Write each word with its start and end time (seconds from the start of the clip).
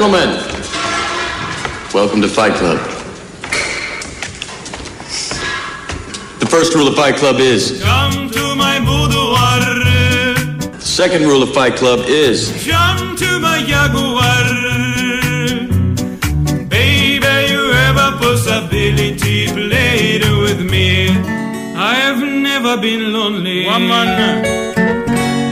Gentlemen, 0.00 0.30
welcome 1.92 2.22
to 2.22 2.28
Fight 2.28 2.54
Club. 2.54 2.78
The 6.38 6.46
first 6.48 6.72
rule 6.76 6.86
of 6.86 6.94
Fight 6.94 7.16
Club 7.16 7.40
is. 7.40 7.82
Come 7.82 8.30
to 8.30 8.54
my 8.54 8.78
boudoir. 8.78 9.58
The 10.70 10.78
second 10.78 11.22
rule 11.22 11.42
of 11.42 11.52
Fight 11.52 11.74
Club 11.74 12.04
is. 12.06 12.64
Jump 12.64 13.18
to 13.18 13.40
my 13.40 13.64
jaguar. 13.66 14.44
Baby, 16.68 17.52
you 17.52 17.72
have 17.72 17.96
a 17.96 18.16
possibility. 18.18 19.48
Play 19.48 20.20
with 20.42 20.60
me. 20.60 21.08
I 21.74 21.94
have 21.94 22.20
never 22.22 22.80
been 22.80 23.12
lonely. 23.12 23.66
Woman. 23.66 24.44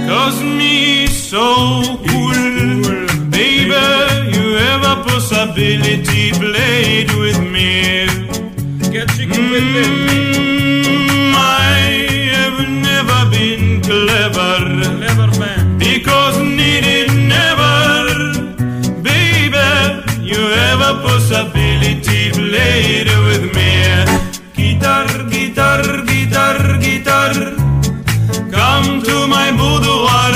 Cause 0.06 0.40
me 0.40 1.08
so 1.08 1.98
cool. 2.06 3.06
Baby, 3.28 4.25
you 4.56 4.62
have 4.62 4.84
a 4.84 5.02
possibility. 5.04 6.32
Play 6.32 7.04
it 7.04 7.10
with 7.22 7.40
me. 7.54 8.06
Get 8.90 9.08
chicken 9.10 9.50
with 9.50 9.62
mm, 9.62 10.06
me. 10.06 11.32
I 11.36 12.30
have 12.36 12.60
never 12.88 13.20
been 13.30 13.82
clever. 13.82 14.56
Clever 14.96 15.30
man. 15.38 15.78
Because 15.78 16.38
needed 16.38 17.10
never. 17.34 17.84
Baby, 19.02 19.68
you 20.30 20.40
have 20.60 20.80
a 20.80 20.94
possibility. 21.06 22.30
Play 22.30 23.02
it 23.02 23.10
with 23.28 23.44
me. 23.56 23.72
Guitar, 24.56 25.06
guitar, 25.34 25.82
guitar, 26.06 26.58
guitar. 26.80 27.34
Come 28.56 29.02
to 29.02 29.26
my 29.26 29.50
boudoir. 29.52 30.35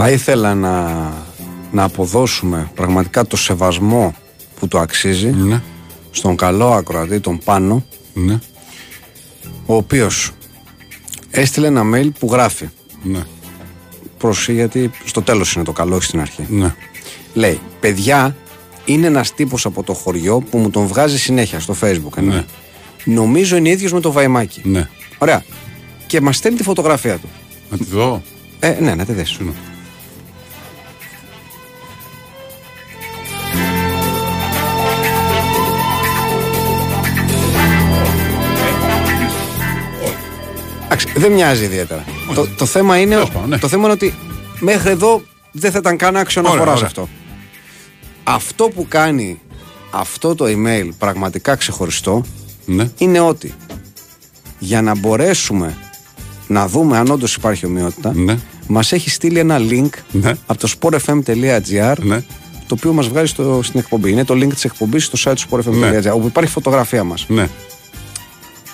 Θα 0.00 0.10
ήθελα 0.10 0.54
να, 0.54 0.88
να 1.72 1.82
αποδώσουμε 1.82 2.70
πραγματικά 2.74 3.26
το 3.26 3.36
σεβασμό 3.36 4.14
που 4.60 4.68
το 4.68 4.78
αξίζει 4.78 5.30
Ναι. 5.30 5.62
στον 6.10 6.36
καλό 6.36 6.72
ακροατή, 6.72 7.20
τον 7.20 7.38
Πάνο, 7.44 7.84
Ναι. 8.14 8.38
ο 9.66 9.74
οποίος 9.74 10.30
έστειλε 11.30 11.66
ένα 11.66 11.82
mail 11.94 12.08
που 12.18 12.28
γράφει 12.32 12.68
Ναι. 13.02 13.20
Πρόσεχε 14.18 14.52
γιατί 14.52 14.90
στο 15.04 15.22
τέλος 15.22 15.52
είναι 15.54 15.64
το 15.64 15.72
καλό, 15.72 15.94
όχι 15.96 16.04
στην 16.04 16.20
αρχή. 16.20 16.46
Ναι. 16.48 16.74
Λέει, 17.34 17.60
παιδιά, 17.80 18.36
είναι 18.84 19.06
ένας 19.06 19.34
τύπος 19.34 19.66
από 19.66 19.82
το 19.82 19.92
χωριό 19.94 20.40
που 20.40 20.58
μου 20.58 20.70
τον 20.70 20.86
βγάζει 20.86 21.18
συνέχεια 21.18 21.60
στο 21.60 21.74
facebook. 21.80 22.16
εννοεί. 22.16 22.34
Ναι. 22.36 22.44
Νομίζω 23.14 23.56
είναι 23.56 23.68
ίδιος 23.68 23.92
με 23.92 24.00
το 24.00 24.12
Βαϊμάκι. 24.12 24.60
Ναι. 24.64 24.88
Ωραία. 25.18 25.44
Και 26.06 26.20
μας 26.20 26.36
στέλνει 26.36 26.58
τη 26.58 26.62
φωτογραφία 26.62 27.16
του. 27.18 27.28
Να 27.70 27.76
τη 27.76 27.84
δω. 27.84 28.22
Ε, 28.60 28.76
ναι, 28.80 28.94
να 28.94 29.04
τη 29.04 29.12
δεις. 29.12 29.38
Εντάξει, 41.00 41.20
δεν 41.20 41.32
μοιάζει 41.32 41.64
ιδιαίτερα. 41.64 42.04
Το, 42.34 42.46
το, 42.56 42.64
θέμα 42.66 42.98
είναι, 42.98 43.14
Τέλος 43.14 43.30
πάντων, 43.30 43.48
ναι. 43.48 43.58
το 43.58 43.68
θέμα 43.68 43.82
είναι 43.84 43.92
ότι 43.92 44.14
μέχρι 44.60 44.90
εδώ 44.90 45.22
δεν 45.52 45.70
θα 45.70 45.78
ήταν 45.78 45.96
καν 45.96 46.16
άξιο 46.16 46.42
να 46.42 46.48
Ωραία, 46.48 46.60
φοράς 46.60 46.76
ωραία. 46.76 46.86
αυτό. 46.86 47.08
Αυτό 48.24 48.68
που 48.68 48.86
κάνει 48.88 49.40
αυτό 49.90 50.34
το 50.34 50.44
email 50.48 50.88
πραγματικά 50.98 51.54
ξεχωριστό 51.54 52.24
Ναι. 52.64 52.90
είναι 52.98 53.20
ότι 53.20 53.54
για 54.58 54.82
να 54.82 54.96
μπορέσουμε 54.98 55.76
να 56.46 56.68
δούμε 56.68 56.96
αν 56.98 57.10
όντως 57.10 57.34
υπάρχει 57.34 57.66
ομοιότητα, 57.66 58.12
Ναι. 58.14 58.38
μας 58.66 58.92
έχει 58.92 59.10
στείλει 59.10 59.38
ένα 59.38 59.58
link 59.60 59.88
Ναι. 60.12 60.32
από 60.46 60.60
το 60.60 60.68
sportfm.gr 60.80 61.94
Ναι. 62.02 62.20
το 62.66 62.74
οποίο 62.78 62.92
μας 62.92 63.08
βγάζει 63.08 63.26
στο, 63.26 63.60
στην 63.62 63.80
εκπομπή. 63.80 64.10
Είναι 64.10 64.24
το 64.24 64.34
link 64.34 64.52
της 64.52 64.64
εκπομπής 64.64 65.04
στο 65.04 65.30
site 65.30 65.36
του 65.36 65.48
sportfm.gr 65.50 66.12
όπου 66.14 66.26
υπάρχει 66.26 66.52
φωτογραφία 66.52 67.04
μας. 67.04 67.26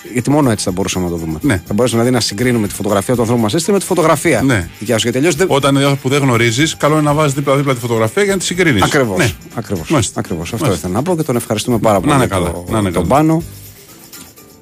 Ναι. 0.05 0.11
Γιατί 0.13 0.29
μόνο 0.29 0.49
έτσι 0.51 0.65
θα 0.65 0.71
μπορούσαμε 0.71 1.05
να 1.05 1.11
το 1.11 1.17
δούμε. 1.17 1.37
Ναι. 1.41 1.61
Θα 1.67 1.73
μπορούσαμε 1.73 2.01
δηλαδή 2.03 2.11
να 2.11 2.19
συγκρίνουμε 2.27 2.67
τη 2.67 2.73
φωτογραφία 2.73 3.13
του 3.15 3.19
ανθρώπου 3.21 3.39
που 3.41 3.45
μας 3.45 3.53
έστειλε 3.55 3.73
με 3.73 3.79
τη 3.81 3.85
φωτογραφία. 3.87 4.41
Ναι. 4.41 4.69
Δικιά 4.79 4.95
σου. 4.97 5.01
Γιατί 5.03 5.17
αλλιώς 5.17 5.35
δεν. 5.35 5.47
Όταν 5.49 5.75
είναι 5.75 5.95
που 6.01 6.09
δεν 6.09 6.21
γνωρίζεις, 6.21 6.77
καλό 6.77 6.93
είναι 6.93 7.03
να 7.03 7.13
βάζεις 7.13 7.33
δίπλα-δίπλα 7.33 7.73
τη 7.73 7.79
φωτογραφία 7.79 8.23
για 8.23 8.33
να 8.33 8.39
τη 8.39 8.45
συγκρίνεις. 8.45 8.81
Ακριβώς. 8.83 9.17
Ναι. 9.17 9.31
Ακριβώς. 9.55 9.89
Μάλιστα. 9.89 10.19
Ακριβώς. 10.19 10.53
Αυτό 10.53 10.65
Μάλιστα. 10.65 10.87
ήθελα 10.87 11.01
να 11.01 11.09
πω 11.09 11.15
και 11.17 11.23
τον 11.23 11.35
ευχαριστούμε 11.35 11.77
πάρα 11.77 11.99
πολύ. 11.99 12.13
είναι 12.13 12.25
για 12.25 12.35
καλά. 12.35 12.51
Το, 12.51 12.65
Να 12.69 12.79
είναι 12.79 12.91
τον 12.91 13.07
καλά. 13.07 13.15
πάνω. 13.15 13.33
ε, 13.35 13.64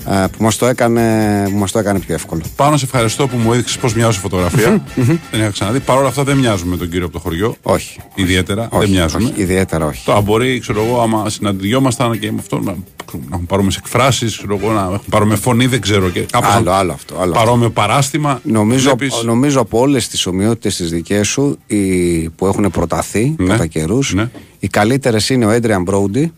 που 0.05 0.43
μας 0.43 0.57
το 0.57 0.65
έκανε, 0.65 1.43
που 1.51 1.57
μας 1.57 1.71
το 1.71 1.79
έκανε 1.79 1.99
πιο 1.99 2.13
εύκολο. 2.13 2.41
Πάνω 2.55 2.77
σε 2.77 2.85
ευχαριστώ 2.85 3.27
που 3.27 3.37
μου 3.37 3.53
έδειξες 3.53 3.77
πώς 3.77 3.93
μοιάζω 3.93 4.19
φωτογραφία. 4.19 4.83
δεν 4.95 5.39
είχα 5.39 5.49
ξαναδεί. 5.49 5.79
Παρ' 5.79 5.97
όλα 5.97 6.07
αυτά 6.07 6.23
δεν 6.23 6.37
μοιάζουμε 6.37 6.71
με 6.71 6.77
τον 6.77 6.89
κύριο 6.89 7.03
από 7.05 7.13
το 7.13 7.19
χωριό. 7.19 7.55
Όχι. 7.61 7.99
Ιδιαίτερα. 8.15 8.67
όχι, 8.71 8.81
δεν 8.85 8.89
μοιάζουμε. 8.93 9.23
όχι, 9.23 9.41
ιδιαίτερα 9.41 9.85
όχι. 9.85 10.05
Τώρα 10.05 10.21
μπορεί, 10.21 10.59
ξέρω 10.59 10.83
εγώ, 10.85 11.01
άμα 11.01 11.29
συναντιόμασταν 11.29 12.19
και 12.19 12.31
με 12.31 12.37
αυτό 12.39 12.59
να, 12.59 12.71
να 13.11 13.33
έχουν 13.33 13.45
πάρουμε 13.45 13.71
εκφράσεις, 13.77 14.37
ξέρω 14.37 14.59
εγώ, 14.61 14.71
να 14.71 14.81
έχουν 14.81 15.01
πάρουμε 15.09 15.35
φωνή, 15.35 15.65
δεν 15.65 15.81
ξέρω. 15.81 16.09
Και 16.09 16.19
κάπως 16.21 16.49
Άλλο, 16.53 16.63
να- 16.69 16.75
άλλο 16.77 16.91
αυτό. 16.93 17.13
Άλλο 17.19 17.31
αυτό. 17.31 17.43
Παρόμοιο 17.45 17.69
παράστημα. 17.69 18.39
Νομίζω, 18.43 18.83
Βλέπεις- 18.95 19.23
νομίζω 19.23 19.61
από 19.61 19.79
όλες 19.79 20.07
τις 20.07 20.25
ομοιότητες 20.25 20.75
τις 20.75 20.89
δικές 20.89 21.27
σου 21.27 21.57
οι, 21.67 22.29
που 22.29 22.45
έχουν 22.45 22.69
προταθεί 22.71 23.35
Ναι. 23.37 23.47
κατά 23.47 23.65
καιρούς, 23.65 24.13
Ναι. 24.13 24.29
οι 24.59 24.67
καλύτερες 24.67 25.29
είναι 25.29 25.45
ο 25.45 25.49
Έντριαν 25.49 25.81
Μπρόντι. 25.83 26.31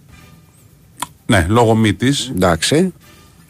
Ναι, 1.26 1.46
λόγω 1.50 1.76
μύτης. 1.76 2.32
Εντάξει. 2.36 2.94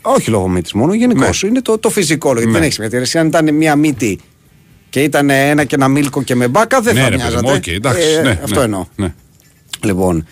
Όχι 0.06 0.30
λόγω 0.30 0.48
μύτης 0.48 0.74
μόνο, 0.74 0.94
γενικώς. 0.94 1.44
Ναι. 1.44 1.50
Είναι 1.50 1.62
το, 1.62 1.78
το 1.78 1.90
φυσικό. 1.90 2.31
Γιατί 2.31 2.46
Ναι. 2.46 2.52
δεν 2.54 2.62
έχει 2.63 2.72
σημασία. 2.74 3.00
Εσύ, 3.00 3.18
Αν 3.18 3.28
ήταν 3.28 3.54
μια 3.56 3.75
μύτη 3.75 4.19
και 4.90 5.04
ήταν 5.04 5.30
ένα 5.30 5.63
και 5.63 5.75
ένα 5.75 5.88
μίλκο 5.88 6.24
και 6.24 6.36
με 6.36 6.48
μπάκα, 6.48 6.81
δεν 6.81 6.94
Ναι, 6.94 7.02
θα 7.02 7.10
ρε 7.10 7.16
παιδί 7.16 7.28
μοιάζατε. 7.28 7.48
μου, 7.48 7.54
οκ, 7.57 7.68
εντάξει. 7.68 8.07
Ε, 8.18 8.22
ναι, 8.22 8.40
αυτό 8.44 8.57
ναι, 8.60 8.63
εννοώ. 8.66 8.86
Ναι. 8.96 9.13
Λοιπόν, 9.84 10.25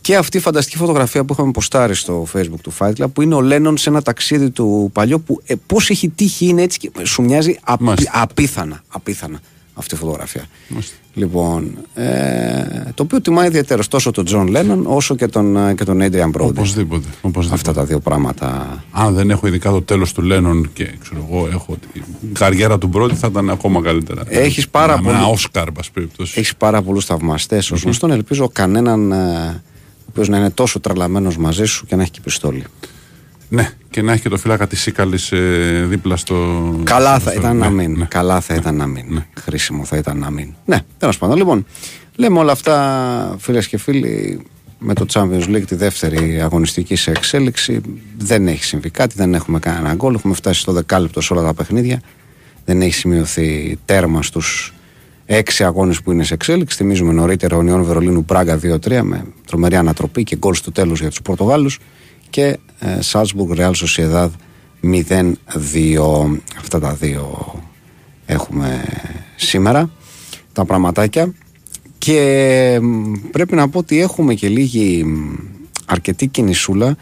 και 0.00 0.16
αυτή 0.16 0.36
η 0.36 0.40
φανταστική 0.40 0.76
φωτογραφία 0.76 1.24
που 1.24 1.32
είχαμε 1.32 1.50
ποστάρει 1.50 1.94
στο 1.94 2.26
facebook 2.34 2.60
του 2.62 2.72
Fight 2.78 2.92
Club 2.98 3.12
που 3.12 3.22
είναι 3.22 3.34
ο 3.34 3.40
Λένον 3.40 3.76
σε 3.76 3.88
ένα 3.90 4.02
ταξίδι 4.02 4.50
του 4.50 4.90
παλιό 4.92 5.18
που 5.18 5.40
ε, 5.46 5.54
πώς 5.66 5.90
έχει 5.90 6.08
τύχει 6.08 6.46
είναι 6.46 6.62
έτσι 6.62 6.78
και 6.78 6.90
σου 7.02 7.22
μοιάζει 7.22 7.58
απ- 7.64 7.80
Μάλιστα. 7.80 8.10
απίθανα, 8.14 8.82
απίθανα 8.88 9.40
αυτή 9.78 9.94
η 9.94 9.98
φωτογραφία. 9.98 10.44
Μάλιστα. 10.68 10.94
Λοιπόν, 11.14 11.76
ε, 11.94 12.90
το 12.94 13.02
οποίο 13.02 13.20
τιμάει 13.20 13.46
ιδιαιτέρως 13.46 13.88
τόσο 13.88 14.10
τον 14.10 14.24
Τζον 14.24 14.46
Λένον 14.48 14.84
όσο 14.86 15.14
και 15.16 15.26
τον, 15.26 15.56
ε, 15.56 15.74
και 15.74 15.84
τον 15.84 15.98
Adrian 16.02 16.30
Brody. 16.40 16.48
Οπωσδήποτε. 16.48 17.06
οπωσδήποτε. 17.20 17.54
Αυτά 17.54 17.72
τα 17.72 17.84
δύο 17.84 18.00
πράγματα. 18.00 18.84
Αν 18.90 19.14
δεν 19.14 19.30
έχω 19.30 19.46
ειδικά 19.46 19.70
το 19.70 19.82
τέλος 19.82 20.12
του 20.12 20.22
Λένον 20.22 20.70
και 20.72 20.90
ξέρω 21.02 21.26
εγώ 21.30 21.48
έχω 21.52 21.76
την 21.92 22.02
καριέρα 22.34 22.78
του 22.78 22.88
πρώτη, 22.88 23.14
θα 23.14 23.26
ήταν 23.30 23.50
ακόμα 23.50 23.82
καλύτερα. 23.82 24.22
Έχεις 24.28 24.68
πάρα 24.68 24.96
Με 24.96 25.02
πολύ- 25.02 25.16
Ένα 25.16 25.26
Όσκαρ, 25.26 25.72
πα 25.72 25.82
περιπτώσει. 25.92 26.32
Έχεις 26.36 26.56
πάρα 26.56 26.82
πολλούς 26.82 27.04
θαυμαστές. 27.04 27.70
Ως 27.70 27.76
γνωστόν, 27.82 28.10
ελπίζω 28.10 28.48
κανέναν 28.48 29.12
ε, 29.12 29.16
ο 29.98 30.08
οποίος 30.08 30.28
να 30.28 30.36
είναι 30.36 30.50
τόσο 30.50 30.80
τρελαμένος 30.80 31.36
μαζί 31.36 31.64
σου 31.64 31.86
και 31.86 31.96
να 31.96 32.02
έχει 32.02 32.10
και 32.10 32.20
πιστόλι. 32.24 32.64
Ναι, 33.48 33.70
και 33.90 34.02
να 34.02 34.12
έχει 34.12 34.22
και 34.22 34.28
το 34.28 34.36
φύλακα 34.36 34.66
στη 34.66 34.80
Σίκαλη 34.80 35.18
δίπλα 35.86 36.16
στο. 36.16 36.36
Καλά 36.84 37.18
θα 37.18 37.30
στο- 37.30 37.40
ήταν 37.40 37.56
να 37.56 37.68
ναι, 37.68 37.74
μην. 37.82 37.98
ναι. 37.98 38.04
Καλά 38.04 38.40
θα 38.40 38.54
ήταν 38.54 38.76
να 38.76 38.86
μην. 38.86 39.22
Χρήσιμο 39.40 39.84
θα 39.84 39.96
ήταν 39.96 40.18
να 40.18 40.30
μην. 40.30 40.54
Ναι, 40.64 40.78
τέλος 40.98 41.18
πάντων. 41.18 41.36
Λοιπόν, 41.36 41.66
λέμε 42.16 42.38
όλα 42.38 42.52
αυτά, 42.52 43.36
φίλες 43.38 43.68
και 43.68 43.78
φίλοι, 43.78 44.40
με 44.78 44.94
το 44.94 45.06
Champions 45.12 45.44
League 45.48 45.62
τη 45.66 45.74
δεύτερη 45.74 46.40
αγωνιστική 46.42 46.96
σε 46.96 47.10
εξέλιξη. 47.10 47.80
Δεν 48.18 48.46
έχει 48.48 48.64
συμβεί 48.64 48.90
κάτι, 48.90 49.14
δεν 49.16 49.34
έχουμε 49.34 49.58
κανένα 49.58 49.94
γκολ. 49.94 50.14
Έχουμε 50.14 50.34
φτάσει 50.34 50.60
στο 50.60 50.72
δεκάλεπτο 50.72 51.20
σε 51.20 51.32
όλα 51.32 51.42
τα 51.42 51.54
παιχνίδια. 51.54 52.00
Δεν 52.64 52.82
έχει 52.82 52.94
σημειωθεί 52.94 53.78
τέρμα 53.84 54.22
στους 54.22 54.74
έξι 55.26 55.64
αγώνες 55.64 56.02
που 56.02 56.12
είναι 56.12 56.24
σε 56.24 56.34
εξέλιξη. 56.34 56.76
Θυμίζουμε 56.76 57.12
νωρίτερα 57.12 57.56
ο 57.56 57.62
Νιόν 57.62 57.82
Βερολίνου 57.84 58.24
Πράγκα 58.24 58.58
2-3 58.62 59.00
με 59.02 59.24
τρομερή 59.46 59.76
ανατροπή 59.76 60.22
και 60.24 60.36
γκολ 60.36 60.54
στο 60.54 60.72
τέλος 60.72 61.00
για 61.00 61.08
τους 61.08 61.22
Πορτογάλους. 61.22 61.78
Και 62.30 62.42
ε, 62.44 62.56
Σάλτσμπουργκ 62.98 63.52
Ρεάλ 63.56 63.74
Σοσιεδάδ 63.74 64.32
0-2. 64.82 64.98
Αυτά 66.58 66.80
τα 66.80 66.92
δύο 66.94 67.54
έχουμε 68.26 68.84
σήμερα 69.36 69.90
τα 70.52 70.64
πραγματάκια. 70.64 71.32
Και 71.98 72.78
μ, 72.82 73.12
πρέπει 73.30 73.54
να 73.54 73.68
πω 73.68 73.78
ότι 73.78 74.00
έχουμε 74.00 74.34
και 74.34 74.48
λίγη 74.48 75.04
μ, 75.04 75.34
αρκετή 75.86 76.26
κινησούλα 76.26 76.96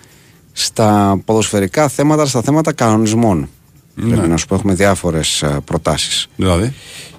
στα 0.53 1.21
ποδοσφαιρικά 1.25 1.89
θέματα, 1.89 2.27
στα 2.27 2.43
θέματα 2.43 2.73
κανονισμών. 2.73 3.49
Πρέπει 3.95 4.29
να 4.29 4.37
σου 4.37 4.47
πω, 4.47 4.55
έχουμε 4.55 4.75
διάφορες 4.75 5.43
ε, 5.43 5.61
προτάσεις. 5.65 6.29
Δηλαδή; 6.37 6.73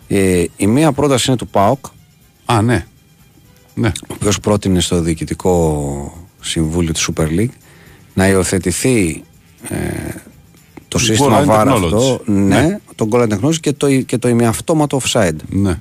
Ε, 0.07 0.44
η 0.57 0.68
μία 0.68 0.92
πρόταση 0.92 1.25
είναι 1.28 1.38
του 1.38 1.48
ΠΑΟΚ, 1.48 1.86
Α, 2.46 2.62
ναι. 2.62 2.86
Ναι. 3.74 3.88
ο 3.88 4.13
οποίος 4.13 4.40
πρότεινε 4.40 4.80
στο 4.80 5.02
Διοικητικό 5.02 6.25
Συμβούλιο 6.42 6.94
του 6.94 7.13
Super 7.13 7.28
League 7.28 7.56
να 8.15 8.27
υιοθετηθεί 8.27 9.23
ε, 9.69 9.75
το 10.88 10.97
Goal 11.01 11.03
σύστημα 11.03 11.44
line 11.45 11.50
VAR 11.50 11.67
technology. 11.67 11.83
αυτό, 11.83 12.21
ναι, 12.25 12.62
Ναι. 12.62 12.79
το 12.95 13.07
goal 13.12 13.21
line 13.23 13.33
technology 13.38 13.59
και 13.59 13.71
το, 13.73 14.01
και 14.01 14.17
το 14.17 14.27
ημιαυτόματο 14.27 15.00
offside. 15.03 15.35
ναι. 15.50 15.79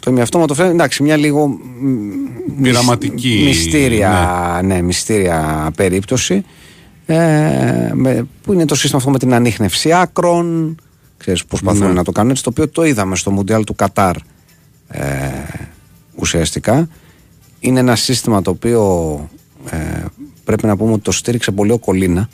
Το 0.00 0.10
ημιαυτόματο 0.10 0.54
offside, 0.54 0.70
εντάξει, 0.70 1.02
μια 1.02 1.16
λίγο 1.16 1.46
μ, 1.48 2.62
Πειραματική, 2.62 3.28
μυς- 3.28 3.44
μυστήρια, 3.64 4.60
ναι. 4.64 4.82
μυστήρια 4.82 5.70
περίπτωση. 5.76 6.44
Ε, 7.06 7.90
με, 7.94 8.26
που 8.42 8.52
είναι 8.52 8.64
το 8.64 8.74
σύστημα 8.74 8.98
αυτό 8.98 9.10
με 9.10 9.18
την 9.18 9.34
ανείχνευση 9.34 9.92
άκρων. 9.92 10.76
Ξέρεις, 11.16 11.44
προσπαθούν 11.44 11.86
Ναι. 11.86 11.92
να 11.92 12.04
το 12.04 12.12
κάνουν 12.12 12.30
έτσι. 12.30 12.42
Το 12.42 12.50
οποίο 12.50 12.68
το 12.68 12.84
είδαμε 12.84 13.16
στο 13.16 13.30
Μουντιάλ 13.30 13.64
του 13.64 13.74
Κατάρ 13.74 14.16
ε, 14.88 15.02
ουσιαστικά. 16.14 16.88
Είναι 17.60 17.80
ένα 17.80 17.96
σύστημα 17.96 18.42
το 18.42 18.50
οποίο 18.50 18.82
ε, 19.70 19.76
πρέπει 20.44 20.66
να 20.66 20.76
πούμε 20.76 20.92
ότι 20.92 21.02
το 21.02 21.12
στήριξε 21.12 21.50
πολύ 21.50 21.72
ο 21.72 21.78
κολινα 21.78 22.28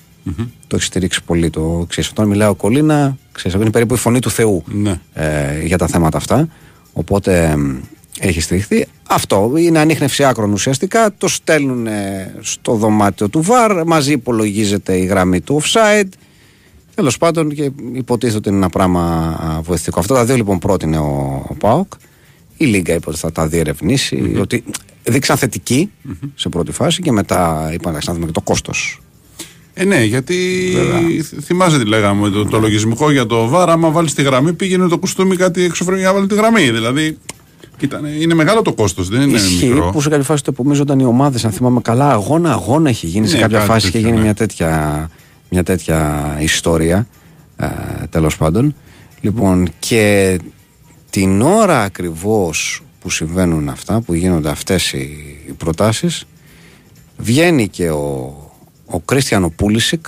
Το 0.67 0.77
έχει 0.77 0.85
στηρίξει 0.85 1.23
πολύ. 1.25 1.51
Το, 1.51 1.85
ξέρεις, 1.89 2.11
όταν 2.11 2.29
μιλάει 2.29 2.49
ο 2.49 2.55
Κολίνα, 2.55 3.17
ξέρεις, 3.33 3.57
είναι 3.61 3.71
περίπου 3.71 3.95
η 3.95 3.97
φωνή 3.97 4.19
του 4.19 4.31
Θεού 4.31 4.63
Ναι. 4.67 5.01
ε, 5.13 5.65
για 5.65 5.79
τα 5.79 5.87
θέματα 5.87 6.17
αυτά. 6.17 6.49
Οπότε 6.93 7.57
μ, 7.57 7.77
έχει 8.19 8.41
στηριχθεί. 8.41 8.87
Αυτό 9.09 9.53
είναι 9.57 9.79
ανείχνευση 9.79 10.25
άκρων 10.25 10.53
ουσιαστικά. 10.53 11.15
Το 11.19 11.29
στέλνουν 11.29 11.87
ε, 11.87 12.35
στο 12.41 12.75
δωμάτιο 12.75 13.29
του 13.29 13.43
ΒΑΡ. 13.43 13.85
Μαζί 13.87 14.13
υπολογίζεται 14.13 14.97
η 14.97 15.05
γραμμή 15.05 15.41
του 15.41 15.61
offside. 15.63 16.09
Τέλος 16.95 17.17
πάντων 17.19 17.55
και 17.55 17.71
υποτίθεται 17.93 18.39
ότι 18.39 18.49
είναι 18.49 18.59
ένα 18.59 18.69
πράγμα 18.69 19.03
α, 19.41 19.61
βοηθητικό. 19.63 20.01
Αυτά 20.01 20.15
τα 20.15 20.25
δύο 20.25 20.37
λοιπόν 20.37 20.59
πρότεινε 20.59 20.99
ο, 20.99 21.45
ο 21.49 21.55
ΠΑΟΚ. 21.55 21.93
Η 22.63 22.67
Λίγκα 22.67 22.95
είπε 22.95 23.09
ότι 23.09 23.19
θα 23.19 23.33
τα 23.33 23.47
διερευνησει 23.49 24.37
Ότι 24.41 24.65
δείξαν 25.05 25.37
θετική 25.37 25.91
σε 26.35 26.49
πρώτη 26.49 26.73
φάση 26.73 27.03
και 27.03 27.13
μετά 27.13 27.71
είπαν 27.73 27.89
"Εντάξει, 27.91 28.09
να 28.09 28.15
δούμε 28.15 28.27
και 28.27 28.33
το 28.33 28.41
κόστος. 28.41 29.01
Ε, 29.75 29.85
ναι, 29.85 30.05
γιατί 30.05 30.37
θ- 31.23 31.43
θυμάσαι 31.45 31.79
τι 31.79 31.85
λέγαμε, 31.85 32.31
το, 32.31 32.45
το 32.45 32.59
λογισμικό 32.59 33.11
για 33.11 33.27
το 33.27 33.49
βάρα, 33.49 33.73
άμα 33.73 33.91
βάλεις 33.91 34.15
τη 34.15 34.23
γραμμή, 34.23 34.53
πήγαινε 34.53 34.89
το 34.89 34.99
κουστούμι 34.99 35.37
κάτι 35.37 35.63
εξωφρενικά 35.63 36.07
να 36.07 36.15
βάλει 36.15 36.27
τη 36.27 36.35
γραμμή. 36.35 36.71
Δηλαδή, 36.71 37.19
κοίτα, 37.77 38.01
είναι 38.21 38.35
μεγάλο 38.35 38.63
το 38.63 38.73
κόστος, 38.73 39.09
δεν 39.09 39.21
είναι 39.21 39.37
Ισχύει 39.37 39.67
μικρό. 39.67 39.91
που 39.93 40.01
σε 40.01 40.09
κάποια 40.09 40.25
φάση 40.25 40.43
το 40.45 40.51
επομίζονταν 40.55 40.99
οι 40.99 41.05
ομάδες, 41.05 41.45
αν 41.45 41.51
θυμάμαι 41.51 41.81
καλά, 41.81 42.11
αγώνα, 42.11 42.53
αγώνα 42.53 42.89
έχει 42.89 43.07
γίνει 43.07 43.27
σε 43.29 43.35
Ναι, 43.35 43.41
κάποια 43.41 43.57
κάτι 43.59 43.71
φάση 43.71 43.87
και 43.87 43.93
τέτοιο, 43.93 44.07
γίνει 44.09 44.19
ναι. 44.19 44.25
μια 44.25 44.35
τέτοια, 44.35 45.11
μια 45.49 45.63
τέτοια 45.63 46.37
ιστορία. 46.41 47.07
Ε, 47.57 47.67
Τέλος 48.11 48.37
πάντων. 48.37 48.75
Λοιπόν, 49.21 49.69
και 49.79 50.39
την 51.11 51.41
ώρα 51.41 51.83
ακριβώς 51.83 52.83
που 53.01 53.11
συμβαίνουν 53.11 53.69
αυτά, 53.69 54.01
που 54.01 54.15
γίνονται 54.15 54.51
αυτές 54.51 54.93
οι, 54.93 54.99
οι 55.47 55.53
προτάσεις, 55.53 56.27
βγαίνει 57.17 57.69
και 57.69 57.91
ο, 57.91 58.35
ο 58.87 59.01
Κρίστιανο 59.01 59.51
Πούλησικ, 59.51 60.07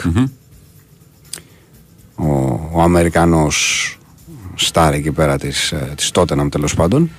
ο, 2.14 2.60
ο 2.72 2.80
Αμερικανός 2.80 3.98
στάρ 4.54 4.94
εκεί 4.94 5.12
πέρα 5.12 5.38
της, 5.38 5.72
ε, 5.72 5.92
της 5.96 6.10
Tottenham 6.14 6.48
τέλος 6.50 6.74
πάντων 6.74 7.10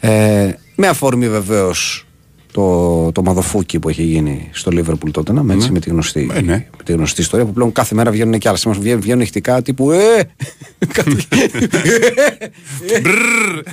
ε, 0.00 0.52
με 0.74 0.86
αφορμή 0.86 1.28
βεβαίως 1.28 2.05
το, 2.56 3.12
το 3.12 3.22
μαδοφούκι 3.22 3.78
που 3.78 3.88
έχει 3.88 4.02
γίνει 4.02 4.48
στο 4.52 4.70
Liverpool 4.74 5.10
τότε 5.10 5.32
με, 5.32 5.54
έτσι, 5.54 5.70
με, 5.72 5.80
τη 5.80 5.90
γνωστή, 5.90 6.30
Ε, 6.34 6.40
ναι. 6.40 6.52
με 6.76 6.82
τη 6.84 6.92
γνωστή 6.92 7.20
ιστορία 7.20 7.46
που 7.46 7.52
πλέον 7.52 7.72
κάθε 7.72 7.94
μέρα 7.94 8.10
βγαίνουν 8.10 8.38
και 8.38 8.48
άλλα 8.48 8.56
σήμερα 8.56 8.80
βγαίνουν, 8.80 9.00
βγαίνουν 9.00 9.20
ηχτικά 9.22 9.62
τύπου 9.62 9.90
ε, 9.90 10.22
κάτι- 10.92 11.16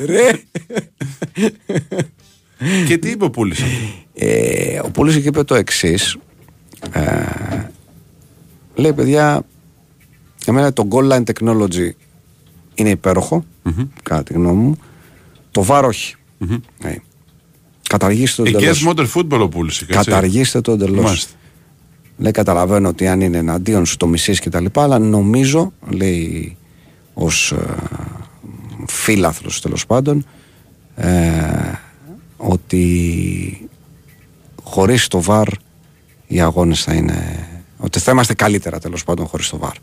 ρε. 0.05 0.31
Και 2.87 2.97
τι 2.97 3.09
είπε 3.09 3.25
ο 3.25 3.29
Πούλης 3.29 3.61
Ε, 4.13 4.79
ο 4.83 4.89
Πούλης 4.91 5.15
είπε 5.15 5.43
το 5.43 5.55
εξής. 5.55 6.17
Ε, 6.91 7.01
λέει 8.75 8.93
παιδιά, 8.93 9.45
για 10.43 10.53
μένα 10.53 10.73
το 10.73 10.87
goal 10.91 11.11
line 11.11 11.23
technology 11.23 11.89
είναι 12.75 12.89
υπέροχο, 12.89 13.45
κατά 14.03 14.23
τη 14.23 14.33
γνώμη 14.33 14.61
μου. 14.63 14.77
Το 15.51 15.65
VAR 15.69 15.83
όχι. 15.85 16.15
Ναι. 17.93 17.99
Καταργήστε 17.99 18.43
το 18.43 18.49
εντελώς. 18.49 18.85
Against 18.85 18.89
motor 18.89 19.07
football 19.13 19.39
ο 19.39 19.47
Πούλης. 19.49 19.81
έτσι. 19.81 19.93
Καταργήστε 19.93 20.61
το 20.61 20.71
εντελώς. 20.71 21.03
Μάλιστα. 21.03 21.31
Λέει, 22.17 22.31
καταλαβαίνω 22.31 22.87
ότι 22.89 23.07
αν 23.07 23.21
είναι 23.21 23.37
εναντίον 23.37 23.85
σου 23.85 23.97
το 23.97 24.07
μισή 24.07 24.39
και 24.39 24.49
τα 24.49 24.61
λοιπά, 24.61 24.83
αλλά 24.83 24.99
νομίζω, 24.99 25.73
λέει, 25.89 26.57
ως 27.13 27.51
ε, 27.51 27.75
φίλαθρο 28.87 29.49
τέλος 29.61 29.85
πάντων, 29.85 30.25
ε, 30.95 31.11
ότι 32.37 33.69
χωρίς 34.63 35.07
το 35.07 35.21
βαρ 35.21 35.47
οι 36.27 36.41
αγώνες 36.41 36.83
θα 36.83 36.93
είναι. 36.93 37.47
ότι 37.77 37.99
θα 37.99 38.11
είμαστε 38.11 38.33
καλύτερα 38.33 38.79
τέλος 38.79 39.03
πάντων 39.03 39.25
χωρίς 39.25 39.49
το 39.49 39.57
βαρ. 39.57 39.73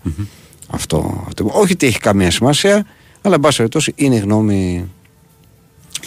Αυτό, 0.70 1.24
αυτό. 1.26 1.50
Όχι 1.52 1.72
ότι 1.72 1.86
έχει 1.86 1.98
καμία 1.98 2.30
σημασία, 2.30 2.86
αλλά 3.22 3.34
εν 3.34 3.40
πάση 3.40 3.56
περιπτώσει 3.56 3.92
είναι 3.96 4.14
η 4.14 4.18
γνώμη. 4.18 4.90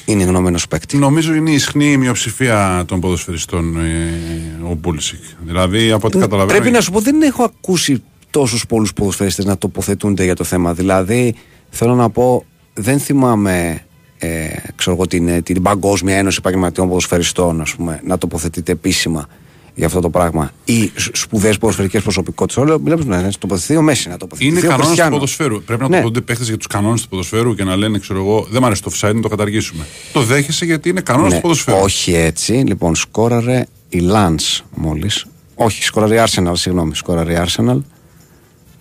Είναι 0.06 0.24
η 0.24 0.26
γνώμη 0.26 0.48
ενό 0.48 0.60
παίκτη. 0.70 0.98
Νομίζω 0.98 1.34
είναι 1.34 1.52
η 1.52 1.54
ισχνή 1.54 1.98
μειοψηφία 1.98 2.84
των 2.88 3.00
ποδοσφαιριστών 3.00 3.80
ε, 3.80 4.70
ο 4.70 4.76
Πούλσικ. 4.76 5.24
Δηλαδή 5.46 5.92
από 5.92 6.08
ό,τι 6.08 6.18
καταλαβαίνω. 6.18 6.60
Πρέπει 6.60 6.76
να 6.76 6.82
σου 6.82 6.92
πω, 6.92 7.00
δεν 7.00 7.22
έχω 7.22 7.44
ακούσει 7.44 8.04
τόσους 8.30 8.66
πολλούς 8.66 8.94
ποδοσφαιριστές 8.94 9.46
να 9.46 9.58
τοποθετούνται 9.58 10.24
για 10.24 10.36
το 10.36 10.44
θέμα. 10.44 10.74
Δηλαδή, 10.74 11.36
θέλω 11.70 11.96
να 11.96 12.10
πω, 12.10 12.46
δεν 12.74 13.00
θυμάμαι 13.00 13.86
ε, 14.18 14.48
ξέρω 14.76 14.96
εγώ, 14.96 15.08
την, 15.08 15.44
την 15.44 15.62
Παγκόσμια 15.62 16.18
Ένωση 16.18 16.38
Επαγγελματιών 16.40 16.88
Ποδοσφαιριστών 16.88 17.62
ας 17.62 17.76
πούμε, 17.76 18.02
να 18.04 18.18
τοποθετείται 18.18 18.72
επίσημα 18.72 19.28
για 19.76 19.86
αυτό 19.86 20.00
το 20.00 20.10
πράγμα. 20.10 20.52
Ή 20.66 20.92
σπουδαίες 21.12 21.58
ποδοσφαιρικές 21.58 22.02
προσωπικότητες. 22.04 22.64
Όλο 22.64 22.80
μιλάμε 22.80 23.22
να 23.22 23.32
τοποθετηθεί 23.40 23.76
ο 23.78 23.82
Μέση, 23.82 24.10
να 24.10 24.18
τοποθετηθεί. 24.18 24.50
Είναι 24.52 24.60
ο 24.60 24.62
κανόνα 24.62 24.78
του 24.80 24.86
Κριστιάνο. 24.86 25.14
ποδοσφαίρου. 25.16 25.62
Πρέπει 25.64 25.82
να 25.82 25.88
Ναι. 25.90 26.02
το 26.02 26.10
δουν 26.10 26.24
παίχτες 26.24 26.48
για 26.48 26.58
τους 26.58 26.68
κανόνες 26.68 27.02
του 27.02 27.08
ποδοσφαίρου 27.10 27.56
και 27.56 27.64
να 27.64 27.76
λένε, 27.76 28.00
ξέρω 28.00 28.20
εγώ, 28.20 28.48
δεν 28.50 28.58
μου 28.60 28.66
αρέσει 28.66 28.82
το 28.84 28.92
offside, 28.94 29.16
να 29.16 29.22
το 29.22 29.28
καταργήσουμε. 29.28 29.86
Το 30.14 30.22
δέχεσαι 30.22 30.66
γιατί 30.66 30.90
είναι 30.90 31.02
κανόνα 31.02 31.28
Ναι, 31.28 31.36
του 31.36 31.42
ποδοσφαίρου. 31.42 31.78
όχι 31.82 32.14
έτσι. 32.16 32.54
Λοιπόν, 32.54 32.96
σκόραρε 32.96 33.66
η 33.90 34.02
Lance 34.14 34.60
μόλις. 34.76 35.26
Όχι, 35.56 35.84
σκόραρε 35.84 36.16
η 36.16 36.24
Arsenal, 36.28 36.52
συγγνώμη. 36.54 36.96
Σκόραρε 36.96 37.34
η 37.34 37.38
Arsenal. 37.48 37.78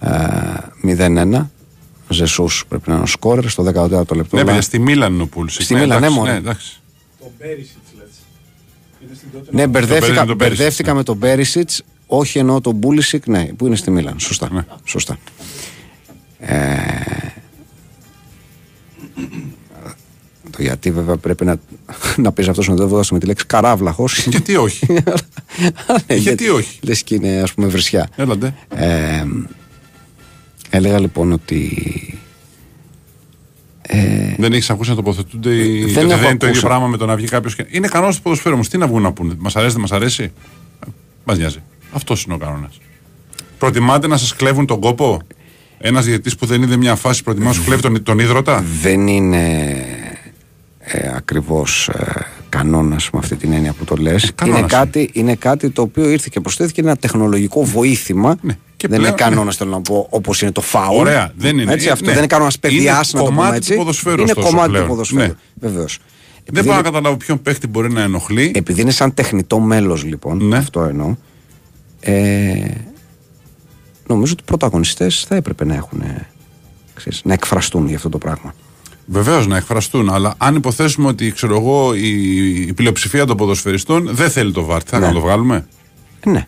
Ε, 0.00 0.10
0-1. 0.82 1.50
Ζεσούς 2.08 2.64
πρέπει 2.68 2.88
να 2.88 2.94
είναι 2.94 3.02
ο 3.02 3.06
σκόρερ 3.06 3.48
στο 3.48 3.62
14ο 3.62 4.14
λεπτό. 4.16 4.36
Ναι, 4.36 4.44
παιδιά, 4.44 4.60
στη 4.60 4.78
Μίλαν 4.78 5.12
είναι 5.14 5.22
ο 5.22 5.26
Πούλισικ. 5.26 5.62
Στη 5.62 5.74
Μίλαν, 5.74 5.88
ναι, 5.88 5.96
εντάξει, 5.96 6.18
μωρέ. 6.18 6.34
εντάξει. 6.34 6.80
Ναι, 9.50 9.66
μπερδεύτηκα, 9.66 10.24
τον 10.24 10.36
Πέρυσιτς, 10.36 10.58
μπερδεύτηκα 10.58 10.90
ναι. 10.90 10.96
με 10.96 11.02
τον 11.02 11.16
Μπέρισιτ. 11.16 11.70
Όχι 12.06 12.38
εννοώ 12.38 12.60
τον 12.60 12.74
Πούλισικ, 12.74 13.26
ναι, 13.26 13.44
που 13.44 13.66
είναι 13.66 13.76
στη 13.76 13.90
Μίλαν. 13.90 14.18
Σωστά. 14.18 14.48
Ναι. 14.52 14.64
Σωστά. 14.84 15.18
Ε, 16.38 16.52
το 20.50 20.62
γιατί 20.62 20.90
βέβαια 20.90 21.16
πρέπει 21.16 21.44
να, 21.44 21.56
να 22.16 22.32
πεις 22.32 22.48
αυτός 22.48 22.68
να 22.68 22.76
το 22.76 23.04
με 23.10 23.18
τη 23.18 23.26
λέξη 23.26 23.46
καράβλαχος. 23.46 24.18
Γιατί 24.26 24.56
όχι. 24.56 24.86
Γιατί 26.08 26.48
όχι. 26.48 26.78
Λες 26.82 27.02
και 27.02 27.14
είναι 27.14 27.40
ας 27.42 27.54
πούμε 27.54 27.66
βρισιά. 27.66 28.08
Έλαντε. 28.16 28.54
Ε, 28.68 29.24
έλεγα 30.70 31.00
λοιπόν 31.00 31.32
ότι. 31.32 32.21
Δεν 34.36 34.52
έχεις 34.52 34.70
ακούσει 34.70 34.90
να 34.90 34.96
τοποθετούνται. 34.96 35.54
οι- 35.54 35.84
Δεν 35.84 36.04
ότι 36.04 36.12
έχω 36.12 36.20
δεν 36.20 36.28
είναι 36.30 36.38
το 36.38 36.46
ίδιο 36.46 36.46
ακούσει. 36.48 36.60
πράγμα 36.60 36.86
με 36.86 36.96
το 36.96 37.06
να 37.06 37.16
βγει 37.16 37.26
κάποιος. 37.26 37.54
Και... 37.56 37.66
Είναι 37.68 37.88
κανόνα 37.88 38.12
του 38.12 38.22
ποδοσφαίρου 38.22 38.54
όμως. 38.54 38.68
Τι 38.68 38.78
να 38.78 38.86
βγουν 38.86 39.02
να 39.02 39.12
πούνε; 39.12 39.34
Μας 39.38 39.56
αρέσει, 39.56 39.72
δεν 39.72 39.80
μας 39.80 39.92
αρέσει; 39.92 40.32
Μας 41.24 41.38
νοιάζει. 41.38 41.62
Αυτός 41.92 42.22
είναι 42.24 42.34
ο 42.34 42.38
κανόνας. 42.38 42.80
Προτιμάτε 43.58 44.06
να 44.06 44.16
σας 44.16 44.34
κλέβουν 44.36 44.66
τον 44.66 44.80
κόπο; 44.80 45.20
Ένας 45.78 46.04
διαιτητής 46.04 46.36
που 46.36 46.46
δεν 46.46 46.62
είδε 46.62 46.76
μια 46.76 46.94
φάση 46.94 47.22
προτιμά 47.22 47.46
να 47.46 47.52
σου 47.52 47.64
κλέβει 47.64 47.82
τον, 47.82 48.02
τον 48.02 48.18
ίδρωτα. 48.18 48.64
δεν 48.82 49.06
είναι 49.06 49.70
ε, 50.78 51.12
ακριβώς 51.16 51.88
ε, 51.88 52.26
κανόνας 52.56 53.10
με 53.10 53.18
αυτή 53.18 53.36
την 53.36 53.52
έννοια 53.52 53.72
που 53.72 53.84
το 53.84 53.96
λες 53.96 54.22
είναι 54.22 54.32
κανόνας 54.34 54.70
κάτι, 54.70 55.10
είναι 55.12 55.34
κάτι 55.34 55.70
το 55.70 55.82
οποίο 55.82 56.08
ήρθε 56.08 56.28
και 56.30 56.40
προσθέθηκε 56.40 56.80
ένα 56.80 56.96
τεχνολογικό 56.96 57.64
βοήθημα 57.64 58.36
Ναι, 58.40 58.52
και 58.76 58.88
δεν 58.88 58.98
πλέον- 58.98 59.14
είναι 59.18 59.22
κανόνας 59.28 59.56
θέλω 59.56 59.70
να 59.70 59.80
πω 59.80 60.06
όπως 60.10 60.42
είναι 60.42 60.50
το 60.52 60.60
φάουλ 60.60 60.98
Ωραία, 60.98 61.32
δεν 61.36 61.58
είναι. 61.58 61.72
έτσι, 61.72 61.86
Ε, 61.86 61.90
αυτό 61.90 62.04
ναι. 62.04 62.10
δεν 62.10 62.18
είναι 62.18 62.26
κανόνας 62.26 62.58
παιδιάς 62.58 63.10
Είναι 63.12 63.22
να 63.22 63.28
το 63.28 63.32
πούμε 63.32 63.36
κομμάτι 63.40 63.56
έτσι 63.56 63.70
του 63.72 63.76
ποδοσφαίρου, 63.78 64.20
είναι 64.20 64.30
ωστόσο, 64.30 64.46
κομμάτι 64.48 64.68
πλέον. 64.68 64.84
του 64.84 64.90
ποδοσφαίρου 64.90 65.20
Ναι. 65.26 65.34
βεβαίως 65.68 65.98
Δεν 66.44 66.54
Επειδή 66.54 66.60
μπορώ 66.60 66.72
να 66.72 66.88
είναι- 66.88 66.88
καταλάβω 66.98 67.16
ποιον 67.16 67.42
παίχτη 67.42 67.66
μπορεί 67.66 67.92
να 67.92 68.02
ενοχλεί. 68.02 68.52
επειδή 68.54 68.80
είναι 68.80 68.90
σαν 68.90 69.14
τεχνητό 69.14 69.60
μέλος 69.60 70.04
λοιπόν 70.04 70.46
Ναι. 70.46 70.56
αυτό 70.56 70.82
εννοώ 70.82 71.14
ε, 72.00 72.64
νομίζω 74.06 74.32
ότι 74.32 74.42
οι 74.42 74.46
πρωταγωνιστές 74.46 75.24
θα 75.28 75.34
έπρεπε 75.34 75.64
να 75.64 75.74
έχουν 75.74 76.00
ε, 76.00 76.26
ξέρεις, 76.94 77.20
να 77.24 77.32
εκφραστούν 77.32 77.86
για 77.86 77.96
αυτό 77.96 78.08
το 78.08 78.18
πράγμα 78.18 78.54
Βεβαίως 79.06 79.46
να 79.46 79.56
εκφραστούν, 79.56 80.10
αλλά 80.10 80.34
αν 80.38 80.54
υποθέσουμε 80.54 81.08
ότι 81.08 81.32
ξέρω 81.32 81.56
εγώ, 81.56 81.94
η, 81.94 82.08
η 82.66 82.72
πλειοψηφία 82.72 83.24
των 83.26 83.36
ποδοσφαιριστών 83.36 84.08
δεν 84.12 84.30
θέλει 84.30 84.52
το 84.52 84.64
βάρ, 84.64 84.80
θα 84.86 84.98
Ναι. 84.98 85.06
να 85.06 85.12
το 85.12 85.20
βγάλουμε; 85.20 85.66
Ε, 86.20 86.30
ναι 86.30 86.46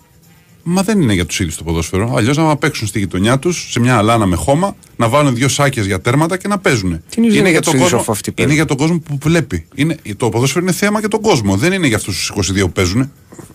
Μα 0.67 0.83
δεν 0.83 1.01
είναι 1.01 1.13
για 1.13 1.27
τους 1.27 1.41
ίδιους 1.41 1.57
το 1.57 1.65
ποδόσφαιρο. 1.65 2.13
Αλλιώς 2.17 2.37
να 2.37 2.57
παίξουν 2.57 2.87
στη 2.87 2.99
γειτονιά 2.99 3.39
τους, 3.39 3.69
σε 3.71 3.81
μια 3.81 3.97
αλάνα 3.97 4.27
με 4.27 4.37
χώμα, 4.37 4.77
να 4.97 5.09
βάλουν 5.09 5.35
δύο 5.35 5.49
σάκες 5.49 5.87
για 5.87 6.01
τέρματα 6.01 6.37
και 6.37 6.49
να 6.49 6.59
παίζουν. 6.59 7.03
Τι 7.11 7.23
είναι 7.37 7.51
για 7.51 7.61
τους 7.61 7.71
τον 7.71 7.75
ίδιους 7.75 7.81
κόσμο- 7.91 8.01
αφού 8.01 8.13
αυτοί 8.13 8.29
Είναι 8.29 8.37
παίζουν; 8.37 8.55
για 8.55 8.65
τον 8.65 8.77
κόσμο 8.77 8.99
που 8.99 9.19
βλέπει. 9.23 9.67
Είναι, 9.75 9.97
το 10.17 10.29
ποδόσφαιρο 10.29 10.65
είναι 10.65 10.75
θέμα 10.75 10.99
για 11.01 11.09
τον 11.09 11.21
κόσμο. 11.21 11.57
Δεν 11.57 11.73
είναι 11.73 11.87
για 11.87 11.97
αυτούς 11.97 12.17
τους 12.17 12.51
22 12.51 12.61
που 12.67 12.73
παίζουν. 12.73 13.13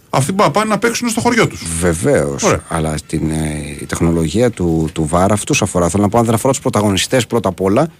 Αυτοί 0.09 0.33
που 0.33 0.51
πάνε 0.51 0.69
να 0.69 0.77
παίξουν 0.77 1.09
στο 1.09 1.21
χωριό 1.21 1.47
τους. 1.47 1.61
Βεβαίως. 1.79 2.43
Ωραία. 2.43 2.63
Αλλά 2.67 2.95
την, 3.07 3.29
ε, 3.31 3.77
η 3.81 3.85
τεχνολογία 3.85 4.49
του, 4.51 4.89
του 4.93 5.09
VAR 5.11 5.27
αυτούς 5.29 5.61
αφορά. 5.61 5.89
Θέλω 5.89 6.03
να 6.03 6.09
πω, 6.09 6.17
αν 6.17 6.25
δεν 6.25 6.33
αφορά 6.33 6.53
τους 6.53 6.61
πρωταγωνιστές 6.61 7.27
πρώτα 7.27 7.49
απ' 7.49 7.61
όλα, 7.61 7.91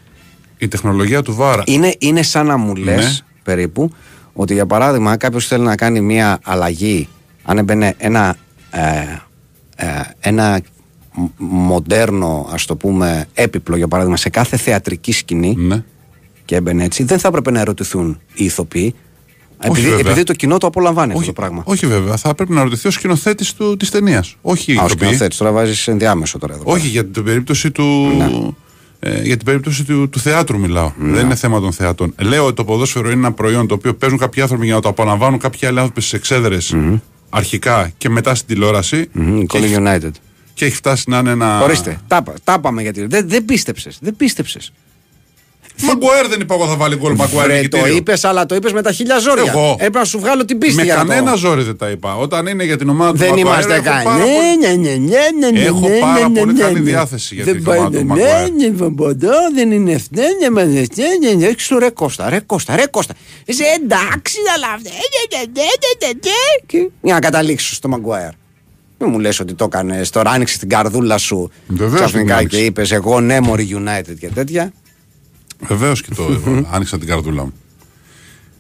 Η 0.62 0.68
τεχνολογία 0.68 1.22
του 1.22 1.34
Βάρα. 1.36 1.64
είναι, 1.66 1.96
είναι 2.00 2.22
σαν 2.22 2.46
να 2.46 2.58
μου 2.58 2.76
λες 2.76 3.06
Ναι. 3.06 3.12
περίπου 3.44 3.92
ότι 4.34 4.54
για 4.54 4.66
παράδειγμα, 4.66 5.18
κάποιος 5.18 5.48
θέλει 5.48 5.64
να 5.64 5.76
κάνει 5.76 6.02
μια 6.02 6.40
αλλαγή, 6.44 7.08
αν 7.44 7.58
έμπαινε 7.58 7.94
ένα, 7.98 8.36
ε, 8.72 8.82
ε, 9.76 9.86
ένα 10.20 10.62
μ- 11.14 11.28
μοντέρνο, 11.38 12.48
ας 12.52 12.66
το 12.66 12.76
πούμε, 12.76 13.26
έπιπλο 13.34 13.76
για 13.76 13.88
παράδειγμα, 13.88 14.18
σε 14.18 14.30
κάθε 14.30 14.58
θεατρική 14.58 15.12
σκηνή 15.12 15.56
Ναι. 15.58 15.84
και 16.46 16.56
έμπαινε 16.56 16.84
έτσι, 16.84 17.04
δεν 17.04 17.20
θα 17.20 17.28
έπρεπε 17.28 17.52
να 17.52 17.60
ερωτηθούν 17.60 18.20
οι 18.34 18.44
ηθοποιοί. 18.46 18.96
Επειδή, 19.64 19.82
βέβαια. 19.90 20.00
επειδή 20.00 20.24
το 20.24 20.34
κοινό 20.34 20.58
το 20.58 20.68
απολαμβάνει 20.68 21.08
αυτό 21.08 21.18
Όχι, 21.24 21.28
το 21.34 21.42
πράγμα. 21.42 21.64
όχι 21.66 21.88
βέβαια. 21.88 22.18
Θα 22.18 22.36
πρέπει 22.36 22.52
να 22.52 22.64
ρωτηθεί 22.64 22.88
ο 22.88 22.92
σκηνοθέτης 22.92 23.56
της 23.78 23.90
ταινίας. 23.90 24.36
Όχι 24.42 24.74
οι 24.74 24.76
Α, 24.78 24.82
ο 24.82 24.86
ηθοποιοί. 24.86 25.04
σκηνοθέτης, 25.08 25.38
τώρα 25.38 25.52
βάζεις 25.52 25.88
ενδιάμεσο 25.88 26.38
τώρα 26.38 26.54
εδώ. 26.54 26.64
Όχι, 26.66 26.88
για 26.88 27.06
την 27.06 27.24
περίπτωση 27.24 27.72
του. 27.72 27.86
Ε, 29.00 29.22
για 29.22 29.36
την 29.36 29.46
περίπτωση 29.46 29.84
του, 29.84 30.10
του 30.10 30.20
θεάτρου 30.20 30.60
μιλάω. 30.60 30.92
Ναι. 30.98 31.16
Δεν 31.16 31.26
είναι 31.26 31.36
θέμα 31.36 31.60
των 31.60 31.72
θεατών. 31.72 32.14
Λέω 32.18 32.46
ότι 32.46 32.56
το 32.56 32.64
ποδόσφαιρο 32.64 33.06
είναι 33.10 33.20
ένα 33.20 33.32
προϊόν 33.32 33.68
το 33.68 33.74
οποίο 33.74 33.94
παίζουν 33.94 34.18
κάποιοι 34.18 34.42
άνθρωποι 34.42 34.66
για 34.66 34.76
να 34.76 34.82
το 34.82 34.90
απολαμβάνουν 34.90 35.40
κάποιοι 35.40 35.68
άλλοι 35.68 35.80
άνθρωποι 35.80 36.02
στις 36.02 36.14
εξέδρες 36.14 36.76
αρχικά 37.30 37.92
και 37.98 38.10
μετά 38.10 38.36
στην 38.36 38.48
τηλεόραση. 38.48 39.10
Μμμ, 39.12 39.46
και, 39.46 39.58
έχει, 39.58 39.76
Colin 39.78 39.88
United. 39.88 40.12
και 40.54 40.66
έχει 40.66 40.76
φτάσει 40.76 41.10
να 41.10 41.18
είναι 41.18 41.30
ένα. 41.30 41.62
Ορίστε, 41.62 42.00
τα, 42.08 42.24
τα 42.44 42.56
είπαμε 42.58 42.82
γιατί. 42.82 43.06
Δεν, 43.06 43.30
δεν 43.30 43.46
πίστεψες. 43.46 43.98
Δεν 44.02 44.16
πίστεψες. 44.16 44.74
Μαγκουέρ 45.86 46.28
δεν 46.28 46.40
είπα 46.42 46.54
εγώ 46.56 46.68
θα 46.68 46.76
βάλει 46.76 46.96
γκολ 46.96 47.14
Μαγκουέρ. 47.16 47.46
Βρε, 47.46 47.54
το 47.54 47.62
νικητήριο. 47.62 47.96
είπε, 47.96 48.14
αλλά 48.22 48.46
το 48.46 48.56
είπε 48.56 48.72
με 48.74 48.82
τα 48.82 48.92
χίλια 48.92 49.20
ζόρια. 49.20 49.44
Εγώ. 49.56 49.72
Έπρεπε 49.74 49.98
να 50.00 50.06
σου 50.06 50.20
βγάλω 50.20 50.46
την 50.46 50.58
πίστη 50.58 50.76
Με 50.76 50.84
για 50.84 50.96
να 50.96 51.02
το- 51.02 51.08
κανένα 51.08 51.36
ζόρι 51.36 51.64
δεν 51.64 51.78
τα 51.78 51.90
είπα. 51.90 52.16
Όταν 52.18 52.48
είναι 52.48 52.64
για 52.64 52.78
την 52.78 52.90
ομάδα 52.90 53.12
του 53.12 53.18
Δεν 53.18 53.28
Μαγκουέρ, 53.30 53.46
είμαστε 53.46 53.74
έχω 53.74 53.84
πάρα 53.84 54.04
κανένα. 54.04 54.24
πολύ- 54.26 54.58
Ναι, 54.60 54.90
ναι, 54.90 54.96
ναι, 54.96 55.50
ναι, 55.52 55.60
Έχω 55.66 55.88
ναι, 55.88 56.00
πάρα 56.00 56.30
ναι, 56.30 56.40
πολύ 56.40 56.54
ναι, 56.54 56.60
καλή 56.62 56.74
ναι. 56.74 56.80
διάθεση 56.80 57.36
για 57.36 57.44
Δεν 57.44 57.54
την 57.54 57.64
πάει, 57.64 57.78
ομάδα 57.78 57.98
του 58.00 58.06
ναι, 58.06 58.14
Μαγκουέρ. 58.16 58.52
ναι, 58.52 58.70
Βαμποντό, 58.72 59.32
δεν 59.56 59.72
είναι 59.72 59.94
αυτό, 59.94 60.22
ναι, 60.42 60.50
μα 60.50 60.64
δεν 60.66 60.88
ναι, 61.22 61.34
ναι, 61.34 61.46
έξω 61.46 61.78
ρε 61.78 61.90
Κώστα, 61.90 62.30
ρε 62.30 62.40
Κώστα, 62.46 62.76
ρε 62.76 62.86
Κώστα. 62.88 63.14
Είσαι 63.46 63.64
εντάξει, 63.84 64.38
αλλά 64.56 64.68
αυτό. 64.76 64.90
ναι, 64.90 65.00
ναι, 65.32 65.40
ναι, 65.54 65.62
ναι, 65.62 66.08
ναι, 66.08 66.08
ναι. 66.08 66.66
Και 66.66 66.90
Για 67.02 67.14
να 67.14 67.20
καταλήξω 67.20 67.74
στο 67.74 67.88
Μαγκουάιρ. 67.88 68.30
Μην 69.02 69.10
μου 69.12 69.20
λες 69.20 69.40
ότι 69.40 69.54
το 69.54 69.64
έκανε 69.64 70.02
τώρα, 70.12 70.30
άνοιξε 70.32 70.58
την 70.60 70.70
καρδούλα 70.70 71.18
σου 71.18 71.52
Βεβαίως 71.68 71.92
την 71.92 72.00
ξαφνικά 72.06 72.36
άνοιξε. 72.36 72.58
και 72.58 72.64
είπε 72.66 72.84
Εγώ 72.90 73.20
ναι, 73.22 73.40
Μωρή 73.40 73.68
United 73.86 74.14
και 74.20 74.28
τέτοια. 74.28 74.72
Βεβαίως 75.68 76.02
και 76.02 76.14
το 76.16 76.40
άνοιξα 76.74 76.98
την 76.98 77.08
καρδούλα 77.08 77.44
μου. 77.44 77.54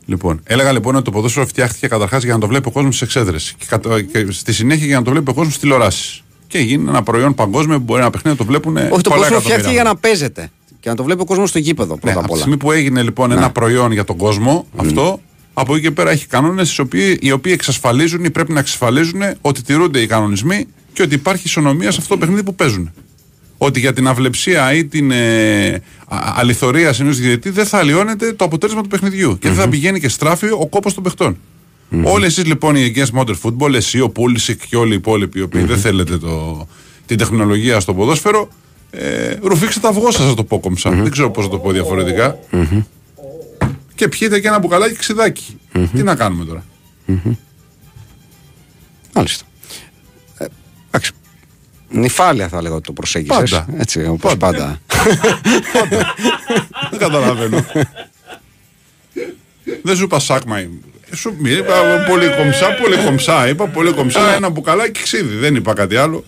Λοιπόν, 0.05 0.39
έλεγα 0.43 0.71
λοιπόν 0.71 0.95
ότι 0.95 1.03
το 1.03 1.11
ποδόσφαιρο 1.11 1.45
φτιάχτηκε 1.45 1.87
καταρχάς 1.87 2.23
για 2.23 2.33
να 2.33 2.39
το 2.39 2.47
βλέπει 2.47 2.67
ο 2.67 2.71
κόσμος 2.71 2.95
στις 2.95 3.07
εξέδρες. 3.07 3.53
Και, 3.57 3.65
κατα- 3.67 4.01
και 4.01 4.25
στη 4.29 4.53
συνέχεια 4.53 4.85
για 4.85 4.97
να 4.97 5.03
το 5.03 5.11
βλέπει 5.11 5.29
ο 5.29 5.33
κόσμος 5.33 5.53
στις 5.53 5.63
τηλεοράσεις. 5.63 6.23
Και 6.47 6.59
γίνει 6.59 6.89
ένα 6.89 7.03
προϊόν 7.03 7.33
παγκόσμιο 7.33 7.77
που 7.77 7.83
μπορεί 7.83 8.01
ένα 8.01 8.09
παιχνίδι 8.09 8.37
να 8.37 8.43
το 8.45 8.49
βλέπουν. 8.51 8.77
Όχι, 8.77 9.01
το 9.01 9.09
ποδόσφαιρο 9.09 9.39
φτιάχτηκε 9.39 9.71
για 9.71 9.83
να 9.83 9.95
παίζεται. 9.95 10.49
Και 10.79 10.89
να 10.89 10.95
το 10.95 11.03
βλέπει 11.03 11.21
ο 11.21 11.25
κόσμος 11.25 11.49
στο 11.49 11.59
γήπεδο 11.59 11.93
Ναι, 11.93 11.99
πρώτα 11.99 12.11
από 12.11 12.19
απ' 12.19 12.25
τη 12.27 12.31
όλα. 12.33 12.41
στιγμή 12.41 12.57
που 12.57 12.71
έγινε 12.71 13.01
λοιπόν 13.03 13.31
ένα 13.31 13.49
προϊόν 13.51 13.91
για 13.91 14.03
τον 14.03 14.17
κόσμο, 14.17 14.65
αυτό, 14.75 15.21
από 15.53 15.73
εκεί 15.75 15.81
και 15.83 15.91
πέρα 15.91 16.11
έχει 16.11 16.27
κανόνες 16.27 16.75
οι 16.77 16.81
οποίοι, 16.81 17.17
οι 17.21 17.31
οποίοι 17.31 17.51
εξασφαλίζουν 17.55 18.23
ή 18.23 18.29
πρέπει 18.31 18.51
να 18.53 18.59
εξασφαλίζουν 18.59 19.21
ότι 19.41 19.61
τηρούνται 19.61 19.99
οι 19.99 20.07
κανονισμοί 20.07 20.65
και 20.93 21.01
ότι 21.01 21.15
υπάρχει 21.15 21.41
ισονομία 21.47 21.91
σε 21.91 21.97
αυτό 22.01 22.13
το 22.13 22.19
παιχνίδι 22.19 22.43
που 22.43 22.55
παίζουν. 22.55 22.91
Ότι 23.61 23.79
για 23.79 23.93
την 23.93 24.07
αυλεψία 24.07 24.73
ή 24.73 24.85
την 24.85 25.11
ε, 25.11 25.67
α- 26.07 26.33
αληθωρία 26.35 26.93
ενός 26.99 27.17
διαιτητή 27.19 27.49
δεν 27.49 27.65
θα 27.65 27.77
αλλοιώνεται 27.77 28.33
το 28.33 28.43
αποτέλεσμα 28.45 28.81
του 28.81 28.87
παιχνιδιού 28.87 29.37
και 29.39 29.47
δεν 29.47 29.57
θα 29.57 29.69
πηγαίνει 29.69 29.99
και 29.99 30.09
στράφει 30.09 30.45
ο 30.45 30.67
κόπος 30.69 30.93
των 30.93 31.03
παιχτών. 31.03 31.37
Όλοι 32.03 32.25
εσείς 32.25 32.45
λοιπόν 32.45 32.75
οι 32.75 32.93
Against 32.95 33.19
Modern 33.19 33.35
Football, 33.43 33.73
εσύ, 33.73 33.99
ο 33.99 34.09
Πούλησικ 34.09 34.61
και 34.69 34.75
όλοι 34.77 34.91
οι 34.91 34.95
υπόλοιποι 34.95 35.39
οι 35.39 35.41
οποίοι 35.41 35.63
δεν 35.63 35.77
θέλετε 35.77 36.17
το, 36.17 36.67
την 37.05 37.17
τεχνολογία 37.17 37.79
στο 37.79 37.93
ποδόσφαιρο, 37.93 38.49
ε, 38.91 39.33
ρουφήξτε 39.41 39.79
τα 39.79 39.87
αυγό 39.89 40.11
σας, 40.11 40.25
να 40.25 40.33
το 40.33 40.43
πω 40.43 40.59
κομψά. 40.59 40.89
Δεν 40.89 41.11
ξέρω 41.11 41.31
πώς 41.31 41.43
να 41.43 41.49
το 41.51 41.57
πω 41.59 41.71
διαφορετικά. 41.71 42.37
Και 43.95 44.07
πιείτε 44.07 44.39
και 44.39 44.47
ένα 44.47 44.59
μπουκαλάκι 44.59 44.95
ξυδάκι. 44.95 45.57
Τι 45.93 46.03
να 46.03 46.15
κάνουμε 46.15 46.45
τώρα; 46.45 46.63
Μάλιστα. 49.15 49.45
Ε, 51.91 51.95
Εντάξει. 51.95 51.99
Νυφάλια 51.99 52.47
θα 52.47 52.61
λέγω 52.61 52.75
ότι 52.75 52.83
το 52.85 52.93
προσέγγισες 52.93 53.49
Πάντα. 53.49 53.65
Έτσι, 53.77 54.05
όπως 54.07 54.37
πάντα. 54.37 54.79
Δεν 56.89 56.99
καταλαβαίνω. 56.99 57.65
Δεν 59.83 59.95
σου 59.95 60.03
είπα 60.03 60.19
σάκμα. 60.19 60.57
ε, 60.59 60.69
Σου 61.15 61.35
είπα 61.43 61.73
πολύ 62.07 62.29
κομψά, 62.37 62.73
πολύ 62.81 62.97
κομψά. 63.05 63.47
Είπα 63.49 63.67
πολύ 63.67 63.91
κομψά, 63.91 64.33
ένα 64.35 64.49
μπουκαλάκι 64.49 65.01
ξύδι. 65.03 65.35
Δεν 65.35 65.55
είπα 65.55 65.73
κάτι 65.73 65.95
άλλο. 65.97 66.23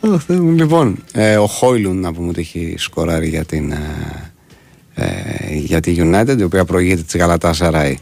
Ω, 0.00 0.18
Θεέ 0.18 0.36
μου. 0.40 0.50
λοιπόν, 0.52 1.04
ε, 1.12 1.36
ο 1.36 1.46
Χόιλουν 1.46 2.00
να 2.00 2.12
πούμε 2.12 2.28
ότι 2.28 2.40
έχει 2.40 2.74
σκοράρει 2.78 3.28
για 3.28 3.44
την, 3.44 3.70
ε, 3.72 4.32
ε, 4.94 5.54
για 5.54 5.80
τη 5.80 5.94
United, 5.98 6.36
η 6.38 6.42
οποία 6.42 6.64
προηγείται 6.64 7.02
της 7.02 7.16
Γαλατά 7.16 7.52
Σαράι 7.52 7.98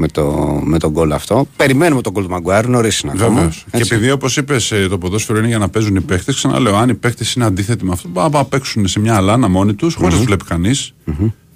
με, 0.00 0.08
το, 0.08 0.60
με 0.64 0.78
τον 0.78 0.90
γκολ 0.90 1.12
αυτό. 1.12 1.46
Περιμένουμε 1.56 2.00
τον 2.00 2.12
γκολ 2.12 2.24
του 2.24 2.30
Μαγκουάρ, 2.30 2.66
νωρίς 2.66 3.00
είναι 3.00 3.12
ακόμα. 3.14 3.34
Βεβαίως. 3.34 3.64
Και 3.70 3.76
έτσι. 3.76 3.94
επειδή 3.94 4.10
όπως 4.10 4.36
είπες, 4.36 4.72
το 4.88 4.98
ποδόσφαιρο 4.98 5.38
είναι 5.38 5.48
για 5.48 5.58
να 5.58 5.68
παίζουν 5.68 5.96
οι 5.96 6.00
παίχτες, 6.00 6.34
ξαναλέω, 6.34 6.76
αν 6.76 6.88
οι 6.88 6.94
παίχτες 6.94 7.32
είναι 7.32 7.44
αντίθετοι 7.44 7.84
με 7.84 7.92
αυτό, 7.92 8.08
πάνε 8.08 8.28
να 8.32 8.44
παίξουν 8.44 8.86
σε 8.86 9.00
μια 9.00 9.16
αλάνα 9.16 9.48
μόνοι 9.48 9.74
τους, 9.74 9.94
χωρίς 9.94 10.12
να 10.12 10.20
του 10.20 10.26
βλέπει 10.26 10.44
κανείς, 10.44 10.94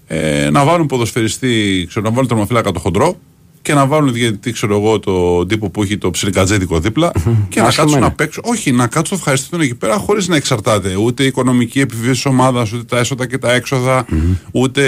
Ε, 0.07 0.51
να 0.51 0.65
βάλουν 0.65 0.87
ποδοσφαιριστή, 0.87 1.85
ξέρω, 1.89 2.05
να 2.05 2.11
βάλουν 2.11 2.29
τερματοφύλακα 2.29 2.73
το 2.73 2.79
χοντρό 2.79 3.17
και 3.65 3.75
να 3.75 3.87
βάλουν 3.87 4.13
διαιτητή, 4.13 4.53
ξέρω 4.53 4.77
εγώ, 4.77 4.99
το 4.99 5.47
τύπο 5.47 5.71
που 5.71 5.83
έχει 5.83 5.99
το 5.99 6.11
ψιλικατζέτικο 6.11 6.81
δίπλα 6.81 7.13
και 7.49 7.61
να 7.61 7.67
Άσχημα 7.67 7.85
κάτσουν 7.85 7.89
είναι. 7.89 7.99
να 7.99 8.13
παίξουν. 8.13 8.43
Όχι, 8.47 8.73
να 8.73 8.87
κάτσουν 8.87 9.17
να 9.17 9.19
ευχαριστηθούν 9.19 9.61
εκεί 9.61 9.75
πέρα 9.75 9.97
χωρίς 9.97 10.29
να 10.29 10.37
εξαρτάται 10.37 10.97
ούτε 10.97 11.23
η 11.23 11.27
οικονομική 11.27 11.81
επιβίωση 11.81 12.13
της 12.13 12.27
ομάδας, 12.27 12.73
ούτε 12.73 12.85
τα 12.85 12.99
έσοδα 12.99 13.27
και 13.27 13.39
τα 13.39 13.53
έξοδα, 13.53 14.07
ούτε 14.53 14.83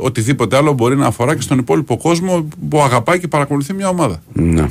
οτιδήποτε 0.00 0.56
άλλο 0.56 0.72
μπορεί 0.72 0.96
να 0.96 1.06
αφορά 1.06 1.34
και 1.34 1.40
στον 1.40 1.58
υπόλοιπο 1.58 1.96
κόσμο 1.96 2.48
που 2.68 2.80
αγαπάει 2.82 3.18
και 3.18 3.28
παρακολουθεί 3.28 3.72
μια 3.72 3.88
ομάδα. 3.88 4.22
Ναι. 4.32 4.70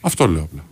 Αυτό 0.00 0.26
λέω 0.28 0.42
απλά. 0.42 0.64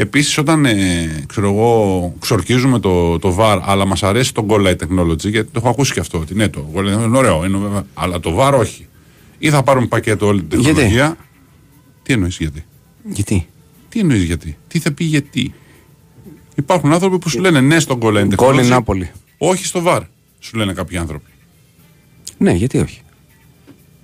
Επίσης, 0.00 0.38
όταν 0.38 0.64
ε, 0.64 1.24
ξέρω 1.28 1.48
εγώ, 1.50 2.14
ξορκίζουμε 2.18 2.78
το, 2.78 3.18
το 3.18 3.36
VAR, 3.38 3.60
αλλά 3.62 3.86
μας 3.86 4.02
αρέσει 4.02 4.34
το 4.34 4.46
goal 4.48 4.66
line 4.66 4.76
technology, 4.76 5.28
γιατί 5.30 5.50
το 5.52 5.52
έχω 5.54 5.68
ακούσει 5.68 5.92
και 5.92 6.00
αυτό. 6.00 6.18
Ότι 6.18 6.34
ναι, 6.34 6.48
το 6.48 6.66
goal 6.74 6.78
line 6.78 7.04
είναι 7.04 7.16
ωραίο, 7.18 7.44
είναι, 7.44 7.58
βέβαια, 7.58 7.84
αλλά 7.94 8.20
το 8.20 8.36
VAR 8.38 8.58
όχι. 8.58 8.86
Ή 9.38 9.50
θα 9.50 9.62
πάρουμε 9.62 9.86
πακέτο 9.86 10.26
όλη 10.26 10.42
την 10.42 10.60
Γιατί; 10.60 10.74
τεχνολογία. 10.74 11.16
Τι 12.02 12.12
εννοείς 12.12 12.36
γιατί; 12.36 12.64
Γιατί; 13.04 13.46
Τι 13.88 14.00
εννοείς 14.00 14.22
γιατί; 14.22 14.56
Τι 14.68 14.78
θα 14.78 14.92
πει 14.92 15.04
γιατί; 15.04 15.54
Υπάρχουν 16.54 16.92
άνθρωποι 16.92 17.18
που 17.18 17.28
σου 17.28 17.40
λένε 17.40 17.60
ναι 17.60 17.80
στο 17.80 17.98
goal 18.00 18.16
line 18.20 18.26
Γκολ 18.34 18.48
technology. 18.56 18.58
είναι 18.58 18.68
Νάπολη. 18.68 19.10
Όχι 19.38 19.64
στο 19.64 19.82
VAR, 19.86 20.00
σου 20.38 20.56
λένε 20.56 20.72
κάποιοι 20.72 20.96
άνθρωποι. 20.96 21.30
Ναι, 22.38 22.52
γιατί 22.52 22.78
όχι; 22.78 23.00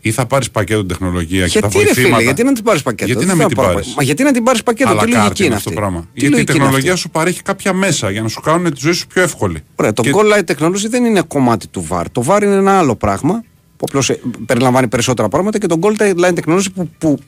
Ή 0.07 0.11
θα 0.13 0.27
πάρεις 0.27 0.51
πακέτο 0.51 0.85
τεχνολογία 0.85 1.49
και 1.49 1.61
τα 1.61 1.69
Γιατί 1.69 1.79
ρε 1.87 1.95
φίλε, 1.95 1.95
βοηθήματα; 1.95 2.23
γιατί 2.23 2.43
να 2.45 2.53
την 2.53 2.65
πάρεις 2.65 2.83
πακέτο; 2.83 3.07
Γιατί 3.13 3.25
Δεν 3.27 3.29
να 3.29 3.35
θα 3.35 3.39
μην 3.39 3.49
την 3.49 3.57
πάρω- 3.57 3.73
πάρεις; 3.73 3.95
Μα 3.97 4.03
γιατί 4.03 4.23
να 4.23 4.33
την 4.33 4.43
πάρεις 4.43 4.63
πακέτο, 4.63 4.91
Αλλά 4.91 5.01
τι 5.01 5.07
λογική 5.07 5.27
κάρτη 5.27 5.45
είναι 5.45 5.55
αυτό 5.55 5.69
αυτή; 5.69 5.81
το 5.81 5.87
πράγμα. 5.87 6.01
Τι 6.01 6.07
Γιατί 6.13 6.27
η 6.27 6.31
λογική 6.31 6.51
είναι 6.53 6.59
τεχνολογία 6.61 6.91
αυτή; 6.93 7.03
σου 7.03 7.11
παρέχει 7.11 7.43
κάποια 7.43 7.73
μέσα 7.73 8.11
για 8.11 8.23
να 8.23 8.29
σου 8.29 8.41
κάνουν 8.41 8.71
τη 8.75 8.81
ζωή 8.81 8.93
σου 8.93 9.07
πιο 9.07 9.23
εύκολη. 9.23 9.63
Ωραία, 9.77 9.93
το 9.93 10.03
Και- 10.03 10.13
goal 10.15 10.33
line 10.39 10.45
technology 10.55 10.87
δεν 10.89 11.05
είναι 11.05 11.23
κομμάτι 11.29 11.67
του 11.69 11.87
VAR. 11.91 12.05
Το 12.13 12.25
VAR 12.29 12.43
είναι 12.43 12.55
ένα 12.55 12.79
άλλο 12.79 12.97
πράγμα 12.97 13.45
που 13.77 13.85
απλώς 13.89 14.11
περιλαμβάνει 14.47 14.89
περισσότερα 14.89 15.29
πράγματα 15.29 15.59
και 15.59 15.67
το 15.67 15.79
goal 15.83 16.01
line 16.01 16.35
technology 16.45 16.67
που, 16.75 16.91
που 16.99 17.19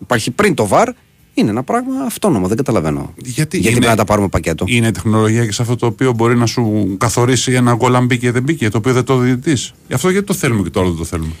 υπάρχει 0.00 0.30
πριν 0.30 0.54
το 0.54 0.68
VAR 0.72 0.86
είναι 1.34 1.50
ένα 1.50 1.62
πράγμα 1.62 1.94
αυτόνομο. 2.06 2.46
Δεν 2.48 2.56
καταλαβαίνω. 2.56 3.12
Γιατί 3.16 3.30
γιατί 3.40 3.58
είναι- 3.58 3.70
πρέπει 3.70 3.86
να 3.86 3.96
τα 3.96 4.04
πάρουμε 4.04 4.28
πακέτο; 4.28 4.64
Είναι 4.68 4.90
τεχνολογία 4.92 5.46
και 5.46 5.52
σε 5.52 5.62
αυτό 5.62 5.76
το 5.76 5.86
οποίο 5.86 6.12
μπορεί 6.12 6.36
να 6.36 6.46
σου 6.46 6.94
καθορίσει 6.98 7.52
ένα 7.52 7.74
γκολ 7.74 7.94
αν 7.94 8.06
μπήκε 8.06 8.26
ή 8.26 8.30
δεν 8.30 8.42
μπήκε, 8.42 8.68
το 8.68 8.78
οποίο 8.78 8.92
δεν 8.92 9.04
το 9.04 9.16
διαιτητή. 9.18 9.52
Γι' 9.88 9.94
αυτό 9.94 10.10
γιατί 10.10 10.26
το 10.26 10.34
θέλουμε 10.34 10.62
και 10.62 10.70
το 10.70 10.80
άλλο 10.80 10.88
δεν 10.88 10.98
το 10.98 11.04
θέλουμε. 11.04 11.32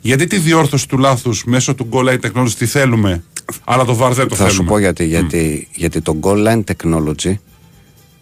Γιατί 0.00 0.26
τη 0.26 0.38
διόρθωση 0.38 0.88
του 0.88 0.98
λάθους 0.98 1.44
μέσω 1.44 1.74
του 1.74 1.88
goal 1.92 2.04
line 2.08 2.20
technology 2.20 2.50
τη 2.58 2.66
θέλουμε, 2.66 3.22
αλλά 3.64 3.84
το 3.84 3.98
VAR 4.02 4.10
δεν 4.12 4.28
το 4.28 4.34
Θα 4.34 4.44
θέλουμε. 4.44 4.50
σου 4.50 4.64
πω 4.64 4.78
γιατί. 4.78 5.04
Γιατί, 5.04 5.68
γιατί 5.74 6.00
το 6.00 6.18
goal 6.22 6.46
line 6.46 6.62
technology 6.74 7.34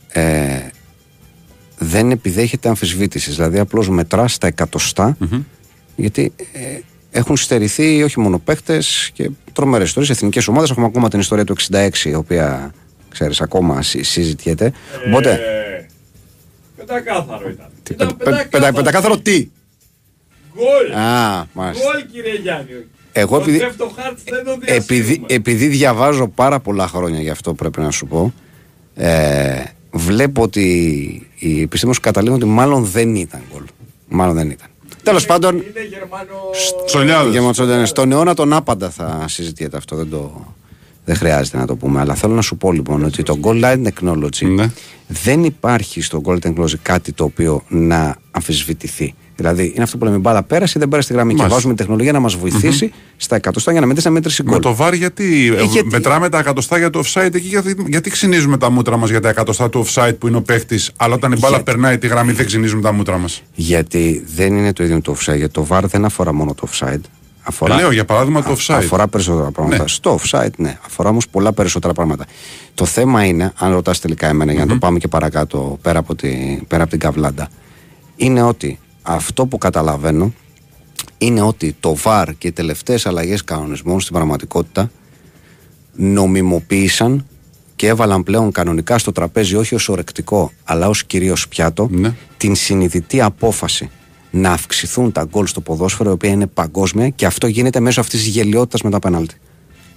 ε, 0.08 0.58
δεν 1.78 2.10
επιδέχεται 2.10 2.68
αμφισβήτησης. 2.68 3.34
Δηλαδή 3.36 3.58
απλώς 3.58 3.88
μετράς 3.88 4.32
στα 4.32 4.46
εκατοστά 4.46 5.16
γιατί 5.96 6.32
ε, 6.52 6.78
έχουν 7.10 7.36
στερηθεί 7.36 8.02
όχι 8.02 8.20
μόνο 8.20 8.38
παίχτε 8.38 8.82
και 9.12 9.30
τρομερές 9.52 9.86
ιστορίες. 9.86 10.10
Εθνικές 10.16 10.48
ομάδες. 10.48 10.70
Έχουμε 10.70 10.86
ακόμα 10.86 11.08
την 11.08 11.20
ιστορία 11.20 11.44
του 11.44 11.56
66, 11.72 11.88
η 12.04 12.14
οποία 12.14 12.74
ξέρεις 13.08 13.40
ακόμα 13.40 13.82
συ- 13.82 14.04
συζητιέται. 14.04 14.72
Οπότε. 15.08 15.30
Ε, 15.32 15.86
Πεντακάθαρο 16.76 17.48
ήταν. 17.48 17.66
τι, 17.82 17.92
Ήταν 17.92 18.16
πε- 18.16 18.28
πε- 18.34 18.48
πεντα- 18.48 18.72
Πεντακάθαρο 18.72 19.18
τι; 19.18 19.48
Γκολ. 20.56 20.98
Α, 21.02 21.46
μάλιστα. 21.52 21.84
Γκολ 21.92 22.06
κύριε 22.12 22.34
Γιάννη. 22.42 22.66
Εγώ 23.12 23.36
Το 23.36 23.42
επειδή- 23.42 23.58
Θεύτο 23.58 23.92
Χάρτς 23.96 24.22
δεν 24.24 24.44
το 24.44 24.50
επειδή, 24.64 25.00
διασύρουμε. 25.02 25.26
επειδή 25.30 25.66
διαβάζω 25.66 26.28
πάρα 26.28 26.60
πολλά 26.60 26.88
χρόνια 26.88 27.20
γι' 27.20 27.30
αυτό 27.30 27.54
πρέπει 27.54 27.80
να 27.80 27.90
σου 27.90 28.06
πω 28.06 28.32
ε, 28.94 29.62
βλέπω 29.90 30.42
ότι 30.42 30.62
οι 31.38 31.60
επιστήμονες 31.62 32.00
καταλήγουν 32.00 32.36
ότι 32.36 32.46
μάλλον 32.46 32.84
δεν 32.84 33.14
ήταν 33.14 33.40
γκολ 33.52 33.62
μάλλον 34.08 34.34
δεν 34.34 34.50
ήταν 34.50 34.68
τέλος 35.02 35.26
πάντων 35.26 35.54
Είναι 35.54 35.86
Γερμανο... 35.88 36.50
Τσολιάδες. 36.86 37.32
για 37.32 37.42
Ματσόντενες, 37.42 37.88
στον 37.88 38.12
αιώνα 38.12 38.34
τον 38.34 38.52
άπαντα 38.52 38.90
θα 38.90 39.24
συζητιέται 39.28 39.76
αυτό 39.76 39.96
δεν 39.96 40.10
το 40.10 40.46
δεν 41.04 41.16
χρειάζεται 41.16 41.56
να 41.56 41.66
το 41.66 41.76
πούμε 41.76 42.00
αλλά 42.00 42.14
θέλω 42.14 42.34
να 42.34 42.42
σου 42.42 42.56
πω 42.56 42.72
λοιπόν 42.72 43.04
ότι 43.04 43.22
το 43.22 43.38
goal 43.42 43.64
line 43.64 43.82
technology 43.86 44.46
Ναι. 44.54 44.70
δεν 45.08 45.44
υπάρχει 45.44 46.00
στο 46.02 46.20
goal 46.24 46.32
line 46.34 46.52
technology 46.54 46.78
κάτι 46.82 47.12
το 47.12 47.24
οποίο 47.24 47.62
να 47.68 48.16
αμφισβητηθεί 48.30 49.14
Δηλαδή 49.36 49.72
είναι 49.74 49.82
αυτό 49.82 49.98
που 49.98 50.04
λέμε 50.04 50.16
μπάλα 50.16 50.42
πέρασε 50.42 50.72
ή 50.76 50.80
δεν 50.80 50.88
πέρασε 50.88 51.08
τη 51.08 51.14
γραμμή. 51.14 51.30
Και 51.30 51.36
Μάλιστα. 51.36 51.56
βάζουμε 51.56 51.74
τεχνολογία 51.74 52.12
να 52.12 52.20
μας 52.20 52.34
βοηθήσει 52.34 52.92
στα 53.16 53.36
εκατοστά 53.36 53.70
για 53.72 53.80
να 53.80 53.86
μετρήσει 53.86 54.06
να 54.08 54.12
μέτρηση 54.12 54.42
Με 54.42 54.50
γκολ. 54.50 54.60
το 54.60 54.76
VAR 54.80 54.92
γιατί, 54.94 55.54
ε, 55.58 55.62
γιατί- 55.62 55.88
μετράμε 55.90 56.28
τα 56.28 56.38
εκατοστά 56.38 56.78
για 56.78 56.90
το 56.90 57.02
offside 57.04 57.34
εκεί, 57.34 57.46
γιατί, 57.46 57.76
γιατί 57.86 58.10
ξυνίζουμε 58.10 58.58
τα 58.58 58.70
μούτρα 58.70 58.96
μας 58.96 59.10
για 59.10 59.20
τα 59.20 59.28
εκατοστά 59.28 59.68
του 59.70 59.86
offside 59.86 60.12
που 60.18 60.26
είναι 60.28 60.36
ο 60.36 60.42
παίχτης, 60.42 60.90
αλλά 60.96 61.14
όταν 61.14 61.32
η 61.32 61.36
μπάλα 61.38 61.54
Γιατί- 61.56 61.70
περνάει 61.72 61.98
τη 61.98 62.06
γραμμή 62.06 62.32
δεν 62.32 62.46
ξυνίζουμε 62.46 62.82
τα 62.82 62.92
μούτρα 62.92 63.18
μας. 63.18 63.42
Γιατί 63.54 64.24
δεν 64.34 64.56
είναι 64.56 64.72
το 64.72 64.84
ίδιο 64.84 65.00
το 65.00 65.16
offside. 65.18 65.36
Γιατί 65.36 65.52
το 65.52 65.66
VAR 65.70 65.82
δεν 65.86 66.04
αφορά 66.04 66.32
μόνο 66.32 66.54
το 66.54 66.68
offside. 66.72 67.00
Αφορά, 67.46 67.74
Λέω 67.74 67.90
για 67.92 68.04
παράδειγμα 68.04 68.42
το 68.42 68.50
α- 68.50 68.54
offside. 68.56 68.74
Αφορά 68.78 69.08
περισσότερα 69.08 69.50
πράγματα. 69.50 69.82
Ναι. 69.82 69.88
Στο 69.88 70.18
offside, 70.22 70.50
ναι. 70.56 70.78
Αφορά 70.86 71.08
όμως 71.08 71.28
πολλά 71.28 71.52
περισσότερα 71.52 71.92
πράγματα. 71.94 72.24
Το 72.74 72.84
θέμα 72.84 73.24
είναι, 73.24 73.52
αν 73.58 73.72
ρωτάς 73.72 74.00
τελικά 74.00 74.26
εμένα, 74.28 74.52
για 74.52 74.64
να 74.64 74.72
το 74.72 74.78
πάμε 74.78 74.98
και 74.98 75.08
παρακάτω, 75.08 75.78
πέρα 75.82 75.98
από, 75.98 76.14
τη, 76.14 76.28
πέρα 76.68 76.82
από 76.82 76.90
την 76.90 77.00
καβλάντα, 77.00 77.48
είναι 78.16 78.42
ότι 78.42 78.78
αυτό 79.06 79.46
που 79.46 79.58
καταλαβαίνω 79.58 80.32
είναι 81.18 81.40
ότι 81.40 81.76
το 81.80 81.96
VAR 82.04 82.26
και 82.38 82.48
οι 82.48 82.52
τελευταίες 82.52 83.06
αλλαγές 83.06 83.44
κανονισμών 83.44 84.00
στην 84.00 84.14
πραγματικότητα 84.14 84.90
νομιμοποίησαν 85.92 87.26
και 87.76 87.86
έβαλαν 87.86 88.22
πλέον 88.22 88.52
κανονικά 88.52 88.98
στο 88.98 89.12
τραπέζι 89.12 89.56
όχι 89.56 89.74
ως 89.74 89.88
ορεκτικό 89.88 90.52
αλλά 90.64 90.88
ως 90.88 91.04
κυρίως 91.04 91.48
πιάτο 91.48 91.88
Ναι. 91.90 92.14
την 92.36 92.54
συνειδητή 92.54 93.20
απόφαση 93.20 93.90
να 94.30 94.52
αυξηθούν 94.52 95.12
τα 95.12 95.24
γκολ 95.30 95.46
στο 95.46 95.60
ποδόσφαιρο 95.60 96.10
η 96.10 96.12
οποία 96.12 96.30
είναι 96.30 96.46
παγκόσμια 96.46 97.08
και 97.08 97.26
αυτό 97.26 97.46
γίνεται 97.46 97.80
μέσω 97.80 98.00
αυτής 98.00 98.20
της 98.20 98.28
γελιότητας 98.28 98.82
με 98.82 98.90
τα 98.90 98.98
πέναλτι. 98.98 99.34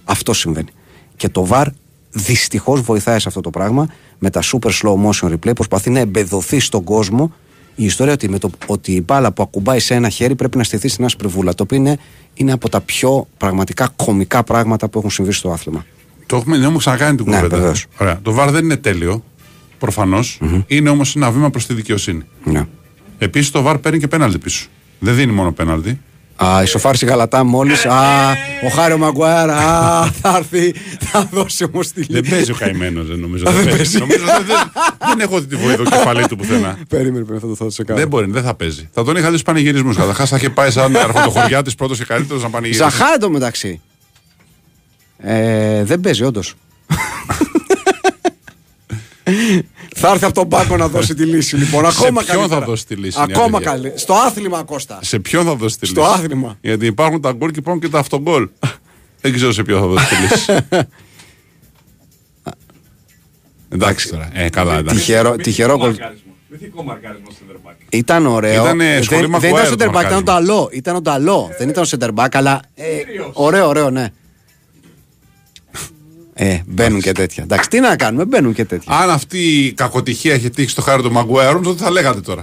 Αυτό 0.04 0.32
συμβαίνει. 0.32 0.68
Και 1.16 1.28
το 1.28 1.46
VAR 1.50 1.66
δυστυχώς 2.10 2.80
βοηθάει 2.80 3.18
σε 3.18 3.28
αυτό 3.28 3.40
το 3.40 3.50
πράγμα 3.50 3.88
με 4.18 4.30
τα 4.30 4.42
super 4.42 4.70
slow 4.70 4.94
motion 5.04 5.32
replay 5.32 5.54
προσπαθεί 5.54 5.90
να 5.90 5.98
εμπεδοθεί 5.98 6.60
στον 6.60 6.84
κόσμο 6.84 7.32
η 7.80 7.84
ιστορία 7.84 8.12
ότι, 8.12 8.28
με 8.28 8.38
το, 8.38 8.50
ότι 8.66 8.92
η 8.92 9.02
μπάλα 9.06 9.32
που 9.32 9.42
ακουμπάει 9.42 9.78
σε 9.78 9.94
ένα 9.94 10.08
χέρι 10.08 10.34
πρέπει 10.34 10.56
να 10.56 10.62
στηθεί 10.64 10.88
στην 10.88 11.04
άσπρη 11.04 11.28
βούλα 11.28 11.54
το 11.54 11.62
οποίο 11.62 11.76
είναι, 11.76 11.98
είναι 12.34 12.52
από 12.52 12.68
τα 12.68 12.80
πιο 12.80 13.26
πραγματικά 13.36 13.88
κομικά 13.96 14.42
πράγματα 14.42 14.88
που 14.88 14.98
έχουν 14.98 15.10
συμβεί 15.10 15.32
στο 15.32 15.50
άθλημα. 15.50 15.84
Το 16.26 16.36
έχουμε, 16.36 16.54
δεν 16.54 16.62
έχουμε 16.64 16.78
ξανακάνει 16.78 17.16
την 17.16 17.26
Ναι, 17.28 17.34
κουβέντα. 17.36 17.56
βεβαίως. 17.56 17.86
Ωραία. 17.98 18.18
Το 18.22 18.36
VAR 18.38 18.48
δεν 18.50 18.64
είναι 18.64 18.76
τέλειο, 18.76 19.24
προφανώς. 19.78 20.40
Είναι 20.66 20.90
όμως 20.90 21.16
ένα 21.16 21.30
βήμα 21.30 21.50
προς 21.50 21.66
τη 21.66 21.74
δικαιοσύνη. 21.74 22.22
Ναι. 22.44 22.66
Επίσης 23.18 23.50
το 23.50 23.64
VAR 23.70 23.76
παίρνει 23.82 23.98
και 23.98 24.08
πέναλτι 24.08 24.38
πίσω. 24.38 24.66
Δεν 24.98 25.14
δίνει 25.14 25.32
μόνο 25.32 25.52
πέναλτι. 25.52 26.00
Α, 26.44 26.62
ισοφάρισε 26.62 27.04
η 27.04 27.08
Γαλατά 27.08 27.44
μόλις. 27.44 27.86
Α, 27.86 28.30
ο 28.64 28.68
Χάριο 28.74 28.98
Μαγκουάρα. 28.98 29.56
Α, 29.56 30.06
θα 30.10 30.36
έρθει. 30.36 30.74
Θα 30.98 31.28
δώσει 31.32 31.64
όμω 31.64 31.80
τη 31.80 31.88
Δεν 31.94 32.06
λύση. 32.08 32.30
παίζει 32.30 32.50
ο 32.50 32.54
καημένος, 32.58 33.06
δεν 33.06 33.18
νομίζω. 33.18 33.48
Α, 33.48 33.52
δεν 33.52 33.64
δεν 33.64 33.76
παίζει. 33.76 33.98
παίζει. 33.98 34.00
νομίζω 34.18 34.24
δεν, 34.24 34.44
δεν, 34.46 34.56
δεν 35.08 35.20
έχω 35.20 35.40
δει 35.40 35.46
τη 35.46 35.56
βοήθεια 35.56 35.84
του 35.84 35.90
κεφαλή 35.90 36.26
του 36.28 36.36
πουθενά. 36.36 36.78
Περίμενε, 36.88 37.24
περίμενε, 37.24 37.38
θα 37.40 37.46
το 37.46 37.54
θα 37.54 37.64
το 37.64 37.70
σε 37.70 37.84
κάνω. 37.84 37.98
δεν 37.98 38.08
μπορεί, 38.08 38.30
δεν 38.30 38.42
θα 38.42 38.54
παίζει. 38.54 38.88
Θα 38.92 39.04
τον 39.04 39.14
είχα 39.16 39.24
δει 39.26 39.30
στους 39.30 39.42
πανηγυρισμούς. 39.42 39.96
Καταρχάς 39.96 40.28
θα 40.28 40.36
είχε 40.36 40.50
πάει 40.50 40.70
σαν 40.70 40.96
αρχοντοχωριά 40.96 41.62
της 41.66 41.74
πρώτος 41.74 41.98
και 41.98 42.04
καλύτερος 42.04 42.42
να 42.42 42.50
πανηγυρίσει. 42.50 42.82
Ζαχά 42.90 43.18
το 43.18 43.30
μεταξύ. 43.30 43.80
Ε, 45.18 45.84
δεν 45.84 46.00
παίζει, 46.00 46.24
όντως. 46.24 46.54
θα 49.98 50.10
έρθει 50.10 50.24
από 50.24 50.34
τον 50.34 50.48
Πάκο 50.48 50.76
να 50.76 50.88
δώσει 50.88 51.14
τη 51.14 51.24
λύση. 51.24 51.56
Λοιπόν, 51.56 51.86
ακόμα 51.86 52.22
ποιον 52.22 52.36
καλύτερα. 52.38 52.60
θα 52.60 52.66
δώσει 52.66 52.86
τη 52.86 52.94
λύση, 52.94 53.18
είναι 53.22 53.32
η 53.32 53.34
Ακόμα 53.34 53.56
αλήθεια. 53.56 53.70
καλύτερα. 53.70 53.98
Στο 53.98 54.14
άθλημα, 54.14 54.62
Κώστα. 54.62 54.98
Σε 55.02 55.18
ποιον 55.18 55.44
θα 55.44 55.54
δώσει 55.54 55.78
τη 55.78 55.86
Στο 55.86 56.00
λύση; 56.00 56.12
άθλημα. 56.14 56.58
Γιατί 56.60 56.86
υπάρχουν 56.86 57.20
τα 57.20 57.32
γκολ 57.32 57.50
και 57.50 57.58
υπάρχουν 57.58 57.82
και 57.82 57.88
τα 57.88 57.98
αυτογκολ. 57.98 58.48
δεν 59.20 59.32
ξέρω 59.32 59.52
σε 59.52 59.62
ποιον 59.62 59.80
θα 59.80 59.86
δώσει 59.86 60.06
τη 60.08 60.14
λύση. 60.22 60.66
εντάξει 63.74 64.08
τώρα. 64.08 64.30
Ε, 64.32 64.48
καλά, 64.50 64.76
εντάξει. 64.78 64.98
Τυχερό, 64.98 65.36
τυχερό 65.36 65.76
γκολ. 65.78 65.94
Μυθικό 66.50 66.82
μαρκάρισμα 66.82 67.26
center 67.30 67.68
back. 67.70 67.74
Ήταν 67.88 68.26
ωραίο. 68.26 68.62
Ήτανε 68.64 68.94
Ε, 68.96 69.02
σχολή 69.02 69.20
δεν, 69.20 69.40
δεν 69.40 69.50
ήταν 69.50 69.64
Maguire 69.64 69.68
το 69.68 69.72
center 69.72 69.76
back, 69.76 69.78
ήταν 69.78 69.88
ο 69.88 69.92
μαρκάρισμα. 69.92 70.22
Νταλό. 70.22 70.68
Ήταν 70.72 70.94
ο 70.96 71.00
Νταλό. 71.00 71.50
Δεν 71.58 71.68
ήταν 71.68 71.84
ο 71.84 71.86
center 71.90 72.08
back, 72.14 72.28
αλλά. 72.32 72.60
Ε, 72.74 72.84
ωραίο, 73.32 73.68
ωραίο, 73.68 73.90
ναι. 73.90 74.08
Ε, 76.40 76.62
μπαίνουν 76.66 77.00
και 77.00 77.12
τέτοια. 77.12 77.42
Εντάξει, 77.42 77.68
τι 77.68 77.80
να 77.80 77.96
κάνουμε, 77.96 78.24
μπαίνουν 78.24 78.52
και 78.52 78.64
τέτοια. 78.64 78.96
Αν 78.96 79.10
αυτή 79.10 79.38
η 79.38 79.72
κακοτυχία 79.72 80.34
είχε 80.34 80.48
τύχει 80.48 80.68
στο 80.68 80.82
χάρη 80.82 81.02
του 81.02 81.12
Μαγκουάιρ, 81.12 81.52
νομίζω 81.52 81.70
ότι 81.70 81.82
θα 81.82 81.90
λέγατε 81.90 82.20
τώρα. 82.20 82.42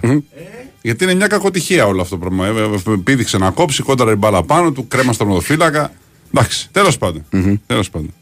Γιατί 0.81 1.03
είναι 1.03 1.13
μια 1.13 1.27
κακοτυχία 1.27 1.86
όλο 1.86 2.01
αυτό 2.01 2.17
το 2.17 2.25
πράγμα. 2.25 2.47
Ε, 2.47 2.91
ε, 2.91 2.95
Πήδηξε 3.03 3.38
να 3.38 3.49
κόψει, 3.51 3.84
κόντρα 3.84 4.12
η 4.12 4.15
μπάλα 4.15 4.43
πάνω 4.43 4.71
του, 4.71 4.88
κρέμα 4.88 5.13
στο 5.13 5.25
μοδοφύλακα. 5.25 5.91
Εντάξει, 6.34 6.69
τέλος 6.71 6.97
πάντων. 6.97 7.25
Τέλος 7.65 7.89
πάντων. 7.89 8.13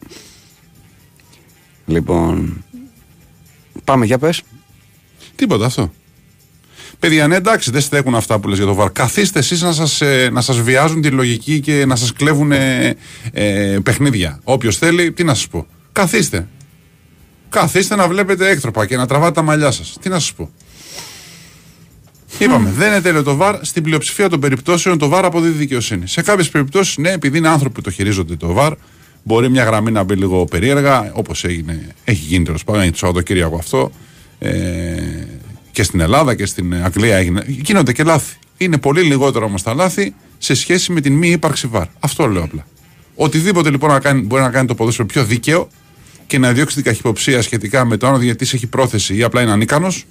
Λοιπόν. 1.85 2.63
Πάμε 3.83 4.05
για 4.05 4.17
πες. 4.17 4.41
Τίποτα 5.35 5.65
αυτό. 5.65 5.91
Παιδιά, 7.03 7.27
ναι, 7.27 7.35
εντάξει, 7.35 7.71
δεν 7.71 7.81
στέκουν 7.81 8.15
αυτά 8.15 8.39
που 8.39 8.47
λες 8.47 8.57
για 8.57 8.67
το 8.67 8.73
βαρ. 8.73 8.91
Καθίστε 8.91 9.39
εσείς 9.39 9.61
να 9.61 9.71
σας 9.71 10.01
να 10.31 10.41
σας 10.41 10.61
βιάζουν 10.61 11.01
τη 11.01 11.09
λογική 11.09 11.59
και 11.59 11.85
να 11.85 11.95
σας 11.95 12.13
κλέβουν 12.13 12.51
ε, 12.51 12.95
ε, 13.31 13.77
παιχνίδια. 13.83 14.39
Όποιος 14.43 14.77
θέλει, 14.77 15.11
τι 15.11 15.23
να 15.23 15.33
σας 15.33 15.47
πω. 15.47 15.67
Καθίστε. 15.91 16.47
Καθίστε 17.49 17.95
να 17.95 18.07
βλέπετε 18.07 18.49
έκτροπα 18.49 18.85
και 18.85 18.97
να 18.97 19.07
τραβάτε 19.07 19.31
τα 19.31 19.41
μαλλιά 19.41 19.71
σας. 19.71 19.97
Τι 20.01 20.09
να 20.09 20.19
σας 20.19 20.33
πω. 20.33 20.49
Είπαμε, 22.37 22.71
δεν 22.77 22.87
είναι 22.87 23.01
τέλειο 23.01 23.23
το 23.23 23.35
βαρ. 23.35 23.55
Στην 23.61 23.83
πλειοψηφία 23.83 24.29
των 24.29 24.39
περιπτώσεων 24.39 24.97
το 24.97 25.07
βαρ 25.07 25.25
αποδίδει 25.25 25.57
δικαιοσύνη. 25.57 26.07
Σε 26.07 26.21
κάποιες 26.21 26.49
περιπτώσεις, 26.49 26.97
ναι, 26.97 27.09
επειδή 27.09 27.37
είναι 27.37 27.49
άνθρωποι 27.49 27.75
που 27.75 27.81
το 27.81 27.91
χειρίζονται 27.91 28.35
το 28.35 28.53
βαρ, 28.53 28.73
μπορεί 29.23 29.49
μια 29.49 29.63
γραμμή 29.63 29.91
να 29.91 30.03
μπει 30.03 30.15
λίγο 30.15 30.45
περίεργα, 30.45 31.11
όπως 31.13 31.43
έχει 31.43 32.23
γίνει 32.27 32.45
τέλος 32.45 32.63
πάντων, 32.63 32.91
το 32.91 32.97
Σαββατοκύριακο 32.97 33.57
αυτό. 33.57 33.91
Ε, 34.39 34.51
και 35.73 35.83
στην 35.83 35.99
Ελλάδα 35.99 36.35
και 36.35 36.45
στην 36.45 36.73
Αγγλία 36.83 37.15
έγινε. 37.15 37.43
Γίνονται 37.47 37.93
και 37.93 38.03
λάθη. 38.03 38.35
Είναι 38.57 38.77
πολύ 38.77 39.01
λιγότερο 39.01 39.45
όμως 39.45 39.63
τα 39.63 39.73
λάθη 39.73 40.13
σε 40.37 40.53
σχέση 40.53 40.91
με 40.91 41.01
την 41.01 41.13
μη 41.13 41.29
ύπαρξη 41.29 41.67
βαρ. 41.67 41.85
Αυτό 41.99 42.27
λέω 42.27 42.43
απλά. 42.43 42.65
Οτιδήποτε 43.15 43.69
λοιπόν 43.69 43.89
να 43.89 43.99
κάνει, 43.99 44.21
μπορεί 44.21 44.41
να 44.41 44.49
κάνει 44.49 44.67
το 44.67 44.75
ποδόσφαιρο 44.75 45.07
πιο 45.07 45.25
δίκαιο 45.25 45.69
και 46.27 46.37
να 46.37 46.51
διώξει 46.53 46.75
την 46.75 46.83
καχυποψία 46.83 47.41
σχετικά 47.41 47.85
με 47.85 47.97
το 47.97 48.07
αν 48.07 48.13
ο 48.13 48.17
διαιτητή 48.17 48.55
έχει 48.55 48.67
πρόθεση 48.67 49.15
ή 49.15 49.23
απλά 49.23 49.41
είναι 49.41 49.51
ανίκανος 49.51 49.97
ή 49.97 50.05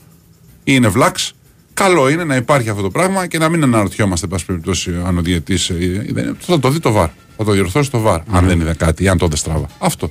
είναι 0.65 0.89
βλάξ. 0.89 1.33
Καλό 1.75 2.09
είναι 2.09 2.25
να 2.25 2.37
υπάρχει 2.37 2.69
αυτό 2.69 2.83
το 2.83 2.91
πράγμα 2.91 3.27
και 3.27 3.39
να 3.39 3.49
μην 3.49 3.63
αναρωτιόμαστε, 3.63 4.27
πάση 4.27 4.45
περιπτώσει, 4.45 4.95
αν 5.05 5.19
ο 5.19 5.23
διαιτητής. 5.23 5.71
Ε, 5.71 6.35
θα 6.39 6.59
το 6.59 6.71
δει 6.71 6.81
το 6.81 6.93
βαρ. 6.93 7.09
Θα 7.37 7.45
το 7.45 7.53
διορθώσει 7.53 7.91
το 7.91 7.99
βαρ. 7.99 8.21
Αν 8.31 8.47
δεν 8.47 8.61
είδε 8.61 8.75
κάτι 8.75 9.05
ή 9.05 9.09
αν 9.09 9.19
το 9.19 9.29
δεν 9.29 9.37
στράβα. 9.37 9.67
Αυτό. 9.79 10.11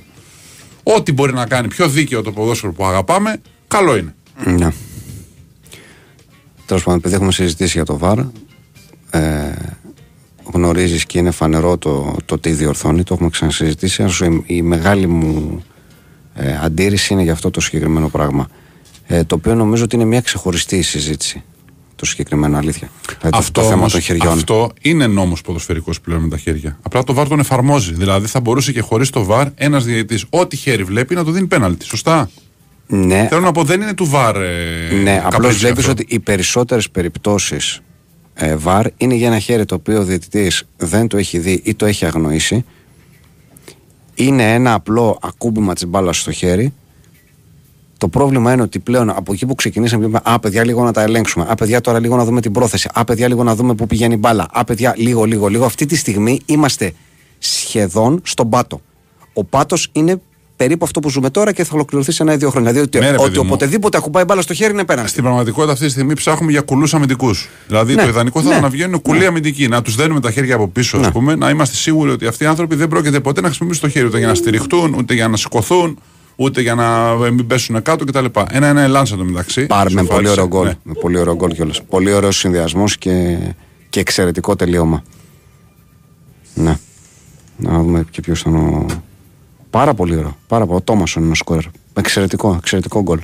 Ό,τι 0.82 1.12
μπορεί 1.12 1.32
να 1.32 1.46
κάνει 1.46 1.68
πιο 1.68 1.88
δίκαιο 1.88 2.22
το 2.22 2.32
ποδόσφαιρο 2.32 2.72
που 2.72 2.84
αγαπάμε, 2.84 3.40
καλό 3.68 3.96
είναι. 3.96 4.14
Ναι. 4.44 4.72
Τέλος 6.66 6.82
πάντων, 6.82 6.98
επειδή 6.98 7.14
έχουμε 7.14 7.32
συζητήσει 7.32 7.72
για 7.72 7.84
το 7.84 7.98
ΒΑΡ, 7.98 8.18
ε, 9.10 9.54
γνωρίζεις 10.52 11.06
και 11.06 11.18
είναι 11.18 11.30
φανερό 11.30 11.78
το, 11.78 12.16
το 12.24 12.38
τι 12.38 12.50
διορθώνει, 12.50 13.02
το 13.02 13.14
έχουμε 13.14 13.30
ξανασυζητήσει. 13.30 14.02
η, 14.02 14.42
η 14.46 14.62
μεγάλη 14.62 15.06
μου 15.06 15.62
ε, 16.34 16.58
αντίρρηση 16.62 17.12
είναι 17.12 17.22
για 17.22 17.32
αυτό 17.32 17.50
το 17.50 17.60
συγκεκριμένο 17.60 18.08
πράγμα. 18.08 18.48
Ε, 19.06 19.24
το 19.24 19.34
οποίο 19.34 19.54
νομίζω 19.54 19.84
ότι 19.84 19.94
είναι 19.94 20.04
μια 20.04 20.20
ξεχωριστή 20.20 20.82
συζήτηση. 20.82 21.42
Το 21.96 22.04
συγκεκριμένο 22.04 22.56
αλήθεια. 22.56 22.90
Δηλαδή 23.20 23.38
αυτό, 23.38 23.60
το, 23.60 23.68
θέμα 23.68 23.88
των 23.88 24.00
χεριών. 24.00 24.32
Αυτό 24.32 24.70
είναι 24.80 25.06
νόμος 25.06 25.40
ποδοσφαιρικός 25.40 26.00
πλέον 26.00 26.22
με 26.22 26.28
τα 26.28 26.38
χέρια. 26.38 26.78
Απλά 26.82 27.04
το 27.04 27.12
ΒΑΡ 27.12 27.28
τον 27.28 27.38
εφαρμόζει. 27.38 27.92
Δηλαδή 27.94 28.26
θα 28.26 28.40
μπορούσε 28.40 28.72
και 28.72 28.80
χωρίς 28.80 29.10
το 29.10 29.24
ΒΑΡ 29.24 29.48
ένας 29.54 29.84
διαιτητής, 29.84 30.24
ό,τι 30.30 30.56
χέρι 30.56 30.84
βλέπει, 30.84 31.14
να 31.14 31.24
το 31.24 31.30
δίνει 31.30 31.46
πέναλτι. 31.46 31.84
Σωστά. 31.84 32.30
Ναι. 32.94 33.26
Θέλω 33.28 33.40
να 33.40 33.52
πω, 33.52 33.64
δεν 33.64 33.80
είναι 33.80 33.94
του 33.94 34.06
ΒΑΡ. 34.06 34.36
Ε, 34.36 34.94
ναι, 35.02 35.22
απλώς 35.24 35.56
βλέπεις 35.56 35.88
ότι 35.88 36.06
οι 36.08 36.18
περισσότερες 36.18 36.90
περιπτώσεις 36.90 37.80
ε, 38.34 38.56
ΒΑΡ 38.56 38.86
είναι 38.96 39.14
για 39.14 39.26
ένα 39.26 39.38
χέρι 39.38 39.64
το 39.64 39.74
οποίο 39.74 40.00
ο 40.00 40.04
διαιτητής 40.04 40.64
δεν 40.76 41.08
το 41.08 41.16
έχει 41.16 41.38
δει 41.38 41.60
ή 41.64 41.74
το 41.74 41.86
έχει 41.86 42.06
αγνοήσει. 42.06 42.64
Είναι 44.14 44.54
ένα 44.54 44.74
απλό 44.74 45.18
ακούμπημα 45.22 45.74
της 45.74 45.86
μπάλας 45.86 46.18
στο 46.18 46.32
χέρι. 46.32 46.72
Το 47.98 48.08
πρόβλημα 48.08 48.52
είναι 48.52 48.62
ότι 48.62 48.78
πλέον 48.78 49.10
από 49.10 49.32
εκεί 49.32 49.46
που 49.46 49.54
ξεκινήσαμε, 49.54 50.06
είπαμε 50.06 50.20
Α, 50.24 50.38
παιδιά, 50.38 50.64
λίγο 50.64 50.84
να 50.84 50.92
τα 50.92 51.02
ελέγξουμε. 51.02 51.46
Α, 51.48 51.54
παιδιά, 51.54 51.80
τώρα 51.80 52.00
λίγο 52.00 52.16
να 52.16 52.24
δούμε 52.24 52.40
την 52.40 52.52
πρόθεση. 52.52 52.88
Α, 52.94 53.04
παιδιά, 53.04 53.28
λίγο 53.28 53.42
να 53.42 53.54
δούμε 53.54 53.74
πού 53.74 53.86
πηγαίνει 53.86 54.14
η 54.14 54.18
μπάλα. 54.20 54.46
Α, 54.52 54.64
παιδιά, 54.64 54.94
λίγο, 54.96 55.24
λίγο, 55.24 55.48
λίγο. 55.48 55.64
Αυτή 55.64 55.86
τη 55.86 55.96
στιγμή 55.96 56.40
είμαστε 56.46 56.92
σχεδόν 57.38 58.20
στον 58.24 58.48
πάτο. 58.48 58.80
Ο 59.32 59.44
πάτος 59.44 59.88
είναι 59.92 60.20
περίπου 60.62 60.84
αυτό 60.84 61.00
που 61.00 61.10
ζούμε 61.10 61.30
τώρα 61.30 61.52
και 61.52 61.64
θα 61.64 61.70
ολοκληρωθεί 61.74 62.12
σε 62.12 62.22
ένα 62.22 62.32
ή 62.32 62.36
δύο 62.36 62.50
χρόνια. 62.50 62.72
Δηλαδή 62.72 62.88
ότι, 62.88 62.98
ναι, 62.98 63.14
ότι 63.18 63.38
οποτεδήποτε 63.38 63.96
ακουμπάει 63.96 64.24
μπάλα 64.24 64.42
στο 64.42 64.54
χέρι 64.54 64.72
είναι 64.72 64.84
πέραν. 64.84 65.08
Στην 65.08 65.22
πραγματικότητα 65.22 65.72
αυτή 65.72 65.84
τη 65.84 65.90
στιγμή 65.90 66.14
ψάχνουμε 66.14 66.52
για 66.52 66.60
κουλούς 66.60 66.94
αμυντικούς. 66.94 67.48
Δηλαδή 67.66 67.94
ναι, 67.94 68.02
το 68.02 68.08
ιδανικό 68.08 68.38
θα 68.38 68.44
ναι, 68.44 68.50
ήταν 68.50 68.62
να 68.62 68.68
βγαίνουν 68.68 69.02
κουλοί 69.02 69.18
ναι. 69.18 69.26
αμυντικοί, 69.26 69.68
να 69.68 69.82
τους 69.82 69.94
δένουμε 69.94 70.20
τα 70.20 70.30
χέρια 70.30 70.54
από 70.54 70.68
πίσω, 70.68 70.98
ναι. 70.98 71.10
πούμε, 71.10 71.34
να 71.34 71.50
είμαστε 71.50 71.76
σίγουροι 71.76 72.10
ότι 72.10 72.26
αυτοί 72.26 72.44
οι 72.44 72.46
άνθρωποι 72.46 72.74
δεν 72.74 72.88
πρόκειται 72.88 73.20
ποτέ 73.20 73.40
να 73.40 73.46
χρησιμοποιήσουν 73.46 73.82
το 73.82 73.88
χέρι 73.88 74.06
ούτε 74.06 74.18
για 74.18 74.26
να 74.26 74.34
στηριχτούν, 74.34 74.94
ούτε 74.94 75.14
για 75.14 75.28
να 75.28 75.36
σηκωθούν, 75.36 75.98
ούτε 76.36 76.60
για 76.60 76.74
να 76.74 77.14
μην 77.14 77.46
πέσουν 77.46 77.82
κάτω 77.82 78.04
κτλ. 78.04 78.24
Ένα-ένα 78.50 78.80
ελάνσα 78.80 79.16
το 79.16 79.24
μεταξύ. 79.24 79.66
Πάρουμε 79.66 80.04
πολύ 80.04 80.28
ωραίο 80.28 80.46
γκολ. 80.46 80.66
Ναι. 80.66 80.94
Πολύ 80.94 81.18
ωραίο 81.18 81.34
γκολ 81.34 81.50
κιόλας. 81.50 81.82
Πολύ 81.82 82.12
ωραίος 82.12 82.36
συνδυασμός 82.36 82.98
και, 82.98 83.38
και 83.88 84.00
εξαιρετικό 84.00 84.56
τελείωμα. 84.56 85.02
Ναι. 86.54 86.78
Να 87.56 87.78
δούμε 87.78 88.04
και 88.10 88.20
ποιος 88.20 88.40
ήταν 88.40 88.56
ο. 88.56 88.86
Πάρα 89.72 89.94
πολύ 89.94 90.16
ωραίο. 90.16 90.36
Πάρα 90.46 90.66
πολύ. 90.66 90.76
Ο 90.76 90.80
Τόμασον 90.80 91.22
είναι 91.22 91.32
ο 91.32 91.34
σκόρερ. 91.34 91.64
Εξαιρετικό, 91.94 92.54
εξαιρετικό 92.58 93.02
γκολ. 93.02 93.20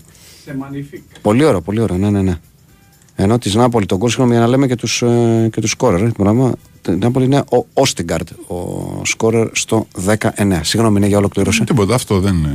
Πολύ 1.23 1.45
ωραίο, 1.45 1.61
πολύ 1.61 1.81
ωραίο. 1.81 1.97
Ναι, 1.97 2.11
ναι, 2.11 2.23
ναι. 2.23 2.39
Ενώ 3.15 3.39
της 3.39 3.55
Νάπολη 3.55 3.87
τον 3.87 3.99
γκολ, 3.99 4.09
συγγνώμη, 4.09 4.33
για 4.33 4.41
να 4.41 4.49
λέμε 4.49 4.67
και 4.67 4.75
τους 4.77 5.03
ε, 5.03 5.49
και 5.53 5.61
τους 5.61 5.71
σκόρερ. 5.71 6.03
Ε, 6.03 6.11
την 6.83 6.99
Νάπολη 6.99 7.25
είναι 7.25 7.37
ο 7.39 7.67
Όστιγκαρτ, 7.73 8.29
ο 8.47 9.05
σκόρερ 9.05 9.49
στο 9.53 9.87
19. 10.07 10.61
Συγγνώμη, 10.63 10.97
είναι 10.97 11.07
για 11.07 11.19
ολοκλήρωση. 11.19 11.65
Τίποτα, 11.65 11.95
αυτό 11.95 12.21
δεν, 12.21 12.49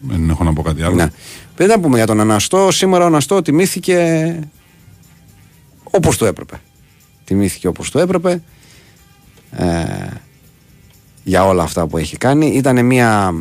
δεν 0.00 0.30
έχω 0.30 0.44
να 0.44 0.52
πω 0.52 0.62
κάτι 0.62 0.82
άλλο. 0.82 0.94
Ναι. 0.94 1.10
Δεν 1.56 1.68
θα 1.68 1.80
πούμε 1.80 1.96
για 1.96 2.06
τον 2.06 2.20
Αναστό. 2.20 2.70
Σήμερα 2.70 3.04
ο 3.04 3.06
Αναστό 3.06 3.42
τιμήθηκε 3.42 4.38
όπως 5.84 6.16
το 6.16 6.26
έπρεπε. 6.26 6.60
Τιμήθηκε 7.24 7.68
όπως 7.68 7.90
το 7.90 7.98
έπρεπε. 7.98 8.42
Ε, 9.50 9.66
για 11.22 11.46
όλα 11.46 11.62
αυτά 11.62 11.86
που 11.86 11.98
έχει 11.98 12.16
κάνει. 12.16 12.46
Ήταν 12.46 12.86
μια, 12.86 13.34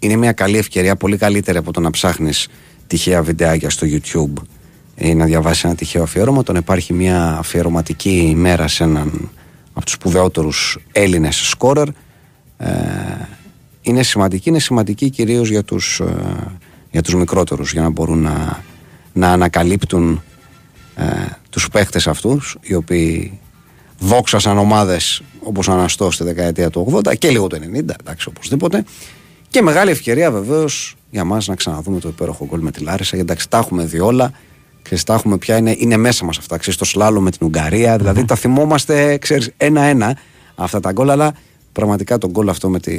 είναι 0.00 0.16
μια 0.16 0.32
καλή 0.32 0.58
ευκαιρία, 0.58 0.96
πολύ 0.96 1.16
καλύτερη 1.16 1.58
από 1.58 1.72
το 1.72 1.80
να 1.80 1.90
ψάχνεις 1.90 2.48
τυχαία 2.86 3.22
βιντεάκια 3.22 3.70
στο 3.70 3.86
YouTube 3.90 4.42
ή 4.96 5.14
να 5.14 5.24
διαβάσεις 5.24 5.64
ένα 5.64 5.74
τυχαίο 5.74 6.02
αφιέρωμα. 6.02 6.42
Τον 6.42 6.56
υπάρχει 6.56 6.92
μια 6.92 7.36
αφιερωματική 7.38 8.26
ημέρα 8.30 8.68
σε 8.68 8.84
έναν 8.84 9.30
από 9.72 9.84
τους 9.84 9.94
σπουδαιότερους 9.94 10.78
Έλληνες 10.92 11.36
σκόρερ. 11.36 11.88
Ε, 12.58 12.72
είναι 13.82 14.02
σημαντική, 14.02 14.48
είναι 14.48 14.58
σημαντική 14.58 15.10
κυρίως 15.10 15.48
για 15.48 15.62
τους 15.64 16.00
ε, 16.00 16.58
για 16.90 17.02
τους 17.02 17.14
μικρότερους 17.14 17.72
για 17.72 17.82
να 17.82 17.90
μπορούν 17.90 18.18
να, 18.18 18.62
να 19.12 19.32
ανακαλύπτουν 19.32 20.22
ε, 20.96 21.04
τους 21.50 21.68
παίχτες 21.68 22.06
αυτούς 22.06 22.56
οι 22.60 22.74
οποίοι 22.74 23.38
δόξασαν 23.98 24.58
ομάδες 24.58 25.22
όπως 25.48 25.68
ο 25.68 25.72
Αναστός 25.72 26.14
στη 26.14 26.24
δεκαετία 26.24 26.70
του 26.70 27.00
80 27.04 27.16
και 27.18 27.30
λίγο 27.30 27.46
το 27.46 27.56
90, 27.56 27.74
εντάξει 27.74 28.28
οπωσδήποτε. 28.28 28.84
Και 29.48 29.62
μεγάλη 29.62 29.90
ευκαιρία 29.90 30.30
βεβαίως 30.30 30.94
για 31.10 31.24
μας 31.24 31.46
να 31.46 31.54
ξαναδούμε 31.54 32.00
το 32.00 32.08
υπέροχο 32.08 32.46
γκολ 32.46 32.60
με 32.60 32.70
τη 32.70 32.82
Λάρισα. 32.82 33.16
Γιατί 33.16 33.30
εντάξει, 33.30 33.48
τα 33.48 33.58
έχουμε 33.58 33.84
δει 33.84 34.00
όλα 34.00 34.32
και 34.82 34.98
τα 35.06 35.14
έχουμε 35.14 35.38
πια, 35.38 35.56
είναι, 35.56 35.74
είναι 35.78 35.96
μέσα 35.96 36.24
μας 36.24 36.38
αυτά. 36.38 36.56
Ξέρεις, 36.56 36.78
το 36.78 36.84
σλάλο 36.84 37.20
με 37.20 37.30
την 37.30 37.46
Ουγγαρία, 37.46 37.96
δηλαδή 37.96 38.24
τα 38.24 38.34
θυμόμαστε, 38.34 39.18
ξέρεις, 39.18 39.50
ένα-ένα 39.56 40.16
αυτά 40.54 40.80
τα 40.80 40.92
γκολ. 40.92 41.10
Αλλά 41.10 41.32
πραγματικά 41.72 42.18
το 42.18 42.30
γκολ 42.30 42.48
αυτό 42.48 42.68
με 42.68 42.80
τη, 42.80 42.96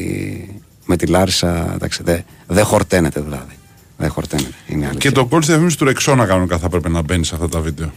με 0.85 0.95
τη 0.95 1.05
Λάρισα, 1.05 1.71
εντάξει, 1.73 2.03
δεν 2.03 2.23
δε 2.47 2.61
χορταίνεται 2.61 3.21
δηλαδή. 3.21 3.53
Δεν 3.97 4.09
χορταίνεται. 4.09 4.53
Είναι 4.67 4.89
και 4.97 5.11
το 5.11 5.27
γκολ 5.27 5.41
στη 5.41 5.75
του 5.75 5.85
Ρεξόνα 5.85 6.25
κανονικά 6.25 6.57
θα 6.57 6.69
πρέπει 6.69 6.89
να 6.89 7.01
μπαίνει 7.01 7.25
σε 7.25 7.35
αυτά 7.35 7.49
τα 7.49 7.59
βίντεο. 7.59 7.91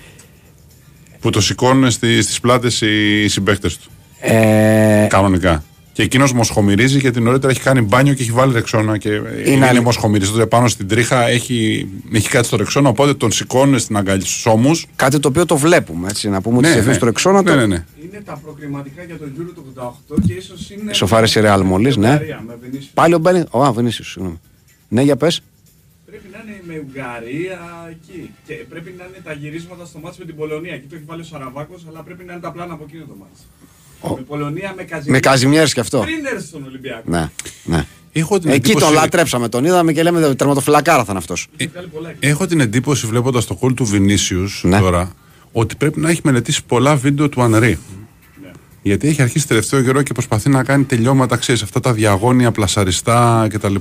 Που 1.21 1.31
το 1.31 1.41
σηκώνουν 1.41 1.91
στις 1.91 2.41
πλάτες 2.41 2.81
οι 2.81 3.29
συμπαίχτε 3.29 3.69
του. 3.69 3.91
Ε... 4.23 5.07
Κανονικά. 5.09 5.63
Και 5.93 6.03
εκείνος 6.03 6.33
μοσχομυρίζει 6.33 6.99
γιατί 6.99 7.21
νωρίτερα 7.21 7.53
έχει 7.53 7.61
κάνει 7.61 7.81
μπάνιο 7.81 8.15
και 8.15 8.23
έχει 8.23 8.33
βάλει 8.33 8.53
ρεξόνα. 8.53 8.99
Και 8.99 9.09
είναι, 9.45 9.69
είναι 9.71 9.81
μοσχομυρίζει. 9.81 10.47
πάνω 10.47 10.69
στην 10.69 10.89
τρίχα 10.89 11.29
έχει, 11.29 11.89
έχει 12.13 12.29
κάτι 12.29 12.47
στο 12.47 12.57
ρεξόνα. 12.57 12.89
Οπότε 12.89 13.15
τον 13.15 13.33
σηκώνουν 13.33 13.79
στην 13.79 13.97
αγκαλιά 13.97 14.25
στους 14.25 14.47
ώμους. 14.47 14.87
Κάτι 14.97 15.19
το 15.19 15.29
οποίο 15.29 15.47
το 15.47 15.57
βλέπουμε. 15.57 16.09
Έτσι, 16.09 16.29
να 16.29 16.41
πούμε 16.41 16.61
ναι, 16.61 16.71
ότι 16.77 16.87
ναι. 16.87 16.93
στο 16.93 17.05
ρεξόνα. 17.05 17.43
Ναι, 17.43 17.51
το... 17.51 17.57
ναι, 17.57 17.67
ναι. 17.67 17.85
Είναι 18.05 18.23
τα 18.25 18.41
προκριματικά 18.45 19.03
για 19.03 19.17
τον 19.19 19.33
Euro 19.39 19.53
του 19.55 19.73
88 20.15 20.17
και 20.27 20.33
ίσως 20.33 20.71
είναι. 20.71 20.93
Σοφάρε 20.93 21.27
η 21.35 21.41
Ρεάλ 21.41 21.63
μόλι, 21.63 21.95
ναι. 21.97 22.21
Πάλι 22.95 23.15
ο 23.15 23.19
Μπένι. 23.19 23.45
Ω, 23.51 23.73
Βενίσιο, 23.73 24.05
συγγνώμη. 24.05 24.41
Ναι, 24.89 25.03
για 25.03 25.17
πες. 25.17 25.43
Πρέπει 26.07 26.29
να 26.33 26.39
είναι 26.45 26.63
με 26.67 26.85
Ουγγαρία 26.87 27.61
εκεί. 27.91 28.31
Και 28.47 28.55
πρέπει 28.55 28.95
να 28.99 29.05
είναι 29.05 29.21
τα 29.25 29.33
γυρίσματα 29.33 29.85
στο 29.87 29.99
μάτσο 29.99 30.19
με 30.21 30.27
την 30.27 30.37
Πολωνία. 30.37 30.75
Εκεί 30.75 30.87
το 30.87 30.95
έχει 30.95 31.05
βάλει 31.07 31.21
ο 31.21 31.25
Σαραβάκος, 31.25 31.85
αλλά 31.89 32.03
πρέπει 32.03 32.25
να 32.25 32.33
είναι 32.33 32.43
τα 32.43 32.53
πλάνα 32.53 32.73
από 32.73 32.85
εκείνο 32.89 33.05
το 33.05 33.17
μάτσο. 33.21 33.45
Με 34.03 34.23
Πολωνία, 34.29 34.73
με 34.77 34.83
Καζιμιέρ. 34.83 35.12
Με 35.12 35.21
Καζιμιέρ 35.21 35.69
και 35.69 35.81
αυτό. 35.81 35.99
Πριν 35.99 36.27
έρθει 36.33 36.47
στον 36.47 36.65
Ολυμπιακό. 36.65 37.03
Ναι, 37.05 37.31
ναι. 37.65 37.87
Έχω 38.12 38.38
την 38.38 38.51
Εκεί 38.51 38.71
εντύπωση... 38.71 38.85
τον 38.85 38.95
λατρέψαμε, 38.95 39.49
τον 39.49 39.65
είδαμε 39.65 39.93
και 39.93 40.03
λέμε 40.03 40.35
τερματοφυλακάρα 40.35 40.99
θα 41.05 41.07
είναι 41.09 41.19
αυτός. 41.19 41.47
Ε, 41.57 41.67
έχω 42.21 42.47
την 42.47 42.61
εντύπωση 42.61 43.07
βλέποντας 43.07 43.47
το 43.47 43.55
κόλ 43.55 43.75
του 43.75 43.85
Βινίσιους 43.85 44.62
ναι. 44.65 44.79
τώρα 44.79 45.12
ότι 45.53 45.77
πρέπει 45.77 46.01
να 46.01 46.11
έχει 46.11 46.21
μελετήσει 46.25 46.65
πολλά 46.65 46.97
βίντεο 46.97 47.29
του 47.29 47.43
Ανρή. 47.43 47.79
Ναι. 48.43 48.51
Γιατί 48.83 49.09
έχει 49.09 49.23
αρχίσει 49.23 49.47
τελευταίο 49.47 49.83
καιρό 49.83 50.03
και 50.03 50.12
προσπαθεί 50.12 50.49
να 50.51 50.65
κάνει 50.65 50.85
τελειώματα, 50.85 51.37
ξέρεις, 51.37 51.62
αυτά 51.62 51.81
τα 51.81 51.93
διαγώνια, 51.93 52.53
πλασαριστά 52.53 53.47
κτλ. 53.51 53.75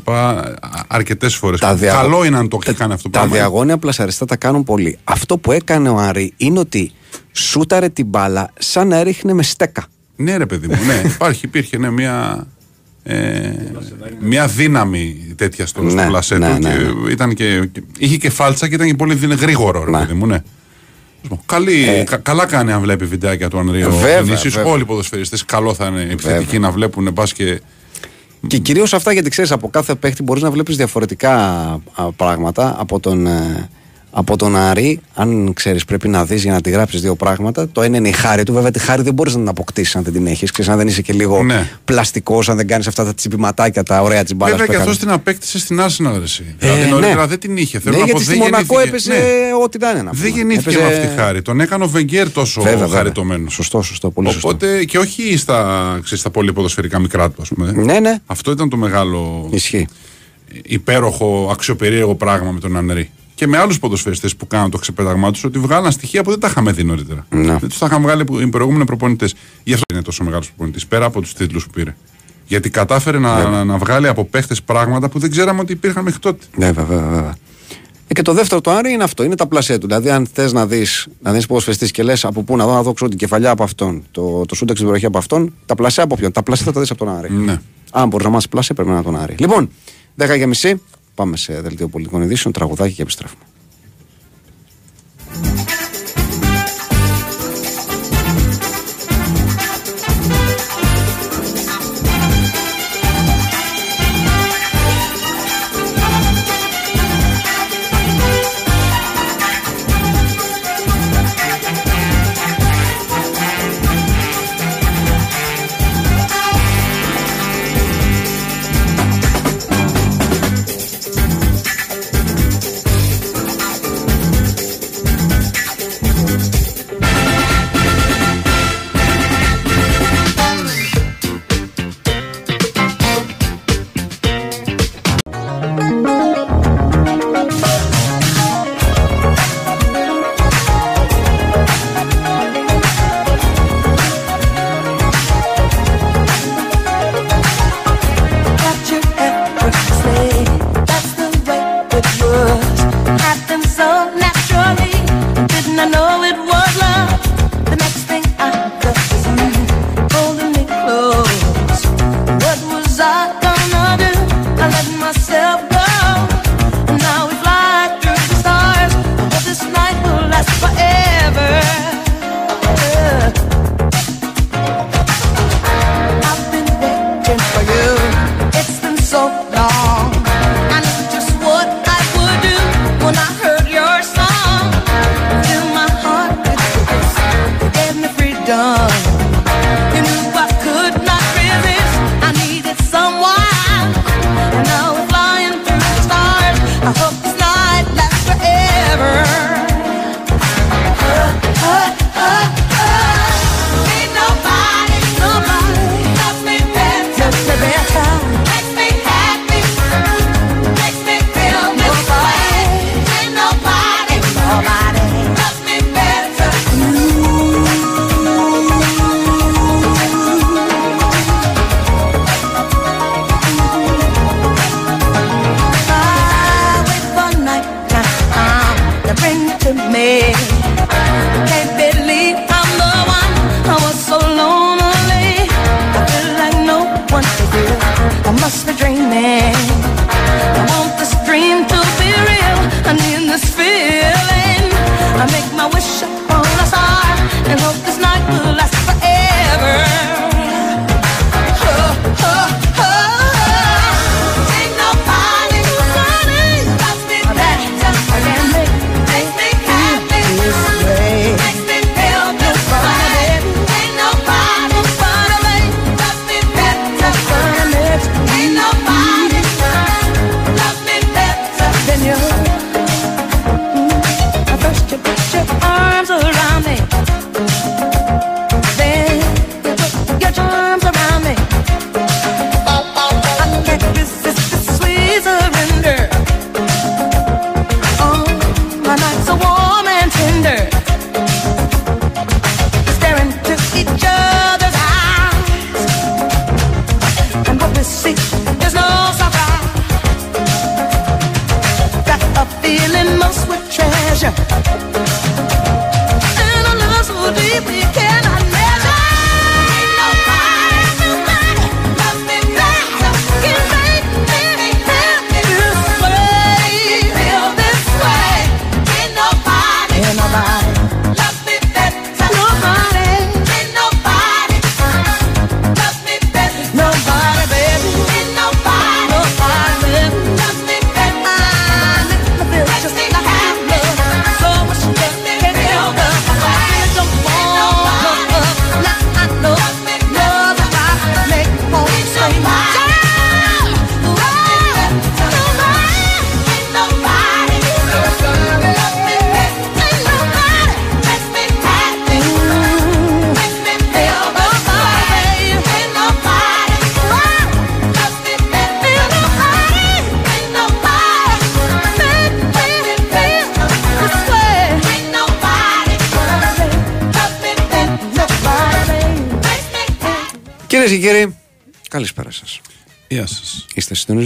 Αρκετές 0.87 1.35
φορές. 1.35 1.59
Δια... 1.75 1.91
Καλό 1.93 2.23
είναι 2.23 2.37
αν 2.37 2.47
το 2.49 2.59
έχει 2.65 2.75
κάνει 2.75 2.93
αυτό 2.93 3.09
Τα 3.09 3.19
πράγμα. 3.19 3.35
διαγώνια 3.35 3.77
πλασαριστά 3.77 4.25
τα 4.25 4.35
κάνουν 4.35 4.63
πολύ. 4.63 4.97
Αυτό 5.03 5.37
που 5.37 5.51
έκανε 5.51 5.89
ο 5.89 5.97
Ανρή 5.97 6.33
είναι 6.37 6.59
ότι 6.59 6.91
σούταρε 7.31 7.89
την 7.89 8.05
μπάλα 8.05 8.49
σαν 8.59 8.87
να 8.87 8.95
έριχνε 8.97 9.33
με 9.33 9.43
στέκα. 9.43 9.85
Ναι, 10.23 10.37
ρε 10.37 10.45
παιδί 10.45 10.67
μου, 10.67 10.77
ναι. 10.85 11.01
Υπάρχει, 11.13 11.45
υπήρχε 11.45 11.77
ναι, 11.77 11.89
μια, 11.91 12.47
ε, 13.03 13.51
μια 14.19 14.47
δύναμη 14.47 15.33
τέτοια 15.35 15.65
στο, 15.65 15.81
ναι, 15.81 16.05
πλασέτο. 16.05 16.47
Ναι, 16.47 16.57
ναι, 16.57 16.73
ναι. 16.73 17.11
Ήταν 17.11 17.33
και, 17.33 17.69
είχε 17.97 18.17
και 18.17 18.29
φάλτσα 18.29 18.67
και 18.67 18.75
ήταν 18.75 18.87
και 18.87 18.93
πολύ 18.95 19.15
γρήγορο, 19.39 19.83
ρε 19.83 19.91
παιδί 19.91 20.13
μου, 20.13 20.25
ναι. 20.25 20.37
Καλή, 21.45 22.03
κα- 22.09 22.17
καλά 22.17 22.45
κάνει 22.45 22.71
αν 22.71 22.81
βλέπει 22.81 23.05
βιντεάκια 23.05 23.49
του 23.49 23.59
Ανρίου. 23.59 23.87
Ε. 23.87 23.89
Βέβαια, 23.89 24.23
Βινίσιους. 24.23 24.53
βέβαια. 24.55 24.71
Όλοι 24.71 24.81
οι 24.81 24.85
ποδοσφαιριστές 24.85 25.45
καλό 25.45 25.73
θα 25.73 25.85
είναι 25.85 26.01
επιθετικοί 26.01 26.59
να 26.59 26.71
βλέπουν 26.71 27.13
πα 27.13 27.23
και. 27.33 27.61
Και 28.47 28.57
κυρίως 28.57 28.93
αυτά 28.93 29.11
γιατί 29.13 29.29
ξέρεις, 29.29 29.51
από 29.51 29.69
κάθε 29.69 29.95
παίχτη 29.95 30.23
μπορείς 30.23 30.43
να 30.43 30.51
βλέπεις 30.51 30.75
διαφορετικά 30.77 31.33
α, 31.93 32.11
πράγματα. 32.15 32.75
Από 32.79 32.99
τον, 32.99 33.27
ε, 33.27 33.69
από 34.13 34.35
τον 34.37 34.55
Άρη, 34.55 34.99
αν 35.13 35.53
ξέρεις, 35.53 35.85
πρέπει 35.85 36.07
να 36.07 36.25
δεις 36.25 36.43
για 36.43 36.51
να 36.53 36.61
τη 36.61 36.69
γράψεις 36.69 37.01
δύο 37.01 37.15
πράγματα. 37.15 37.69
Το 37.69 37.81
ένα 37.81 37.97
είναι 37.97 38.07
η 38.09 38.11
χάρη 38.11 38.43
του. 38.43 38.53
Βέβαια, 38.53 38.71
τη 38.71 38.79
χάρη 38.79 39.01
δεν 39.01 39.13
μπορείς 39.13 39.33
να 39.33 39.39
την 39.39 39.49
αποκτήσεις 39.49 39.95
αν 39.95 40.03
δεν 40.03 40.13
την 40.13 40.27
έχεις. 40.27 40.51
Ξέρεις, 40.51 40.71
αν 40.71 40.77
δεν 40.77 40.87
είσαι 40.87 41.01
και 41.01 41.13
λίγο 41.13 41.43
Ναι. 41.43 41.69
πλαστικός, 41.85 42.49
αν 42.49 42.57
δεν 42.57 42.67
κάνεις 42.67 42.87
αυτά 42.87 43.05
τα 43.05 43.13
τσιμπηματάκια, 43.13 43.83
τα 43.83 44.01
ωραία 44.01 44.23
τσιμπάλα 44.23 44.51
Βέβαια 44.51 44.65
που 44.65 44.71
και 44.71 44.77
αυτός 44.77 44.95
έκανε. 44.95 45.11
την 45.11 45.19
απέκτησε 45.21 45.59
στην 45.59 45.79
Arsenal. 45.81 46.17
ρε 46.17 46.23
εσύ. 46.23 46.43
Ε, 46.47 46.53
δηλαδή 46.67 46.83
ναι. 46.83 46.89
νωρίτερα 46.89 47.27
δεν 47.27 47.39
την 47.39 47.57
είχε. 47.57 47.79
Θέλω 47.79 47.95
ναι, 47.95 48.01
να 48.01 48.05
πω, 48.07 48.11
γιατί 48.11 48.23
στη 48.25 48.33
δεν 48.37 48.43
Μονακό 48.43 48.79
γεννήθηκε- 48.79 49.11
έπαιζε 49.13 49.23
ναι. 49.23 49.53
ό,τι 49.63 49.77
ήταν. 49.77 49.95
να 50.05 50.11
Δεν 50.11 50.13
πούμε. 50.13 50.27
γεννήθηκε 50.27 50.69
Έπαιζε- 50.69 50.89
με 50.91 50.95
αυτή 50.97 51.07
τη 51.15 51.21
χάρη. 51.21 51.41
Τον 51.41 51.59
έκανε 51.59 51.83
ο 51.83 51.87
Βεγγέρ 51.87 52.31
τόσο 52.31 52.61
Βέβαια, 52.61 52.77
βέβαια. 52.79 52.97
χαριτωμένος. 52.97 53.53
Σωστό, 53.53 53.81
σωστό. 53.81 54.11
Πολύ 54.11 54.31
σωστό. 54.31 54.47
Οπότε 54.47 54.83
και 54.85 54.97
όχι 54.97 55.37
στα, 55.37 55.59
ξέρεις, 56.03 56.19
στα 56.19 56.29
πολύ 56.29 56.53
ποδοσφαιρικά 56.53 56.99
μικρά 56.99 57.29
του, 57.31 57.41
ας 57.41 57.47
πούμε. 57.47 57.71
Ναι, 57.71 57.99
ναι. 57.99 58.17
Αυτό 58.25 58.51
ήταν 58.51 58.69
το 58.69 58.77
μεγάλο 58.77 59.49
Ισχύει. 59.51 59.87
υπέροχο, 60.63 61.49
αξιοπερίεργο 61.51 62.15
πράγμα 62.15 62.51
με 62.51 62.59
τον 62.59 62.77
Ανρή. 62.77 63.09
Και 63.35 63.47
με 63.47 63.57
άλλους 63.57 63.79
ποδοσφαιριστές 63.79 64.35
που 64.35 64.47
κάνουν 64.47 64.69
το 64.71 64.77
ξεπέταγμά 64.77 65.31
τους 65.31 65.43
ότι 65.43 65.59
βγάλαν 65.59 65.91
στοιχεία 65.91 66.23
που 66.23 66.29
δεν 66.29 66.39
τα 66.39 66.47
είχαμε 66.47 66.71
δει 66.71 66.83
νωρίτερα. 66.83 67.25
Ναι. 67.29 67.57
Δεν 67.57 67.69
τους 67.69 67.77
τα 67.77 67.85
είχαν 67.85 68.01
βγάλει 68.01 68.23
που- 68.23 68.39
οι 68.39 68.47
προηγούμενοι 68.47 68.85
προπονητές. 68.85 69.33
Γι' 69.63 69.73
αυτό 69.73 69.85
είναι 69.93 70.01
τόσο 70.03 70.23
μεγάλος 70.23 70.47
προπονητής, 70.47 70.87
πέρα 70.87 71.05
από 71.05 71.21
τους 71.21 71.33
τίτλους 71.33 71.65
που 71.65 71.71
πήρε. 71.71 71.95
Γιατί 72.47 72.69
κατάφερε 72.69 73.19
να, 73.19 73.49
να, 73.49 73.63
να 73.63 73.77
βγάλει 73.77 74.07
από 74.07 74.25
παίχτες 74.25 74.61
πράγματα 74.61 75.09
που 75.09 75.19
δεν 75.19 75.31
ξέραμε 75.31 75.59
ότι 75.59 75.71
υπήρχαν 75.71 76.03
μέχρι 76.03 76.19
τότε. 76.19 76.45
Ναι, 76.55 76.71
βέβαια, 76.71 76.99
βέβαια. 77.07 77.35
Ε, 78.07 78.13
Και 78.13 78.21
το 78.21 78.33
δεύτερο 78.33 78.61
το 78.61 78.71
Άρη 78.71 78.91
είναι 78.91 79.03
αυτό, 79.03 79.23
είναι 79.23 79.35
τα 79.35 79.47
πλασέ 79.47 79.77
του. 79.77 79.87
Δηλαδή, 79.87 80.09
αν 80.09 80.27
θες 80.33 80.53
να 80.53 80.65
δεις 80.67 81.07
να 81.21 81.31
δεις 81.31 81.45
ποδοσφαιριστής 81.45 81.91
και 81.91 82.03
λες 82.03 82.25
από 82.25 82.43
πού 82.43 82.55
να 82.55 82.65
δω, 82.65 82.73
να 82.73 82.81
δω 82.83 82.93
ξέρω, 82.93 83.09
την 83.09 83.19
κεφαλιά 83.19 83.49
από 83.51 83.63
αυτόν, 83.63 84.03
το, 84.11 84.45
το 84.45 84.55
σούντεξ 84.55 84.77
στην 84.77 84.85
περιοχή 84.89 85.05
από 85.07 85.17
αυτόν, 85.17 85.53
τα 85.65 85.75
πλασέ 85.75 86.01
από 86.01 86.15
ποιον; 86.15 86.31
Τα 86.31 86.43
πλασέ 86.43 86.63
θα 86.63 86.71
τα 86.71 86.79
δεις 86.79 86.91
από 86.91 87.05
τον 87.05 87.15
Άρη. 87.17 87.31
Ναι. 87.31 87.57
Αν 87.91 88.07
μπορείς 88.07 88.25
να 88.25 88.31
μάθεις 88.31 88.47
πλασέ, 88.49 88.73
πρέπει 88.73 88.89
να 88.89 88.95
είναι 88.95 89.03
τον 89.03 89.19
Άρη. 89.19 89.35
Λοιπόν, 89.39 89.69
10 90.17 90.37
και 90.37 90.45
μισή, 90.45 90.81
πάμε 91.21 91.37
σε 91.37 91.61
δελτίο 91.61 91.87
πολιτικών 91.87 92.21
ειδήσεων, 92.21 92.53
τραγουδάκι 92.53 92.93
και 92.93 93.01
επιστρέφουμε. 93.01 93.43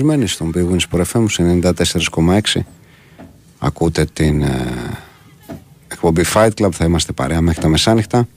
Συντονισμένοι 0.05 0.27
στον 0.27 0.51
Big 0.55 0.71
Wins 0.71 0.99
Sport 0.99 1.03
FM 1.13 1.25
σε 1.29 1.59
94,6. 2.53 2.61
Ακούτε 3.59 4.05
την 4.13 4.41
ε, 4.41 4.67
εκπομπή 5.87 6.23
Fight 6.33 6.49
Club. 6.57 6.71
Θα 6.71 6.85
είμαστε 6.85 7.11
παρέα 7.11 7.41
μέχρι 7.41 7.61
τα 7.61 7.67
μεσάνυχτα. 7.67 8.27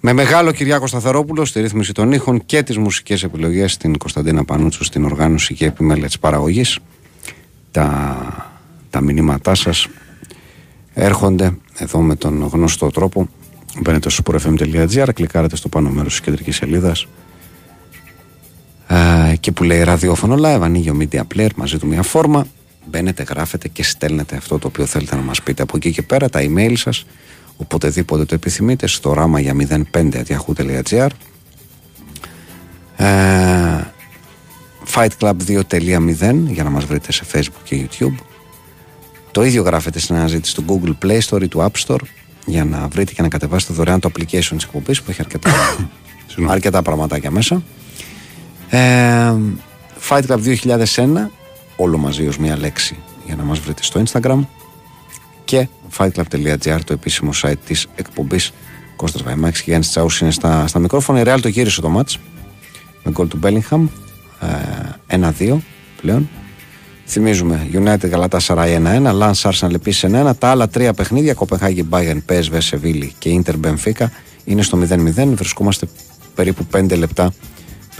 Με 0.00 0.12
μεγάλο 0.12 0.52
Κυριάκο 0.52 0.86
Σταθερόπουλο 0.86 1.44
στη 1.44 1.60
ρύθμιση 1.60 1.92
των 1.92 2.12
ήχων 2.12 2.46
και 2.46 2.62
τις 2.62 2.78
μουσικές 2.78 3.22
επιλογές 3.22 3.72
στην 3.72 3.98
Κωνσταντίνα 3.98 4.44
Πανούτσου 4.44 4.84
στην 4.84 5.04
οργάνωση 5.04 5.54
και 5.54 5.66
επιμέλεια 5.66 6.06
της 6.06 6.18
παραγωγής. 6.18 6.78
Τα, 7.70 8.56
τα 8.90 9.00
μηνύματά 9.00 9.54
σας 9.54 9.88
έρχονται 10.94 11.56
εδώ 11.76 12.00
με 12.00 12.14
τον 12.14 12.48
γνωστό 12.52 12.90
τρόπο. 12.90 13.28
Μπαίνετε 13.80 14.10
στο 14.10 14.22
sportfm.gr, 14.26 15.08
κλικάρετε 15.14 15.56
στο 15.56 15.68
πάνω 15.68 15.90
μέρος 15.90 16.10
της 16.10 16.20
κεντρικής 16.20 16.56
σελίδας 16.56 17.06
και 19.40 19.52
που 19.52 19.62
λέει 19.62 19.82
ραδιόφωνο 19.82 20.34
live, 20.34 20.60
ανοίγει 20.62 20.90
ο 20.90 20.96
media 21.00 21.22
player 21.34 21.48
μαζί 21.56 21.78
του 21.78 21.86
μια 21.86 22.02
φόρμα. 22.02 22.46
Μπαίνετε, 22.86 23.22
γράφετε 23.22 23.68
και 23.68 23.82
στέλνετε 23.82 24.36
αυτό 24.36 24.58
το 24.58 24.66
οποίο 24.66 24.86
θέλετε 24.86 25.16
να 25.16 25.22
μας 25.22 25.42
πείτε 25.42 25.62
από 25.62 25.76
εκεί 25.76 25.92
και 25.92 26.02
πέρα, 26.02 26.28
τα 26.28 26.40
email 26.42 26.72
σας, 26.76 27.06
οποτεδήποτε 27.56 28.24
το 28.24 28.34
επιθυμείτε, 28.34 28.86
στο 28.86 29.12
ράμα 29.12 29.40
για 29.40 29.54
05.yahoo.gr. 29.92 31.08
Ε, 32.96 33.84
Fight 34.94 35.08
2.0 35.18 36.34
για 36.46 36.64
να 36.64 36.70
μας 36.70 36.84
βρείτε 36.84 37.12
σε 37.12 37.24
facebook 37.32 37.62
και 37.64 37.88
youtube 37.88 38.14
το 39.30 39.44
ίδιο 39.44 39.62
γράφετε 39.62 39.98
στην 39.98 40.16
αναζήτηση 40.16 40.54
του 40.54 40.64
Google 40.66 41.06
Play 41.06 41.20
Store 41.20 41.42
ή 41.42 41.48
του 41.48 41.58
App 41.70 41.86
Store 41.86 42.00
για 42.46 42.64
να 42.64 42.88
βρείτε 42.88 43.12
και 43.12 43.22
να 43.22 43.28
κατεβάσετε 43.28 43.72
δωρεάν 43.72 44.00
το 44.00 44.10
application 44.12 44.26
της 44.30 44.64
εκπομπής 44.64 45.02
που 45.02 45.10
έχει 45.10 45.20
αρκετά, 45.20 45.50
αρκετά 46.54 46.82
πραγματάκια 46.82 47.30
μέσα 47.30 47.62
ε, 48.70 49.34
Fight 50.08 50.22
Club 50.26 50.56
2001 50.94 51.28
όλο 51.76 51.98
μαζί 51.98 52.26
ως 52.26 52.38
μία 52.38 52.58
λέξη 52.58 52.96
για 53.26 53.36
να 53.36 53.42
μας 53.42 53.58
βρείτε 53.58 53.82
στο 53.82 54.02
Instagram 54.06 54.40
και 55.44 55.68
fightclub.gr 55.98 56.78
το 56.84 56.92
επίσημο 56.92 57.30
site 57.42 57.58
της 57.66 57.86
εκπομπής 57.94 58.52
Κώστας 58.96 59.22
Βαϊμάκης 59.22 59.58
και 59.58 59.64
Γιάννης 59.66 59.90
Τσάους 59.90 60.20
είναι 60.20 60.30
στα, 60.30 60.66
στα 60.66 60.78
μικρόφωνα 60.78 61.20
η 61.20 61.22
Real 61.26 61.38
το 61.42 61.48
γύρισε 61.48 61.80
το 61.80 61.88
μάτς 61.88 62.18
με 63.02 63.10
γκολ 63.10 63.28
του 63.28 63.38
Bellingham 63.42 63.86
ε, 65.06 65.20
1-2 65.38 65.58
πλέον 66.00 66.28
Θυμίζουμε 67.12 67.68
United 67.72 68.08
Γαλατά 68.10 68.38
Σαράι 68.38 68.78
1-1, 68.84 69.20
Lance 69.20 69.50
Arsenal 69.50 69.74
επίσης 69.74 70.10
1-1. 70.12 70.30
Τα 70.38 70.48
άλλα 70.48 70.68
τρία 70.68 70.94
παιχνίδια, 70.94 71.34
Κοπεχάγη 71.34 71.88
Bayern, 71.90 72.18
PSV 72.28 72.56
Σεβίλη 72.58 73.12
και 73.18 73.42
Inter 73.44 73.54
Benfica, 73.64 74.06
είναι 74.44 74.62
στο 74.62 74.78
0-0. 74.90 75.26
Βρισκόμαστε 75.34 75.88
περίπου 76.34 76.66
5 76.74 76.96
λεπτά 76.96 77.32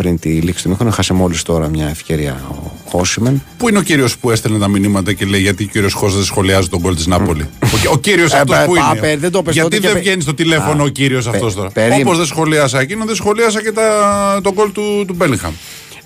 πριν 0.00 0.18
τη 0.18 0.28
λήξη 0.28 0.62
του 0.62 0.68
μήχρονου. 0.68 0.90
Χάσε 0.92 1.12
μόλις 1.12 1.42
τώρα 1.42 1.68
μια 1.68 1.88
ευκαιρία 1.88 2.42
ο 2.50 2.70
Χόσιμεν. 2.90 3.42
Πού 3.56 3.68
είναι 3.68 3.78
ο 3.78 3.82
κύριος 3.82 4.18
που 4.18 4.30
έστελνε 4.30 4.58
τα 4.58 4.68
μηνύματα 4.68 5.12
και 5.12 5.24
λέει 5.24 5.40
γιατί 5.40 5.64
ο 5.64 5.66
κύριος 5.66 5.92
Χώστα 5.92 6.16
δεν 6.16 6.26
σχολιάζει 6.26 6.68
τον 6.68 6.80
κόλ 6.80 6.94
της 6.94 7.06
Νάπολη. 7.06 7.48
Ο, 7.62 7.90
ο 7.92 7.98
κύριος 7.98 8.32
Ε, 8.32 8.36
αυτός 8.38 8.56
πα- 8.56 8.64
που 8.64 8.72
πα- 8.74 8.88
είναι. 8.90 9.00
πε- 9.00 9.18
δεν 9.18 9.30
το 9.30 9.42
πες 9.42 9.54
τότε 9.56 9.66
γιατί 9.68 9.76
και 9.76 9.86
δεν 9.86 9.92
πε- 9.92 10.02
βγαίνει 10.02 10.22
στο 10.22 10.34
τηλέφωνο 10.34 10.82
Α, 10.82 10.86
ο 10.86 10.88
κύριος 10.88 11.24
πε- 11.24 11.34
αυτός 11.34 11.54
τώρα; 11.54 11.70
περίμενε. 11.70 12.02
Όπως 12.02 12.16
δεν 12.16 12.26
σχολίασα 12.26 12.80
εκείνο, 12.80 13.04
δεν 13.04 13.14
σχολίασα 13.14 13.62
και 13.62 13.72
τα, 13.72 14.40
τον 14.42 14.54
κόλ 14.54 14.72
του, 14.72 15.04
του 15.06 15.14
Μπέλιγχαμ. 15.14 15.52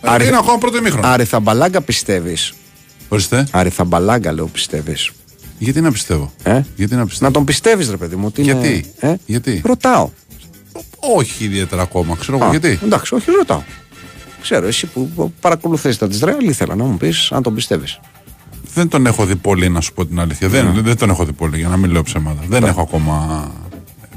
Άρη- 0.00 0.26
Είναι 0.26 0.36
ακόμα 0.36 0.58
πρώτο 0.58 0.76
ημίχρονο. 0.76 1.06
Άρη 1.08 1.24
Θαμπαλάγκα 1.24 1.80
πιστεύεις; 1.80 2.52
Ορίστε. 3.08 3.46
Άρη 3.50 3.68
Θαμπαλάγκα 3.68 4.32
λέω 4.32 4.46
πιστεύεις; 4.46 5.10
Γιατί 5.58 5.80
να 5.80 5.92
πιστεύω; 5.92 6.32
Ε; 6.42 6.60
Γιατί 6.76 6.94
να 6.94 7.06
πιστεύω; 7.06 7.26
Να 7.26 7.30
τον 7.32 7.44
πιστεύεις, 7.44 7.90
ρε 7.90 7.96
παιδί 7.96 8.16
μου. 8.16 8.24
Ότι 8.26 8.42
είναι- 8.42 8.52
Γιατί; 8.52 8.84
Ε; 8.98 9.14
Γιατί; 9.26 9.62
Ρωτάω. 9.64 10.10
Όχι 11.16 11.44
ιδιαίτερα 11.44 11.82
ακόμα. 11.82 12.16
Ξέρω 12.20 12.36
εγώ 12.36 12.46
Α, 12.46 12.50
γιατί; 12.50 12.78
Εντάξει, 12.84 13.14
όχι, 13.14 13.30
ρωτάω. 13.30 13.62
Ξέρω, 14.44 14.66
εσύ 14.66 14.86
που 14.86 15.32
παρακολουθείς 15.40 15.98
τα 15.98 16.08
της 16.08 16.20
Ρεάλ, 16.20 16.48
ήθελα 16.48 16.74
να 16.74 16.84
μου 16.84 16.96
πεις 16.96 17.32
αν 17.32 17.42
τον 17.42 17.54
πιστεύεις. 17.54 18.00
Δεν 18.74 18.88
τον 18.88 19.06
έχω 19.06 19.24
δει 19.24 19.36
πολύ, 19.36 19.68
να 19.68 19.80
σου 19.80 19.92
πω 19.92 20.06
την 20.06 20.20
αλήθεια. 20.20 20.48
Δεν, 20.48 20.80
δεν 20.82 20.96
τον 20.96 21.10
έχω 21.10 21.24
δει 21.24 21.32
πολύ, 21.32 21.58
για 21.58 21.68
να 21.68 21.76
μην 21.76 21.90
λέω 21.90 22.02
ψέματα. 22.02 22.42
Δεν 22.48 22.64
έχω 22.64 22.80
ακόμα 22.80 23.48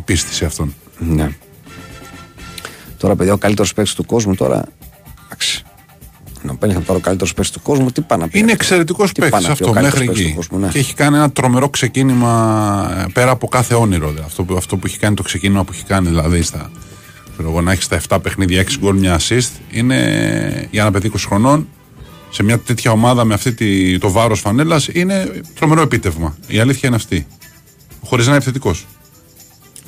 πίστη 0.06 0.34
σε 0.34 0.46
αυτόν. 0.46 0.74
Ναι. 1.00 1.30
Τώρα, 2.98 3.16
παιδιά, 3.16 3.34
ο 3.34 3.38
καλύτερος 3.38 3.74
παίκτης 3.74 3.94
του 3.94 4.06
κόσμου 4.06 4.36
τώρα. 4.36 4.64
Εντάξει. 5.26 5.64
Να 6.42 6.56
παίρνει 6.56 6.82
τώρα 6.82 7.00
ο 7.00 7.02
καλύτερος 7.02 7.34
παίκτης 7.34 7.54
του 7.54 7.62
κόσμου, 7.62 7.92
τι 7.92 8.02
πάει 8.02 8.20
να 8.20 8.28
πει. 8.28 8.40
Είναι 8.40 8.52
αυτός. 8.52 8.66
εξαιρετικός 8.66 9.12
Τι 9.12 9.20
πάει 9.22 9.30
παίκτης 9.30 9.48
να 9.48 9.56
πει 9.56 9.64
ο 9.64 9.66
αυτό 9.66 9.80
καλύτερος 9.80 10.00
μέχρι 10.00 10.06
παίκτης 10.06 10.26
εκεί. 10.26 10.30
του 10.30 10.36
κόσμου, 10.48 10.66
ναι. 10.66 10.72
Και 10.72 10.80
έχει 10.80 10.94
κάνει 10.94 11.16
ένα 11.16 11.32
τρομερό 11.32 11.70
ξεκίνημα 11.70 13.04
ε, 13.04 13.06
πέρα 13.14 13.32
από 13.32 13.48
κάθε 13.48 13.74
όνειρο. 13.74 14.08
δηλαδή. 14.10 14.26
Αυτό, 14.26 14.44
που, 14.44 14.56
αυτό 14.56 14.78
που 14.78 14.88
έχει 14.88 14.98
κάνει 14.98 15.16
το 15.16 15.24
ξεκίνημα 15.24 15.64
που 15.64 15.72
έχει 15.74 15.84
κάνει, 15.84 16.08
δηλαδή 16.08 16.42
στα, 16.42 16.58
ξέρω 16.58 16.87
εγώ, 17.46 17.62
να 17.62 17.72
έχεις 17.72 17.84
στα 17.86 18.02
7 18.10 18.18
παιχνίδια 18.22 18.62
6 18.62 18.78
γκολ, 18.80 18.98
μια 18.98 19.20
assist, 19.20 19.50
είναι 19.72 20.68
για 20.72 20.82
ένα 20.82 20.92
παιδί 20.92 21.12
20 21.14 21.18
χρονών 21.28 21.68
σε 22.30 22.44
μια 22.44 22.60
τέτοια 22.60 22.92
ομάδα 22.92 23.24
με 23.24 23.34
αυτή 23.34 23.54
τη, 23.54 23.98
το 23.98 24.12
βάρος 24.12 24.40
φανέλας 24.40 24.88
είναι 24.92 25.42
τρομερό 25.56 25.82
επίτευγμα. 25.82 26.38
Η 26.48 26.60
αλήθεια 26.60 26.88
είναι 26.88 26.96
αυτή. 26.98 27.28
Χωρίς 28.04 28.26
να 28.26 28.32
είναι 28.32 28.42
επιθετικός. 28.42 28.86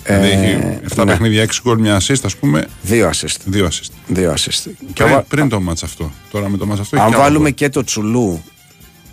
δηλαδή 0.04 0.28
έχει 0.30 0.80
7 0.94 0.96
ναι. 0.98 1.06
παιχνίδια 1.06 1.44
6 1.44 1.50
γκολ, 1.64 1.80
μια 1.80 2.02
assist, 2.02 2.22
ας 2.24 2.36
πούμε, 2.36 2.68
Δύο 2.82 3.10
assist. 3.10 3.54
2 3.56 3.64
assist. 3.64 3.90
Δύο 4.08 4.34
assist. 4.34 4.70
Και 4.94 5.04
Πριν, 5.04 5.10
βα- 5.16 5.22
πριν 5.22 5.50
το 5.50 5.60
μάτς 5.62 5.84
αυτό. 5.84 6.12
Τώρα 6.32 6.50
με 6.50 6.58
το 6.58 6.66
μάτς 6.66 6.80
αυτό 6.80 6.96
έχει 6.96 7.06
αν 7.06 7.10
και 7.12 7.16
άλλο 7.16 7.24
βάλουμε 7.26 7.44
γκολ. 7.50 7.54
και 7.54 7.70
το 7.70 7.84
τσουλού 7.84 8.44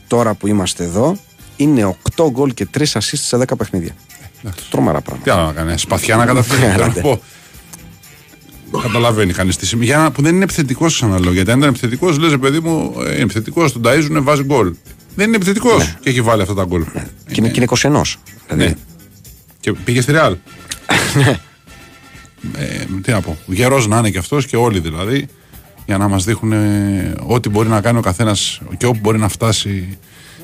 τώρα 0.07 0.35
που 0.35 0.47
είμαστε 0.47 0.85
εδώ, 0.85 1.17
είναι 1.57 1.97
8 2.17 2.25
γκολ 2.31 2.55
και 2.55 2.67
3 2.79 2.83
assist 2.83 2.99
σε 3.01 3.37
10 3.37 3.57
παιχνίδια. 3.57 3.95
Τρομερά 4.71 4.99
Τι 4.99 5.05
πράγματα. 5.05 5.35
άλλο 5.35 5.47
να 5.47 5.53
κάνεις, 5.53 5.81
σπαθιά 5.81 6.17
να 6.17 6.27
καταφέρει. 6.27 6.93
Ναι, 8.73 8.81
Θέλω 8.81 8.83
να 8.83 8.89
άντε. 8.89 8.89
πω. 8.89 8.93
Καταλαβαίνει 8.93 9.33
κανείς 9.33 9.57
τη 9.57 9.67
σημεία. 9.67 9.87
Για 9.87 9.97
να- 9.99 10.11
που 10.11 10.23
δεν 10.23 10.35
είναι 10.35 10.45
επιθετικός, 10.45 10.95
ξαναλέω. 10.95 11.33
Γιατί 11.33 11.51
αν 11.51 11.59
ήταν 11.59 11.71
επιθετικός, 11.71 12.19
λες, 12.19 12.37
παιδί 12.41 12.61
μου, 12.61 12.95
ε, 13.07 13.13
είναι 13.13 13.23
επιθετικός, 13.23 13.73
τον 13.73 13.83
ταΐζουνε, 13.85 14.19
βάζει 14.23 14.43
γκολ. 14.43 14.75
Δεν 15.15 15.27
είναι 15.27 15.37
επιθετικός 15.37 15.95
και 16.01 16.09
έχει 16.11 16.21
βάλει 16.21 16.43
αυτά 16.43 16.55
τα 16.55 16.65
γκολ. 16.65 16.85
Και 16.85 17.35
είναι, 17.37 17.49
και 17.49 17.55
είναι 17.57 17.65
21. 17.65 18.19
Δηλαδή, 18.49 18.65
Ναι. 18.71 18.75
Και 19.61 19.73
πήγε 19.73 20.01
στη 20.01 20.13
Ρεάλ. 20.13 20.37
ε, 22.57 22.85
τι 23.03 23.11
να 23.13 23.21
πω. 23.21 23.37
Γερός 23.47 23.87
να 23.87 23.99
είναι 23.99 24.11
και 24.11 24.19
αυτός 24.19 24.47
και 24.47 24.57
όλοι 24.57 24.79
δηλαδή. 24.81 25.27
Για 25.87 25.99
να 25.99 26.09
μας 26.09 26.25
δείχνουν 26.25 26.53
ε, 26.53 27.15
ό,τι 27.27 27.49
μπορεί 27.49 27.69
να 27.69 27.81
κάνει 27.81 27.99
ο 27.99 28.01
καθένας 28.01 28.61
και 28.77 28.87
όπου 28.87 28.99
μπορεί 29.03 29.19
να 29.19 29.29
φτάσει 29.29 29.99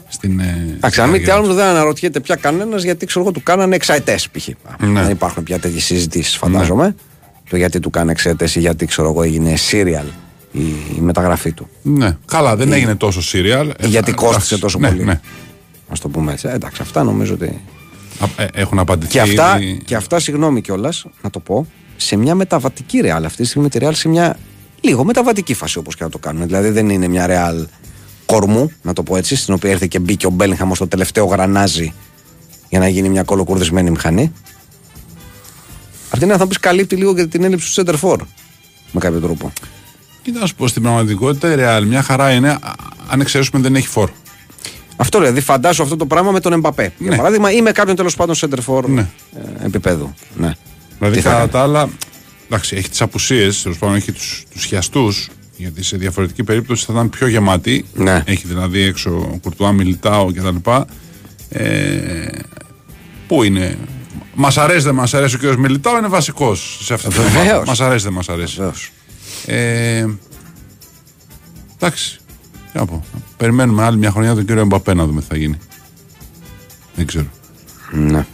στην. 0.09 0.41
ε, 0.41 0.65
Εντάξει, 0.77 0.91
στην 0.91 1.03
αν 1.03 1.11
μη 1.11 1.19
τι 1.19 1.25
καριέρα 1.25 1.35
άλλο 1.45 1.55
δεν 1.55 1.65
αναρωτιέται 1.67 2.21
πια 2.21 2.35
κανένας 2.37 2.83
γιατί 2.83 3.07
ξέρω 3.07 3.25
εγώ 3.25 3.33
του 3.35 3.43
κάνανε 3.43 3.75
εξαετές 3.75 4.29
π.χ. 4.31 4.49
Ναι. 4.81 5.03
Δεν 5.03 5.11
υπάρχουν 5.11 5.43
πια 5.43 5.59
τέτοιες 5.59 5.85
συζητήσεις, 5.85 6.37
φαντάζομαι. 6.37 6.95
Το 7.53 7.59
γιατί 7.59 7.81
του 7.81 7.91
κάνει 7.91 8.11
εξαετέ 8.11 8.49
ή 8.55 8.59
γιατί 8.61 8.87
ξέρω 8.87 9.09
εγώ 9.09 9.23
έγινε 9.23 9.55
serial 9.71 10.05
η, 10.53 10.61
η 10.97 11.01
μεταγραφή 11.01 11.53
του. 11.53 11.69
Ναι, 11.83 12.17
καλά, 12.27 12.57
δεν 12.57 12.73
έγινε 12.73 12.95
τόσο 12.95 13.21
serial. 13.33 13.71
Ή 13.81 13.87
γιατί 13.87 14.11
Ε, 14.11 14.15
κόστησε 14.15 14.55
εντάξει, 14.55 14.59
τόσο 14.61 14.79
ναι, 14.79 14.89
πολύ. 14.89 15.05
Ναι. 15.05 15.13
Α 15.89 15.95
το 16.01 16.09
πούμε 16.09 16.33
έτσι. 16.33 16.49
Ε, 16.49 16.53
εντάξει, 16.55 16.83
αυτά 16.83 17.03
νομίζω 17.03 17.35
ότι. 17.35 17.61
Α, 18.19 18.43
ε, 18.43 18.47
Έχουν 18.55 18.79
απαντηθεί. 18.79 19.13
Και 19.13 19.21
αυτά, 19.21 19.61
ήδη. 19.61 19.81
και 19.85 19.95
αυτά 19.97 20.21
συγγνώμη 20.21 20.61
κιόλας, 20.61 21.07
να 21.23 21.31
το 21.31 21.41
πω, 21.41 21.67
σε 21.97 22.17
μια 22.17 22.35
μεταβατική 22.35 23.01
ρεάλ. 23.01 23.25
Αυτή 23.25 23.43
τη 23.43 23.49
στιγμή 23.49 23.69
τη 23.69 23.79
ρεάλ 23.79 23.95
σε 23.95 24.09
μια 24.09 24.37
λίγο 24.81 25.05
μεταβατική 25.05 25.55
φάση 25.55 25.79
όπως 25.79 25.97
και 25.97 26.05
να 26.05 26.11
το 26.11 26.19
κάνουμε. 26.19 26.47
Δηλαδή 26.47 26.69
δεν 26.69 26.89
είναι 26.89 27.09
μια 27.09 27.27
ρεάλ 27.27 27.67
κορμού, 28.27 28.71
να 28.83 28.93
το 28.93 29.03
πω 29.03 29.17
έτσι, 29.17 29.37
στην 29.37 29.55
οποία 29.55 29.71
ήρθε 29.71 29.87
και 29.87 29.99
μπήκε 29.99 30.27
ο 30.27 30.31
Μπέλιγχαμ 30.31 30.71
ως 30.71 30.79
το 30.79 30.89
τελευταίο 30.89 31.25
γρανάζι 31.25 31.93
για 32.69 32.79
να 32.79 32.89
γίνει 32.89 33.09
μια 33.09 33.23
κολοκουρδισμένη 33.23 33.91
μηχανή. 33.91 34.33
Αυτή 36.13 36.25
είναι, 36.25 36.37
θα 36.37 36.47
πει, 36.47 36.59
καλύπτει 36.59 36.97
λίγο 36.97 37.15
και 37.15 37.27
την 37.27 37.45
έλλειψη 37.45 37.75
του 37.75 37.83
Center 37.87 37.95
for 38.01 38.17
με 38.93 39.01
κάποιο 39.01 39.21
τρόπο. 39.21 39.53
Κοίτα 40.23 40.41
να 40.41 40.47
σου 40.47 40.55
πω 40.55 40.67
στην 40.69 40.83
πραγματικότητα 40.83 41.53
η 41.53 41.57
Real 41.59 41.87
μια 41.87 42.03
χαρά 42.03 42.31
είναι, 42.33 42.51
α, 42.51 42.59
αν 43.09 43.21
εξαιρέσουμε 43.21 43.61
δεν 43.61 43.75
έχει 43.75 43.87
φόρ. 43.89 44.11
Αυτό 44.97 45.19
δηλαδή, 45.19 45.41
φαντάσου 45.41 45.83
αυτό 45.83 45.97
το 45.97 46.07
πράγμα 46.07 46.31
με 46.31 46.41
τον 46.41 46.53
Εμπαπέ. 46.53 46.93
Για 46.99 47.11
Ναι. 47.11 47.17
παράδειγμα, 47.17 47.53
ή 47.53 47.63
με 47.63 47.73
κάποιον 47.73 47.97
τέλος 47.97 48.17
πάντων 48.17 48.35
Center 48.39 48.59
for 48.67 48.85
Ναι. 48.89 49.01
ε, 49.61 49.67
επίπεδου. 49.67 50.15
Ναι. 50.37 50.53
Δηλαδή 50.99 51.17
Τι 51.17 51.23
θα 51.23 51.29
κατά 51.29 51.39
κάνει; 51.39 51.51
τα 51.51 51.63
άλλα, 51.63 51.89
εντάξει, 52.47 52.77
έχει 52.77 52.89
τις 52.89 53.01
απουσίες, 53.01 53.63
τέλος 53.63 53.79
πάντων 53.79 53.97
έχει 53.97 54.13
τους 54.13 54.45
τους 54.53 54.65
χιαστούς, 54.65 55.29
γιατί 55.57 55.83
σε 55.85 55.97
διαφορετική 55.97 56.45
περίπτωση 56.45 56.85
θα 56.85 56.93
ήταν 56.93 57.11
πιο 57.11 57.27
γεμάτη. 57.27 57.85
Ναι. 57.95 58.23
Έχει 58.27 58.47
δηλαδή 58.47 58.81
έξω 58.83 59.39
Κουρτουά, 59.43 59.73
Μιλιτάο 59.73 60.33
κτλ. 60.33 60.71
Ε, 61.49 62.27
πού 63.27 63.43
είναι. 63.43 63.79
Μας 64.35 64.59
αρέσει, 64.59 64.85
δεν 64.85 64.95
μας 64.95 65.15
αρέσει 65.15 65.37
ο 65.37 65.39
κ. 65.39 65.57
Μιλιτάο, 65.59 65.99
είναι 65.99 66.09
βασικός 66.09 66.79
σε 66.83 66.95
αυτή 66.95 67.09
τη 67.09 67.21
Βεβαίως. 67.21 67.67
Μας 67.67 67.81
αρέσει, 67.81 68.05
δεν 68.05 68.13
μας 68.13 68.29
αρέσει. 68.29 68.57
Βεβαίως. 68.57 68.91
Ε, 69.47 70.07
εντάξει. 71.79 72.21
Τι 72.73 72.79
να 72.79 72.87
πω. 72.87 73.05
Περιμένουμε 73.37 73.85
άλλη 73.85 73.99
μια 73.99 74.11
χρονιά 74.11 74.35
τον 74.35 74.45
κύριο 74.45 74.61
Εμπαπέ 74.63 74.95
να 74.95 75.07
δούμε 75.07 75.21
τι 75.21 75.27
θα 75.27 75.37
γίνει. 75.37 75.59
Δεν 76.95 77.07
ξέρω. 77.07 77.27
Ναι. 77.91 78.27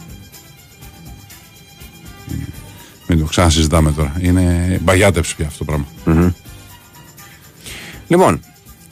Μην 3.07 3.19
το 3.19 3.25
ξανασυζητάμε 3.25 3.91
τώρα. 3.91 4.13
Είναι 4.21 4.79
μπαγιάτεψη 4.83 5.35
πια 5.35 5.45
αυτό 5.45 5.65
το 5.65 5.65
πράγμα. 5.65 6.33
Λοιπόν, 8.07 8.39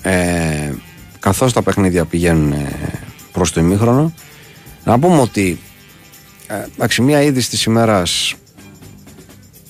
ε, 0.02 0.74
καθώς 1.20 1.54
τα 1.54 1.62
παιχνίδια 1.62 2.06
πηγαίνουν 2.06 2.52
ε, 2.52 3.00
προς 3.32 3.52
το 3.52 3.60
ημίχρονο, 3.60 4.14
να 4.84 5.00
πούμε 5.00 5.20
ότι 5.20 5.50
ε, 5.50 5.67
εντάξει, 6.48 7.02
μία 7.02 7.22
είδηση 7.22 7.50
της 7.50 7.64
ημέρας 7.64 8.36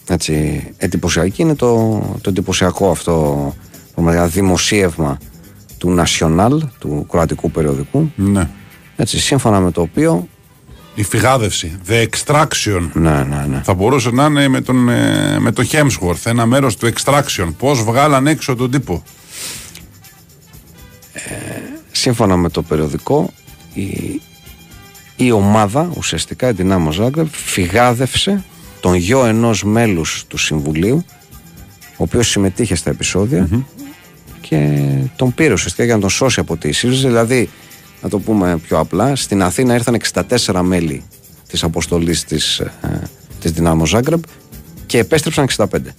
έτσι, 0.07 0.63
εντυπωσιακή 0.77 1.41
είναι 1.41 1.55
το, 1.55 1.99
το 2.21 2.29
εντυπωσιακό 2.29 2.89
αυτό 2.89 3.55
πραγματικά, 3.93 4.27
δημοσίευμα 4.27 5.17
του 5.77 5.95
National, 5.99 6.57
του 6.79 7.05
κροατικού 7.09 7.51
περιοδικού. 7.51 8.11
Ναι. 8.15 8.49
Έτσι, 8.95 9.19
σύμφωνα 9.19 9.59
με 9.59 9.71
το 9.71 9.81
οποίο. 9.81 10.27
Η 10.95 11.03
φυγάδευση. 11.03 11.77
The 11.87 12.05
extraction. 12.07 12.89
Ναι, 12.93 13.23
ναι, 13.23 13.45
ναι. 13.49 13.61
Θα 13.63 13.73
μπορούσε 13.73 14.09
να 14.09 14.25
είναι 14.25 14.47
με 14.47 14.61
τον, 14.61 14.89
ε, 14.89 15.39
με 15.39 15.51
το 15.51 15.67
Hemsworth, 15.71 16.25
ένα 16.25 16.45
μέρος 16.45 16.77
του 16.77 16.89
extraction. 16.93 17.53
Πώς 17.57 17.83
βγάλαν 17.83 18.27
έξω 18.27 18.55
τον 18.55 18.71
τύπο; 18.71 19.03
Σύμφωνα 21.91 22.37
με 22.37 22.49
το 22.49 22.61
περιοδικό, 22.61 23.33
η, 23.73 24.21
η 25.17 25.31
ομάδα 25.31 25.91
ουσιαστικά, 25.97 26.49
η 26.49 26.51
Δυνάμο 26.51 26.91
Ζάγκρεπ, 26.91 27.27
φυγάδευσε 27.31 28.43
τον 28.79 28.95
γιο 28.95 29.25
ενός 29.25 29.63
μέλους 29.63 30.25
του 30.27 30.37
Συμβουλίου, 30.37 31.05
ο 31.79 32.03
οποίος 32.03 32.27
συμμετείχε 32.29 32.75
στα 32.75 32.89
επεισοδια 32.89 33.49
και 34.41 34.79
τον 35.15 35.33
πήρε 35.33 35.53
ουσιαστικά 35.53 35.83
για 35.83 35.95
να 35.95 36.01
τον 36.01 36.09
σώσει 36.09 36.39
από 36.39 36.57
τη 36.57 36.71
ΣΥΡΙΖΑ. 36.71 37.07
Δηλαδή, 37.07 37.49
να 38.01 38.09
το 38.09 38.19
πούμε 38.19 38.57
πιο 38.57 38.79
απλά, 38.79 39.15
στην 39.15 39.43
Αθήνα 39.43 39.73
ήρθαν 39.73 39.97
64 40.45 40.61
μέλη 40.61 41.03
της 41.47 41.63
αποστολής 41.63 42.23
της, 42.23 42.59
ε, 42.59 43.01
της 43.39 43.51
Δυνάμω 43.51 43.85
Ζάγκρεπ 43.85 44.23
και 44.85 44.97
επέστρεψαν 44.97 45.43
65. 45.43 45.95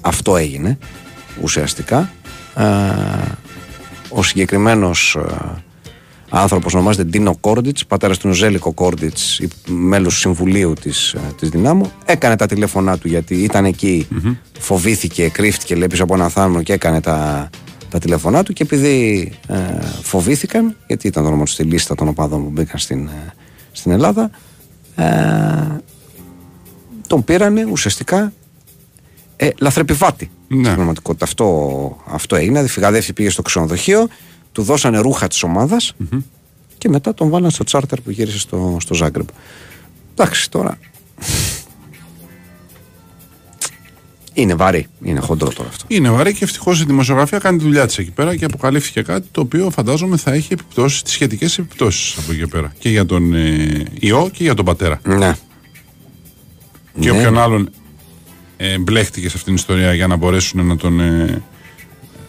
Αυτό 0.00 0.36
έγινε 0.36 0.78
ουσιαστικά. 1.42 2.12
Ε, 2.56 2.62
ο 4.08 4.22
συγκεκριμένος 4.22 5.14
ε, 5.14 5.62
άνθρωπος 6.34 6.74
ονομάζεται 6.74 7.04
Ντίνο 7.04 7.36
Κόρντιτς, 7.40 7.86
πατέρας 7.86 8.18
του 8.18 8.32
Ζέλικο 8.32 8.72
Κόρντιτς, 8.72 9.40
μέλος 9.68 10.18
συμβουλίου 10.18 10.72
της, 10.80 11.12
ε, 11.12 11.20
της 11.38 11.48
Δυνάμου. 11.48 11.92
Έκανε 12.04 12.36
τα 12.36 12.46
τηλέφωνά 12.46 12.98
του 12.98 13.08
γιατί 13.08 13.34
ήταν 13.34 13.64
εκεί, 13.64 14.08
φοβήθηκε, 14.58 15.28
κρύφτηκε 15.28 15.74
λέει 15.74 15.86
πίσω 15.86 16.02
από 16.02 16.14
ένα 16.14 16.28
θάμνο 16.28 16.62
και 16.62 16.72
έκανε 16.72 17.00
τα, 17.00 17.50
τα 17.92 17.98
τηλέφωνά 17.98 18.42
του 18.42 18.52
και 18.52 18.62
επειδή 18.62 19.32
ε, 19.46 19.56
φοβήθηκαν, 20.02 20.76
γιατί 20.86 21.06
ήταν 21.06 21.22
το 21.22 21.28
όνομα 21.28 21.44
του 21.44 21.50
στη 21.50 21.62
λίστα 21.62 21.94
των 21.94 22.08
οπαδών 22.08 22.42
που 22.44 22.50
μπήκαν 22.50 22.78
στην, 22.78 23.06
ε, 23.06 23.32
στην 23.72 23.92
Ελλάδα, 23.92 24.30
ε, 24.96 25.06
τον 27.06 27.24
πήρανε 27.24 27.66
ουσιαστικά 27.70 28.32
ε, 29.36 29.48
λαθρεπιβάτη. 29.58 30.30
Ναι. 30.48 30.62
Στην 30.62 30.74
πραγματικότητα 30.74 31.24
αυτό, 31.24 31.96
αυτό 32.06 32.36
έγινε. 32.36 32.50
Δηλαδή 32.52 32.68
φυγαδεύτηκε, 32.68 33.12
πήγε 33.12 33.30
στο 33.30 33.42
ξενοδοχείο, 33.42 34.08
του 34.52 34.62
δώσανε 34.62 34.98
ρούχα 34.98 35.28
της 35.28 35.42
ομάδας 35.42 35.92
και 36.78 36.88
μετά 36.88 37.14
τον 37.14 37.28
βάλανε 37.30 37.50
στο 37.52 37.64
τσάρτερ 37.64 38.00
που 38.00 38.10
γύρισε 38.10 38.38
στο, 38.38 38.76
στο 38.80 38.94
Ζάγκρεπ. 38.94 39.28
Εντάξει 40.14 40.50
τώρα. 40.50 40.78
Είναι 44.34 44.54
βαρύ, 44.54 44.86
είναι 45.02 45.20
χοντρό 45.20 45.48
τώρα 45.52 45.68
αυτό. 45.68 45.84
Είναι 45.88 46.10
βαρύ 46.10 46.34
και 46.34 46.44
ευτυχώς 46.44 46.80
η 46.80 46.84
δημοσιογραφία 46.84 47.38
κάνει 47.38 47.58
τη 47.58 47.64
δουλειά 47.64 47.86
της 47.86 47.98
εκεί 47.98 48.10
πέρα 48.10 48.36
και 48.36 48.44
αποκαλύφθηκε 48.44 49.02
κάτι 49.02 49.28
το 49.30 49.40
οποίο 49.40 49.70
φαντάζομαι 49.70 50.16
θα 50.16 50.32
έχει 50.32 50.52
επιπτώσεις, 50.52 51.02
τις 51.02 51.12
σχετικές 51.12 51.58
επιπτώσεις 51.58 52.16
από 52.18 52.32
εκεί 52.32 52.40
και 52.40 52.46
πέρα. 52.46 52.72
Και 52.78 52.88
για 52.88 53.06
τον 53.06 53.34
ε, 53.34 53.82
ιό 54.00 54.30
και 54.32 54.42
για 54.42 54.54
τον 54.54 54.64
πατέρα. 54.64 55.00
Ναι. 55.04 55.36
Και 57.00 57.10
Ναι. 57.10 57.16
όποιον 57.18 57.38
άλλον 57.38 57.70
ε, 58.56 58.78
μπλέχτηκε 58.78 59.28
σε 59.28 59.36
αυτήν 59.36 59.44
την 59.44 59.54
ιστορία 59.54 59.94
για 59.94 60.06
να 60.06 60.16
μπορέσουν 60.16 60.66
να 60.66 60.76
τον. 60.76 61.00
Ε, 61.00 61.42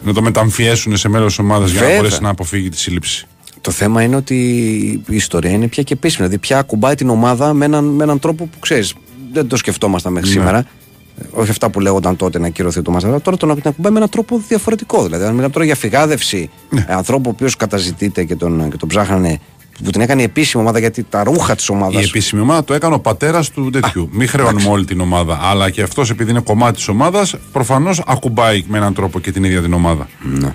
να 0.04 0.12
το 0.12 0.22
μεταμφιέσουν 0.22 0.96
σε 0.96 1.08
μέλο 1.08 1.30
ομάδα 1.40 1.64
για 1.66 1.74
να 1.74 1.80
Βέβαια. 1.80 1.96
μπορέσει 1.96 2.22
να 2.22 2.28
αποφύγει 2.28 2.68
τη 2.68 2.78
σύλληψη. 2.78 3.26
Το 3.60 3.70
θέμα 3.70 4.02
είναι 4.02 4.16
ότι 4.16 4.34
η 5.08 5.14
ιστορία 5.16 5.50
είναι 5.50 5.66
πια 5.68 5.82
και 5.82 5.92
επίσημη. 5.92 6.16
Δηλαδή 6.26 6.38
πια 6.46 6.58
ακουμπάει 6.58 6.94
την 6.94 7.08
ομάδα 7.08 7.52
με 7.52 7.64
έναν, 7.64 7.84
με 7.84 8.02
έναν 8.02 8.18
τρόπο 8.18 8.44
που 8.44 8.58
ξέρεις. 8.58 8.94
Δεν 9.32 9.48
το 9.48 9.56
σκεφτόμασταν 9.56 10.12
μέχρι 10.12 10.28
Ναι. 10.28 10.34
σήμερα. 10.34 10.58
Ε, 10.58 11.24
Όχι 11.30 11.50
αυτά 11.50 11.70
που 11.70 11.80
λέγονταν 11.80 12.16
τότε 12.16 12.38
να 12.38 12.46
ακυρωθεί 12.46 12.82
το 12.82 12.90
Μαζαρά. 12.90 13.20
Τώρα 13.20 13.36
τον 13.36 13.50
ακουμπάει 13.50 13.92
με 13.92 13.96
έναν 13.96 14.08
τρόπο 14.08 14.42
διαφορετικό. 14.48 15.02
Δηλαδή, 15.04 15.24
αν 15.24 15.34
μιλάμε 15.34 15.52
τώρα 15.52 15.64
για 15.64 15.74
φυγάδευση 15.74 16.50
Ναι. 16.70 16.84
ε, 16.88 16.92
ανθρώπου 16.94 17.28
ο 17.28 17.32
οποίος 17.34 17.56
καταζητείται 17.56 18.24
και 18.24 18.36
τον, 18.36 18.70
και 18.70 18.76
τον 18.76 18.88
ψάχνανε. 18.88 19.38
Που 19.84 19.90
την 19.90 20.00
έκανε 20.00 20.20
η 20.20 20.24
επίσημη 20.24 20.62
ομάδα 20.62 20.78
γιατί 20.78 21.02
τα 21.02 21.24
ρούχα 21.24 21.54
της 21.54 21.68
ομάδα. 21.68 22.00
Η 22.00 22.02
επίσημη 22.04 22.40
ομάδα 22.40 22.64
το 22.64 22.74
έκανε 22.74 22.94
ο 22.94 23.00
πατέρας 23.00 23.50
του 23.50 23.70
τέτοιου. 23.70 24.08
Μην 24.12 24.28
χρεώνουμε 24.28 24.68
όλη 24.68 24.84
την 24.84 25.00
ομάδα. 25.00 25.38
Αλλά 25.42 25.70
και 25.70 25.82
αυτός 25.82 26.10
επειδή 26.10 26.30
είναι 26.30 26.40
κομμάτι 26.40 26.74
της 26.76 26.88
ομάδας, 26.88 27.34
προφανώς 27.52 28.02
ακουμπάει 28.06 28.64
με 28.68 28.76
έναν 28.78 28.94
τρόπο 28.94 29.20
και 29.20 29.32
την 29.32 29.44
ίδια 29.44 29.62
την 29.62 29.72
ομάδα. 29.72 30.08
Ναι. 30.22 30.54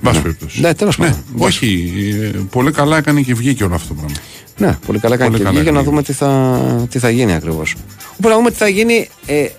Βάση 0.00 0.20
περιπτώσει. 0.22 0.60
Ναι, 0.60 0.74
τέλος 0.74 0.96
πάντων. 0.96 1.16
όχι. 1.38 1.92
ε, 2.34 2.38
Πολύ 2.50 2.70
καλά 2.72 2.96
έκανε 2.96 3.20
και 3.20 3.34
βγήκε 3.34 3.64
όλο 3.64 3.74
αυτό 3.74 3.88
το 3.88 3.94
πράγμα. 3.94 4.16
Ναι, 4.58 4.78
πολύ 4.86 4.98
καλά 4.98 5.16
κάνει 5.16 5.30
Πολύ 5.30 5.42
και 5.42 5.48
καλά 5.48 5.58
βγήκε 5.58 5.70
να 5.70 5.76
κάνει. 5.80 5.90
δούμε 5.90 6.02
τι 6.02 6.12
θα, 6.12 6.86
τι 6.90 6.98
θα 6.98 7.10
γίνει 7.10 7.34
ακριβώς. 7.34 7.74
Οπότε 8.12 8.28
να 8.28 8.34
δούμε 8.34 8.50
τι 8.50 8.56
θα 8.56 8.68
γίνει. 8.68 9.08
Ε, 9.26 9.38
ε, 9.40 9.50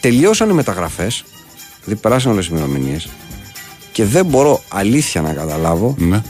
τελειώσαν 0.00 0.50
οι 0.50 0.52
μεταγραφές, 0.52 1.24
δηλαδή 1.84 2.02
περάσαν 2.02 2.32
όλες 2.32 2.46
οι 2.46 2.48
ημερομηνίες 2.52 3.08
και 3.92 4.04
δεν 4.04 4.26
μπορώ 4.26 4.62
αλήθεια 4.68 5.20
να 5.20 5.32
καταλάβω 5.32 5.94
Ναι. 5.98 6.22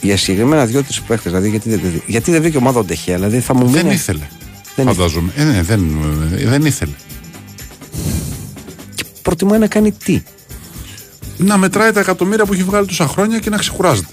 για 0.00 0.16
συγκεκριμένα 0.16 0.66
δύο-τρει 0.66 0.96
παίχτες. 1.06 1.32
Δηλαδή, 1.32 1.48
γιατί, 1.50 1.68
δεν- 1.70 2.02
γιατί 2.06 2.30
δεν 2.30 2.40
βρήκε 2.42 2.56
ομάδα 2.56 2.78
ο 2.78 2.84
Ντεχέα. 2.84 3.14
Δηλαδή, 3.14 3.40
θα 3.40 3.54
μου 3.54 3.66
Δεν 3.68 3.82
μείνει. 3.82 3.94
ήθελε. 3.94 4.26
Δεν 4.76 4.86
φαντάζομαι. 4.86 5.32
Ε, 5.36 5.44
ναι, 5.44 5.62
δεν, 5.62 5.96
ε, 6.38 6.44
δεν 6.48 6.64
ήθελε. 6.64 6.92
Και 8.94 9.04
προτιμάει 9.22 9.58
να 9.58 9.66
κάνει 9.66 9.92
τι; 9.92 10.22
Να 11.36 11.56
μετράει 11.56 11.92
τα 11.92 12.00
εκατομμύρια 12.00 12.44
που 12.44 12.52
έχει 12.52 12.62
βγάλει 12.62 12.86
τόσα 12.86 13.06
χρόνια 13.06 13.38
και 13.38 13.50
να 13.50 13.56
ξεκουράζεται. 13.56 14.08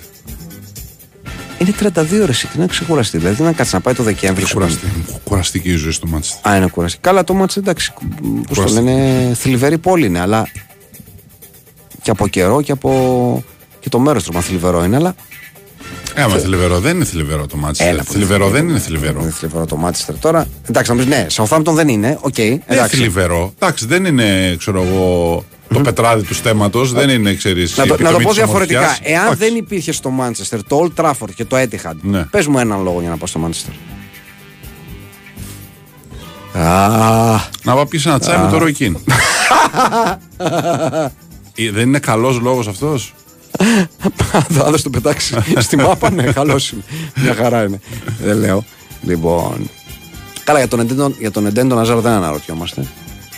Είναι 1.60 1.74
32 1.80 2.22
ώρε, 2.22 2.32
τι 2.32 2.60
να 2.60 2.68
ξεκουραστεί. 2.68 3.18
Δηλαδή, 3.18 3.44
να 3.44 3.52
κάτσει 3.52 3.74
να 3.76 3.82
πάει 3.82 3.94
το 3.94 4.04
Δεκέμβρη. 4.04 4.44
Έχει 4.44 4.54
κουραστεί. 4.54 4.88
Κουραστική 5.24 5.70
η 5.70 5.76
ζωή 5.76 5.92
στο 5.92 6.08
Μάτσεστερ. 6.08 6.52
Α, 6.52 6.56
είναι 6.56 6.68
κουραστή. 6.68 6.98
Καλά, 7.02 7.24
το 7.24 7.34
μάτς 7.34 7.58
εντάξει. 7.58 7.94
Πώς 7.94 8.02
το 8.48 8.54
Κουραστική. 8.54 8.84
λένε, 8.84 9.34
θλιβερή 9.34 9.78
πόλη 9.78 10.06
είναι, 10.06 10.20
αλλά 10.20 10.48
και 12.06 12.12
από 12.12 12.28
καιρό 12.28 12.62
και 12.62 12.72
από. 12.72 13.44
και 13.80 13.90
το 13.90 14.00
μέρος 14.00 14.24
του 14.24 14.34
μα 14.34 14.42
θλιβερό 14.42 14.84
είναι, 14.84 14.96
αλλά. 14.96 15.16
Ε, 16.16 16.22
άμα 16.22 16.38
θλιβερό 16.38 16.80
δεν 16.80 16.96
είναι 16.96 17.06
θλιβερό 17.06 17.48
το 17.48 17.58
Μάντσεστερ. 17.58 17.94
Έλα, 17.94 18.04
που 18.04 18.12
θλιβερό 18.12 18.50
δεν 18.50 18.62
είναι 18.62 18.72
Είναι 18.72 18.80
θλιβερό. 18.80 19.22
θλιβερό 19.22 19.66
το 19.66 19.76
Μάντσεστερ 19.76 20.20
τώρα. 20.20 20.48
Εντάξει, 20.70 20.92
να 20.92 20.98
πεις 20.98 21.06
ναι, 21.06 21.26
Southampton 21.36 21.64
δεν 21.74 21.88
είναι, 21.88 22.18
οκ. 22.22 22.34
Δεν 22.36 22.46
είναι 22.46 22.62
εντάξει. 22.68 22.96
θλιβερό. 22.96 23.54
Εντάξει, 23.60 23.86
δεν 23.86 24.06
είναι, 24.06 24.56
ξέρω 24.58 24.82
εγώ, 24.84 25.44
το 25.74 25.80
πετράδι 25.80 26.24
του 26.24 26.34
στέματος. 26.34 26.92
Δεν 26.94 27.10
είναι, 27.10 27.34
ξέρεις. 27.34 27.78
Να 27.78 27.86
το, 27.86 27.98
να 28.02 28.12
το 28.12 28.20
πω 28.20 28.32
διαφορετικά. 28.34 28.98
Εάν 29.02 29.36
δεν 29.36 29.56
υπήρχε 29.56 29.92
στο 29.92 30.10
Μάντσεστερ 30.10 30.64
το 30.64 30.90
Old 30.98 31.04
Trafford 31.04 31.30
και 31.36 31.46
το 31.46 31.58
Etihad, 31.58 31.96
Ναι. 32.02 32.24
πες 32.24 32.48
μου 32.48 32.60
έναν 32.60 32.84
λόγο 32.84 33.00
για 33.02 33.10
να 33.10 33.18
πάω 33.18 33.28
στο 33.28 33.40
Μάντσεστερ. 33.40 33.74
Α, 36.54 37.40
Να 37.64 37.74
πάω 37.74 37.86
πει 37.86 38.02
ένα 38.06 38.20
τσάι 38.20 38.38
με 38.38 38.50
το 38.52 38.58
Ρόι 38.58 38.75
Κιν. 38.75 38.98
Ε, 41.56 41.72
Δεν 41.72 41.88
είναι 41.88 42.00
καλός 42.00 42.40
λόγος 42.40 42.68
αυτός; 42.68 43.14
θα 44.50 44.70
δω 44.72 44.82
το 44.84 44.90
πετάξεις 44.90 45.38
στη 45.66 45.78
μάπα, 45.78 46.12
ναι, 46.12 46.24
καλός 46.24 46.72
είναι. 46.72 46.84
Μια 47.16 47.34
χαρά 47.34 47.64
είναι. 47.64 47.80
Δεν 48.24 48.38
λέω. 48.38 48.66
Λοιπόν. 49.02 49.70
Καλά, 50.44 50.60
για 50.60 50.68
τον 50.68 50.80
Εντέντον, 50.80 51.16
για 51.20 51.32
τον 51.32 51.46
Εντέντον 51.46 51.80
Αζάρ 51.80 52.00
δεν 52.00 52.12
αναρωτιόμαστε. 52.12 52.86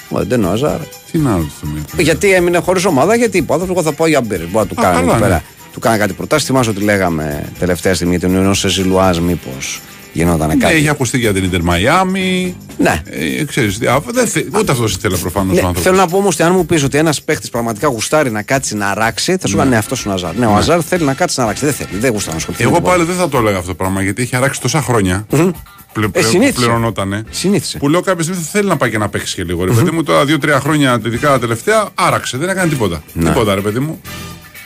Ο 0.09 0.19
Εντέντον 0.19 0.51
Αζάρ. 0.51 0.79
Τι 1.11 1.17
να 1.17 1.35
ρωτήσουμε. 1.35 1.81
Γιατί 1.97 2.33
έμεινε 2.33 2.57
χωρίς 2.57 2.85
ομάδα, 2.85 3.15
γιατί 3.15 3.37
είπα, 3.37 3.59
εγώ 3.69 3.81
θα 3.81 3.91
πάω 3.91 4.07
για 4.07 4.21
μπύρες. 4.21 4.49
Μπορεί 4.49 4.67
να 4.69 4.75
του 4.75 4.81
Α, 4.81 4.83
κάνει 4.83 4.95
καλά, 4.95 5.11
εκεί 5.11 5.21
ναι. 5.21 5.27
πέρα. 5.27 5.43
Του 5.73 5.79
κάνει 5.79 5.97
κάτι 5.97 6.13
προτάσεις. 6.13 6.47
Θυμάσαι 6.47 6.69
ότι 6.69 6.81
λέγαμε 6.81 7.51
τελευταία 7.59 7.93
στιγμή 7.93 8.19
τον 8.19 8.35
ενό 8.35 8.53
σε 8.53 8.69
Ζιλουάζ, 8.69 9.17
μήπως 9.17 9.81
γινόταν 10.17 10.47
Ναι, 10.47 10.55
κάτι. 10.55 10.73
έχει 10.73 10.89
ακουστεί 10.89 11.17
για 11.17 11.33
την 11.33 11.43
Ιντερ 11.43 11.61
Μαϊάμι. 11.61 12.55
Ναι. 12.77 13.01
Ε, 13.05 13.43
ξέρεις, 13.43 13.81
α, 13.81 13.99
δεν 14.11 14.27
θε- 14.27 14.55
ούτε 14.57 14.71
αυτός 14.71 14.93
ήθελε 14.93 15.17
προφανώς 15.17 15.53
Ναι, 15.55 15.61
ο 15.61 15.67
άνθρωπος. 15.67 15.81
θέλω 15.81 15.95
να 15.95 16.07
πω 16.07 16.17
όμως 16.17 16.33
ότι 16.33 16.43
αν 16.43 16.51
μου 16.51 16.65
πεις 16.65 16.83
ότι 16.83 16.97
ένας 16.97 17.21
παίχτη 17.21 17.49
πραγματικά 17.49 17.87
γουστάρει 17.87 18.31
να 18.31 18.41
κάτσει 18.41 18.75
να 18.75 18.93
ράξει, 18.93 19.37
θα 19.39 19.47
σου 19.47 19.57
πει 19.57 19.67
ναι, 19.67 19.77
αυτός 19.77 20.03
είναι 20.03 20.11
ο 20.13 20.15
Αζάρ. 20.15 20.35
Ναι, 20.35 20.45
ο 20.45 20.55
Αζάρ 20.55 20.79
θέλει 20.87 21.03
να 21.05 21.13
κάτσει 21.13 21.39
να 21.39 21.45
ράξει. 21.45 21.65
Δεν 21.65 21.73
θέλει, 21.73 21.89
δεν 21.99 22.11
γουστάρει 22.11 22.31
να 22.31 22.37
ασχοληθεί. 22.37 22.63
με 22.63 22.69
Εγώ 22.69 22.77
τίποτα. 22.77 22.95
πάλι 22.95 23.07
δεν 23.09 23.15
θα 23.15 23.29
το 23.29 23.37
έλεγα 23.37 23.55
αυτό 23.57 23.69
το 23.69 23.75
πράγμα 23.75 24.01
γιατί 24.01 24.21
έχει 24.21 24.35
αράξει 24.35 24.61
τόσα 24.61 24.81
χρόνια. 24.81 25.25
Πλε, 25.29 26.07
πλε, 26.07 26.07
που 26.07 26.29
συνήθισε. 26.29 26.53
πληρωνότανε. 26.65 27.23
Συνήθισε. 27.29 27.77
Που 27.77 27.89
λέω 27.89 28.01
κάποια 28.01 28.23
στιγμή 28.23 28.41
θα 28.41 28.49
θέλει 28.51 28.67
να 28.67 28.77
πάει 28.77 28.89
και 28.89 28.97
να 28.97 29.09
παίξει 29.09 29.35
και 29.35 29.43
λίγο. 29.43 29.63
Ρε 29.65 29.71
παιδί 29.71 29.91
μου, 29.91 30.03
τώρα 30.03 30.25
δύο-τρία 30.25 30.59
χρόνια, 30.59 31.01
ειδικά 31.05 31.27
τα 31.29 31.39
τελευταία, 31.39 31.89
άραξε. 31.95 32.37
Δεν 32.37 32.49
έκανε 32.49 32.69
τίποτα. 32.69 33.03
Ναι. 33.13 33.29
Τίποτα, 33.29 33.55
ρε 33.55 33.61
παιδί 33.61 33.79
μου. 33.79 34.01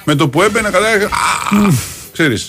Με 0.04 0.16
το 0.16 0.28
που 0.30 0.42
έμπαινε, 0.42 0.70
κατά. 0.70 0.88
Ξέρεις. 2.12 2.48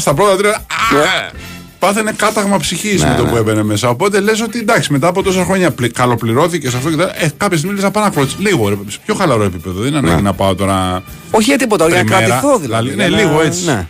Στα 0.00 0.14
πρώτα 0.14 0.36
τρία. 0.36 0.54
α, 0.54 1.30
Πάθαινε 1.78 2.12
κάταγμα 2.12 2.56
ψυχής 2.58 3.04
με 3.04 3.14
το 3.18 3.24
που 3.24 3.36
έμπαινε 3.36 3.62
μέσα. 3.62 3.88
Οπότε 3.88 4.20
λες 4.20 4.40
ότι 4.40 4.58
εντάξει, 4.58 4.92
μετά 4.92 5.06
από 5.06 5.22
τόσα 5.22 5.44
χρόνια 5.44 5.70
πλη, 5.70 5.90
καλοπληρώθηκε 5.90 6.70
σε 6.70 6.76
αυτό 6.76 6.90
και 6.90 6.96
τα. 6.96 7.10
Ε, 7.14 7.30
κάποια 7.36 7.56
στιγμή 7.56 7.74
λες 7.74 7.84
να 7.84 7.90
πάω 7.90 8.04
να 8.04 8.10
κλωτσίσω. 8.10 8.38
Λίγο, 8.40 8.68
ρε, 8.68 8.74
σε 8.88 8.98
πιο 9.04 9.14
χαλαρό 9.14 9.42
επίπεδο. 9.42 9.80
Δεν 9.80 9.88
είναι 9.88 9.98
ανάγκη 9.98 10.22
να 10.22 10.32
πάω 10.32 10.54
τώρα. 10.54 11.02
Όχι 11.30 11.44
για 11.44 11.58
τίποτα, 11.58 11.86
για 11.88 11.96
να 11.96 12.00
τριμέρα. 12.04 12.26
κρατηθώ 12.26 12.58
δηλαδή. 12.58 12.88
Ναι, 12.94 13.06
για 13.06 13.08
να- 13.16 13.22
λίγο 13.22 13.40
έτσι. 13.42 13.64
Ναι. 13.64 13.86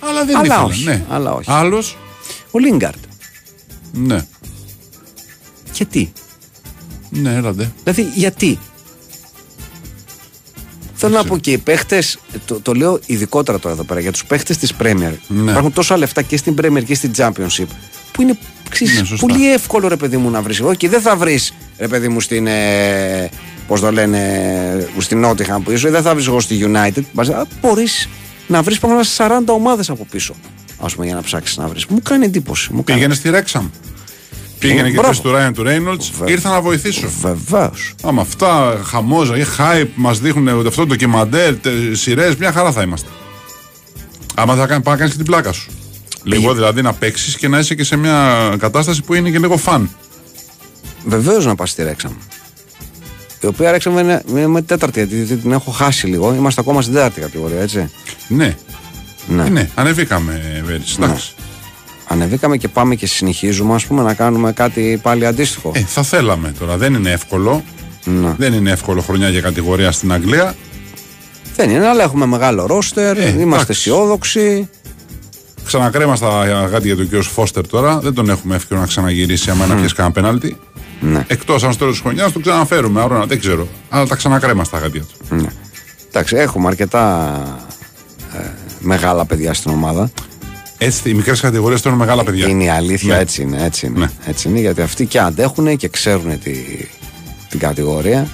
Αλλά 0.00 0.24
δεν 0.24 0.36
Αλλά 0.36 0.46
ήθελε. 0.46 0.62
όχι, 0.64 0.84
Ναι. 0.84 1.04
αλλά 1.10 1.32
όχι. 1.32 1.50
Άλλος; 1.50 1.96
Ο 2.50 2.58
Λίγκαρτ. 2.58 2.98
Ναι. 3.92 4.24
Γιατί. 5.72 6.12
Ναι, 7.10 7.34
έλατε. 7.34 7.72
Δηλαδή, 7.84 8.10
γιατί; 8.14 8.58
Θέλω 10.98 11.14
να 11.16 11.24
πω 11.24 11.38
και 11.38 11.50
οι 11.52 11.58
παίχτες, 11.58 12.18
το, 12.44 12.60
το 12.60 12.72
λέω 12.72 13.00
ειδικότερα 13.06 13.58
τώρα 13.58 13.74
εδώ 13.74 13.84
πέρα, 13.84 14.00
για 14.00 14.12
τους 14.12 14.24
παίχτες 14.24 14.56
της 14.56 14.72
Premier. 14.82 15.12
Ναι. 15.28 15.50
Υπάρχουν 15.50 15.72
τόσα 15.72 15.96
λεφτά 15.96 16.22
και 16.22 16.36
στην 16.36 16.54
Premier 16.62 16.84
και 16.84 16.94
στην 16.94 17.12
Championship 17.16 17.66
που 18.12 18.22
είναι 18.22 18.38
ξέρεις, 18.70 18.98
Ναι, 18.98 19.04
σωστά. 19.04 19.26
πολύ 19.26 19.52
εύκολο 19.52 19.88
ρε 19.88 19.96
παιδί 19.96 20.16
μου 20.16 20.30
να 20.30 20.42
βρεις. 20.42 20.60
Όχι, 20.60 20.88
δεν 20.88 21.00
θα 21.00 21.16
βρεις 21.16 21.52
ρε 21.78 21.88
παιδί 21.88 22.08
μου 22.08 22.20
στην. 22.20 22.46
Ε, 22.46 23.28
Πώς 23.66 23.80
το 23.80 23.92
λένε, 23.92 24.88
στην 24.98 25.24
Nottingham 25.26 25.58
που 25.64 25.70
είσαι, 25.70 25.90
δεν 25.90 26.02
θα 26.02 26.14
βρεις 26.14 26.26
εγώ 26.26 26.40
στη 26.40 26.70
United. 26.72 27.02
Μπορείς 27.60 28.08
να 28.46 28.62
βρεις 28.62 28.78
πάνω 28.78 29.02
σε 29.02 29.24
40 29.24 29.38
ομάδες 29.46 29.90
από 29.90 30.06
πίσω. 30.10 30.34
Α 30.78 30.86
πούμε, 30.86 31.06
για 31.06 31.14
να 31.14 31.22
ψάξεις 31.22 31.56
να 31.56 31.66
βρεις. 31.68 31.86
Μου 31.86 32.00
κάνει 32.02 32.24
εντύπωση. 32.24 32.72
Μου 32.72 32.84
κάνει. 32.84 32.98
Πήγαινε 32.98 33.14
στη 33.14 33.30
Ρέξαμ. 33.30 33.68
Πήγαινε 34.58 34.88
και 34.88 34.94
μπράβο. 34.94 35.08
πες 35.08 35.20
του 35.20 35.30
Ράιν 35.32 35.52
του 35.52 35.62
Ρέινολτ. 35.62 36.02
Βε- 36.18 36.28
Ήρθα 36.30 36.50
να 36.50 36.60
βοηθήσω. 36.60 37.08
Βεβαίως. 37.20 37.94
Άμα 38.02 38.22
αυτά 38.22 38.80
χαμόζα 38.84 39.36
ή 39.38 39.42
hype 39.58 39.86
μας 39.94 40.18
δείχνουν 40.20 40.48
ότι 40.48 40.66
αυτό 40.68 40.80
το 40.80 40.86
ντοκιμαντέρ, 40.86 41.54
σειρές, 41.92 42.36
μια 42.36 42.52
χαρά 42.52 42.72
θα 42.72 42.82
είμαστε. 42.82 43.08
Άμα 44.34 44.54
θα 44.54 44.66
κάνει, 44.66 44.82
πάει 44.82 44.94
να 44.94 44.98
κάνεις 45.00 45.12
και 45.16 45.22
την 45.22 45.26
πλάκα 45.32 45.52
σου. 45.52 45.70
Λίγο 46.22 46.54
δηλαδή 46.54 46.82
να 46.82 46.92
παίξεις 46.92 47.36
και 47.36 47.48
να 47.48 47.58
είσαι 47.58 47.74
και 47.74 47.84
σε 47.84 47.96
μια 47.96 48.54
κατάσταση 48.58 49.02
που 49.02 49.14
είναι 49.14 49.30
και 49.30 49.38
λίγο 49.38 49.56
φαν. 49.56 49.90
Βεβαίως 51.04 51.44
να 51.46 51.54
πας 51.54 51.70
στη 51.70 51.82
Ρέξαμ. 51.82 52.12
Η 53.40 53.46
οποία 53.46 53.70
Ρέξαμ 53.70 53.98
είναι, 53.98 54.22
είναι 54.28 54.46
με 54.46 54.62
τέταρτη, 54.62 55.04
γιατί 55.06 55.36
την 55.36 55.52
έχω 55.52 55.70
χάσει 55.70 56.06
λίγο. 56.06 56.34
Είμαστε 56.34 56.60
ακόμα 56.60 56.82
στην 56.82 56.94
τέταρτη 56.94 57.20
κατηγορία, 57.20 57.60
έτσι. 57.60 57.90
Ναι, 58.28 58.56
Ναι. 59.28 59.42
ναι, 59.42 59.48
ναι 59.48 59.70
ανεβήκαμε 59.74 60.62
Βέρις, 60.66 60.96
εντάξει. 60.96 61.34
Ανεβήκαμε 62.08 62.56
και 62.56 62.68
πάμε 62.68 62.94
και 62.94 63.06
συνεχίζουμε, 63.06 63.74
ας 63.74 63.86
πούμε, 63.86 64.02
να 64.02 64.14
κάνουμε 64.14 64.52
κάτι 64.52 64.98
πάλι 65.02 65.26
αντίστοιχο. 65.26 65.72
Ε, 65.74 65.80
θα 65.80 66.02
θέλαμε 66.02 66.54
τώρα. 66.58 66.76
Δεν 66.76 66.94
είναι 66.94 67.10
εύκολο. 67.10 67.64
Ναι. 68.04 68.34
Δεν 68.38 68.52
είναι 68.52 68.70
εύκολο 68.70 69.00
χρονιά 69.00 69.28
για 69.28 69.40
κατηγορία 69.40 69.92
στην 69.92 70.12
Αγγλία. 70.12 70.54
Δεν 71.56 71.70
είναι, 71.70 71.86
αλλά 71.88 72.02
έχουμε 72.02 72.26
μεγάλο 72.26 72.66
ρόστερ, 72.66 73.16
Ε, 73.18 73.28
είμαστε 73.28 73.44
εντάξει. 73.44 73.70
αισιόδοξοι. 73.70 74.68
Ξανακρέμα 75.64 76.16
στα 76.16 76.26
γάτια 76.46 76.78
για 76.80 76.96
τον 76.96 77.04
κύριο 77.04 77.22
Φώστερ 77.22 77.66
τώρα. 77.68 77.98
Δεν 77.98 78.14
τον 78.14 78.28
έχουμε 78.30 78.54
εύκολο 78.56 78.80
να 78.80 78.86
ξαναγυρίσει 78.86 79.50
άμα 79.50 79.66
να 79.66 79.74
πιέσει 79.74 79.94
κανένα 79.94 80.14
πέναλτι. 80.14 80.56
Ναι. 81.00 81.24
Εκτός 81.26 81.64
αν 81.64 81.70
στο 81.72 81.78
τέλος 81.78 81.92
της 81.94 82.02
χρονιάς 82.02 82.32
το 82.32 82.40
ξαναφέρουμε. 82.40 83.00
Άρα 83.02 83.26
δεν 83.26 83.40
ξέρω. 83.40 83.68
Αλλά 83.88 84.06
τα 84.06 84.14
ξανακρέμα 84.16 84.64
στα 84.64 84.78
γάτια 84.78 85.00
του. 85.00 85.36
ναι. 85.36 85.48
Εντάξει, 86.08 86.36
έχουμε 86.36 86.68
αρκετά 86.68 87.32
ε, 88.34 88.48
μεγάλα 88.80 89.24
παιδιά 89.24 89.54
στην 89.54 89.70
ομάδα. 89.70 90.10
Έτσι, 90.78 91.10
οι 91.10 91.14
μικρές 91.14 91.40
κατηγορίες 91.40 91.80
τώρα 91.80 91.94
είναι 91.96 92.04
μεγάλα 92.04 92.24
παιδιά. 92.24 92.48
Είναι 92.48 92.64
η 92.64 92.68
αλήθεια, 92.68 93.14
Ναι. 93.14 93.20
έτσι 93.20 93.42
είναι. 93.42 93.64
Έτσι 93.64 93.86
είναι, 93.86 93.98
Ναι. 93.98 94.10
έτσι 94.26 94.48
είναι 94.48 94.60
γιατί 94.60 94.80
αυτοί 94.82 95.06
και 95.06 95.18
αντέχουν 95.18 95.76
και 95.76 95.88
ξέρουν 95.88 96.40
τη, 96.40 96.52
την 97.48 97.58
κατηγορία. 97.58 98.28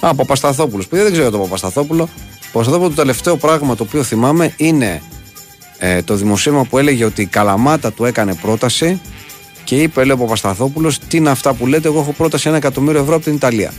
Α, 0.00 0.14
Παπασταθόπουλος. 0.14 0.86
Παιδιά 0.86 1.04
δεν 1.04 1.12
ξέρω 1.12 1.30
το 1.30 1.38
Παπασταθόπουλο. 1.38 2.08
Παπασταθόπουλο 2.52 2.88
το 2.88 2.94
τελευταίο 2.94 3.36
πράγμα 3.36 3.74
το 3.76 3.82
οποίο 3.82 4.02
θυμάμαι 4.02 4.52
είναι 4.56 5.02
ε, 5.78 6.02
το 6.02 6.14
δημοσίευμα 6.14 6.64
που 6.64 6.78
έλεγε 6.78 7.04
ότι 7.04 7.22
η 7.22 7.26
Καλαμάτα 7.26 7.92
του 7.92 8.04
έκανε 8.04 8.34
πρόταση 8.34 9.00
και 9.64 9.76
είπε, 9.76 10.04
λέει 10.04 10.16
ο 10.16 10.18
Παπασταθόπουλος, 10.18 10.98
τι 10.98 11.16
είναι 11.16 11.30
αυτά 11.30 11.54
που 11.54 11.66
λέτε, 11.66 11.88
εγώ 11.88 12.00
έχω 12.00 12.12
πρόταση 12.12 12.48
ένα 12.48 12.56
εκατομμύριο 12.56 13.00
ευρώ 13.00 13.14
από 13.14 13.24
την 13.24 13.34
Ιταλία. 13.34 13.72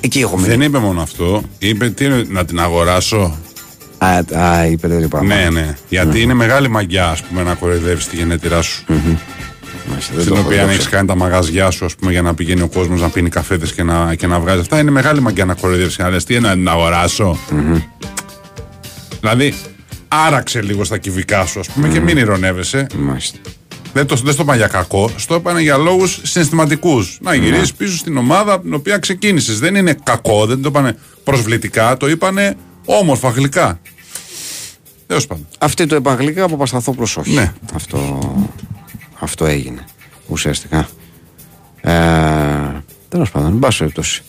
Εκεί 0.00 0.20
έχω 0.20 0.36
μείνει. 0.36 0.48
Δεν 0.48 0.60
είπε 0.60 0.78
μόνο 0.78 1.02
αυτό. 1.02 1.42
Είπε 1.58 1.90
τι 1.90 2.04
είναι, 2.04 2.24
να 2.28 2.44
την 2.44 2.60
αγοράσω. 2.60 3.38
Α, 4.04 4.40
α, 4.40 4.66
είπε 4.66 4.88
τέτοιο 4.88 5.08
πράγμα. 5.08 5.34
Ναι, 5.34 5.48
ναι. 5.50 5.76
Γιατί 5.88 6.20
είναι 6.20 6.34
μεγάλη 6.34 6.68
μαγιά, 6.68 7.08
ας 7.08 7.22
πούμε, 7.22 7.42
να 7.42 7.54
κοροϊδεύεις 7.54 8.06
τη 8.06 8.16
γενέτειρά 8.16 8.62
σου. 8.62 8.84
Μάλιστα, 9.88 10.12
δεν 10.14 10.22
Στην 10.22 10.34
το 10.34 10.38
έχω 10.38 10.46
οποία 10.48 10.60
αν 10.60 10.66
δώσει. 10.66 10.78
έχεις 10.78 10.88
κάνει 10.88 11.06
τα 11.06 11.16
μαγαζιά 11.16 11.70
σου, 11.70 11.84
ας 11.84 11.94
πούμε, 11.94 12.10
για 12.10 12.22
να 12.22 12.34
πηγαίνει 12.34 12.60
ο 12.62 12.68
κόσμος 12.68 13.00
να 13.00 13.08
πίνει 13.08 13.28
καφέδες 13.28 13.72
και 13.72 13.82
να, 13.82 14.14
και 14.14 14.26
να 14.26 14.40
βγάζει 14.40 14.60
αυτά. 14.60 14.78
Είναι 14.78 14.90
μεγάλη 14.90 15.20
μαγιά 15.20 15.44
να 15.44 15.54
κοροϊδεύεις 15.54 15.96
και 15.96 16.02
να 16.02 16.10
λε 16.10 16.16
τι 16.16 16.34
είναι 16.34 16.48
να 16.48 16.54
την 16.54 16.68
αγοράσω. 16.68 17.38
Δηλαδή, 19.20 19.54
άραξε 20.08 20.62
λίγο 20.62 20.84
στα 20.84 20.98
κυβικά 20.98 21.46
σου, 21.46 21.60
ας 21.60 21.68
πούμε, 21.68 21.88
και 21.88 22.00
μην 22.00 22.16
ηρωνεύεσαι. 22.18 22.86
Μάλιστα. 22.96 23.38
Δεν 23.92 24.06
το, 24.06 24.16
δεν 24.16 24.32
στο 24.32 24.42
είπαν 24.42 24.56
για 24.56 24.66
κακό, 24.66 25.10
στο 25.16 25.34
είπαν 25.34 25.58
για 25.58 25.76
λόγους 25.76 26.20
συναισθηματικούς. 26.22 27.18
Να 27.20 27.34
γυρίσεις 27.34 27.72
πίσω 27.74 27.96
στην 27.96 28.16
ομάδα 28.16 28.52
από 28.52 28.62
την 28.62 28.74
οποία 28.74 28.98
ξεκίνησες. 28.98 29.58
Δεν 29.58 29.74
είναι 29.74 29.96
κακό, 30.02 30.46
δεν 30.46 30.62
το 30.62 30.68
είπαν 30.68 30.96
προσβλητικά, 31.24 31.96
το 31.96 32.08
είπαν 32.08 32.38
όμορφα 32.84 33.28
γλυκά. 33.30 33.80
Τέλος 35.06 35.26
πάντων. 35.26 35.46
Αυτή 35.58 35.86
το 35.86 35.96
είπαν 35.96 36.16
γλυκά, 36.16 36.44
ο 36.44 36.48
Παπασταθόπουλο 36.48 37.06
όχι. 37.18 37.34
Ναι. 37.34 37.52
Αυτό, 37.74 38.18
αυτό 39.18 39.46
έγινε 39.46 39.84
ουσιαστικά. 40.28 40.88
Ε, 41.80 41.92
Τέλος 43.08 43.30
πάντων, 43.30 43.52
εν 43.52 43.58
πάση 43.58 43.78
περιπτώσει. 43.78 44.22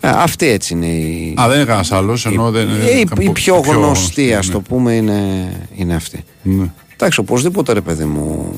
Ε, 0.00 0.08
αυτή 0.08 0.46
έτσι 0.46 0.74
είναι 0.74 0.86
η, 0.86 1.34
Α, 1.40 1.46
δεν 1.48 1.56
είναι 1.56 1.64
κανένας 1.64 1.92
άλλος, 1.92 2.26
ενώ 2.26 2.50
δεν. 2.50 2.68
η, 2.68 3.04
η, 3.18 3.24
η 3.24 3.30
πιο 3.30 3.56
γνωστή, 3.56 4.34
ας 4.34 4.46
ναι. 4.46 4.52
το 4.52 4.60
πούμε, 4.60 4.92
είναι, 4.92 5.48
είναι 5.74 5.94
αυτή. 5.94 6.24
Ναι. 6.42 6.70
Εντάξει, 6.94 7.20
οπωσδήποτε 7.20 7.72
ρε 7.72 7.80
παιδί 7.80 8.04
μου, 8.04 8.52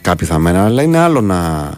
κάποιοι 0.00 0.26
θα 0.26 0.38
μένουν, 0.38 0.60
αλλά 0.60 0.82
είναι 0.82 0.98
άλλο 0.98 1.20
να, 1.20 1.70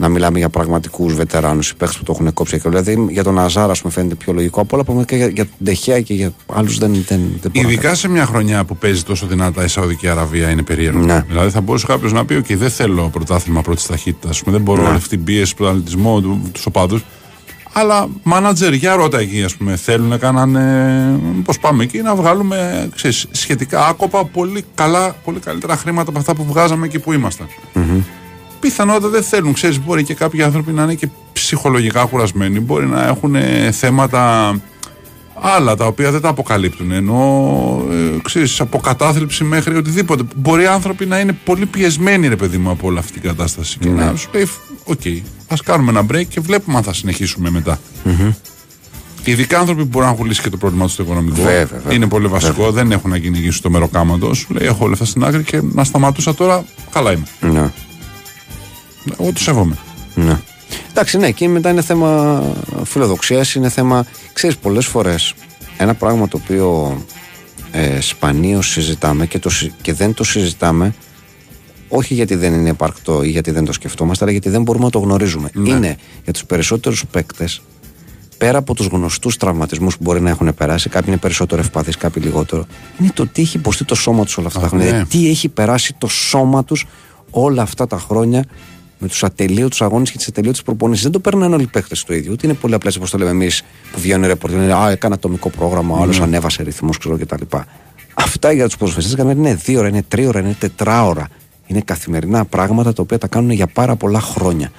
να 0.00 0.08
μιλάμε 0.08 0.38
για 0.38 0.48
πραγματικούς 0.48 1.14
βετεράνους, 1.14 1.70
οι 1.70 1.76
παίχτες 1.76 1.98
που 1.98 2.04
το 2.04 2.12
έχουν 2.14 2.32
κόψει. 2.32 2.60
Και 2.60 2.68
Δηλαδή 2.68 3.06
για 3.10 3.22
τον 3.22 3.38
Αζάρα, 3.38 3.70
ας 3.70 3.80
πούμε, 3.80 3.92
φαίνεται 3.92 4.14
πιο 4.14 4.32
λογικό 4.32 4.60
από 4.60 4.74
όλα. 4.76 4.84
Πούμε 4.84 5.04
και 5.04 5.16
για, 5.16 5.26
για 5.26 5.44
τον 5.44 5.54
Ντεχέα 5.64 6.00
και 6.00 6.14
για 6.14 6.32
άλλους 6.46 6.78
δεν, 6.78 6.92
δεν, 6.92 7.20
δεν 7.40 7.50
μπορώ 7.52 7.66
να 7.66 7.72
Ειδικά 7.72 7.94
σε 7.94 8.08
μια 8.08 8.26
χρονιά 8.26 8.64
που 8.64 8.76
παίζει 8.76 9.02
τόσο 9.02 9.26
δυνατά 9.26 9.64
η 9.64 9.68
Σαουδική 9.68 10.08
Αραβία 10.08 10.50
είναι 10.50 10.62
περίεργο. 10.62 11.04
Ναι. 11.04 11.24
Δηλαδή 11.28 11.50
θα 11.50 11.60
μπορούσε 11.60 11.86
κάποιος 11.86 12.12
να 12.12 12.24
πει: 12.24 12.42
OK, 12.44 12.54
δεν 12.56 12.70
θέλω 12.70 13.08
πρωτάθλημα 13.12 13.62
πρώτης 13.62 13.86
ταχύτητας. 13.86 14.42
Δεν 14.46 14.60
μπορώ 14.60 14.82
Ναι. 14.82 14.88
όλη 14.88 14.96
αυτή 14.96 15.08
την 15.08 15.24
πίεση, 15.24 15.56
τον 15.56 15.68
αθλητισμό, 15.68 16.20
του 16.20 16.60
οπαδούς. 16.64 17.04
Αλλά 17.72 18.08
μάνατζερ, 18.22 18.72
για 18.72 18.94
ρώτα 18.94 19.18
εκεί, 19.18 19.42
ας 19.42 19.56
πούμε, 19.56 19.76
θέλουν 19.76 20.08
να 20.08 20.16
κάνανε. 20.16 20.62
Πώς 21.44 21.58
πάμε 21.58 21.82
εκεί 21.82 21.98
να 21.98 22.14
βγάλουμε 22.14 22.88
ξέρεις, 22.94 23.26
σχετικά 23.30 23.86
άκοπα 23.86 24.24
πολύ 24.24 24.64
καλά, 24.74 25.16
πολύ 25.24 25.38
καλύτερα 25.38 25.76
χρήματα 25.76 26.10
από 26.10 26.18
αυτά 26.18 26.34
που 26.34 26.44
βγάζαμε 26.44 26.86
εκεί 26.86 26.98
που 26.98 27.12
ήμασταν. 27.12 27.46
Πιθανότατα 28.60 29.08
δεν 29.08 29.22
θέλουν. 29.22 29.52
Ξέρεις, 29.52 29.84
μπορεί 29.84 30.04
και 30.04 30.14
κάποιοι 30.14 30.42
άνθρωποι 30.42 30.72
να 30.72 30.82
είναι 30.82 30.94
και 30.94 31.08
ψυχολογικά 31.32 32.04
κουρασμένοι. 32.04 32.60
Μπορεί 32.60 32.86
να 32.86 33.06
έχουν 33.06 33.34
ε, 33.34 33.70
θέματα 33.70 34.54
άλλα 35.40 35.76
τα 35.76 35.86
οποία 35.86 36.10
δεν 36.10 36.20
τα 36.20 36.28
αποκαλύπτουν. 36.28 36.90
Ενώ 36.92 37.84
ε, 37.90 38.18
ξέρεις, 38.22 38.60
από 38.60 38.78
κατάθλιψη 38.78 39.44
μέχρι 39.44 39.76
οτιδήποτε. 39.76 40.22
Μπορεί 40.36 40.62
οι 40.62 40.66
άνθρωποι 40.66 41.06
να 41.06 41.20
είναι 41.20 41.32
πολύ 41.44 41.66
πιεσμένοι, 41.66 42.28
ρε 42.28 42.36
παιδί 42.36 42.58
μου, 42.58 42.70
από 42.70 42.86
όλη 42.86 42.98
αυτή 42.98 43.12
την 43.12 43.22
κατάσταση. 43.22 43.78
Και 43.78 43.88
να 43.88 44.16
σου 44.16 44.28
λέει, 44.32 44.48
οκ, 44.84 45.00
ας 45.48 45.62
κάνουμε 45.62 45.90
ένα 45.90 46.06
break 46.12 46.26
και 46.28 46.40
βλέπουμε 46.40 46.76
αν 46.76 46.82
θα 46.82 46.92
συνεχίσουμε 46.92 47.50
μετά. 47.50 47.78
Ειδικά 49.24 49.58
άνθρωποι 49.58 49.82
που 49.82 49.88
μπορούν 49.88 50.08
να 50.08 50.14
έχουν 50.14 50.26
λύσει 50.26 50.42
και 50.42 50.50
το 50.50 50.56
πρόβλημα 50.56 50.84
τους 50.84 50.92
στο 50.92 51.02
οικονομικό. 51.02 51.42
Βέβαια, 51.42 51.64
βέβαια. 51.66 51.94
είναι 51.94 52.06
πολύ 52.06 52.26
βασικό. 52.26 52.70
Δεν 52.70 52.92
έχουν 52.92 53.10
να 53.10 53.18
κυνηγήσουν 53.18 53.62
το 53.62 53.70
μεροκάματο. 53.70 54.34
Σου 54.34 54.46
λέει: 54.54 54.68
Έχω 54.68 54.86
λεφτά 54.86 55.04
στην 55.04 55.24
άκρη 55.24 55.42
και 55.42 55.60
να 55.72 55.84
σταματούσα 55.84 56.34
τώρα. 56.34 56.64
Καλά 56.90 57.12
είμαι. 57.12 57.26
Ναι. 57.40 57.72
Εγώ 59.20 59.32
τους 59.32 59.40
σέβομαι. 59.42 59.76
Ναι. 60.14 60.38
Εντάξει, 60.90 61.18
ναι, 61.18 61.30
και 61.30 61.48
μετά 61.48 61.70
είναι 61.70 61.82
θέμα 61.82 62.42
φιλοδοξίας, 62.84 63.54
είναι 63.54 63.68
θέμα. 63.68 64.06
ξέρεις, 64.32 64.56
πολλές 64.56 64.86
φορές 64.86 65.34
ένα 65.78 65.94
πράγμα 65.94 66.28
το 66.28 66.40
οποίο 66.42 66.96
ε, 67.72 68.00
σπανίως 68.00 68.68
συζητάμε 68.70 69.26
και, 69.26 69.38
το, 69.38 69.50
συ- 69.50 69.72
και 69.82 69.92
δεν 69.92 70.14
το 70.14 70.24
συζητάμε 70.24 70.94
όχι 71.88 72.14
γιατί 72.14 72.34
δεν 72.34 72.52
είναι 72.54 72.68
επαρκτό 72.70 73.22
ή 73.22 73.28
γιατί 73.30 73.50
δεν 73.50 73.64
το 73.64 73.72
σκεφτόμαστε, 73.72 74.24
αλλά 74.24 74.32
γιατί 74.32 74.48
δεν 74.50 74.62
μπορούμε 74.62 74.84
να 74.84 74.90
το 74.90 74.98
γνωρίζουμε. 74.98 75.50
Είναι 75.66 75.96
για 76.24 76.32
τους 76.32 76.44
περισσότερους 76.44 77.04
παίκτες, 77.10 77.62
πέρα 78.38 78.58
από 78.58 78.74
τους 78.74 78.86
γνωστούς 78.86 79.36
τραυματισμούς 79.36 79.96
που 79.96 80.02
μπορεί 80.02 80.20
να 80.20 80.30
έχουν 80.30 80.54
περάσει, 80.54 80.88
κάποιοι 80.88 81.06
είναι 81.08 81.20
περισσότερο 81.20 81.60
ευπαθείς, 81.60 81.96
κάποιοι 81.96 82.22
λιγότερο, 82.26 82.66
είναι 83.00 83.10
το 83.14 83.26
τι 83.26 83.42
έχει 83.42 83.56
υποστεί 83.56 83.84
το 83.84 83.94
σώμα 83.94 84.24
τους 84.24 84.36
όλα 84.38 84.46
αυτά 84.46 84.60
τα 84.60 84.66
Α, 84.66 84.68
χρόνια. 84.68 84.86
ναι. 84.86 84.92
Δηλαδή, 84.92 85.10
τι 85.18 85.28
έχει 85.30 85.48
περάσει 85.48 85.94
το 85.98 86.06
σώμα 86.06 86.64
τους 86.64 86.86
όλα 87.30 87.62
αυτά 87.62 87.86
τα 87.86 87.98
χρόνια 87.98 88.44
με 89.02 89.08
τους 89.08 89.24
ατελείωτους 89.24 89.82
αγώνες 89.82 90.10
και 90.10 90.16
τις 90.16 90.28
ατελείωτες 90.28 90.62
προπονήσεις. 90.62 91.02
Δεν 91.02 91.12
το 91.12 91.20
παίρνουν 91.20 91.52
όλοι 91.52 91.62
οι 91.62 91.66
παίκτες 91.66 92.04
το 92.04 92.14
ίδιο. 92.14 92.32
Ούτε 92.32 92.46
είναι 92.46 92.56
πολύ 92.56 92.74
απλέ 92.74 92.90
όπως 92.96 93.10
το 93.10 93.18
λέμε 93.18 93.30
εμείς 93.30 93.62
που 93.92 94.00
βγαίνουν 94.00 94.26
ρεπορτ. 94.26 94.52
Λένε 94.54 94.74
Α, 94.74 94.90
έκανα 94.90 95.14
ατομικό 95.14 95.50
πρόγραμμα, 95.50 95.96
ο 95.98 96.02
άλλος 96.02 96.18
Ναι. 96.18 96.24
ανέβασε 96.24 96.62
ρυθμούς, 96.62 96.98
ξέρω 96.98 97.18
κτλ. 97.18 97.56
Αυτά 98.14 98.52
για 98.52 98.66
τους 98.66 98.76
ποδοσφαιριστές 98.76 99.24
είναι 99.34 99.54
δύο 99.54 99.78
ώρα, 99.78 99.88
είναι 99.88 100.02
τρία 100.08 100.28
ώρα, 100.28 100.40
είναι 100.40 100.56
τετράωρα. 100.58 101.28
Είναι 101.66 101.80
καθημερινά 101.80 102.44
πράγματα 102.44 102.92
τα 102.92 103.02
οποία 103.02 103.18
τα 103.18 103.26
κάνουν 103.26 103.50
για 103.50 103.66
πάρα 103.66 103.96
πολλά 103.96 104.20
χρόνια. 104.20 104.70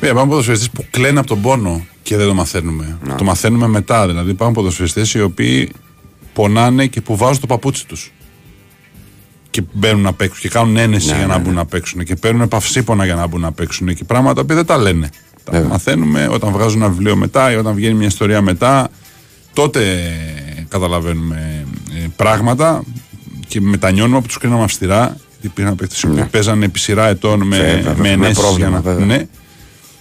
Ε, 0.00 0.08
Υπάρχουν 0.08 0.28
ποδοσφαιριστές 0.28 0.70
που 0.70 0.84
κλαίνουν 0.90 1.18
από 1.18 1.26
τον 1.26 1.40
πόνο 1.40 1.86
και 2.02 2.16
δεν 2.16 2.26
το 2.26 2.34
μαθαίνουμε. 2.34 2.98
Το 3.16 3.24
μαθαίνουμε 3.24 3.66
μετά. 3.66 4.06
Δηλαδή, 4.06 4.30
υπάρχουν 4.30 4.54
ποδοσφαιριστές 4.54 5.14
οι 5.14 5.22
οποίοι 5.22 5.72
πονάνε 6.32 6.86
και 6.86 7.00
που 7.00 7.16
βάζουν 7.16 7.40
το 7.40 7.46
παπούτσι 7.46 7.86
τους. 7.86 8.12
Και 9.56 9.62
μπαίνουν 9.72 10.02
να 10.02 10.12
παίξουν 10.12 10.40
και 10.40 10.48
κάνουν 10.48 10.76
ένεση 10.76 11.06
Ναι, 11.10 11.16
για 11.16 11.26
ναι, 11.26 11.32
να 11.32 11.38
ναι. 11.38 11.44
μπουν 11.44 11.54
να 11.54 11.64
παίξουν 11.66 12.04
και 12.04 12.16
παίρνουν 12.16 12.48
παυσίπονα 12.48 13.04
για 13.04 13.14
να 13.14 13.26
μπουν 13.26 13.40
να 13.40 13.52
παίξουν 13.52 13.94
και 13.94 14.04
πράγματα 14.04 14.44
που 14.44 14.54
δεν 14.54 14.66
τα 14.66 14.76
λένε. 14.76 15.08
Τα 15.44 15.52
Βέβαια. 15.52 15.68
μαθαίνουμε 15.68 16.28
όταν 16.30 16.52
βγάζουν 16.52 16.82
ένα 16.82 16.90
βιβλίο 16.90 17.16
μετά 17.16 17.52
ή 17.52 17.56
όταν 17.56 17.74
βγαίνει 17.74 17.94
μια 17.94 18.06
ιστορία 18.06 18.40
μετά. 18.42 18.88
Τότε 19.52 19.80
καταλαβαίνουμε 20.68 21.66
ε, 21.96 22.06
πράγματα 22.16 22.82
και 23.48 23.60
μετανιώνουμε 23.60 24.20
που 24.20 24.26
τους 24.26 24.38
κρίναμε 24.38 24.62
αυστηρά. 24.62 25.04
Γιατί 25.30 25.46
υπήρχαν 25.46 25.74
παίκτες 25.74 26.02
οι 26.02 26.06
οποίοι 26.06 26.24
παίζανε 26.24 26.64
επί 26.64 26.78
σειρά 26.78 27.06
ετών 27.08 27.42
με, 27.46 27.56
Βέβαια, 27.56 27.82
με 27.94 28.00
με 28.00 28.08
ενέσεις 28.08 28.38
πρόβλημα, 28.38 28.68
για 28.68 28.76
να- 28.76 28.82
βέβαια. 28.82 29.06
Ναι. 29.06 29.26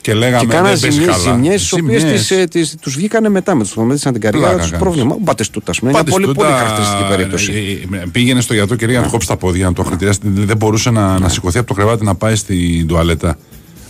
Και 0.05 0.13
λέγαμε 0.13 0.39
Και 0.39 0.45
κάνανε 0.47 0.69
δεν 0.69 0.79
παίζει 0.79 0.97
ζημιές, 0.99 1.15
καλά. 1.23 1.33
ζημιές, 1.35 1.69
οι 1.71 1.79
οποίες 1.81 2.01
Ζημιές. 2.01 2.19
τις, 2.27 2.31
ε, 2.37 2.43
τις, 2.45 2.75
τους 2.81 2.95
βγήκανε 2.95 3.29
μετά 3.29 3.55
με 3.55 3.63
τους 3.63 3.71
σταματήσαν 3.71 4.11
την 4.13 4.21
καριέρα 4.21 4.45
Πλάκα 4.47 4.61
τους 4.61 4.71
κάνεις. 4.71 4.85
πρόβλημα. 4.85 5.15
Ο 5.15 5.17
Μπατεστούτα, 5.21 5.71
είναι 5.81 5.91
μια 5.91 6.03
πολύ, 6.03 6.11
Πάντως, 6.25 6.33
πολύ 6.35 6.47
τούτα, 6.47 6.57
χαρακτηριστική 6.57 7.03
περίπτωση. 7.09 7.51
ε, 7.93 7.97
ε, 7.97 8.03
Πήγαινε 8.11 8.41
στο 8.41 8.53
γιατρό 8.53 8.75
και 8.75 8.85
για 8.85 8.99
να 8.99 9.05
του 9.05 9.11
κόψει 9.11 9.27
τα 9.27 9.37
πόδια, 9.37 9.65
να 9.65 9.73
το 9.73 9.81
αχαρτηράσει. 9.81 10.19
Δεν 10.23 10.57
μπορούσε 10.57 10.89
να, 10.89 11.19
να 11.19 11.29
σηκωθεί 11.29 11.57
από 11.57 11.67
το 11.67 11.73
κρεβάτι 11.73 12.03
να 12.05 12.15
πάει 12.15 12.35
στην 12.35 12.87
τουαλέτα. 12.87 13.37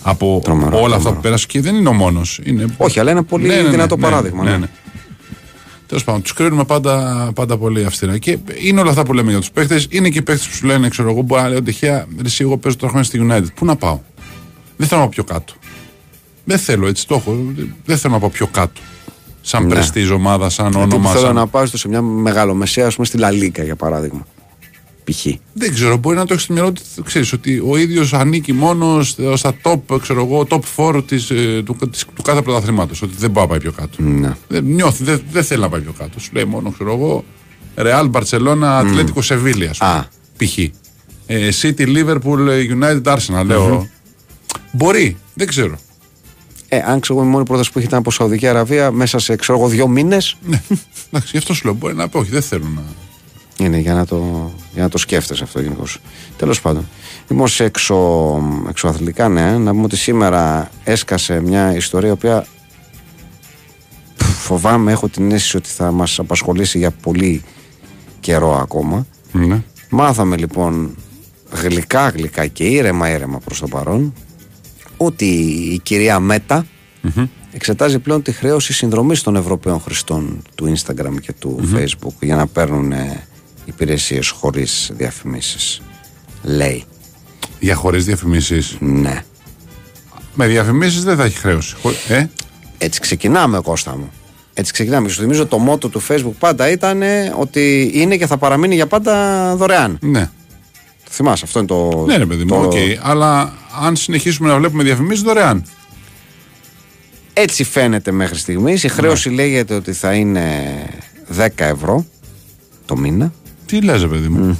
Από 0.01 0.41
Τρομερό, 0.43 0.69
όλα 0.77 0.83
αυτά 0.85 0.91
τρομερό. 0.97 1.15
που 1.15 1.21
πέρασε 1.21 1.45
και 1.49 1.61
δεν 1.61 1.75
είναι 1.75 1.89
ο 1.89 1.93
μόνος. 1.93 2.41
Όχι, 2.77 2.99
αλλά 2.99 3.11
είναι 3.11 3.23
πολύ 3.23 3.49
δυνατό 3.69 3.97
παράδειγμα, 3.97 4.43
ναι. 4.43 4.67
Τέλος 5.87 6.03
πάντων, 6.03 6.21
τους 6.21 6.33
κρίνουμε 6.33 6.63
πάντα, 6.63 7.29
πάντα 7.35 7.57
πολύ 7.57 7.85
αυστηρά. 7.85 8.17
Και 8.17 8.37
είναι 8.61 8.79
όλα 8.81 8.89
αυτά 8.89 9.03
που 9.03 9.13
λέμε 9.13 9.29
για 9.29 9.39
τους 9.39 9.51
παίχτες. 9.51 9.87
Είναι 9.89 10.09
και 10.09 10.17
οι 10.17 10.21
παίχτες 10.21 10.47
που 10.47 10.55
σου 10.55 10.65
λένε, 10.65 10.87
ξέρω 10.89 11.09
εγώ, 11.09 11.21
μπορεί 11.21 11.41
να 11.41 11.49
λέω 11.49 11.61
τυχαία, 11.63 12.05
εσύ, 12.25 12.43
εγώ 12.43 12.57
παίζω 12.57 12.75
τώρα 12.75 12.91
χρόνια 12.91 13.07
στη 13.07 13.27
United. 13.29 13.53
Πού 13.55 13.65
να 13.65 13.75
πάω; 13.75 13.99
Δεν 14.77 14.87
θέλω 14.87 15.01
να 15.01 15.07
πάω 15.07 15.15
πιο 15.15 15.23
κάτω. 15.23 15.53
Δεν 16.45 16.57
θέλω, 16.57 16.87
έτσι 16.87 17.07
το 17.07 17.15
έχω. 17.15 17.37
Δεν 17.85 17.97
θέλω 17.97 18.13
να 18.13 18.19
πάω 18.19 18.29
πιο 18.29 18.47
κάτω. 18.47 18.81
Σαν 19.41 19.63
Ναι. 19.63 19.69
πρεστή 19.73 20.11
ομάδα, 20.11 20.49
σαν 20.49 20.71
Γιατί 20.71 20.95
όνομα. 20.95 21.09
θέλω 21.09 21.25
Σαν... 21.25 21.35
να 21.35 21.47
πάω 21.47 21.65
στο 21.65 21.77
σε 21.77 21.87
μια 21.87 22.01
μεγάλο 22.01 22.53
μεσαία, 22.53 22.87
ας 22.87 22.93
πούμε, 22.95 23.07
στη 23.07 23.17
Λαλίκα 23.17 23.63
για 23.63 23.75
παράδειγμα. 23.75 24.27
Π.χ. 25.03 25.25
Δεν 25.53 25.73
ξέρω, 25.73 25.97
μπορεί 25.97 26.15
να 26.17 26.25
το 26.25 26.33
έχεις 26.33 26.45
στο 26.45 26.53
μυαλό 26.53 26.71
του, 26.71 27.03
ξέρεις 27.03 27.33
ότι 27.33 27.63
ο 27.69 27.77
ίδιος 27.77 28.13
ανήκει 28.13 28.53
μόνος 28.53 29.15
στα 29.33 29.53
top, 29.63 29.99
ξέρω 30.01 30.25
εγώ, 30.25 30.47
top 30.49 30.59
4 30.97 31.03
της, 31.07 31.29
ε, 31.29 31.61
του, 31.65 31.77
της, 31.91 32.05
του 32.15 32.21
κάθε 32.21 32.41
πρωταθλήματος. 32.41 33.01
Ότι 33.01 33.13
δεν 33.17 33.29
μπορεί 33.31 33.45
να 33.45 33.51
πάει 33.51 33.59
πιο 33.59 33.71
κάτω. 33.71 34.01
Ναι. 34.01 34.35
Δεν, 34.47 34.63
νιώθει, 34.63 35.03
δεν, 35.03 35.21
δεν 35.31 35.43
θέλει 35.43 35.61
να 35.61 35.69
πάει 35.69 35.81
πιο 35.81 35.93
κάτω. 35.97 36.19
Σου 36.19 36.29
λέει 36.33 36.43
μόνο, 36.45 36.71
ξέρω 36.71 36.91
εγώ, 36.93 37.23
Real 37.75 38.11
Barcelona, 38.11 38.63
Ατλέτικο 38.63 39.21
Σεβίλια. 39.21 39.73
Α. 39.77 40.03
Π.χ. 40.37 40.57
Ε, 41.27 41.49
City, 41.61 41.87
Liverpool, 41.87 42.47
United, 42.79 43.01
Arsenal. 43.03 43.43
λεω 43.45 43.87
Μπορεί, 44.71 45.17
δεν 45.33 45.47
ξέρω. 45.47 45.75
Ε, 46.75 46.83
αν 46.87 46.99
ξέρω 46.99 47.19
εγώ 47.19 47.27
η 47.27 47.31
μόνη 47.31 47.45
πρόταση 47.45 47.71
που 47.71 47.77
είχε 47.77 47.87
ήταν 47.87 47.99
από 47.99 48.11
Σαουδική 48.11 48.47
Αραβία 48.47 48.91
μέσα 48.91 49.19
σε 49.19 49.35
ξέρω 49.35 49.57
εγώ 49.57 49.67
δύο 49.67 49.87
μήνες. 49.87 50.37
Ναι, 50.45 50.61
εντάξει, 51.09 51.29
γι' 51.31 51.37
αυτό 51.37 51.53
σου 51.53 51.65
λέω. 51.65 51.73
Μπορεί 51.73 51.95
να 51.95 52.09
πει, 52.09 52.17
όχι, 52.17 52.29
δεν 52.29 52.41
θέλω 52.41 52.67
να. 52.75 52.83
Είναι 53.57 53.77
για 53.77 53.93
να 53.93 54.05
το, 54.05 54.51
για 54.73 54.83
να 54.83 54.89
το 54.89 54.97
σκέφτεσαι 54.97 55.43
αυτό 55.43 55.61
γενικώς. 55.61 55.99
Τέλος 56.37 56.61
πάντων. 56.61 56.87
Είμαι 57.31 57.47
σε 57.47 57.63
εξω, 57.63 58.41
εξωαθλητικά, 58.69 59.27
ναι. 59.27 59.57
Να 59.57 59.71
πούμε 59.71 59.83
ότι 59.83 59.97
σήμερα 59.97 60.71
έσκασε 60.83 61.41
μια 61.41 61.75
ιστορία 61.75 62.09
η 62.09 62.11
οποία 62.11 62.45
πφ, 64.17 64.25
φοβάμαι, 64.25 64.91
έχω 64.91 65.07
την 65.07 65.31
αίσθηση 65.31 65.57
ότι 65.57 65.69
θα 65.69 65.91
μας 65.91 66.19
απασχολήσει 66.19 66.77
για 66.77 66.91
πολύ 66.91 67.43
καιρό 68.19 68.57
ακόμα. 68.61 69.05
Ναι. 69.31 69.63
Μάθαμε 69.89 70.37
λοιπόν 70.37 70.95
γλυκά 71.51 72.09
γλυκά 72.09 72.47
και 72.47 72.63
ήρεμα 72.63 73.09
ήρεμα 73.09 73.37
προς 73.37 73.59
το 73.59 73.67
παρόν 73.67 74.13
ότι 74.97 75.25
η 75.73 75.79
κυρία 75.83 76.19
Μέτα 76.19 76.65
εξετάζει 77.51 77.99
πλέον 77.99 78.21
τη 78.21 78.31
χρέωση 78.31 78.73
συνδρομής 78.73 79.21
των 79.21 79.35
Ευρωπαίων 79.35 79.79
χρηστών 79.81 80.41
του 80.55 80.73
Instagram 80.77 81.19
και 81.21 81.33
του 81.39 81.59
Facebook 81.75 82.13
για 82.19 82.35
να 82.35 82.47
παίρνουν 82.47 82.91
ε, 82.91 83.23
υπηρεσίες 83.65 84.29
χωρίς 84.29 84.91
διαφημίσεις. 84.93 85.81
Λέει. 86.43 86.83
Για 87.59 87.75
χωρίς 87.75 88.05
διαφημίσεις; 88.05 88.77
Ναι. 88.79 89.23
Με 90.33 90.47
διαφημίσεις 90.47 91.03
δεν 91.03 91.15
θα 91.17 91.23
έχει 91.23 91.37
χρέωση. 91.37 91.75
Χω- 91.81 91.91
Ε, 92.07 92.25
Έτσι 92.77 92.99
ξεκινάμε 92.99 93.59
Κώστα 93.59 93.97
μου. 93.97 94.11
Έτσι 94.53 94.73
ξεκινάμε. 94.73 95.07
Και 95.07 95.13
σου 95.13 95.21
θυμίζω 95.21 95.45
το 95.45 95.57
μότο 95.57 95.89
του 95.89 96.01
Facebook 96.07 96.33
πάντα 96.39 96.69
ήταν 96.71 97.01
ε, 97.01 97.33
ότι 97.39 97.91
είναι 97.93 98.17
και 98.17 98.27
θα 98.27 98.37
παραμείνει 98.37 98.75
για 98.75 98.87
πάντα 98.87 99.55
δωρεάν. 99.55 99.97
ναι. 100.01 100.29
Το 101.03 101.11
θυμάσαι, 101.11 101.43
αυτό 101.45 101.59
είναι 101.59 101.67
το. 101.67 102.03
Ναι, 102.07 102.17
ρε 102.17 102.25
παιδί 102.25 102.43
μου, 102.43 102.49
το- 102.49 102.55
οκ. 102.67 102.73
Αλλά 103.01 103.53
αν 103.81 103.95
συνεχίσουμε 103.95 104.49
να 104.49 104.57
βλέπουμε 104.57 104.83
διαφημίσεις 104.83 105.23
δωρεάν. 105.23 105.65
Έτσι 107.33 107.63
φαίνεται 107.63 108.11
μέχρι 108.11 108.37
στιγμής 108.37 108.83
Η 108.83 108.87
χρέωση 108.87 109.29
λέγεται 109.29 109.75
ότι 109.75 109.93
θα 109.93 110.13
είναι 110.13 110.63
10 111.37 111.47
ευρώ 111.57 112.05
το 112.85 112.97
μήνα. 112.97 113.33
Τι 113.65 113.81
λες, 113.81 114.01
ρε 114.01 114.07
παιδί 114.07 114.27
μου; 114.27 114.59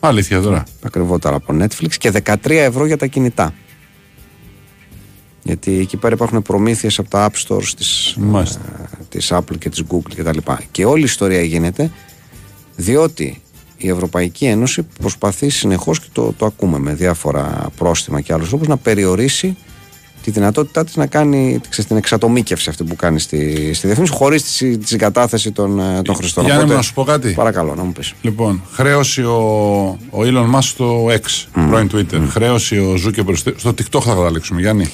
Αλήθεια 0.00 0.40
τώρα. 0.40 0.64
Ακριβότερα 0.82 1.36
από 1.36 1.56
Netflix 1.60 1.94
και 1.98 2.12
13 2.24 2.36
ευρώ 2.50 2.86
για 2.86 2.96
τα 2.96 3.06
κινητά. 3.06 3.54
Γιατί 5.42 5.78
εκεί 5.78 5.96
πέρα 5.96 6.14
υπάρχουν 6.14 6.42
προμήθειες 6.42 6.98
από 6.98 7.08
τα 7.10 7.30
App 7.30 7.46
Stores 7.46 7.68
της, 7.76 8.14
Μάλιστα. 8.18 8.60
ε, 9.00 9.04
της 9.08 9.32
Apple 9.32 9.58
και 9.58 9.68
της 9.68 9.82
Google 9.90 10.14
κτλ. 10.16 10.38
Και 10.70 10.84
όλη 10.84 11.00
η 11.00 11.04
ιστορία 11.04 11.42
γίνεται 11.42 11.90
διότι 12.76 13.42
η 13.86 13.88
Ευρωπαϊκή 13.90 14.44
Ένωση 14.44 14.82
προσπαθεί 15.00 15.48
συνεχώς 15.48 16.00
και 16.00 16.06
το, 16.12 16.34
το 16.38 16.46
ακούμε 16.46 16.78
με 16.78 16.94
διάφορα 16.94 17.66
πρόστιμα 17.76 18.20
και 18.20 18.32
άλλους 18.32 18.48
τρόπους 18.48 18.68
να 18.68 18.76
περιορίσει 18.76 19.56
τη 20.22 20.30
δυνατότητά 20.30 20.84
της 20.84 20.96
να 20.96 21.06
κάνει 21.06 21.60
ξέρεις, 21.68 21.86
την 21.86 21.96
εξατομίκευση 21.96 22.68
αυτή 22.68 22.84
που 22.84 22.96
κάνει 22.96 23.20
στη, 23.20 23.72
στη 23.74 23.86
διαφήμιση 23.86 24.12
χωρίς 24.12 24.42
τη, 24.56 24.78
τη 24.78 24.86
συγκατάθεση 24.88 25.52
των, 25.52 25.80
ε, 25.80 26.02
των 26.02 26.14
χρηστών. 26.14 26.44
Γιάννη 26.44 26.62
μου, 26.62 26.66
Οπότε, 26.68 26.76
να 26.76 26.82
σου 26.82 26.94
πω 26.94 27.04
κάτι. 27.04 27.32
Παρακαλώ 27.32 27.74
να 27.74 27.82
μου 27.82 27.92
πεις. 27.92 28.12
Λοιπόν, 28.22 28.62
χρέωση 28.72 29.22
ο, 29.22 29.36
ο 30.10 30.18
Elon 30.20 30.54
Musk 30.54 30.62
στο 30.62 31.06
X, 31.06 31.46
πρώην 31.68 31.90
Twitter. 31.94 32.20
Χρέωση 32.30 32.78
ο 32.78 32.94
Zuckerberg 33.06 33.34
στο- 33.36 33.52
στο 33.56 33.70
TikTok 33.70 34.00
θα 34.02 34.14
καταλήξουμε, 34.14 34.60
Γιάννη. 34.60 34.90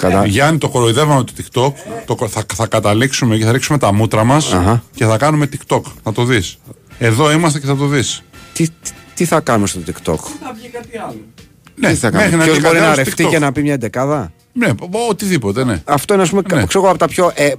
Κατα... 0.00 0.26
Γιάννη, 0.26 0.58
το 0.58 0.68
κοροϊδεύαμε 0.68 1.24
το 1.24 1.32
TikTok. 1.38 1.72
Το, 2.06 2.28
θα, 2.28 2.44
θα 2.54 2.66
καταλήξουμε 2.66 3.36
και 3.36 3.44
θα 3.44 3.52
ρίξουμε 3.52 3.78
τα 3.78 3.92
μούτρα 3.92 4.24
μας 4.24 4.52
Αχα. 4.52 4.82
και 4.94 5.04
θα 5.04 5.16
κάνουμε 5.16 5.48
TikTok. 5.52 5.80
Θα 6.02 6.12
το 6.12 6.24
δεις. 6.24 6.58
Εδώ 6.98 7.32
είμαστε 7.32 7.58
και 7.58 7.66
θα 7.66 7.76
το 7.76 7.86
δεις. 7.86 8.22
Τι, 8.52 8.64
τι, 8.68 8.90
τι 9.14 9.24
θα 9.24 9.40
κάνουμε 9.40 9.66
στο 9.66 9.80
TikTok; 9.86 10.16
Θα 10.42 10.52
βγει 10.56 10.68
κάτι 10.68 10.98
άλλο. 10.98 11.16
Ναι, 11.74 11.88
τι 11.88 11.94
θα 11.94 12.10
μέχρι 12.12 12.30
κάνουμε. 12.30 12.36
να 12.36 12.44
Ποιος 12.44 12.56
βγει 12.56 12.66
μπορεί 12.66 12.74
κάτι 12.78 12.78
να 12.78 12.84
άλλο 12.84 12.94
στο 12.94 13.02
ρευτεί 13.04 13.24
TikTok. 13.24 13.30
και 13.30 13.38
να 13.38 13.52
πει 13.52 13.62
μια 13.62 13.72
εντεκάδα; 13.72 14.32
Ναι, 14.52 14.66
ο- 14.66 15.08
οτιδήποτε, 15.08 15.64
ναι. 15.64 15.82
Αυτό 15.84 16.14
είναι, 16.14 16.22
ας 16.22 16.28
πούμε, 16.28 16.42
Ναι. 16.52 16.64
ξέρω 16.66 16.78
εγώ, 16.84 16.88
από 16.88 16.98
τα 16.98 17.06
πιο. 17.08 17.32
Ε, 17.34 17.50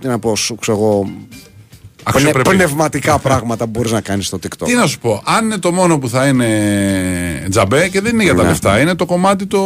τι 0.00 0.06
να 0.06 0.18
πω, 0.18 0.36
σου, 0.36 0.54
ξέρω 0.54 0.76
εγώ, 0.78 1.02
πνε, 1.02 1.12
Αξιοπρεπή. 2.02 2.48
πνευματικά 2.56 3.18
πράγματα 3.18 3.64
που 3.64 3.70
μπορείς 3.70 3.90
να 3.92 4.00
κάνεις 4.00 4.26
στο 4.26 4.38
TikTok. 4.42 4.66
Τι 4.66 4.74
να 4.74 4.86
σου 4.86 4.98
πω, 4.98 5.22
αν 5.24 5.44
είναι 5.44 5.58
το 5.58 5.72
μόνο 5.72 5.98
που 5.98 6.08
θα 6.08 6.26
είναι 6.26 7.46
τζαμπέ 7.50 7.88
και 7.88 8.00
δεν 8.00 8.12
είναι 8.14 8.22
για 8.22 8.34
τα 8.34 8.42
Ναι. 8.42 8.48
λεφτά, 8.48 8.80
είναι 8.80 8.94
το 8.94 9.06
κομμάτι 9.06 9.46
το. 9.46 9.58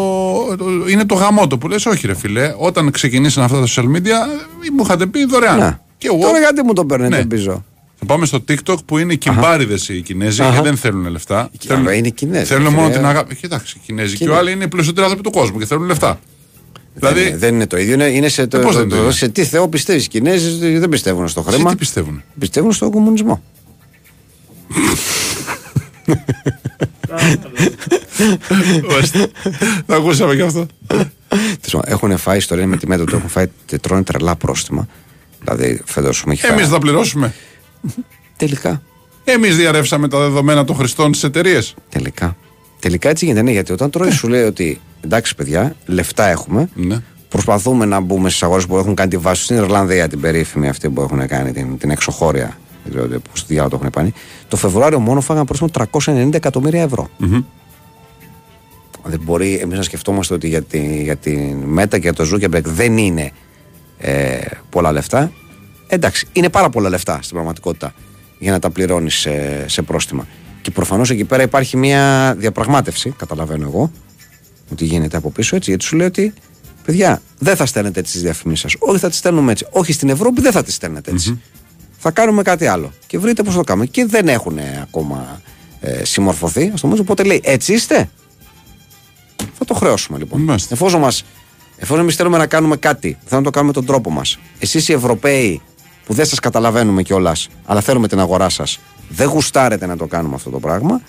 το- 0.56 0.64
είναι 0.88 1.04
το 1.04 1.14
γαμότο 1.14 1.58
που 1.58 1.68
λες, 1.68 1.86
όχι 1.86 2.06
ρε 2.06 2.14
φιλέ, 2.14 2.54
όταν 2.58 2.90
ξεκινήσαν 2.90 3.44
αυτά 3.44 3.60
τα 3.60 3.66
social 3.66 3.84
media, 3.96 4.06
ε, 4.06 4.70
μου 4.76 4.82
είχατε 4.84 5.06
πει 5.06 5.24
δωρεάν. 5.26 5.58
Να. 5.58 5.80
Και 5.98 6.06
εγώ 6.12 6.18
Τώρα 6.20 6.38
γιατί 6.38 6.62
μου 6.62 6.72
το 6.72 6.84
παίρνετε 6.84 7.16
Ναι. 7.16 7.24
πίσω. 7.24 7.64
Θα 8.06 8.08
πάμε 8.14 8.26
στο 8.26 8.44
TikTok 8.48 8.76
που 8.86 8.98
είναι 8.98 9.14
κυμπάριδε 9.14 9.78
οι 9.88 10.00
Κινέζοι 10.00 10.42
Αχα. 10.42 10.54
και 10.56 10.62
δεν 10.62 10.76
θέλουν 10.76 11.06
λεφτά. 11.10 11.50
Και 11.58 11.66
Θέλουν, 11.66 11.82
βέβαια 11.82 11.98
είναι 11.98 12.08
Κινέζοι, 12.08 12.44
Θέλουν 12.44 12.66
φίλε. 12.68 12.76
μόνο 12.76 12.90
την 12.94 13.06
αγάπη. 13.06 13.34
Κοιτάξτε, 13.34 13.78
οι 13.78 13.86
Κινέζοι 13.86 14.10
και 14.12 14.16
Κινέ- 14.18 14.34
ο 14.34 14.38
άλλοι 14.38 14.50
είναι 14.52 14.64
οι 14.64 14.68
πλουσιότεροι 14.68 15.04
άνθρωποι 15.06 15.24
του 15.30 15.30
κόσμου 15.38 15.58
και 15.58 15.66
θέλουν 15.66 15.84
λεφτά. 15.86 16.18
δεν, 16.72 16.80
Δηλαδή, 16.94 17.28
είναι, 17.28 17.36
δεν 17.36 17.54
είναι 17.54 17.66
το 17.66 17.76
ίδιο. 17.78 17.94
Είναι, 17.94 18.04
είναι 18.04 18.28
σε, 18.28 18.46
το, 18.46 18.58
πώς 18.58 18.66
το- 18.66 18.78
δεν 18.78 18.82
είναι 18.82 18.90
το 18.90 18.96
το- 18.96 19.02
ίδιο; 19.02 19.16
σε 19.16 19.28
τι 19.28 19.44
Θεό 19.44 19.68
πιστεύεις. 19.68 20.04
Οι 20.04 20.08
Κινέζοι 20.08 20.78
δεν 20.78 20.88
πιστεύουν 20.88 21.28
στο 21.28 21.40
εσύ 21.46 21.54
χρήμα. 21.54 21.70
τι 21.70 21.76
πιστεύουν. 21.76 22.22
Πιστεύουν 22.38 22.72
στον 22.72 22.90
κομμουνισμό. 22.90 23.42
Θα 29.86 29.96
ακούσαμε 29.96 30.34
και 30.36 30.42
αυτό. 30.42 30.66
Τέλος 30.86 31.70
πάντων, 31.70 31.82
Έχουν 31.86 32.16
φάει 32.18 32.36
ιστορία 32.36 32.66
με 32.66 32.76
τη 32.76 32.86
μέτρο 32.86 33.04
του, 33.04 33.16
έχουν 33.16 33.28
φάει 33.28 33.46
τε- 33.66 33.80
τρώνε 33.80 34.02
τρελά 34.02 34.36
πρόστιμα. 34.36 34.88
Δηλαδή, 35.44 35.82
φέτος 35.84 36.24
μου 36.24 36.32
έχει 36.32 36.46
Εμείς 36.46 36.60
φάει. 36.62 36.70
θα 36.70 36.78
πληρώσουμε. 36.78 37.34
Τελικά. 38.36 38.82
Εμείς 39.24 39.56
διαρρεύσαμε 39.56 40.08
τα 40.08 40.18
δεδομένα 40.18 40.64
των 40.64 40.76
χρηστών 40.76 41.14
στις 41.14 41.28
εταιρείες. 41.28 41.74
Τελικά. 41.88 42.36
Τελικά 42.80 43.08
έτσι 43.08 43.24
γίνεται. 43.24 43.42
Ναι, 43.42 43.50
γιατί 43.50 43.72
όταν 43.72 43.90
τρώει 43.90 44.10
σου 44.10 44.28
λέει 44.28 44.42
ότι 44.42 44.80
εντάξει, 45.00 45.34
παιδιά, 45.34 45.76
λεφτά 45.86 46.26
έχουμε. 46.26 46.68
Ναι. 46.74 46.98
Προσπαθούμε 47.28 47.84
να 47.84 48.00
μπούμε 48.00 48.28
στις 48.28 48.42
αγορές 48.42 48.66
που 48.66 48.76
έχουν 48.76 48.94
κάνει 48.94 49.10
τη 49.10 49.16
βάση 49.16 49.42
στην 49.42 49.56
Ιρλανδία, 49.56 50.08
την 50.08 50.20
περίφημη 50.20 50.68
αυτή 50.68 50.88
που 50.90 51.02
έχουν 51.02 51.26
κάνει, 51.26 51.52
την, 51.52 51.78
την 51.78 51.90
εξωχώρια. 51.90 52.56
Δεν 52.84 52.92
ξέρω 52.92 53.20
πώ 53.20 53.36
στη 53.36 53.46
διάλογο 53.52 53.70
το 53.70 53.76
έχουν 53.76 53.90
κάνει. 53.90 54.12
Το 54.48 54.56
Φεβρουάριο 54.56 55.00
μόνο 55.00 55.20
φάγανε 55.20 55.46
πρόστιμο 55.46 55.70
390 56.04 56.34
εκατομμύρια 56.34 56.82
ευρώ. 56.82 57.08
Δεν 59.04 59.20
μπορεί 59.22 59.54
εμείς 59.54 59.76
να 59.76 59.82
σκεφτόμαστε 59.82 60.34
ότι 60.34 60.48
για, 60.48 60.62
τη, 60.62 61.02
για 61.02 61.16
την 61.16 61.56
Μέτα 61.56 61.98
και 61.98 62.10
για 62.10 62.12
το 62.12 62.30
Zuckerberg 62.32 62.64
δεν 62.64 62.96
είναι 62.98 63.32
ε, 63.98 64.38
πολλά 64.70 64.92
λεφτά. 64.92 65.32
Εντάξει, 65.94 66.26
είναι 66.32 66.48
πάρα 66.48 66.70
πολλά 66.70 66.88
λεφτά 66.88 67.18
στην 67.22 67.34
πραγματικότητα 67.34 67.94
για 68.38 68.52
να 68.52 68.58
τα 68.58 68.70
πληρώνεις 68.70 69.14
σε, 69.14 69.68
σε 69.68 69.82
πρόστιμα. 69.82 70.26
Και 70.62 70.70
προφανώς 70.70 71.10
εκεί 71.10 71.24
πέρα 71.24 71.42
υπάρχει 71.42 71.76
μια 71.76 72.34
διαπραγμάτευση, 72.38 73.10
καταλαβαίνω 73.10 73.66
εγώ, 73.66 73.92
ότι 74.72 74.84
γίνεται 74.84 75.16
από 75.16 75.30
πίσω 75.30 75.56
έτσι, 75.56 75.70
γιατί 75.70 75.84
σου 75.84 75.96
λέει 75.96 76.06
ότι 76.06 76.32
παιδιά, 76.84 77.22
δεν 77.38 77.56
θα 77.56 77.66
στέλνετε 77.66 78.00
έτσι 78.00 78.12
τις 78.12 78.22
διαφημίσεις 78.22 78.62
σας. 78.62 78.74
Όχι, 78.78 78.98
θα 78.98 79.08
τις 79.08 79.18
στέλνουμε 79.18 79.52
έτσι. 79.52 79.66
Όχι 79.70 79.92
στην 79.92 80.08
Ευρώπη, 80.08 80.40
δεν 80.40 80.52
θα 80.52 80.62
τις 80.62 80.74
στέλνετε 80.74 81.10
έτσι. 81.10 81.40
Θα 81.98 82.10
κάνουμε 82.10 82.42
κάτι 82.42 82.66
άλλο. 82.66 82.92
Και 83.06 83.18
βρείτε 83.18 83.42
πώς 83.42 83.54
το 83.54 83.62
κάνουμε. 83.62 83.86
Και 83.86 84.06
δεν 84.06 84.28
έχουν 84.28 84.58
ακόμα 84.82 85.40
ε, 85.80 86.04
συμμορφωθεί, 86.04 86.70
ας 86.74 86.80
το 86.80 86.88
πούμε. 86.88 87.00
Οπότε 87.00 87.22
λέει, 87.22 87.40
έτσι 87.44 87.72
είστε; 87.72 88.10
Θα 89.58 89.64
το 89.64 89.74
χρεώσουμε 89.74 90.18
λοιπόν. 90.18 90.40
Μάλιστα. 90.40 90.74
Εφόσον 90.74 91.00
μας, 91.00 91.24
εφόσον 91.76 92.02
εμείς 92.02 92.16
θέλουμε 92.16 92.38
να 92.38 92.46
κάνουμε 92.46 92.76
κάτι, 92.76 93.08
θέλουμε 93.08 93.36
να 93.36 93.42
το 93.42 93.50
κάνουμε 93.50 93.72
με 93.74 93.80
τον 93.80 93.86
τρόπο 93.86 94.10
μας. 94.10 94.38
Εσείς 94.58 94.88
οι 94.88 94.92
Ευρωπαίοι 94.92 95.60
που 96.12 96.18
δεν 96.18 96.26
σας 96.26 96.38
καταλαβαίνουμε 96.38 97.02
κιόλας, 97.02 97.48
αλλά 97.64 97.80
θέλουμε 97.80 98.08
την 98.08 98.20
αγορά 98.20 98.48
σας, 98.48 98.78
δεν 99.08 99.28
γουστάρετε 99.28 99.86
να 99.86 99.96
το 99.96 100.06
κάνουμε 100.06 100.34
αυτό 100.34 100.50
το 100.50 100.58
πράγμα, 100.58 101.00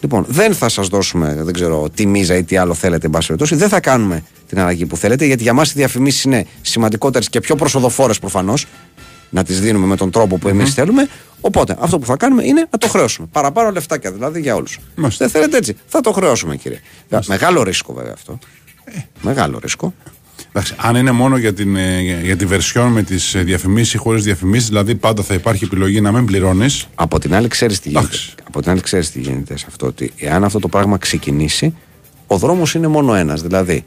Λοιπόν, 0.00 0.24
δεν 0.28 0.54
θα 0.54 0.68
σας 0.68 0.88
δώσουμε, 0.88 1.34
δεν 1.42 1.54
ξέρω, 1.54 1.90
τη 1.94 2.06
μίζα 2.06 2.36
ή 2.36 2.44
τι 2.44 2.56
άλλο 2.56 2.74
θέλετε, 2.74 3.06
εν 3.06 3.12
πάση 3.12 3.26
περιπτώσει. 3.26 3.54
Δεν 3.54 3.68
θα 3.68 3.80
κάνουμε 3.80 4.24
την 4.48 4.60
αλλαγή 4.60 4.86
που 4.86 4.96
θέλετε, 4.96 5.24
γιατί 5.24 5.42
για 5.42 5.52
μας 5.52 5.70
οι 5.70 5.72
διαφημίσεις 5.76 6.24
είναι 6.24 6.46
σημαντικότερες 6.60 7.28
και 7.28 7.40
πιο 7.40 7.54
προσοδοφόρες 7.54 8.18
προφανώς. 8.18 8.66
Να 9.30 9.44
τις 9.44 9.60
δίνουμε 9.60 9.86
με 9.86 9.96
τον 9.96 10.10
τρόπο 10.10 10.38
που 10.38 10.48
εμείς 10.48 10.74
θέλουμε. 10.74 11.08
Οπότε, 11.40 11.76
αυτό 11.80 11.98
που 11.98 12.06
θα 12.06 12.16
κάνουμε 12.16 12.44
είναι 12.44 12.66
να 12.70 12.78
το 12.78 12.88
χρεώσουμε. 12.88 13.28
Παραπάνω 13.32 13.70
λεφτάκια 13.70 14.12
δηλαδή 14.12 14.40
για 14.40 14.54
όλους. 14.54 14.78
Μάλιστα. 14.94 15.24
Δεν 15.24 15.34
θέλετε 15.34 15.56
έτσι. 15.56 15.76
Θα 15.86 16.00
το 16.00 16.12
χρεώσουμε, 16.12 16.56
κύριε. 16.56 16.80
Μεγάλο 17.26 17.62
ρίσκο 17.62 17.92
βέβαια 17.92 18.12
αυτό. 18.12 18.38
Μεγάλο 19.22 19.58
ρίσκο. 19.58 19.94
Εντάξει, 20.52 20.74
αν 20.76 20.96
είναι 20.96 21.10
μόνο 21.10 21.36
για, 21.36 21.52
την, 21.52 21.76
ε, 21.76 22.00
για, 22.00 22.20
για 22.20 22.36
τη 22.36 22.46
βερσιόν 22.46 22.92
με 22.92 23.02
τις 23.02 23.34
διαφημίσεις 23.36 23.94
ή 23.94 23.96
χωρίς 23.96 24.24
διαφημίσεις, 24.24 24.68
δηλαδή 24.68 24.94
πάντα 24.94 25.22
θα 25.22 25.34
υπάρχει 25.34 25.64
επιλογή 25.64 26.00
να 26.00 26.12
μην 26.12 26.24
πληρώνεις. 26.24 26.86
Από 26.94 27.18
την 27.18 27.34
άλλη, 27.34 27.48
ξέρεις 27.48 27.80
τι 27.80 27.88
γίνεται. 27.88 28.06
Εντάξει. 28.06 28.34
Από 28.46 28.60
την 28.62 28.70
άλλη, 28.70 28.80
ξέρεις 28.80 29.10
τι 29.10 29.20
γίνεται 29.20 29.58
σε 29.58 29.64
αυτό. 29.68 29.86
Ότι 29.86 30.12
εάν 30.16 30.44
αυτό 30.44 30.58
το 30.58 30.68
πράγμα 30.68 30.98
ξεκινήσει, 30.98 31.74
ο 32.26 32.36
δρόμος 32.36 32.74
είναι 32.74 32.86
μόνο 32.86 33.14
ένας. 33.14 33.42
Δηλαδή, 33.42 33.84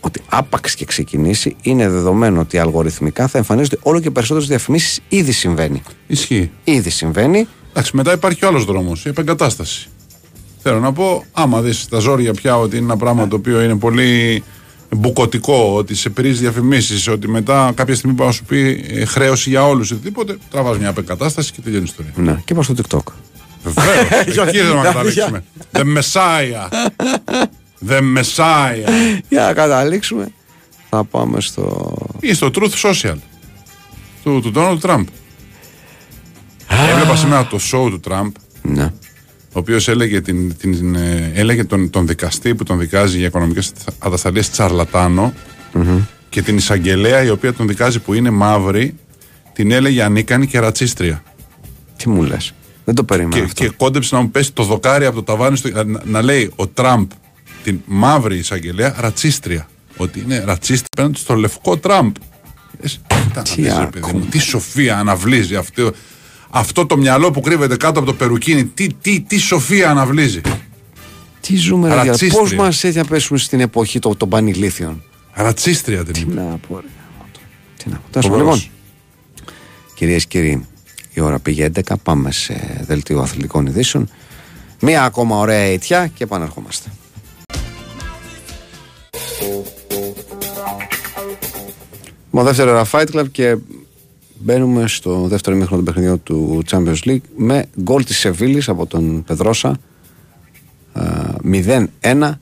ότι 0.00 0.20
άπαξ 0.28 0.74
και 0.74 0.84
ξεκινήσει, 0.84 1.56
είναι 1.62 1.88
δεδομένο 1.88 2.40
ότι 2.40 2.58
αλγοριθμικά 2.58 3.26
θα 3.28 3.38
εμφανίζονται 3.38 3.78
όλο 3.82 4.00
και 4.00 4.10
περισσότερες 4.10 4.48
διαφημίσεις. 4.48 5.00
Ήδη 5.08 5.32
συμβαίνει. 5.32 5.82
Ισχύει. 6.06 6.50
Ήδη 6.64 6.90
συμβαίνει. 6.90 7.48
Εντάξει, 7.70 7.96
μετά 7.96 8.12
υπάρχει 8.12 8.44
ο 8.44 8.48
άλλος 8.48 8.64
δρόμος, 8.64 9.04
η 9.04 9.08
επεγκατάσταση. 9.08 9.88
Θέλω 10.62 10.80
να 10.80 10.92
πω, 10.92 11.24
άμα 11.32 11.60
δεις 11.60 11.88
τα 11.88 11.98
ζόρια 11.98 12.32
πια 12.32 12.58
ότι 12.58 12.76
είναι 12.76 12.84
ένα 12.84 12.96
πράγμα 12.96 13.28
το 13.28 13.36
οποίο 13.36 13.62
είναι 13.62 13.76
πολύ 13.76 14.42
μπουκωτικό, 14.96 15.74
ότι 15.76 15.94
σε 15.94 16.10
πρίζει 16.10 16.40
διαφημίσεις, 16.40 17.08
ότι 17.08 17.28
μετά 17.28 17.72
κάποια 17.74 17.94
στιγμή 17.94 18.16
πάει 18.16 18.26
να 18.26 18.32
σου 18.32 18.44
πει 18.44 18.84
ε, 18.88 19.04
χρέωση 19.04 19.48
για 19.50 19.66
όλους 19.66 19.90
ή 19.90 19.92
οτιδήποτε, 19.92 20.38
τραβάς 20.50 20.78
μια 20.78 20.88
επεγκατάσταση 20.88 21.52
και 21.52 21.60
τελειώνει 21.60 21.84
η 21.84 21.88
ιστορία. 21.90 22.32
Ναι, 22.32 22.42
και 22.44 22.54
πάω 22.54 22.62
στο 22.62 22.74
TikTok. 22.76 23.12
Βεβαίως. 23.64 24.08
Εκεί 24.48 24.56
θέλουμε 24.58 24.74
να 24.74 24.82
καταλήξουμε. 24.82 25.44
The 25.72 25.80
Messiah. 25.80 26.68
The 27.88 28.00
Messiah. 28.16 28.88
Για 29.28 29.42
να 29.42 29.52
καταλήξουμε, 29.52 30.28
θα 30.90 31.04
πάμε 31.04 31.40
στο. 31.40 31.94
Ή 32.20 32.34
στο 32.34 32.50
Truth 32.54 32.90
Social 32.90 33.16
του, 34.22 34.40
του 34.40 34.52
Donald 34.54 34.78
Trump. 34.80 35.04
Έβλεπα 36.90 37.16
σήμερα 37.16 37.46
το 37.46 37.58
show 37.72 37.90
του 37.90 38.00
Trump, 38.08 38.30
Ναι. 38.62 38.92
Ο 39.52 39.58
οποίος 39.58 39.88
έλεγε, 39.88 40.20
την, 40.20 40.56
την, 40.56 40.94
ε, 40.94 41.32
έλεγε 41.34 41.64
τον, 41.64 41.90
τον 41.90 42.06
δικαστή 42.06 42.54
που 42.54 42.64
τον 42.64 42.78
δικάζει 42.78 43.18
για 43.18 43.26
οικονομικές 43.26 43.72
ατασταλίες 43.98 44.50
τσαρλατάνο 44.50 45.32
και 46.28 46.42
την 46.42 46.56
εισαγγελέα 46.56 47.22
η 47.22 47.30
οποία 47.30 47.52
τον 47.54 47.66
δικάζει 47.68 47.98
που 48.00 48.14
είναι 48.14 48.30
μαύρη, 48.30 48.94
την 49.52 49.70
έλεγε 49.70 50.02
ανίκανη 50.02 50.46
και 50.46 50.58
ρατσίστρια. 50.58 51.22
Τι 51.96 52.08
μου 52.08 52.22
λες; 52.22 52.54
Δεν 52.84 52.94
το 52.94 53.04
περίμενα 53.04 53.36
Και, 53.36 53.42
αυτό. 53.42 53.64
και 53.64 53.70
κόντεψε 53.76 54.14
να 54.14 54.20
μου 54.20 54.30
πέσει 54.30 54.52
το 54.52 54.62
δοκάρι 54.62 55.04
από 55.04 55.14
το 55.16 55.22
ταβάνι 55.22 55.56
στο, 55.56 55.84
να, 55.84 56.02
να 56.04 56.22
λέει 56.22 56.52
ο 56.56 56.66
Τραμπ 56.66 57.10
την 57.64 57.80
μαύρη 57.86 58.36
εισαγγελέα 58.38 58.94
ρατσίστρια. 58.98 59.66
Ότι 59.96 60.20
είναι 60.20 60.42
ρατσίστη 60.44 60.86
απέναντι 60.90 61.18
στο 61.18 61.34
λευκό 61.34 61.76
Τραμπ. 61.76 62.14
Λες, 62.80 63.00
κοίτα 63.06 63.42
να 63.48 63.54
δεις, 63.54 63.78
ρε 63.78 63.86
παιδί 63.86 64.06
άκου. 64.08 64.18
μου, 64.18 64.24
τι 64.24 64.38
σοφία 64.38 64.98
αναβλύζει 64.98 65.56
αυτό, 65.56 65.92
αυτό 66.54 66.86
το 66.86 66.96
μυαλό 66.96 67.30
που 67.30 67.40
κρύβεται 67.40 67.76
κάτω 67.76 67.98
από 67.98 68.08
το 68.08 68.14
περουκίνι. 68.14 68.64
Τι, 68.64 68.86
τι, 68.92 69.20
τι 69.20 69.38
σοφία 69.38 69.90
αναβλύζει. 69.90 70.40
Τι 71.40 71.56
ζούμε, 71.56 71.88
ρε 71.88 71.94
Ρατσίστρια. 71.94 72.40
Πώς 72.40 72.54
μας 72.54 72.84
έτσι 72.84 72.98
να 72.98 73.04
πέσουμε 73.04 73.38
στην 73.38 73.60
εποχή 73.60 73.98
των, 73.98 74.16
των 74.16 74.28
πανηλήθιων. 74.28 75.02
Ρατσίστρια 75.32 76.04
την 76.04 76.12
Τι 76.12 76.20
είπε. 76.20 76.34
να 76.34 76.58
πω, 76.68 76.76
ρε. 76.80 76.86
Τι 77.76 77.88
να 77.88 77.96
πω. 77.96 78.02
Τέλος 78.10 78.28
πάντων, 78.28 78.30
Φοβερός. 78.30 78.62
Λοιπόν, 78.62 79.46
κυρίες 79.94 80.26
και 80.26 80.38
κύριοι, 80.38 80.66
η 81.12 81.20
ώρα 81.20 81.38
πήγε 81.38 81.70
11. 81.74 81.94
Πάμε 82.02 82.30
σε 82.32 82.84
δελτίο 82.86 83.20
αθλητικών 83.20 83.66
ειδήσεων. 83.66 84.08
Μία 84.80 85.04
ακόμα 85.04 85.36
ωραία 85.36 85.60
αιτιά 85.60 86.06
και 86.06 86.24
επαναρχόμαστε. 86.24 86.90
Με 92.30 92.42
δεύτερο 92.42 92.70
ώρα 92.70 92.86
Fight 92.92 93.06
Club 93.14 93.24
και 93.32 93.56
μπαίνουμε 94.42 94.88
στο 94.88 95.26
δεύτερο 95.28 95.56
μήχρονο 95.56 95.82
του 95.82 95.92
παιχνιδιού 95.92 96.20
του 96.22 96.62
Champions 96.70 96.98
League 97.04 97.20
με 97.36 97.64
γκολ 97.80 98.04
της 98.04 98.18
Σεβίλης 98.18 98.68
από 98.68 98.86
τον 98.86 99.24
Πεδρόσα. 99.24 99.76
Α, 100.92 101.04
0-1 102.00 102.32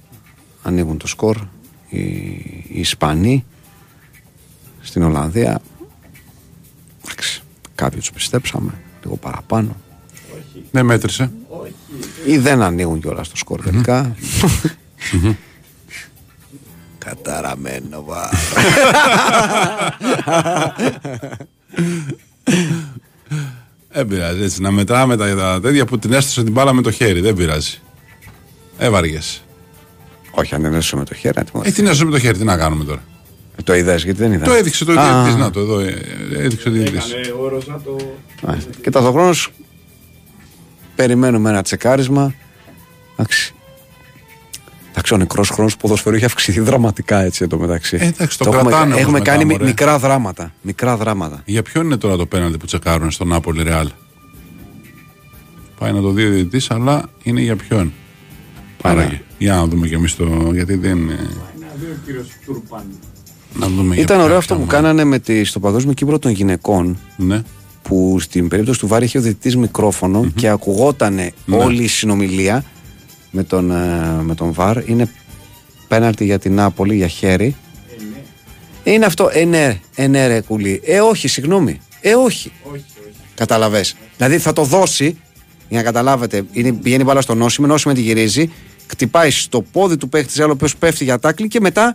ανοίγουν 0.63 0.99
το 0.99 1.07
σκορ 1.07 1.37
οι, 1.89 1.99
οι 1.99 2.81
Ισπανοί 2.81 3.45
στην 4.81 5.03
Ολλανδία. 5.03 5.61
Εντάξει 7.05 7.43
κάποιοι 7.75 7.99
τους 7.99 8.13
πιστέψαμε 8.13 8.75
λίγο 9.03 9.17
παραπάνω. 9.17 9.77
Δεν 10.71 10.85
μέτρησε. 10.85 11.31
ή 12.27 12.39
δεν 12.39 12.63
ανοίγουν 12.63 13.01
κιόλας 13.01 13.29
το 13.29 13.37
σκορ 13.37 13.63
τελικά. 13.63 14.17
Καταραμένο 16.99 18.05
βα 18.05 18.31
Δεν 23.93 24.07
πειράζει 24.07 24.43
έτσι. 24.43 24.61
Να 24.63 24.71
μετράμε 24.71 25.17
τα, 25.17 25.35
τα 25.37 25.61
τέτοια 25.61 25.85
που 25.85 25.99
την 25.99 26.13
έστωσε 26.13 26.43
την 26.43 26.53
μπάλα 26.53 26.73
με 26.73 26.83
το 26.83 26.91
χέρι. 26.91 27.21
Δεν 27.21 27.35
πειράζει. 27.35 27.79
Έβαργε. 28.79 29.19
όχι 30.31 30.55
αν 30.55 30.63
δεν 30.63 30.75
έσω 30.75 30.97
με 30.97 31.05
το 31.05 31.15
χέρι 31.15 31.35
να 31.35 31.41
Ε, 31.41 31.45
τιμωρηθεί. 31.45 31.75
την 31.75 31.85
έστωσε 31.85 32.05
με 32.05 32.11
το 32.11 32.19
χέρι. 32.19 32.39
Τι 32.39 32.45
να 32.45 32.57
κάνουμε 32.57 32.85
τώρα; 32.85 33.03
το 33.65 33.75
είδες 33.75 34.05
γιατί 34.05 34.19
δεν 34.19 34.33
είδα 34.33 34.45
Το 34.45 34.53
έδειξε 34.53 34.85
το 34.85 34.93
Α, 34.93 34.95
διαιτητής. 35.13 35.35
Να 35.43 35.51
το 35.51 35.61
εδώ. 35.61 35.79
ε, 35.81 35.95
Έδειξε 36.37 36.69
ο 36.69 36.73
διαιτητή. 36.73 36.97
Έκανε 36.97 37.35
ο 37.41 37.49
Ροζά 37.49 37.81
το. 37.85 37.97
Μάλιστα. 38.43 38.71
Και 38.83 38.91
ταυτοχρόνω 38.91 39.35
περιμένουμε 40.97 41.51
ένα 41.51 41.63
τσεκάρισμα. 41.63 42.35
Εντάξει. 43.13 43.55
Εντάξει, 45.03 45.15
ο 45.15 45.17
νεκρός 45.25 45.49
χρόνος 45.51 45.73
του 45.73 45.79
ποδοσφαίρου 45.79 46.17
έχει 46.17 46.25
αυξηθεί 46.25 46.61
δραματικά 46.61 47.23
έτσι 47.23 47.45
εδώ 47.45 47.59
μεταξύ. 47.59 47.97
Ε, 48.01 48.07
εντάξει, 48.07 48.39
το 48.39 48.45
έχουμε, 48.49 48.61
κρατάνε 48.63 48.85
όμως 48.91 49.01
έχουμε 49.01 49.19
μετά, 49.19 49.31
κάνει 49.31 49.45
μι- 49.45 49.53
μωρέ. 49.53 49.65
μικρά 49.65 49.99
δράματα. 49.99 50.53
Μικρά 50.63 50.97
δράματα. 50.97 51.43
Για 51.45 51.63
ποιον 51.63 51.85
είναι 51.85 51.97
τώρα 51.97 52.17
το 52.17 52.27
πέναλτι 52.27 52.57
που 52.59 52.67
τσεκάρουν 52.67 53.11
στον 53.11 53.29
Νάπολη 53.29 53.63
Ρεάλ; 53.63 53.89
Πάει 55.79 55.93
να 55.93 56.01
το 56.01 56.11
δει 56.11 56.27
ο 56.27 56.31
διαιτητής, 56.31 56.71
αλλά 56.71 57.09
είναι 57.23 57.41
για 57.41 57.57
ποιον; 57.57 57.93
Άραγε. 58.83 59.21
Για 59.39 59.55
να 59.55 59.67
δούμε 59.67 59.87
κι 59.89 59.95
εμείς 59.95 60.17
το. 60.17 60.51
Γιατί 60.53 60.75
δεν. 60.77 60.97
είναι- 60.99 61.13
Ένα 61.57 61.67
δύο 61.81 61.97
κύριο 62.05 62.25
Τουρπάν. 62.47 62.83
Να 63.55 63.67
δούμε 63.69 63.95
για 63.95 64.03
Ήταν 64.03 64.17
ποια 64.17 64.25
ωραίο 64.25 64.37
αυτό 64.37 64.55
που 64.55 64.61
ομάδα. 64.63 64.77
κάνανε 64.77 65.05
με 65.05 65.19
τη, 65.19 65.45
στο 65.45 65.61
Παγκόσμιο 65.61 65.95
Κύπρο 65.95 66.19
των 66.19 66.31
Γυναικών. 66.33 66.99
Ναι. 67.17 67.43
Που 67.83 68.17
στην 68.21 68.49
περίπτωση 68.49 68.79
του 68.81 68.87
Βάρη 68.87 69.05
είχε 69.05 69.19
ο 69.19 69.21
διαιτητής 69.21 69.57
μικρόφωνο 69.57 70.27
και 70.35 70.49
ακουγότανε 70.49 71.33
Ναι. 71.47 71.57
όλη 71.57 71.83
η 71.83 71.89
συνομιλία 71.89 72.65
με 73.31 73.43
τον, 73.45 73.71
ε, 73.71 74.23
με 74.23 74.35
τον 74.35 74.53
Βαρ. 74.53 74.89
Είναι 74.89 75.09
πέναλτι 75.89 76.25
για 76.25 76.39
την 76.39 76.55
Νάπολη, 76.55 76.95
για 76.97 77.07
χέρι. 77.09 77.57
Είναι 78.85 79.05
αυτό, 79.07 79.29
ε 79.33 79.45
ναι, 79.45 79.81
ε 79.95 80.07
ναι 80.07 80.27
ρε 80.27 80.41
κουλή. 80.41 80.81
Ε 80.85 81.01
όχι, 81.01 81.29
συγγνώμη. 81.29 81.81
Ε 82.01 82.15
όχι. 82.15 82.53
Όχι, 82.63 82.73
όχι. 83.03 83.13
Καταλαβέ. 83.35 83.85
Δηλαδή 84.17 84.39
θα 84.39 84.53
το 84.53 84.65
δώσει, 84.65 85.19
για 85.69 85.79
να 85.79 85.85
καταλάβετε, 85.85 86.43
είναι, 86.53 86.73
πηγαίνει 86.73 87.05
μπάλα 87.05 87.21
στο 87.21 87.35
νόσημα, 87.35 87.67
νόσημα 87.67 87.95
τη 87.95 88.01
γυρίζει, 88.01 88.53
χτυπάει 88.87 89.31
στο 89.31 89.63
πόδι 89.63 89.97
του 89.97 90.09
παίχτης 90.09 90.39
άλλο, 90.41 90.49
ο 90.49 90.53
οποίος 90.53 90.77
πέφτει 90.77 91.05
για 91.05 91.19
τάκλι 91.19 91.49
και 91.49 91.61
μετά 91.61 91.95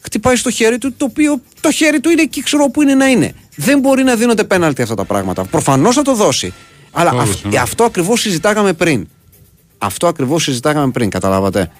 χτυπάει 0.00 0.36
στο 0.36 0.50
χέρι 0.50 0.78
του, 0.78 0.94
το 0.96 1.04
οποίο 1.04 1.40
το 1.60 1.70
χέρι 1.72 2.00
του 2.00 2.10
είναι 2.10 2.22
εκεί, 2.22 2.42
ξέρω 2.42 2.68
που 2.70 2.82
είναι 2.82 2.94
να 2.94 3.06
είναι. 3.08 3.32
Δεν 3.56 3.78
μπορεί 3.78 4.02
να 4.02 4.14
δίνονται 4.14 4.44
πέναλτι 4.44 4.82
αυτά 4.82 4.94
τα 4.94 5.04
πράγματα. 5.04 5.44
Προφανώς 5.44 5.94
θα 5.94 6.02
το 6.02 6.14
δώσει. 6.14 6.52
Αλλά 6.92 7.10
Το 7.10 7.16
αυ- 7.16 7.26
έδωσε, 7.28 7.48
ναι. 7.48 7.58
αυτό 7.58 7.84
ακριβώς 7.84 8.20
συζητάγαμε 8.20 8.72
πριν. 8.72 9.08
Αυτό 9.84 10.06
ακριβώς 10.06 10.42
συζητάγαμε 10.42 10.90
πριν, 10.92 11.10
καταλάβατε; 11.10 11.70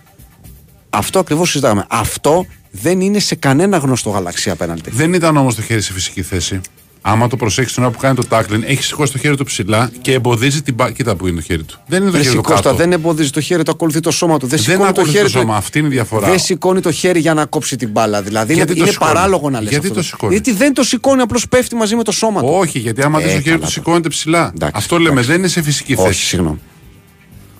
Αυτό 0.90 1.18
ακριβώς 1.18 1.50
συζητάγαμε. 1.50 1.84
Αυτό 1.88 2.46
δεν 2.70 3.00
είναι 3.00 3.18
σε 3.18 3.34
κανένα 3.34 3.76
γνωστό 3.76 4.11
γαλαξία 4.11 4.55
πέναλτι. 4.55 4.90
Δεν 4.90 5.12
ήταν 5.12 5.36
όμως 5.36 5.55
το 5.55 5.62
χέρι 5.62 5.80
σε 5.80 5.92
φυσική 5.92 6.22
θέση. 6.22 6.61
Άμα 7.07 7.28
το 7.28 7.36
προσέξεις 7.36 7.74
την 7.74 7.82
ώρα 7.82 7.92
που 7.92 7.98
κάνει 7.98 8.14
το 8.14 8.24
τάκλιν, 8.24 8.62
έχεις 8.66 8.86
σηκώσει 8.86 9.12
το 9.12 9.18
χέρι 9.18 9.36
του 9.36 9.44
ψηλά 9.44 9.90
και 10.00 10.12
εμποδίζει 10.12 10.62
την 10.62 10.74
μπάλα. 10.74 10.90
Κοίτα 10.92 11.16
που 11.16 11.26
είναι 11.26 11.36
το 11.36 11.42
χέρι 11.42 11.62
του. 11.62 11.78
Δεν 11.86 12.02
είναι 12.02 12.11
το 12.11 12.16
Ρε 12.16 12.22
χέρι 12.22 12.34
του 12.36 12.42
Κώστα, 12.42 12.62
κάτω. 12.62 12.76
δεν 12.76 12.92
εμποδίζει 12.92 13.30
το 13.30 13.40
χέρι, 13.40 13.62
το 13.62 13.70
ακολουθεί 13.70 14.00
το 14.00 14.11
σώμα 14.11 14.38
του. 14.38 14.46
Δεν, 14.46 14.59
Δεν 14.59 14.59
σηκώνει 14.59 14.78
το 14.82 14.88
ακολουθεί 14.88 15.12
χέρι 15.12 15.24
το 15.24 15.38
σώμα, 15.38 15.52
του. 15.52 15.59
αυτή 15.59 15.78
είναι 15.78 15.88
η 15.88 15.90
διαφορά. 15.90 16.28
Δεν 16.28 16.38
σηκώνει 16.38 16.80
το 16.80 16.90
χέρι 16.92 17.20
για 17.20 17.34
να 17.34 17.44
κόψει 17.46 17.76
την 17.76 17.90
μπάλα. 17.90 18.22
Δηλαδή 18.22 18.55
Γιατί 18.55 18.70
είναι, 18.72 18.78
το 18.80 18.84
είναι 18.84 18.92
σηκώνει; 18.92 19.12
παράλογο 19.12 19.50
να 19.50 19.61
λες 19.61 19.70
Γιατί 19.70 19.86
αυτό. 19.86 19.98
το 19.98 20.05
σηκώνει; 20.05 20.32
Γιατί 20.32 20.52
δεν 20.52 20.74
το 20.74 20.82
σηκώνει, 20.82 21.20
απλώς 21.20 21.48
πέφτει 21.48 21.74
μαζί 21.74 21.96
με 21.96 22.02
το 22.02 22.12
σώμα 22.12 22.40
του. 22.40 22.48
Όχι, 22.50 22.78
γιατί 22.78 23.02
άμα 23.02 23.18
δεις 23.18 23.26
Ε, 23.26 23.34
το 23.34 23.34
χέρι 23.34 23.44
καλά 23.44 23.55
του 23.57 23.61
τώρα. 23.61 23.72
σηκώνεται 23.72 24.09
ψηλά. 24.09 24.50
Εντάξει, 24.55 24.74
αυτό 24.76 24.96
λέμε, 24.98 25.11
εντάξει. 25.11 25.28
δεν 25.30 25.38
είναι 25.38 25.48
σε 25.48 25.62
φυσική 25.62 25.92
όχι, 25.92 26.02
θέση. 26.07 26.24
συγγνώμη. 26.24 26.59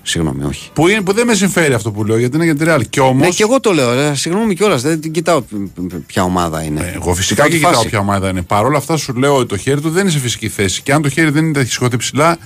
Συγγνώμη, 0.07 0.44
όχι. 0.44 0.70
Που, 0.72 0.88
είναι, 0.88 1.00
που 1.02 1.12
δεν 1.12 1.26
με 1.26 1.34
συμφέρει 1.34 1.74
αυτό 1.74 1.90
που 1.92 2.05
λέω, 2.05 2.18
γιατί 2.18 2.36
είναι 2.36 2.44
για 2.44 2.55
τη 2.57 2.64
Real. 2.66 2.80
Και 2.90 3.00
όμω. 3.00 3.20
Ναι, 3.24 3.28
και 3.28 3.42
εγώ 3.42 3.61
το 3.61 3.72
λέω. 3.72 3.90
ε, 3.92 4.14
Συγγνώμη 4.14 4.55
κιόλας. 4.55 4.82
Δεν 4.82 5.00
την 5.00 5.12
κοιτάω 5.12 5.40
π- 5.40 5.55
π- 5.88 5.94
ποια 6.07 6.22
ομάδα 6.22 6.62
είναι. 6.62 6.92
Εγώ 6.94 7.14
φυσικά 7.14 7.34
Κοιτάω 7.34 7.46
και 7.48 7.52
τη 7.52 7.59
κοιτάω 7.59 7.72
φάση. 7.72 7.88
ποια 7.88 7.98
ομάδα 7.98 8.28
είναι. 8.28 8.42
Παρ' 8.42 8.64
όλα 8.64 8.78
αυτά 8.78 8.96
σου 8.96 9.12
λέω 9.14 9.36
ότι 9.36 9.48
το 9.48 9.57
χέρι 9.57 9.80
του 9.80 9.90
δεν 9.90 10.02
είναι 10.02 10.11
σε 10.11 10.18
φυσική 10.18 10.48
θέση. 10.48 10.82
Και 10.82 10.92
αν 10.92 11.02
το 11.02 11.09
χέρι 11.09 11.30
δεν 11.30 11.44
είναι 11.44 11.64
σηκωθεί 11.64 11.96
ψηλά, 11.96 12.38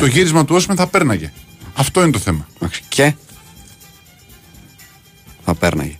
το 0.00 0.06
γύρισμα 0.06 0.44
του 0.44 0.54
Όσμεν 0.54 0.76
θα 0.76 0.86
πέρναγε. 0.86 1.32
Αυτό 1.74 2.02
είναι 2.02 2.10
το 2.10 2.18
θέμα. 2.18 2.46
Εντάξει, 2.56 2.82
Και; 2.88 3.14
Θα 5.44 5.54
πέρναγε. 5.54 5.96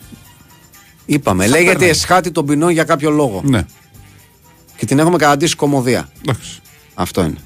Είπαμε, 1.06 1.42
Θα 1.44 1.50
λέγεται 1.50 1.70
πέρναγε. 1.72 1.90
εσχάτη 1.90 2.30
των 2.30 2.46
ποινών 2.46 2.70
για 2.70 2.84
κάποιο 2.84 3.10
λόγο. 3.10 3.42
Ναι. 3.44 3.64
Και 4.76 4.86
την 4.86 4.98
έχουμε 4.98 5.16
καταντήσει 5.16 5.54
κομμωδία. 5.56 6.08
Εντάξει. 6.22 6.58
Αυτό 6.94 7.20
είναι. 7.22 7.36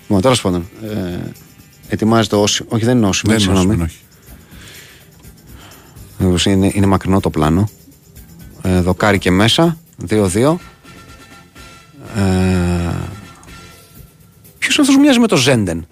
Λοιπόν, 0.00 0.20
τέλος 0.20 0.40
πάντων. 0.40 0.68
Ε, 0.82 1.18
Ετοιμάζεται 1.92 2.36
όσοι. 2.36 2.64
Όχι, 2.68 2.84
δεν 2.84 2.96
είναι 2.96 3.06
όσοι. 3.06 3.22
Δεν 3.24 3.30
είναι 3.34 3.42
συγγνώμη. 3.42 3.68
Όσιμεν, 3.70 3.86
όχι. 3.86 3.98
Μήπως 6.18 6.46
Είναι, 6.46 6.70
είναι 6.74 6.86
μακρινό 6.86 7.20
το 7.20 7.30
πλάνο. 7.30 7.68
Ε, 8.62 8.80
δοκάρι 8.80 9.18
και 9.18 9.30
μέσα. 9.30 9.76
2-2. 10.08 10.56
Ε, 12.16 12.94
Ποιος 14.58 14.78
αυτός 14.78 14.96
μοιάζει 14.96 15.18
με 15.18 15.26
το 15.26 15.36
Ζέντεν 15.36 15.86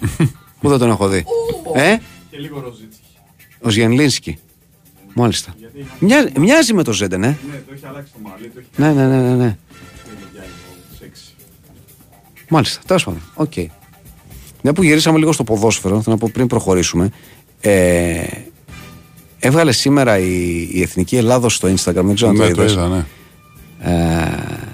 που 0.61 0.69
δεν 0.69 0.79
τον 0.79 0.89
έχω 0.91 1.09
δει. 1.09 1.25
ε, 1.75 1.97
Και 2.31 2.39
λίγο 2.39 2.61
Ροζίτσκι. 2.61 2.99
ο 3.61 3.69
Ζιενλίνσκι. 3.69 4.39
Μάλιστα. 5.15 5.55
Μοιάζει, 5.99 6.33
μοιάζει 6.39 6.73
με 6.75 6.83
το 6.83 6.93
Ζέντεν, 6.93 7.25
ε; 7.25 7.27
Ναι, 7.51 7.63
το 7.67 7.73
έχει 7.75 7.87
αλλάξει 7.87 8.13
το 8.13 8.19
μαλλί, 8.29 8.49
το 8.55 8.59
έχει 8.59 8.69
Ναι, 8.77 8.93
ναι, 8.93 9.07
ναι, 9.09 9.17
ναι. 9.23 9.35
ναι. 9.35 9.35
κάνει 9.37 10.19
για 10.33 10.41
λίγο 10.43 10.99
σεξι. 10.99 11.23
Μάλιστα, 12.49 12.81
τέλος 12.87 13.05
πάντων. 13.05 13.21
Οκ. 13.35 13.53
Μια 14.63 14.73
που 14.73 14.83
γυρίσαμε 14.83 15.19
λίγο 15.19 15.33
στο 15.33 15.45
ποδόσφαιρο, 15.45 16.03
θέλω 16.03 16.17
να 16.17 16.17
πω 16.17 16.31
πριν 16.33 16.47
προχωρήσουμε. 16.47 17.11
Ε, 17.61 18.23
έβγαλε 19.39 19.73
σήμερα 19.73 20.19
η, 20.19 20.69
η 20.73 20.83
Εθνική 20.83 21.17
Ελλάδος 21.17 21.55
στο 21.55 21.69
Instagram, 21.69 22.05
δεν 22.05 22.15
ξέρω 22.15 22.31
αν 22.31 22.37
Ναι, 22.37 22.49
το 22.49 22.55
το 22.55 22.63
είδες. 22.63 22.73
είδα, 22.73 22.89
ναι. 22.89 23.05
Ε, 23.83 24.71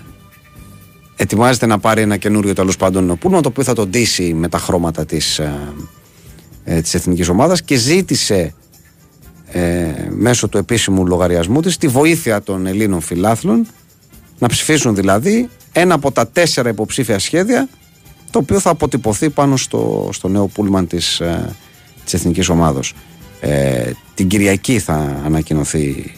ετοιμάζεται 1.17 1.67
να 1.67 1.79
πάρει 1.79 2.01
ένα 2.01 2.17
καινούριο 2.17 2.53
τέλος 2.53 2.77
πάντων 2.77 3.19
πούλμα 3.19 3.41
το 3.41 3.49
οποίο 3.49 3.63
θα 3.63 3.75
τον 3.75 3.89
ντύσει 3.89 4.35
με 4.35 4.49
τα 4.49 4.59
χρώματα 4.59 5.05
της, 5.05 5.39
ε, 5.39 5.75
ε, 6.65 6.81
της 6.81 6.95
εθνικής 6.95 7.29
ομάδας 7.29 7.63
και 7.63 7.77
ζήτησε 7.77 8.55
ε, 9.51 9.93
μέσω 10.11 10.49
του 10.49 10.59
επίσημου 10.59 11.07
λογαριασμού 11.07 11.61
της 11.61 11.77
τη 11.77 11.89
βοήθεια 11.89 12.43
των 12.43 12.67
Ελλήνων 12.67 13.01
φιλάθλων 13.01 13.67
να 14.39 14.49
ψηφίσουν 14.49 14.95
δηλαδή 14.95 15.49
ένα 15.73 15.95
από 15.95 16.13
τα 16.13 16.29
τέσσερα 16.29 16.69
υποψήφια 16.69 17.19
σχέδια 17.19 17.69
το 18.31 18.39
οποίο 18.39 18.61
θα 18.61 18.71
αποτυπωθεί 18.71 19.31
πάνω 19.31 19.57
στο, 19.57 20.09
στο 20.13 20.29
νέο 20.29 20.47
πούλμαν 20.47 20.87
της, 20.87 21.21
ε, 21.21 21.55
της 22.05 22.15
εθνικής 22.15 22.49
ομάδος. 22.49 22.95
Ε, 23.41 23.91
την 24.15 24.29
Κυριακή 24.29 24.79
θα 24.79 25.21
ανακοινωθεί 25.25 26.13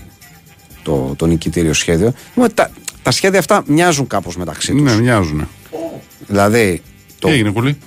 το, 0.83 1.15
το 1.17 1.27
νικητήριο 1.27 1.73
σχέδιο. 1.73 2.13
Λοιπόν, 2.35 2.55
Τα, 2.55 2.71
τα 3.03 3.11
σχέδια 3.11 3.39
αυτά 3.39 3.63
μοιάζουν 3.67 4.07
κάπως 4.07 4.37
μεταξύ 4.37 4.73
τους. 4.73 4.83
Ναι, 4.83 5.01
μοιάζουν. 5.01 5.49
Δηλαδή, 6.27 6.83
το, 7.19 7.29
Τι 7.29 7.35
έγινε, 7.35 7.51
Κουλή; 7.51 7.79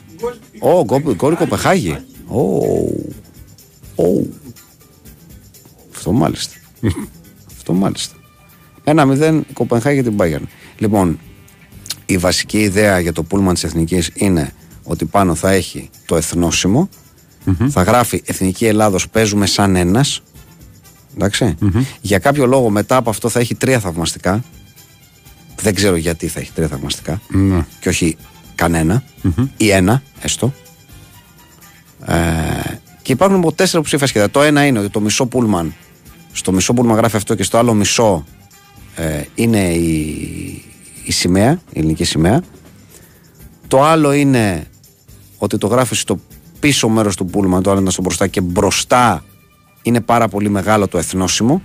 Ω, 0.60 0.84
γκολ 0.84 1.02
γκολ 1.16 1.36
Κοπεχάγη. 1.36 1.98
Ω, 2.28 2.40
ω. 3.96 4.26
Αυτό 5.96 6.12
μάλιστα. 6.12 6.56
Αυτό 7.58 7.74
μάλιστα. 7.74 8.16
Ένα 8.84 9.06
μηδέν 9.06 9.38
η 9.50 9.54
Κοπενχάγη 9.54 10.02
για 10.02 10.04
την 10.04 10.16
Bayern. 10.20 10.48
Λοιπόν, 10.78 11.20
η 12.06 12.18
βασική 12.18 12.60
ιδέα 12.60 13.00
για 13.00 13.14
το 13.14 13.24
πούλμαν 13.24 13.54
της 13.54 13.64
Εθνικής 13.64 14.12
είναι 14.14 14.52
ότι 14.84 15.06
πάνω 15.06 15.36
θα 15.36 15.52
έχει 15.52 15.90
το 16.06 16.16
εθνόσημο, 16.16 16.90
θα 17.70 17.82
γράφει 17.84 18.22
Εθνική 18.26 18.66
Ελλάδος 18.66 19.10
παίζουμε 19.10 19.46
σαν 19.46 19.76
ένας, 19.76 20.22
εντάξει. 21.16 21.56
Για 22.02 22.20
κάποιο 22.20 22.46
λόγο 22.46 22.70
μετά 22.70 22.96
από 22.96 23.10
αυτό 23.10 23.30
θα 23.30 23.40
έχει 23.40 23.56
τρία 23.56 23.80
θαυμαστικά. 23.80 24.44
Δεν 25.62 25.76
ξέρω 25.76 25.96
γιατί 25.96 26.28
θα 26.28 26.40
έχει 26.40 26.52
τρία 26.52 26.68
θαυμαστικά 26.68 27.22
Ναι. 27.28 27.66
και 27.80 27.90
όχι 27.90 28.18
κανένα, 28.56 29.04
ή 29.58 29.70
ένα 29.70 30.02
έστω. 30.22 30.54
Ε, 32.06 32.16
και 33.02 33.12
υπάρχουν 33.12 33.38
από 33.38 33.52
τέσσερα 33.52 33.84
ψήφια 33.84 34.08
σχέδια. 34.08 34.30
Το 34.30 34.42
ένα 34.42 34.66
είναι 34.66 34.80
ότι 34.80 34.90
το 34.90 35.00
μισό 35.00 35.26
πούλμαν, 35.26 35.74
στο 36.32 36.52
μισό 36.52 36.74
πούλμαν 36.74 36.96
γράφει 36.98 37.16
αυτό 37.16 37.36
και 37.36 37.44
στο 37.44 37.58
άλλο 37.58 37.74
μισό 37.74 38.26
ε, 38.96 39.22
είναι 39.36 39.74
η, 39.74 40.64
η 41.04 41.12
σημαία, 41.12 41.52
η 41.52 41.80
ελληνική 41.80 42.04
σημαία. 42.04 42.44
Το 43.68 43.84
άλλο 43.84 44.14
είναι 44.14 44.66
ότι 45.38 45.58
το 45.58 45.68
γράφεις 45.68 46.00
στο 46.00 46.20
πίσω 46.60 46.90
μέρος 46.90 47.16
του 47.16 47.26
πούλμαν, 47.26 47.64
το 47.64 47.72
άλλο 47.72 47.80
είναι 47.80 47.90
στο 47.90 48.02
μπροστά 48.02 48.28
και 48.28 48.42
μπροστά 48.42 49.24
είναι 49.82 50.02
πάρα 50.02 50.28
πολύ 50.28 50.50
μεγάλο 50.50 50.88
το 50.88 50.98
εθνόσημο. 50.98 51.62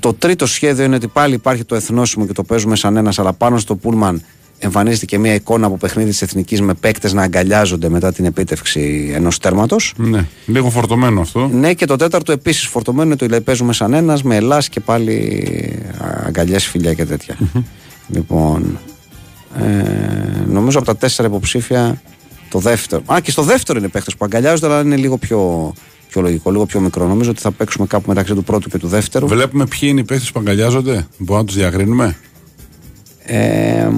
Το 0.00 0.14
τρίτο 0.14 0.46
σχέδιο 0.46 0.84
είναι 0.84 0.96
ότι 0.96 1.08
πάλι 1.08 1.34
υπάρχει 1.34 1.64
το 1.64 1.74
εθνόσημο 1.74 2.26
και 2.26 2.32
το 2.32 2.44
παίζουμε 2.44 2.76
σαν 2.76 2.96
ένας, 2.96 3.18
αλλά 3.18 3.32
πάνω 3.32 3.58
στο 3.58 3.76
πούλμαν 3.76 4.22
εμφανίζεται 4.58 5.04
και 5.04 5.18
μια 5.18 5.34
εικόνα 5.34 5.66
από 5.66 5.76
παιχνίδι 5.76 6.10
της 6.10 6.22
Εθνικής 6.22 6.60
με 6.60 6.74
παίκτες 6.74 7.12
να 7.12 7.22
αγκαλιάζονται 7.22 7.88
μετά 7.88 8.12
την 8.12 8.24
επίτευξη 8.24 9.10
ενός 9.14 9.38
τέρματος. 9.38 9.94
Ναι. 9.96 10.26
Λίγο 10.46 10.70
φορτωμένο 10.70 11.20
αυτό. 11.20 11.48
Ναι, 11.48 11.74
και 11.74 11.86
το 11.86 11.96
τέταρτο 11.96 12.32
επίσης 12.32 12.66
φορτωμένο 12.66 13.06
είναι 13.06 13.16
το 13.16 13.26
λέει 13.26 13.40
παίζουμε 13.40 13.72
σαν 13.72 13.94
ένας 13.94 14.22
με 14.22 14.36
ελά 14.36 14.62
και 14.70 14.80
πάλι 14.80 15.82
αγκαλιές, 16.26 16.66
φιλιά 16.66 16.94
και 16.94 17.04
τέτοια. 17.04 17.38
Λοιπόν, 18.08 18.78
ε, 19.58 19.64
νομίζω 20.48 20.78
από 20.78 20.86
τα 20.86 20.96
τέσσερα 20.96 21.28
υποψήφια 21.28 22.02
το 22.50 22.58
δεύτερο. 22.58 23.02
Α, 23.06 23.20
και 23.20 23.30
στο 23.30 23.42
δεύτερο 23.42 23.78
είναι 23.78 23.88
παίκτες 23.88 24.16
που 24.16 24.24
αγκαλιάζονται, 24.24 24.66
αλλά 24.66 24.80
είναι 24.80 24.96
λίγο 24.96 25.18
πιο, 25.18 25.72
πιο 26.08 26.20
λογικό, 26.20 26.50
λίγο 26.50 26.66
πιο 26.66 26.80
μικρό. 26.80 27.06
Νομίζω 27.06 27.30
ότι 27.30 27.40
θα 27.40 27.50
παίξουμε 27.50 27.86
κάπου 27.86 28.08
μεταξύ 28.08 28.34
του 28.34 28.44
πρώτου 28.44 28.68
και 28.68 28.78
του 28.78 28.88
δεύτερου. 28.88 29.26
Βλέπουμε 29.28 29.66
ποιοι 29.66 29.80
είναι 29.92 30.00
οι 30.00 30.04
παίχτες 30.04 30.30
που 30.32 30.40
αγκαλιάζονται. 30.40 31.06
Μπορούμε 31.18 31.38
να 31.38 31.44
τους 31.44 31.54
διακρίνουμε. 31.54 32.16
Ε, 33.24 33.88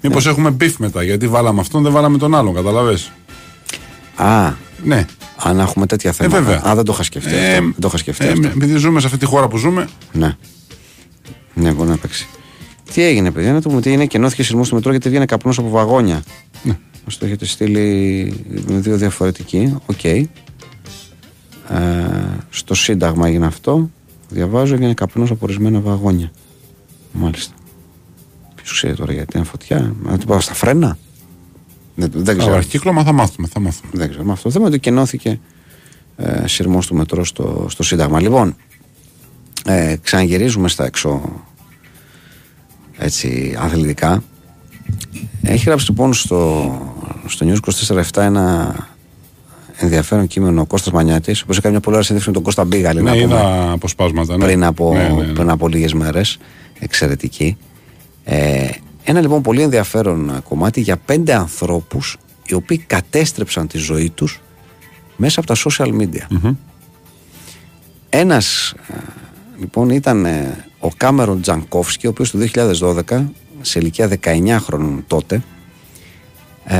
Μήπως 0.00 0.26
έχουμε 0.26 0.50
beef 0.50 0.78
μετά, 0.78 1.02
γιατί 1.02 1.28
βάλαμε 1.28 1.60
αυτόν, 1.60 1.82
δεν 1.82 1.92
βάλαμε 1.92 2.18
τον 2.18 2.34
άλλον, 2.34 2.54
κατάλαβες. 2.54 2.98
α, 4.16 4.52
Ναι. 4.84 5.06
αν 5.42 5.58
έχουμε 5.58 5.86
τέτοια 5.86 6.12
θέματα. 6.12 6.40
βέβαια. 6.42 6.62
Α, 6.68 6.74
δεν 6.74 6.84
το 6.84 6.92
είχα 6.92 7.02
σκεφτεί. 7.02 7.34
Ε, 7.34 7.52
αυτό. 7.52 7.62
Δεν 7.62 7.74
το 7.80 7.86
είχα 7.88 7.96
σκεφτεί. 7.96 8.24
ε, 8.26 8.30
αυτό. 8.30 8.46
επειδή 8.46 8.76
ζούμε 8.76 9.00
σε 9.00 9.06
αυτή 9.06 9.18
τη 9.18 9.24
χώρα 9.26 9.48
που 9.48 9.56
ζούμε, 9.56 9.88
Ναι. 10.12 10.36
Ναι, 11.54 11.72
μπορεί 11.72 11.88
να 11.88 11.96
παίξει. 11.96 12.26
Τι 12.92 13.02
έγινε, 13.02 13.30
παιδιά, 13.30 13.52
να 13.52 13.60
το 13.60 13.68
πούμε 13.68 13.80
τι 13.80 13.92
είναι. 13.92 14.06
Εκκενώθηκε 14.06 14.42
συρμός 14.42 14.66
στο 14.66 14.74
μετρό 14.74 14.90
γιατί 14.90 15.08
βγαίνει 15.08 15.26
καπνός 15.26 15.58
από 15.58 15.68
βαγόνια. 15.68 16.22
Ναι. 16.62 16.78
Μας 17.04 17.18
το 17.18 17.26
έχετε 17.26 17.44
στείλει 17.44 18.34
με 18.66 18.78
δύο 18.78 18.96
διαφορετικοί. 18.96 19.76
Οκ. 19.86 20.04
Ε, 20.04 20.26
στο 22.50 22.74
Σύνταγμα 22.74 23.26
έγινε 23.26 23.46
αυτό. 23.46 23.90
Διαβάζω, 24.28 24.74
έγινε 24.74 24.94
καπνός 24.94 25.30
από 25.30 25.40
ορισμένα 25.44 25.80
βαγόνια. 25.80 26.30
Μάλιστα. 27.12 27.54
Ποιος 28.54 28.72
ξέρει 28.72 28.94
τώρα 28.94 29.12
γιατί 29.12 29.36
είναι 29.36 29.46
φωτιά. 29.46 29.94
Να 30.02 30.18
την 30.18 30.26
πάω 30.26 30.40
στα 30.40 30.54
φρένα. 30.54 30.98
Δεν, 31.94 32.10
δεν 32.14 32.36
το 32.36 32.40
ξέρω. 32.40 32.56
αρχίκλωμα 32.56 33.04
θα 33.04 33.12
μάθουμε. 33.12 33.46
Θα 33.46 33.60
μάθουμε. 33.60 33.90
Δεν 33.94 34.08
ξέρω. 34.08 34.24
Με 34.24 34.32
αυτό 34.32 34.42
το 34.42 34.50
θέμα 34.50 34.66
ότι 34.66 34.78
εκκενώθηκε 34.78 35.40
ε, 36.16 36.46
σειρμός 36.46 36.86
του 36.86 36.94
μετρό 36.94 37.24
στο, 37.24 37.66
στο 37.68 37.82
Σύνταγμα. 37.82 38.20
Λοιπόν, 38.20 38.56
ε, 39.64 39.96
ξαναγυρίζουμε 40.02 40.68
στα 40.68 40.84
έξω 40.84 41.42
έτσι 42.98 43.56
αθλητικά. 43.58 44.22
Έχει 45.42 45.64
γράψει 45.64 45.88
λοιπόν 45.88 46.12
στο, 46.14 46.70
στο 47.26 47.46
News 47.48 47.70
24-7 47.94 48.22
ένα 48.22 48.74
ενδιαφέρον 49.76 50.26
κείμενο 50.26 50.60
ο 50.60 50.66
Κώστας 50.66 50.92
Μανιάτης, 50.92 51.38
ο 51.40 51.42
οποίος 51.42 51.58
έκανε 51.58 51.72
μια 51.72 51.82
πολύ 51.82 51.96
ωραία 51.96 52.06
συνέντευξη 52.06 52.28
με 52.28 52.34
τον 52.34 52.42
Κώστα 52.44 52.64
Μπίγαλη 52.64 53.02
να 53.02 53.14
Ναι, 53.14 53.22
πούμε, 53.22 53.34
είδα 53.34 53.70
αποσπάσματα. 53.72 54.36
Ναι. 54.36 54.44
πριν, 54.44 54.64
από, 54.64 54.92
Ναι, 54.92 55.08
ναι, 55.08 55.22
ναι. 55.24 55.32
πριν 55.32 55.50
από 55.50 55.68
λίγες 55.68 55.92
μέρες. 55.92 56.38
Εξαιρετική. 56.78 57.56
Ε, 58.24 58.68
ένα 59.04 59.20
λοιπόν 59.20 59.42
πολύ 59.42 59.62
ενδιαφέρον 59.62 60.42
κομμάτι 60.48 60.80
για 60.80 60.96
πέντε 60.96 61.34
ανθρώπους 61.34 62.16
οι 62.46 62.54
οποίοι 62.54 62.78
κατέστρεψαν 62.78 63.66
τη 63.66 63.78
ζωή 63.78 64.10
τους 64.10 64.40
μέσα 65.16 65.40
από 65.40 65.48
τα 65.48 65.56
social 65.64 66.00
media. 66.00 66.54
Ένας 68.08 68.74
ε, 68.88 68.94
λοιπόν 69.58 69.90
ήταν 69.90 70.24
ε, 70.24 70.64
ο 70.78 70.88
Κάμερον 70.96 71.40
Τζανκόφσκι 71.40 72.06
ο 72.06 72.10
οποίος 72.10 72.30
το 72.30 72.38
2012 73.08 73.24
σε 73.60 73.78
ηλικία 73.78 74.18
19 74.22 74.56
χρόνων 74.60 75.04
τότε 75.06 75.42
ε, 76.64 76.76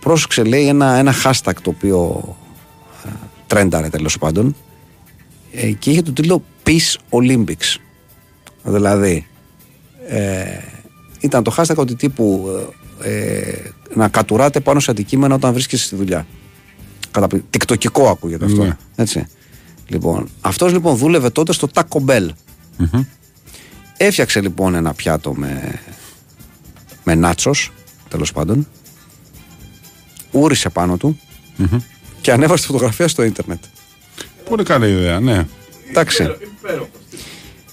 πρόσεξε 0.00 0.44
λέει 0.44 0.66
ένα, 0.66 0.94
ένα 0.94 1.14
hashtag 1.24 1.54
το 1.62 1.70
οποίο 1.70 2.36
ε, 3.06 3.08
τρένταρε 3.46 3.88
τέλος 3.88 4.18
πάντων 4.18 4.56
ε, 5.52 5.70
και 5.70 5.90
είχε 5.90 6.02
τον 6.02 6.14
τίτλο 6.14 6.42
Peace 6.66 6.96
Olympics 7.10 7.76
δηλαδή 8.62 9.26
ε, 10.08 10.44
ήταν 11.20 11.42
το 11.42 11.54
hashtag 11.56 11.74
ότι 11.76 11.94
τύπου 11.94 12.48
ε, 13.02 13.10
ε, 13.10 13.70
να 13.94 14.08
κατουράτε 14.08 14.60
πάνω 14.60 14.80
σε 14.80 14.90
αντικείμενα 14.90 15.34
όταν 15.34 15.52
βρίσκεσαι 15.52 15.84
στη 15.84 15.96
δουλειά. 15.96 16.26
Καταπλη... 17.10 17.44
τικτοκικό 17.50 18.08
ακούγεται 18.08 18.44
αυτό 18.44 18.64
Ναι. 18.64 18.76
έτσι 18.96 19.26
λοιπόν 19.92 20.28
αυτός 20.40 20.72
λοιπόν 20.72 20.96
δούλευε 20.96 21.30
τότε 21.30 21.52
στο 21.52 21.68
Taco 21.74 22.04
Bell 22.06 22.28
Έφτιαξε 23.96 24.40
λοιπόν 24.40 24.74
ένα 24.74 24.94
πιάτο 24.94 25.34
με, 25.34 25.80
με 27.04 27.14
νάτσος, 27.14 27.72
τέλος 28.08 28.32
πάντων. 28.32 28.68
Ούρισε 30.30 30.68
πάνω 30.68 30.96
του 30.96 31.18
και 32.20 32.32
ανέβασε 32.32 32.62
τη 32.62 32.66
φωτογραφία 32.66 33.08
στο 33.08 33.22
ίντερνετ. 33.22 33.64
Πολύ 34.48 34.62
καλή 34.62 34.90
ιδέα, 34.90 35.20
ναι. 35.20 35.46
Εντάξει. 35.90 36.22
Υπέροχο. 36.58 36.88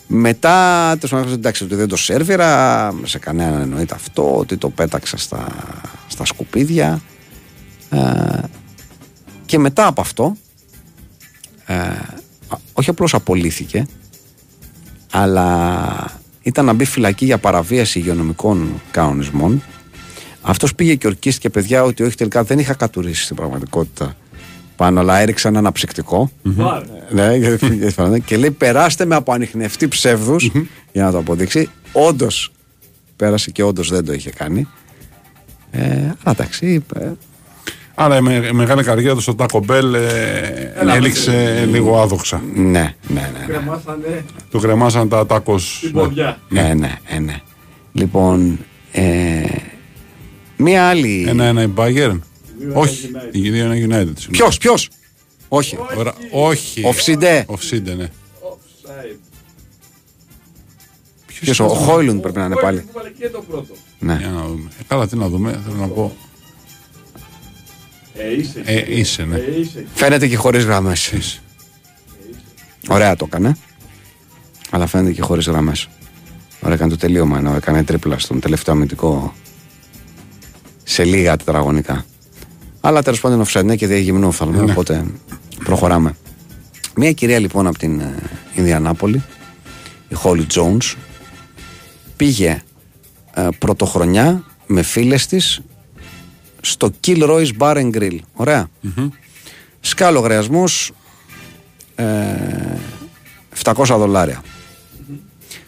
Μετά, 0.07 0.89
τέλος 0.99 1.09
πάντων, 1.09 1.33
εντάξει, 1.33 1.63
ότι 1.63 1.75
δεν 1.75 1.87
το 1.87 1.95
σερβιρα, 1.95 2.93
σε 3.03 3.19
κανέναν 3.19 3.61
εννοείται 3.61 3.95
αυτό, 3.95 4.37
ότι 4.37 4.57
το 4.57 4.69
πέταξα 4.69 5.17
στα, 5.17 5.47
στα 6.07 6.25
σκουπίδια. 6.25 7.01
Ε, 7.89 8.39
και 9.45 9.59
μετά 9.59 9.87
από 9.87 10.01
αυτό, 10.01 10.35
ε, 11.69 11.75
α- 12.47 12.57
όχι 12.73 12.89
απλώς 12.89 13.13
απολύθηκε, 13.13 13.85
αλλά 15.11 16.19
ήταν 16.41 16.65
να 16.65 16.73
μπει 16.73 16.85
φυλακή 16.85 17.25
για 17.25 17.37
παραβίαση 17.37 17.99
υγειονομικών 17.99 18.81
κανονισμών, 18.91 19.63
Αυτός 20.41 20.75
πήγε 20.75 20.95
και 20.95 21.07
ορκίστηκε 21.07 21.49
παιδιά 21.49 21.83
ότι 21.83 22.03
όχι 22.03 22.15
τελικά 22.15 22.43
δεν 22.43 22.59
είχα 22.59 22.73
κατουρίσει 22.73 23.23
στην 23.23 23.35
πραγματικότητα 23.35 24.15
πάνω, 24.75 24.99
αλλά 24.99 25.17
έριξα 25.19 25.47
ένα 25.49 25.59
αναψυκτικό. 25.59 26.31
Βάρ. 26.43 26.83
Ναι, 27.11 27.35
γιατί- 27.35 27.75
γιατί 27.75 27.93
φαίνεται. 27.93 28.19
και 28.19 28.37
λέει: 28.37 28.51
Περάστε 28.51 29.05
με 29.05 29.15
από 29.15 29.31
ανιχνευτή 29.33 29.87
ψεύδους 29.87 30.51
για 30.91 31.03
να 31.03 31.11
το 31.11 31.17
αποδείξει. 31.17 31.69
Όντως 31.91 32.51
πέρασε 33.15 33.51
και 33.51 33.63
όντως 33.63 33.89
δεν 33.89 34.05
το 34.05 34.13
είχε 34.13 34.29
κάνει. 34.29 34.67
Ε, 35.71 35.81
αλλά 35.95 36.15
εντάξει, 36.25 36.73
είπε, 36.73 37.15
Άρα 38.01 38.17
η, 38.17 38.21
με- 38.21 38.47
η 38.47 38.53
μεγάλη 38.53 38.83
καριέρα 38.83 39.15
του 39.15 39.21
στο 39.21 39.35
Taco 39.37 39.59
Bell 39.69 39.93
ε, 39.93 40.79
Έλα, 40.79 40.95
έληξε 40.95 41.65
λίγο 41.71 42.01
άδοξα. 42.01 42.41
ναι, 42.55 42.61
ναι, 42.61 42.95
ναι. 43.07 43.29
ναι. 43.39 43.45
Κρεμάσανε 43.47 44.25
Του 44.51 44.59
κρεμάσαν 44.59 45.09
τα 45.09 45.25
τάκος. 45.25 45.77
την 45.81 45.91
ποδιά. 45.91 46.39
Ναι, 46.49 46.73
ναι, 46.73 46.97
ε, 47.05 47.19
ναι. 47.19 47.41
Λοιπόν, 47.91 48.59
ε, 48.91 49.43
μία 50.57 50.87
άλλη. 50.89 51.25
Ένα-ένα 51.27 51.61
η 51.61 51.69
Bayern. 51.75 52.19
Δύο 52.59 52.71
Όχι, 52.73 53.05
ένα 53.07 53.21
United. 53.23 53.29
η 53.35 53.49
δύο 53.49 53.65
είναι 53.73 53.75
United. 53.75 54.13
συγγνώμη. 54.17 54.29
Ποιος, 54.31 54.57
ποιος; 54.57 54.89
Όχι. 55.47 55.77
Ωρα- 55.97 56.13
Όχι. 56.31 56.85
Οφσιντέ. 56.85 57.43
Οφσίντε, 57.47 57.93
ναι. 57.95 58.09
Offside. 58.41 59.17
Ποιος, 61.25 61.59
ο 61.59 61.67
Χόιλουντ 61.67 62.21
πρέπει 62.21 62.37
να 62.37 62.45
είναι 62.45 62.53
Όχι, 62.53 62.63
πάλι. 62.63 62.79
που 62.79 62.91
βάλε 62.93 63.09
και 63.09 63.29
το 63.29 63.43
πρώτο. 63.49 63.73
Ναι. 63.99 64.15
Για 64.19 64.27
να 64.29 64.41
δούμε. 64.45 64.69
Ε, 64.79 64.83
καλά, 64.87 65.07
τι 65.07 65.17
να 65.17 65.27
δούμε. 65.29 65.61
Θέλω 65.65 65.77
να 65.79 65.87
πω. 65.87 66.15
Ε, 68.21 68.33
είσαι. 68.39 68.61
Ε, 68.65 68.97
είσαι, 68.99 69.23
ναι. 69.23 69.35
Ε, 69.35 69.59
είσαι. 69.59 69.85
Φαίνεται 69.93 70.27
και 70.27 70.35
χωρίς 70.35 70.63
γραμμές. 70.63 71.07
Είσαι. 71.11 71.39
Ωραία 72.87 73.15
το 73.15 73.25
έκανε. 73.27 73.57
Αλλά 74.69 74.85
φαίνεται 74.87 75.11
και 75.11 75.21
χωρίς 75.21 75.45
γραμμές. 75.47 75.87
Ωραία, 76.61 76.75
έκανε 76.75 76.89
το 76.91 76.97
τελείωμα 76.97 77.37
ενώ 77.37 77.55
έκανε 77.55 77.83
τρίπλα 77.83 78.19
στον 78.19 78.39
τελευταίο 78.39 78.73
αμυντικό 78.73 79.33
σε 80.83 81.03
λίγα 81.03 81.37
τετραγωνικά. 81.37 82.05
Αλλά 82.81 83.01
τέλος 83.03 83.19
πάντων 83.19 83.45
offside 83.45 83.65
ναι 83.65 83.75
και 83.75 83.87
διαγυμνόφθαλμο, 83.87 84.61
Ναι. 84.61 84.71
οπότε 84.71 85.05
προχωράμε. 85.63 86.15
Μία 86.95 87.11
κυρία 87.11 87.39
λοιπόν 87.39 87.67
από 87.67 87.77
την 87.77 87.99
ε, 87.99 88.15
Ινδιανάπολη, 88.55 89.23
η 90.09 90.15
Holly 90.23 90.45
Jones, 90.53 90.95
πήγε 92.15 92.61
ε, 93.33 93.47
πρωτοχρονιά 93.59 94.43
με 94.67 94.81
φίλες 94.81 95.25
της 95.27 95.61
στο 96.61 96.91
Kilroy's 97.07 97.49
Bar 97.57 97.75
and 97.75 97.91
Grill. 97.95 98.17
Ωραία. 98.33 98.69
Σκάλο 99.79 100.19
γραιασμός 100.19 100.91
ε, 101.95 102.05
700 103.63 103.85
δολάρια. 103.87 104.43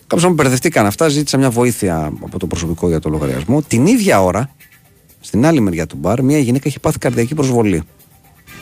Κάποιος 0.07 0.29
μου 0.29 0.33
μπερδευτήκαν 0.33 0.85
αυτά, 0.85 1.07
ζήτησα 1.07 1.37
μια 1.37 1.49
βοήθεια 1.49 2.13
από 2.21 2.39
το 2.39 2.47
προσωπικό 2.47 2.87
για 2.87 2.99
το 2.99 3.09
λογαριασμό. 3.09 3.61
Την 3.61 3.85
ίδια 3.85 4.23
ώρα, 4.23 4.49
στην 5.19 5.45
άλλη 5.45 5.59
μεριά 5.59 5.87
του 5.87 5.95
μπαρ, 5.95 6.23
μια 6.23 6.39
γυναίκα 6.39 6.67
είχε 6.67 6.79
πάθει 6.79 6.97
καρδιακή 6.97 7.35
προσβολή. 7.35 7.83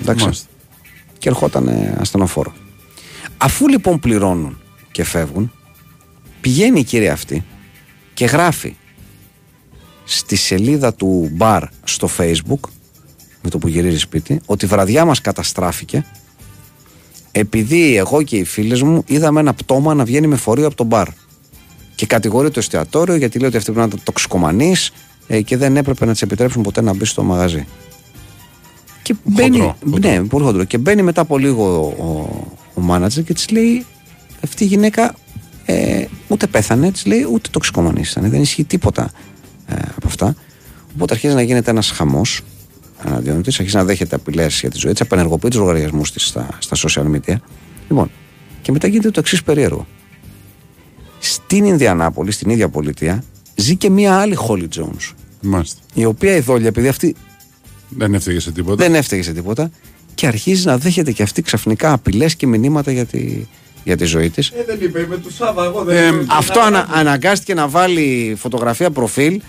Εντάξει. 0.01 0.23
Μάλιστα. 0.23 0.47
Και 1.17 1.29
ερχόταν 1.29 1.67
ε, 1.67 1.97
ασθενοφόρο. 1.99 2.53
Αφού 3.37 3.67
λοιπόν 3.67 3.99
πληρώνουν 3.99 4.61
και 4.91 5.03
φεύγουν, 5.03 5.51
πηγαίνει 6.41 6.79
η 6.79 6.83
κυρία 6.83 7.13
αυτή 7.13 7.43
και 8.13 8.25
γράφει 8.25 8.75
στη 10.11 10.35
σελίδα 10.35 10.93
του 10.93 11.29
μπαρ 11.33 11.63
στο 11.83 12.09
facebook 12.17 12.69
με 13.41 13.49
το 13.49 13.57
που 13.57 13.67
γυρίζει 13.67 13.97
σπίτι 13.97 14.41
ότι 14.45 14.65
η 14.65 14.67
βραδιά 14.67 15.05
μας 15.05 15.21
καταστράφηκε 15.21 16.05
επειδή 17.31 17.97
εγώ 17.97 18.21
και 18.21 18.37
οι 18.37 18.43
φίλες 18.43 18.81
μου 18.81 19.03
είδαμε 19.07 19.39
ένα 19.39 19.53
πτώμα 19.53 19.93
να 19.93 20.05
βγαίνει 20.05 20.27
με 20.27 20.35
φορείο 20.35 20.65
από 20.65 20.75
τον 20.75 20.85
μπαρ 20.85 21.07
και 21.95 22.05
κατηγορεί 22.05 22.51
το 22.51 22.59
εστιατόριο 22.59 23.15
γιατί 23.15 23.39
λέει 23.39 23.47
ότι 23.47 23.57
αυτή 23.57 23.71
πρέπει 23.71 23.87
να 23.87 23.93
ήταν 23.93 24.05
τοξικομανής 24.05 24.91
ε, 25.27 25.41
και 25.41 25.57
δεν 25.57 25.77
έπρεπε 25.77 26.05
να 26.05 26.13
τη 26.13 26.19
επιτρέψουν 26.23 26.61
ποτέ 26.61 26.81
να 26.81 26.93
μπει 26.93 27.05
στο 27.05 27.23
μαγαζί. 27.23 27.65
Και 29.01 29.15
μπαίνει, 29.23 29.59
χοντρό. 29.59 30.09
ναι, 30.09 30.23
πολύ 30.23 30.45
χοντρό. 30.45 30.63
Και 30.63 30.77
μπαίνει 30.77 31.01
μετά 31.01 31.21
από 31.21 31.37
λίγο 31.37 31.95
ο, 31.97 32.03
ο, 32.03 32.29
ο 32.73 32.81
μάνατζερ 32.81 33.23
και 33.23 33.33
της 33.33 33.49
λέει 33.49 33.85
αυτή 34.43 34.63
η 34.63 34.67
γυναίκα 34.67 35.15
ε, 35.65 36.05
ούτε 36.27 36.47
πέθανε, 36.47 36.91
της 36.91 37.05
λέει 37.05 37.27
ούτε 37.31 37.49
τοξικομανής 37.51 38.11
ήταν. 38.11 38.29
Δεν 38.29 38.41
ισχύει 38.41 38.63
τίποτα 38.63 39.03
ε, 39.03 39.38
από 39.95 40.07
αυτά. 40.07 40.35
Οπότε 40.93 41.13
αρχίζει 41.13 41.33
να 41.33 41.41
γίνεται 41.41 41.71
ένας 41.71 41.89
χαμός 41.91 42.41
εναντίον 43.05 43.41
της, 43.41 43.57
αρχίζει 43.59 43.75
να 43.77 43.83
δέχεται 43.83 44.15
απειλές 44.15 44.59
για 44.59 44.69
τη 44.69 44.77
ζωή 44.77 44.91
της, 44.91 45.01
απενεργοποιεί 45.01 45.49
τους 45.49 45.59
λογαριασμούς 45.59 46.11
της 46.11 46.27
στα, 46.27 46.47
στα 46.59 46.75
social 46.87 47.05
media. 47.15 47.35
Λοιπόν, 47.89 48.11
και 48.61 48.71
μετά 48.71 48.87
γίνεται 48.87 49.11
το 49.11 49.19
εξής 49.19 49.43
περίεργο. 49.43 49.87
Στην 51.19 51.65
Ινδιανάπολη, 51.65 52.31
στην 52.31 52.49
ίδια 52.49 52.69
πολιτεία, 52.69 53.23
ζει 53.55 53.75
και 53.75 53.89
μία 53.89 54.15
άλλη 54.17 54.37
Holly 54.47 54.67
Jones. 54.79 55.13
Μάλιστα. 55.41 55.79
Η 55.93 56.05
οποία 56.05 56.35
η 56.35 56.39
δόλια, 56.39 56.67
επειδή 56.67 56.87
αυτή 56.87 57.15
Δεν 57.89 58.13
έφταιγε 58.13 58.39
σε 58.39 58.51
τίποτα. 58.51 58.75
δεν 58.83 58.95
έφταιγε 58.95 59.21
σε 59.23 59.31
τίποτα 59.31 59.71
και 60.15 60.27
αρχίζει 60.27 60.65
να 60.65 60.77
δέχεται 60.77 61.11
και 61.11 61.23
αυτή 61.23 61.41
ξαφνικά 61.41 61.91
απειλές 61.93 62.35
και 62.35 62.47
μηνύματα 62.47 62.91
για 62.91 63.05
τη, 63.05 63.45
για 63.83 63.97
τη 63.97 64.05
ζωή 64.05 64.29
της. 64.29 64.49
Ε, 64.49 64.63
δεν 64.67 64.77
είπε, 64.81 65.05
με 65.09 65.17
του 65.17 65.31
Σάβα, 65.31 65.63
εγώ 65.65 65.83
δεν 65.83 65.95
Ε, 65.97 66.05
είμαι. 66.07 66.25
Αυτό 66.29 66.59
ανα, 66.59 66.87
αναγκάστηκε 66.91 67.53
να 67.53 67.67
βάλει 67.67 68.35
φωτογραφία 68.37 68.91
προφίλ 68.91 69.41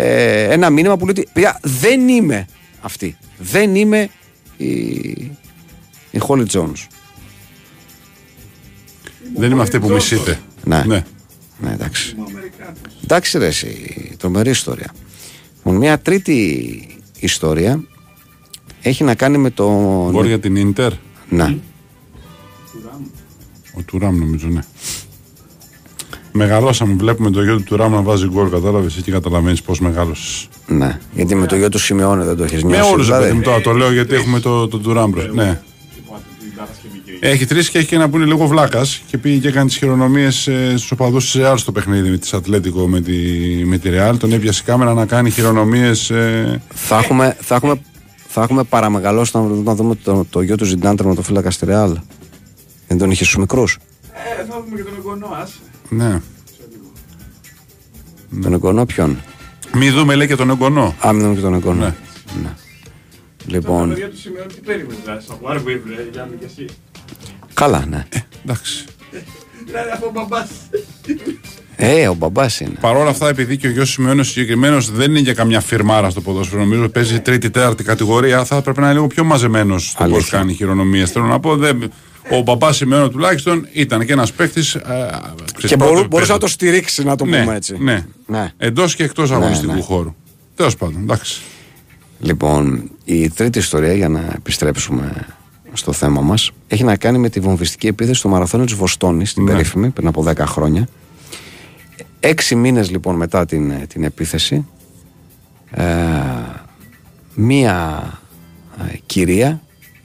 ε, 0.00 0.52
ένα 0.52 0.70
μήνυμα 0.70 0.96
που 0.96 1.04
λέει 1.04 1.14
ότι 1.18 1.28
παιδιά 1.32 1.60
δεν 1.62 2.08
είμαι 2.08 2.46
αυτή. 2.80 3.16
Δεν 3.38 3.74
είμαι 3.74 4.08
η, 4.56 4.66
η 6.10 6.20
Holly 6.28 6.46
Jones. 6.46 6.86
Δεν 9.36 9.50
είμαι 9.50 9.62
αυτή 9.62 9.78
που 9.78 9.88
μισείτε. 9.88 10.40
Ναι. 10.64 10.82
ναι. 10.86 11.04
Ναι, 11.60 11.72
εντάξει. 11.72 12.14
Είμαι 12.16 12.26
Αμερικάνος. 12.30 12.78
Εντάξει 13.04 13.38
ρε 13.38 13.46
εσύ, 13.46 14.14
τρομερή 14.18 14.50
ιστορία. 14.50 14.94
Λοιπόν, 15.56 15.76
μια 15.76 15.98
τρίτη 15.98 16.98
ιστορία 17.18 17.84
έχει 18.82 19.04
να 19.04 19.14
κάνει 19.14 19.38
με 19.38 19.50
το... 19.50 19.68
Μπορεί 20.10 20.28
για 20.28 20.40
την 20.40 20.56
Ίντερ. 20.56 20.92
Ναι. 21.28 21.56
Ο 23.74 23.82
Τουράμ 23.82 24.18
νομίζω, 24.18 24.48
ναι. 24.48 24.60
Μεγαλώσαμε, 26.38 26.94
βλέπουμε 26.94 27.30
το 27.30 27.42
γιο 27.42 27.56
του 27.56 27.62
Τουράμ 27.62 27.92
να 27.92 28.02
βάζει 28.02 28.26
γκολ. 28.28 28.50
Κατάλαβες 28.50 28.92
εσύ 28.94 29.02
και 29.02 29.10
καταλαβαίνεις 29.10 29.62
πώς 29.62 29.80
μεγάλωσες. 29.80 30.48
Ναι, 30.66 30.98
γιατί 31.14 31.34
με 31.34 31.46
το 31.46 31.56
γιο 31.56 31.68
του 31.68 31.78
Σιμεώνε 31.78 32.24
δεν 32.24 32.36
το 32.36 32.44
έχεις 32.44 32.64
Με 32.64 32.70
νιώσεις. 32.76 32.92
όλους, 32.92 33.04
δηλαδή. 33.06 33.24
παιδί 33.24 33.36
μου, 33.36 33.42
τώρα 33.42 33.60
το 33.60 33.72
λέω 33.72 33.92
γιατί 33.92 34.14
έχουμε 34.14 34.40
το, 34.40 34.68
το 34.68 34.78
Τουράμ. 34.78 35.10
μπρο- 35.10 35.32
Ναι. 35.34 35.60
Λοιπόν, 35.96 36.18
την 36.40 36.52
Παρασκευή, 36.56 36.98
κύριε. 37.04 37.18
Έχει 37.32 37.46
τρεις 37.46 37.70
και 37.70 37.78
έχει 37.78 37.86
και 37.86 37.94
ένα 37.94 38.08
που 38.08 38.16
είναι 38.16 38.24
λίγο 38.26 38.46
βλάκας 38.46 39.02
και 39.06 39.18
πήγε 39.18 39.38
και 39.38 39.48
έκανε 39.48 39.66
τις 39.66 39.76
χειρονομίες 39.76 40.48
στους 40.76 40.90
οπαδούς 40.90 41.24
της 41.24 41.34
Ρεάλ 41.40 41.58
στο 41.58 41.72
παιχνίδι 41.72 42.10
με 42.10 42.16
τη 42.16 42.30
Ατλέτικο 42.32 42.86
με 42.88 43.00
τη, 43.00 43.12
με 43.64 43.78
τη 43.78 43.88
Ρεάλ. 43.90 44.16
Τον 44.16 44.32
έπιασε 44.32 44.60
η 44.62 44.66
κάμερα 44.66 44.94
να 44.94 45.06
κάνει 45.06 45.30
χειρονομίες. 45.30 46.12
Θα 46.68 46.98
έχουμε, 46.98 47.36
θα 47.40 47.54
έχουμε, 47.54 47.80
θα 48.28 48.42
έχουμε 48.42 48.62
παραμεγαλώσει 48.62 49.30
να, 49.34 49.40
να 49.42 49.74
δούμε 49.74 49.94
το, 49.94 50.26
το 50.30 50.40
γιο 50.40 50.56
του 50.56 50.64
Ζιντάν 50.64 50.96
τερματοφύλακας 50.96 51.54
στη 51.54 51.64
Ρεάλ. 51.64 51.96
Δεν 52.88 52.98
τον 52.98 53.10
είχε 53.10 53.24
στους 53.24 53.36
μικρούς. 53.36 53.78
Ε, 54.12 54.44
θα 54.50 54.62
δούμε 54.64 54.76
και 54.76 54.82
τον 54.82 54.92
εγγονό, 54.98 55.26
άσε. 55.42 55.52
Ναι. 55.88 56.20
Τον 58.42 58.52
εγγονό 58.52 58.84
ποιον; 58.86 59.18
Μη 59.74 59.90
δούμε, 59.90 60.14
λέει 60.14 60.26
και 60.26 60.36
τον 60.36 60.50
εγγονό. 60.50 60.94
Α, 61.06 61.12
μην 61.12 61.22
δούμε 61.22 61.34
και 61.34 61.40
τον 61.40 61.54
εγγονό. 61.54 61.78
Ναι. 61.80 61.94
Ναι. 62.42 62.48
Τα 62.48 63.44
Λοιπόν, 63.46 63.88
παιδιά 63.88 64.08
του 64.10 64.18
σημαίνουν 64.18 64.48
τι 64.48 64.60
περίμενε, 64.60 64.98
δηλαδή, 65.02 65.24
από 65.30 65.48
Άρβο 65.48 65.70
ήβρε, 65.70 66.08
Γιάννη 66.12 66.36
και 66.36 66.44
εσύ. 66.44 66.64
καλά, 67.54 67.84
ναι. 67.88 68.04
Εντάξει. 68.44 68.84
Δηλαδή, 69.66 69.90
αφού 69.90 70.04
ο 70.06 70.10
μπαμπάς. 70.10 70.48
Ε, 71.76 72.08
ο 72.08 72.14
μπαμπάς 72.14 72.60
είναι. 72.60 72.74
Παρ' 72.80 72.96
όλα 72.96 73.10
αυτά, 73.10 73.28
επειδή 73.28 73.56
και 73.56 73.66
ο 73.66 73.70
γιος 73.70 73.90
Σημειώνη 73.90 74.24
συγκεκριμένος 74.24 74.90
δεν 74.90 75.10
είναι 75.10 75.18
για 75.18 75.34
καμιά 75.34 75.60
φιρμάρα 75.60 76.10
στο 76.10 76.20
ποδόσφαιρο, 76.20 76.60
νομίζω 76.60 76.88
παίζει 76.88 77.20
τρίτη, 77.20 77.50
τέταρτη 77.50 77.84
κατηγορία, 77.84 78.44
θα 78.44 78.56
έπρεπε 78.56 78.80
να 78.80 78.86
είναι 78.86 78.94
λίγο 78.94 79.06
πιο 79.06 79.24
μαζεμένος 79.24 79.88
στο 79.90 80.04
πώς 80.04 80.12
Αλήθεια. 80.12 80.38
κάνει 80.38 80.52
χειρονομίες. 80.54 81.10
Θέλω 81.10 81.24
να 81.26 81.40
πω, 81.40 81.56
δεν, 81.56 81.90
ο 82.30 82.42
παπά 82.42 82.72
Σημειώνη 82.72 83.10
τουλάχιστον 83.10 83.66
ήταν 83.72 84.06
και 84.06 84.12
ένας 84.12 84.32
παίχτη. 84.32 84.60
Και 85.58 85.76
μπορού, 85.76 86.06
μπορούσε 86.06 86.32
να 86.32 86.38
το 86.38 86.46
στηρίξει, 86.46 87.04
να 87.04 87.16
το 87.16 87.24
ναι, 87.24 87.40
πούμε 87.40 87.56
έτσι. 87.56 87.76
Ναι. 87.78 88.06
Ναι. 88.26 88.52
Εντός 88.56 88.94
και 88.94 89.02
εκτός 89.02 89.30
αγωνιστικού 89.30 89.72
ναι. 89.72 89.80
χώρου. 89.80 90.14
Τέλος 90.54 90.76
πάντων, 90.76 91.02
εντάξει. 91.02 91.42
Λοιπόν, 92.20 92.90
η 93.04 93.30
τρίτη 93.30 93.58
ιστορία 93.58 93.94
για 93.94 94.08
να 94.08 94.32
επιστρέψουμε 94.36 95.26
στο 95.72 95.92
θέμα 95.92 96.20
μας 96.20 96.50
έχει 96.68 96.84
να 96.84 96.96
κάνει 96.96 97.18
με 97.18 97.28
τη 97.28 97.40
βομβιστική 97.40 97.86
επίθεση 97.86 98.18
στο 98.18 98.28
μαραθώνιο 98.28 98.66
της 98.66 98.74
Βοστόνης 98.74 99.34
την 99.34 99.44
Ναι. 99.44 99.50
περίφημη 99.50 99.90
πριν 99.90 100.06
από 100.06 100.24
10 100.26 100.36
χρόνια 100.38 100.88
έξι 102.20 102.54
μήνες 102.54 102.90
λοιπόν 102.90 103.16
μετά 103.16 103.46
την, 103.46 103.86
την 103.86 104.04
επίθεση 104.04 104.66
ε, 105.70 105.84
μία 107.34 108.02
ε, 108.92 108.96
κυρία 109.06 109.60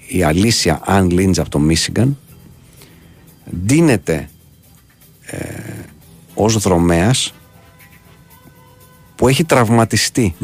η 0.08 0.24
Αλίσια 0.24 0.82
Αν 0.86 1.10
Λίντζ 1.10 1.40
από 1.40 1.50
το 1.50 1.60
Μίσιγκαν 1.60 2.18
ντύνεται 3.66 4.30
ε, 5.26 5.48
ως 6.34 6.58
δρομέας 6.58 7.34
που 9.16 9.28
έχει 9.28 9.44
τραυματιστεί 9.44 10.36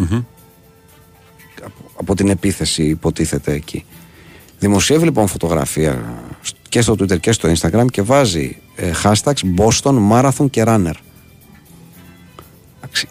από- 1.64 1.91
από 1.99 2.16
την 2.16 2.30
επίθεση 2.30 2.84
υποτίθεται 2.84 3.53
εκεί. 3.53 3.86
Δημοσιεύει 4.60 5.03
λοιπόν 5.03 5.28
φωτογραφία 5.28 6.24
και 6.70 6.82
στο 6.82 6.93
Twitter 6.93 7.20
και 7.20 7.32
στο 7.32 7.51
Instagram 7.51 7.86
και 7.91 8.01
βάζει 8.01 8.57
ε, 8.76 8.91
hashtags 9.03 9.41
Boston 9.57 10.10
Marathon 10.12 10.49
και 10.49 10.64
Runner. 10.68 10.93
Εντάξει. 12.78 13.07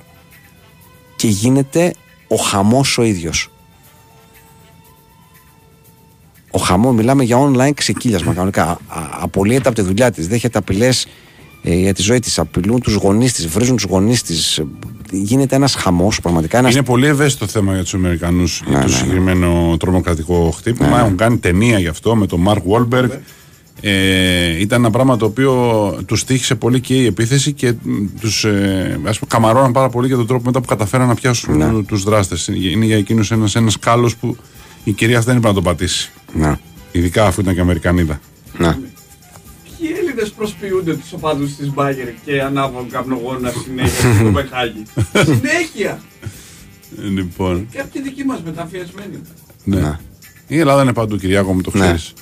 Και 1.17 1.27
γίνεται 1.29 1.95
ο 2.29 2.37
χαμός 2.37 2.99
ο 2.99 3.03
ίδιος. 3.03 3.51
Ο 6.59 6.61
χαμό, 6.61 6.93
μιλάμε 6.93 7.25
για 7.25 7.37
online 7.39 7.71
ξεκύλιασμα 7.75 8.33
κανονικά. 8.33 8.63
Α- 8.63 8.71
α- 8.89 9.09
Απολύεται 9.21 9.69
από 9.69 9.81
τη 9.81 9.83
δουλειά 9.87 10.11
της, 10.11 10.29
δέχεται 10.29 10.59
απειλές 10.59 11.07
για 11.63 11.95
τη 11.95 12.03
ζωή 12.03 12.19
της. 12.19 12.39
Απειλούν 12.39 12.81
τους 12.81 12.95
γονείς 12.95 13.33
της, 13.33 13.47
βρίζουν 13.49 13.77
τους 13.77 13.85
γονείς 13.85 14.23
της. 14.23 14.63
Γίνεται 15.11 15.57
ένας 15.57 15.75
χαμός, 15.75 16.21
πραγματικά. 16.21 16.59
Ένας... 16.59 16.73
Είναι 16.75 16.83
πολύ 16.83 17.07
ευαίσθητο 17.07 17.47
θέμα 17.47 17.73
για 17.75 17.83
τους 17.83 17.95
Αμερικανούς 17.95 18.63
Ναι, 18.67 18.71
για 18.71 18.81
το 18.87 18.93
συγκεκριμένο 18.93 19.77
τρομοκρατικό 19.79 20.51
χτύπημα. 20.57 21.01
Έχουν 21.01 21.17
κάνει 21.17 21.37
ταινία 21.39 21.79
γι' 21.79 21.87
αυτό 21.89 22.17
με 22.17 22.27
τον 22.27 22.41
Μαρκ 22.41 22.63
Βόλμπεργκ. 22.65 23.11
Ε, 23.81 24.61
ήταν 24.61 24.81
ένα 24.81 24.91
πράγμα 24.91 25.17
το 25.17 25.25
οποίο 25.25 25.53
τους 26.07 26.25
τύχησε 26.25 26.55
πολύ 26.55 26.81
και 26.81 26.95
η 26.95 27.07
επίθεση 27.07 27.53
και 27.53 27.73
τους 28.21 28.45
ε, 28.45 29.01
ας 29.05 29.19
πούμε, 29.19 29.31
καμαρώναν 29.35 29.73
πάρα 29.73 29.89
πολύ 29.89 30.07
για 30.07 30.17
τον 30.17 30.27
τρόπο 30.27 30.43
μετά 30.45 30.61
που 30.61 30.67
καταφέραν 30.67 31.07
να 31.09 31.15
πιάσουν 31.15 31.57
Ναι. 31.57 31.83
τους 31.83 32.03
δράστες. 32.03 32.49
Είναι 32.73 32.85
για 32.85 32.97
εκείνους 32.97 33.31
ένας 33.31 33.55
ένας 33.55 33.79
κάλο 33.79 34.11
που 34.21 34.37
η 34.85 34.93
κυρία 34.93 35.17
αυτή 35.19 35.31
δεν 35.31 35.39
είπε 35.39 35.49
να 35.49 35.55
τον 35.55 35.63
πατήσει. 35.63 36.11
Να, 36.33 36.61
Ειδικά 36.93 37.27
αφού 37.27 37.41
ήταν 37.41 37.55
και 37.55 37.61
Αμερικανίδα. 37.61 38.21
να. 38.59 38.79
Ποιοι 39.79 39.91
Έλληνες 39.99 40.31
προσποιούνται 40.31 40.95
τους 40.95 41.13
οπαδούς 41.13 41.57
της 41.57 41.73
Μπάγκερ 41.73 42.07
και 42.25 42.43
ανάβουν 42.43 42.91
καπνογόνα 42.91 43.53
συνέχεια 43.65 44.13
στην 44.13 44.25
Κοπεχάγη; 44.25 44.83
συνέχεια! 45.35 46.01
Ε, 46.99 47.07
λοιπόν. 47.07 47.67
Κάποιοι 47.73 48.03
δικοί 48.03 48.25
μας 48.25 48.41
μεταφιασμένοι. 48.45 49.21
Ναι. 49.65 49.81
Να. 49.81 50.01
Η 50.47 50.59
Ελλάδα 50.59 50.83
είναι 50.83 50.93
παντού, 50.93 51.17
Κυριάκο 51.17 51.53
μου, 51.55 51.61
το 51.61 51.71
Ναι. 51.75 51.81
ξέρεις. 51.85 52.13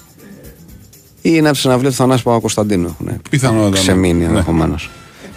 Ή 1.22 1.30
είναι 1.34 1.46
από 1.48 1.52
τη 1.56 1.58
συναυλία 1.62 1.90
του 1.90 1.96
Θανάση 1.96 2.22
Παπα-Κωνσταντίνου. 2.22 2.96
έχουν 3.00 3.20
Πιθανότατα. 3.30 3.68
ναι. 3.70 3.76
Ξεμείνει 3.78 4.18
Ναι. 4.20 4.24
ενδεχομένως. 4.24 4.90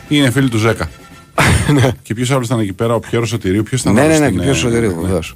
Είναι 0.09 0.31
φίλοι 0.31 0.49
του 0.49 0.57
Ζέκα. 0.57 0.89
και 2.03 2.13
ποιος 2.13 2.31
άλλος 2.31 2.45
ήταν 2.45 2.59
εκεί 2.59 2.73
πέρα, 2.73 2.93
ο 2.95 2.99
Πιέρος 2.99 3.29
Σωτηρίου, 3.29 3.63
ποιος 3.63 3.81
ήταν 3.81 3.93
Ναι, 3.93 4.01
άλλος 4.01 4.13
ναι, 4.13 4.19
ναι, 4.19 4.25
στην, 4.25 4.37
και 4.37 4.43
πιο 4.43 4.51
ε, 4.51 4.55
σωτηρίου, 4.55 4.95
ναι. 4.95 5.01
βεβαίως. 5.01 5.35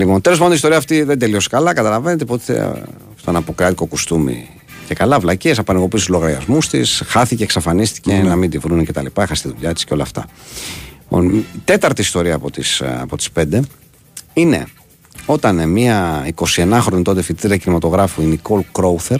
Λοιπόν, 0.00 0.20
τέλος 0.20 0.38
πάντων 0.38 0.52
η 0.52 0.56
ιστορία 0.56 0.76
αυτή 0.76 1.02
δεν 1.02 1.18
τελείωσε 1.18 1.48
καλά. 1.48 1.72
Καταλαβαίνετε 1.74 2.24
πότε 2.24 2.82
στον 3.16 3.36
αποκράτικο 3.36 3.86
κουστούμι 3.86 4.48
και 4.86 4.94
καλά, 4.94 5.18
βλακίες, 5.20 5.58
απανεγωπήσει 5.58 6.04
τους 6.06 6.14
λογαριασμούς 6.14 6.68
της, 6.68 7.02
χάθηκε, 7.06 7.42
εξαφανίστηκε, 7.42 8.12
Ναι. 8.12 8.22
να 8.28 8.36
μην 8.36 8.50
τη 8.50 8.58
βρουν 8.58 8.84
κτλ. 8.84 9.06
Έχασε 9.18 9.42
τη 9.48 9.54
δουλειά 9.54 9.74
της 9.74 9.84
και 9.84 9.94
όλα 9.94 10.02
αυτά. 10.02 10.26
Λοιπόν, 11.02 11.34
η 11.38 11.44
τέταρτη 11.64 12.00
ιστορία 12.00 12.34
από 12.34 12.50
τις 12.50 12.82
από 12.82 13.16
τις 13.16 13.30
πέντε 13.30 13.62
είναι 14.32 14.66
όταν 15.26 15.58
ε, 15.58 15.66
μία 15.66 16.26
29χρονη 16.56 17.02
τότε 17.04 17.22
φοιτήτρια 17.22 17.56
κινηματογράφου, 17.56 18.22
η 18.22 18.24
Νικόλ 18.24 18.62
Κρόουθερ, 18.72 19.18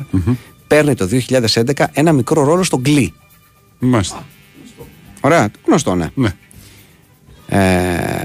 παίρνει 0.66 0.94
το 0.94 1.08
2011 1.28 1.84
ένα 1.92 2.12
μικρό 2.12 2.44
ρόλο 2.44 2.62
στο 2.62 2.80
Glee. 2.84 3.08
Μάλιστα. 3.78 4.26
Ωραία, 5.20 5.48
γνωστό, 5.66 5.94
ναι. 5.94 6.06
Ναι. 6.14 6.32
Ε, 7.48 8.24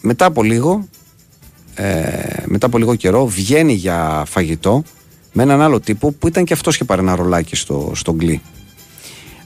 μετά 0.00 0.24
από 0.24 0.42
λίγο 0.42 0.88
ε, 1.74 2.42
μετά 2.44 2.66
από 2.66 2.78
λίγο 2.78 2.94
καιρό 2.94 3.26
βγαίνει 3.26 3.72
για 3.72 4.24
φαγητό 4.26 4.82
με 5.32 5.42
έναν 5.42 5.60
άλλο 5.60 5.80
τύπο 5.80 6.12
που 6.12 6.28
ήταν 6.28 6.44
και 6.44 6.52
αυτός 6.52 6.76
και 6.76 6.84
πάρει 6.84 7.00
ένα 7.00 7.14
ρολάκι 7.14 7.56
στο, 7.56 7.92
στο 7.94 8.12
γκλί. 8.12 8.40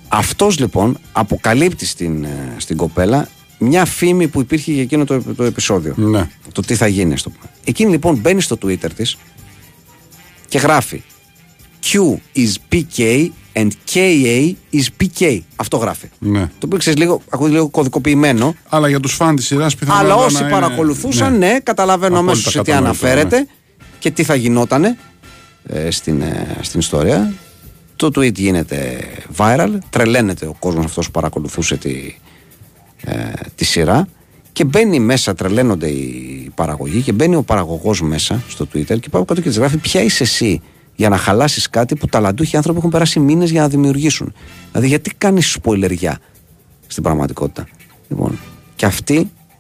Αυτός 0.09 0.59
λοιπόν 0.59 0.98
αποκαλύπτει 1.12 1.86
στην, 1.86 2.24
ε, 2.24 2.55
στην 2.57 2.76
κοπέλα 2.76 3.28
μια 3.59 3.84
φήμη 3.84 4.28
που 4.28 4.40
υπήρχε 4.40 4.72
για 4.72 4.82
εκείνο 4.82 5.05
το, 5.05 5.20
το 5.20 5.44
επεισόδιο. 5.44 5.94
Ναι. 5.96 6.30
Το 6.52 6.61
τι 6.61 6.74
θα 6.74 6.86
γίνει 6.86 7.16
στο 7.16 7.30
πούμε. 7.30 7.50
Εκείνη 7.64 7.90
λοιπόν 7.90 8.16
μπαίνει 8.16 8.40
στο 8.40 8.59
Twitter 8.62 8.92
της 8.96 9.16
και 10.48 10.59
γράφει 10.59 11.02
Q 11.85 12.16
is 12.37 12.53
PK 12.72 13.28
and 13.57 13.68
KA 13.95 14.55
is 14.72 14.85
PK. 15.03 15.39
Αυτό 15.57 15.76
γράφει. 15.76 16.09
ναι. 16.18 16.41
Το 16.41 16.66
οποίο 16.66 16.78
ξέρεις 16.78 16.99
λίγο, 16.99 17.20
ακούγεται 17.30 17.55
λίγο 17.55 17.68
κωδικοποιημένο. 17.68 18.55
Αλλά 18.68 18.89
για 18.89 19.01
τους 19.01 19.12
φαν 19.14 19.37
της 19.37 19.47
σειράς 19.47 19.74
πιθανότατα. 19.74 20.12
Αλλά 20.12 20.20
να 20.20 20.26
όσοι 20.26 20.43
είναι- 20.43 20.51
παρακολουθούσαν, 20.51 21.39
ναι, 21.39 21.59
καταλαβαίνουν 21.62 22.16
Απόλυτα 22.18 22.32
αμέσως 22.32 22.53
σε 22.53 22.59
τι 22.62 22.64
κατανοητό, 22.70 23.07
αναφέρεται 23.07 23.39
ναι. 23.39 23.45
και 23.99 24.11
τι 24.11 24.24
θα 24.24 24.35
γινότανε 24.35 24.99
ε, 25.66 25.91
στην, 25.91 26.20
ε, 26.20 26.57
στην 26.61 26.80
ιστορία. 26.80 27.32
Το 27.97 28.07
tweet 28.07 28.35
γίνεται 28.35 28.99
viral, 29.37 29.78
τρελαίνεται 29.91 30.47
ο 30.47 30.57
κόσμος 30.59 30.85
αυτός 30.85 31.07
που 31.07 31.12
παρακολουθούσε 31.12 31.76
τη, 31.76 32.14
ε, 33.05 33.14
τη 33.55 33.64
σειρά 33.64 34.07
και 34.53 34.64
μπαίνει 34.64 35.01
μέσα, 35.01 35.35
τρελαίνονται 35.35 35.89
οι 35.89 36.51
παραγωγοί 36.55 37.01
και 37.01 37.12
μπαίνει 37.12 37.35
ο 37.37 37.43
παραγωγός 37.43 38.03
μέσα 38.03 38.43
στο 38.49 38.64
Twitter 38.64 38.85
και 39.01 39.09
πάει 39.09 39.22
από 39.22 39.24
κάτω 39.24 39.41
και 39.41 39.49
της 39.49 39.59
γράφει 39.59 39.76
ποια 39.76 40.03
είσαι 40.03 40.22
εσύ 40.22 40.61
για 40.97 41.09
να 41.09 41.16
χαλάσεις 41.16 41.70
κάτι 41.70 41.97
που 41.97 42.07
ταλαντούχοι 42.07 42.57
άνθρωποι 42.57 42.78
έχουν 42.78 42.90
περάσει 42.90 43.20
μήνες 43.20 43.51
για 43.51 43.61
να 43.61 43.68
δημιουργήσουν. 43.68 44.32
Δηλαδή 44.70 44.88
γιατί 44.88 45.11
κάνεις 45.18 45.51
σποιλεριά 45.51 46.18
στην 46.86 47.03
πραγματικότητα; 47.03 47.66
Λοιπόν, 48.09 48.38
και 48.76 48.86
αυτή 48.86 49.14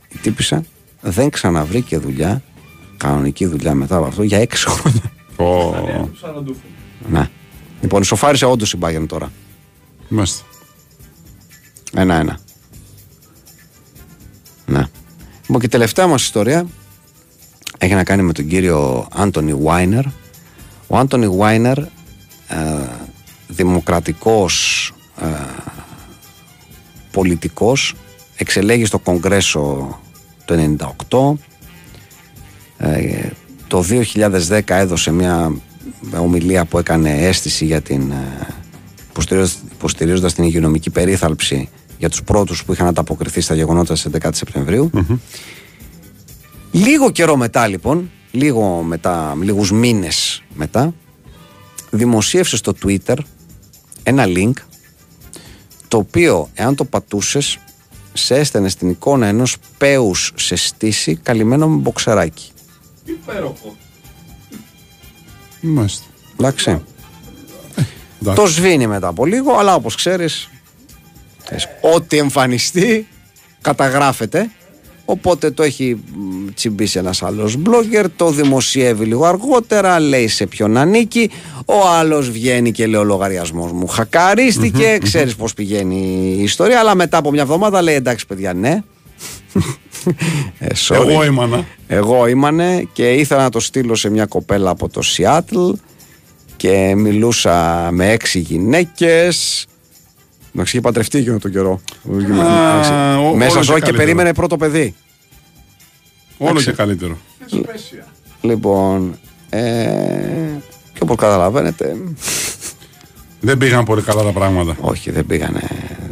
η 0.08 0.18
τύπησα 0.22 0.64
δεν 1.00 1.30
ξαναβρήκε 1.30 1.98
δουλειά, 1.98 2.42
κανονική 2.96 3.46
δουλειά 3.46 3.74
μετά 3.74 3.96
από 3.96 4.06
αυτό, 4.06 4.22
για 4.22 4.38
έξι 4.38 4.68
χρόνια. 4.68 5.02
Πω. 5.36 5.74
Του 6.20 6.26
αναντούφων. 6.26 6.62
ναι. 7.08 7.28
Λοιπόν, 7.80 8.00
ισοφάρισε 8.02 8.44
όντως 8.44 8.72
η 8.72 8.78
Bayern 8.80 9.04
τώρα. 9.06 9.32
Μάλιστα. 10.08 10.44
Ένα-ένα. 11.94 12.38
Ναι. 14.66 14.84
Λοιπόν, 15.40 15.60
και 15.60 15.66
η 15.66 15.68
τελευταία 15.68 16.06
μας 16.06 16.22
ιστορία 16.22 16.66
έχει 17.78 17.94
να 17.94 18.04
κάνει 18.04 18.22
με 18.22 18.32
τον 18.32 18.46
κύριο 18.46 19.08
Άντωνι 19.14 19.54
Βάινερ. 19.54 20.04
Ο 20.86 20.96
Άντωνι 20.98 21.28
Βάινερ, 21.28 21.78
ε, 21.78 21.86
δημοκρατικός 23.48 24.92
ε, 25.20 25.26
πολιτικός, 27.10 27.94
εξελέγει 28.36 28.84
στο 28.84 28.98
Κογκρέσο 28.98 29.98
το 30.44 30.54
98. 31.08 31.38
Ε, 32.76 33.28
το 33.66 33.82
2010 33.82 34.60
έδωσε 34.66 35.10
μια 35.12 35.52
ομιλία 36.16 36.64
που 36.64 36.78
έκανε 36.78 37.10
αίσθηση 37.10 37.64
για 37.64 37.80
την 37.80 38.10
ε, 38.10 38.46
υποστηρίζοντας- 39.10 39.58
υποστηρίζοντας 39.72 40.34
την 40.34 40.44
υγειονομική 40.44 40.90
περίθαλψη 40.90 41.68
για 41.98 42.08
τους 42.10 42.22
πρώτους 42.22 42.64
που 42.64 42.72
είχαν 42.72 42.86
ανταποκριθεί 42.86 43.40
στα 43.40 43.54
γεγονότα 43.54 43.96
στις 43.96 44.12
11 44.12 44.28
Σεπτεμβρίου. 44.32 44.90
Λίγο 46.72 47.10
καιρό 47.10 47.36
μετά 47.36 47.66
λοιπόν, 47.66 48.10
λίγο 48.34 48.82
μετά, 48.82 49.36
λίγους 49.40 49.72
μήνες 49.72 50.42
μετά, 50.54 50.94
δημοσίευσε 51.90 52.56
στο 52.56 52.74
Twitter 52.84 53.16
ένα 54.02 54.24
link 54.26 54.52
το 55.88 55.96
οποίο 55.96 56.50
εάν 56.54 56.74
το 56.74 56.84
πατούσες 56.84 57.58
σε 58.12 58.34
έστενε 58.34 58.68
στην 58.68 58.88
εικόνα 58.90 59.26
ενός 59.26 59.56
πέους 59.78 60.32
σε 60.36 60.56
στήση 60.56 61.16
καλυμμένο 61.16 61.68
με 61.68 61.76
μποξεράκι. 61.76 62.50
Υπέροχο. 63.04 63.76
Μάλιστα. 65.60 66.04
Εντάξει. 66.38 66.82
Εντάξει. 68.20 68.40
Το 68.40 68.46
σβήνει 68.46 68.86
μετά 68.86 69.08
από 69.08 69.26
λίγο, 69.26 69.58
αλλά 69.58 69.74
όπως 69.74 69.94
ξέρεις, 69.94 70.48
ξέρεις, 71.44 71.68
ό,τι 71.94 72.18
εμφανιστεί 72.18 73.08
καταγράφεται. 73.60 74.50
Οπότε 75.04 75.50
το 75.50 75.62
έχει 75.62 75.96
μ, 76.14 76.48
τσιμπήσει 76.54 76.98
ένας 76.98 77.22
άλλος 77.22 77.58
blogger, 77.66 78.04
το 78.16 78.30
δημοσιεύει 78.30 79.04
λίγο 79.04 79.24
αργότερα, 79.24 80.00
λέει 80.00 80.28
σε 80.28 80.46
ποιον 80.46 80.76
ανήκει, 80.76 81.30
ο 81.66 81.88
άλλος 81.98 82.30
βγαίνει 82.30 82.72
και 82.72 82.86
λέει 82.86 83.00
ο 83.00 83.04
λογαριασμός 83.04 83.72
μου 83.72 83.86
χακαρίστηκε, 83.86 84.98
ξέρεις 85.02 85.34
πώς 85.34 85.54
πηγαίνει 85.54 86.34
η 86.38 86.42
ιστορία, 86.42 86.78
αλλά 86.78 86.94
μετά 86.94 87.16
από 87.16 87.30
μια 87.30 87.42
εβδομάδα 87.42 87.82
λέει 87.82 87.94
εντάξει 87.94 88.26
παιδιά 88.26 88.54
ναι. 88.54 88.82
ε, 90.58 90.66
sorry. 90.88 90.94
Εγώ 90.94 91.24
ήμανα. 91.24 91.64
Εγώ 91.86 92.26
ήμανε 92.26 92.88
και 92.92 93.12
ήθελα 93.12 93.42
να 93.42 93.50
το 93.50 93.60
στείλω 93.60 93.94
σε 93.94 94.10
μια 94.10 94.26
κοπέλα 94.26 94.70
από 94.70 94.88
το 94.88 95.02
Σιάτλ 95.02 95.70
και 96.56 96.94
μιλούσα 96.96 97.88
με 97.92 98.10
έξι 98.10 98.38
γυναίκες 98.38 99.66
Να 100.56 100.62
είχε 100.62 100.80
παντρευτεί 100.80 101.18
εκείνο 101.18 101.38
τον 101.38 101.50
καιρό. 101.50 101.80
Α, 102.42 103.18
ο- 103.18 103.34
Μέσα 103.34 103.50
όλο 103.52 103.62
ζω 103.62 103.72
και 103.72 103.78
και 103.78 103.80
καλύτερο. 103.80 103.96
περίμενε 103.96 104.34
πρώτο 104.34 104.56
παιδί. 104.56 104.94
Όλο 106.38 106.60
και 106.60 106.72
καλύτερο. 106.72 107.18
Εσπέσια. 107.44 108.06
Λοιπόν, 108.40 109.18
ε, 109.50 109.60
και 110.92 110.98
όπως 111.02 111.16
καταλαβαίνετε, 111.16 111.96
Δεν 113.40 113.58
πήγαν 113.58 113.84
πολύ 113.84 114.02
καλά 114.02 114.22
τα 114.22 114.30
πράγματα. 114.32 114.76
όχι 114.80 115.10
δεν 115.10 115.26
πήγανε, 115.26 115.60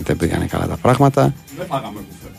δεν 0.05 0.17
πήγανε 0.17 0.47
καλά 0.47 0.67
τα 0.67 0.77
πράγματα. 0.77 1.35
Δεν 1.57 1.67
φάγαμε 1.67 1.99
κουφέ. 2.09 2.31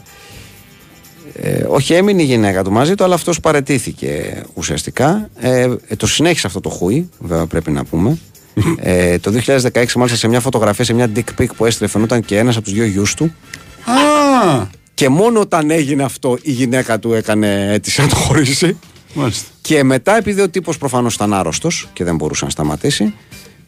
Ε, 1.49 1.65
όχι, 1.69 1.93
έμεινε 1.93 2.21
η 2.21 2.25
γυναίκα 2.25 2.63
του 2.63 2.71
μαζί 2.71 2.95
του, 2.95 3.03
αλλά 3.03 3.15
αυτός 3.15 3.39
παρετήθηκε 3.39 4.43
ουσιαστικά. 4.53 5.29
Ε, 5.39 5.61
ε, 5.87 5.95
το 5.95 6.07
συνέχισε 6.07 6.47
αυτό 6.47 6.59
το 6.59 6.69
χούι, 6.69 7.09
βέβαια 7.19 7.45
πρέπει 7.45 7.71
να 7.71 7.83
πούμε. 7.85 8.17
Ε, 8.77 9.17
το 9.17 9.31
2016, 9.45 9.91
μάλιστα 9.95 10.17
σε 10.17 10.27
μια 10.27 10.39
φωτογραφία, 10.39 10.85
σε 10.85 10.93
μια 10.93 11.09
dick 11.15 11.41
pic 11.41 11.47
που 11.55 11.65
έστειλε, 11.65 11.89
φαινόταν 11.89 12.21
και 12.21 12.37
ένας 12.37 12.55
από 12.55 12.65
τους 12.65 12.73
δύο 12.73 12.85
γιους 12.85 13.13
του. 13.13 13.33
Α! 13.85 14.65
Και 14.93 15.09
μόνο 15.09 15.39
όταν 15.39 15.69
έγινε 15.69 16.03
αυτό, 16.03 16.37
η 16.41 16.51
γυναίκα 16.51 16.99
του 16.99 17.13
έκανε 17.13 17.73
αίτηση 17.73 18.01
να 18.01 18.07
το 18.07 18.15
χωρίσει. 18.15 18.77
Μάλιστα. 19.13 19.47
Και 19.61 19.83
μετά, 19.83 20.17
επειδή 20.17 20.41
ο 20.41 20.49
τύπος 20.49 20.77
προφανώς 20.77 21.13
ήταν 21.15 21.33
άρρωστος 21.33 21.89
και 21.93 22.03
δεν 22.03 22.15
μπορούσε 22.15 22.45
να 22.45 22.51
σταματήσει, 22.51 23.13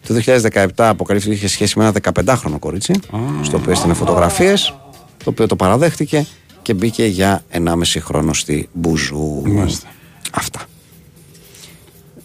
το 0.07 0.15
2017 0.25 0.67
αποκαλύφθηκε 0.75 1.35
ότι 1.35 1.43
είχε 1.43 1.53
σχέση 1.53 1.79
με 1.79 1.85
ένα 1.85 2.13
15χρονο 2.25 2.59
κορίτσι, 2.59 2.93
στο 3.41 3.57
οποίο 3.57 3.71
έστειλε 3.71 3.93
φωτογραφίες, 3.93 4.75
το 5.23 5.29
οποίο 5.29 5.47
το 5.47 5.55
παραδέχτηκε 5.55 6.25
και 6.61 6.73
μπήκε 6.73 7.05
για 7.05 7.43
1,5 7.51 7.73
χρόνο 7.99 8.33
στη 8.33 8.69
Μπουζού. 8.73 9.41
Μάλιστα. 9.45 9.87
Αυτά. 10.31 10.61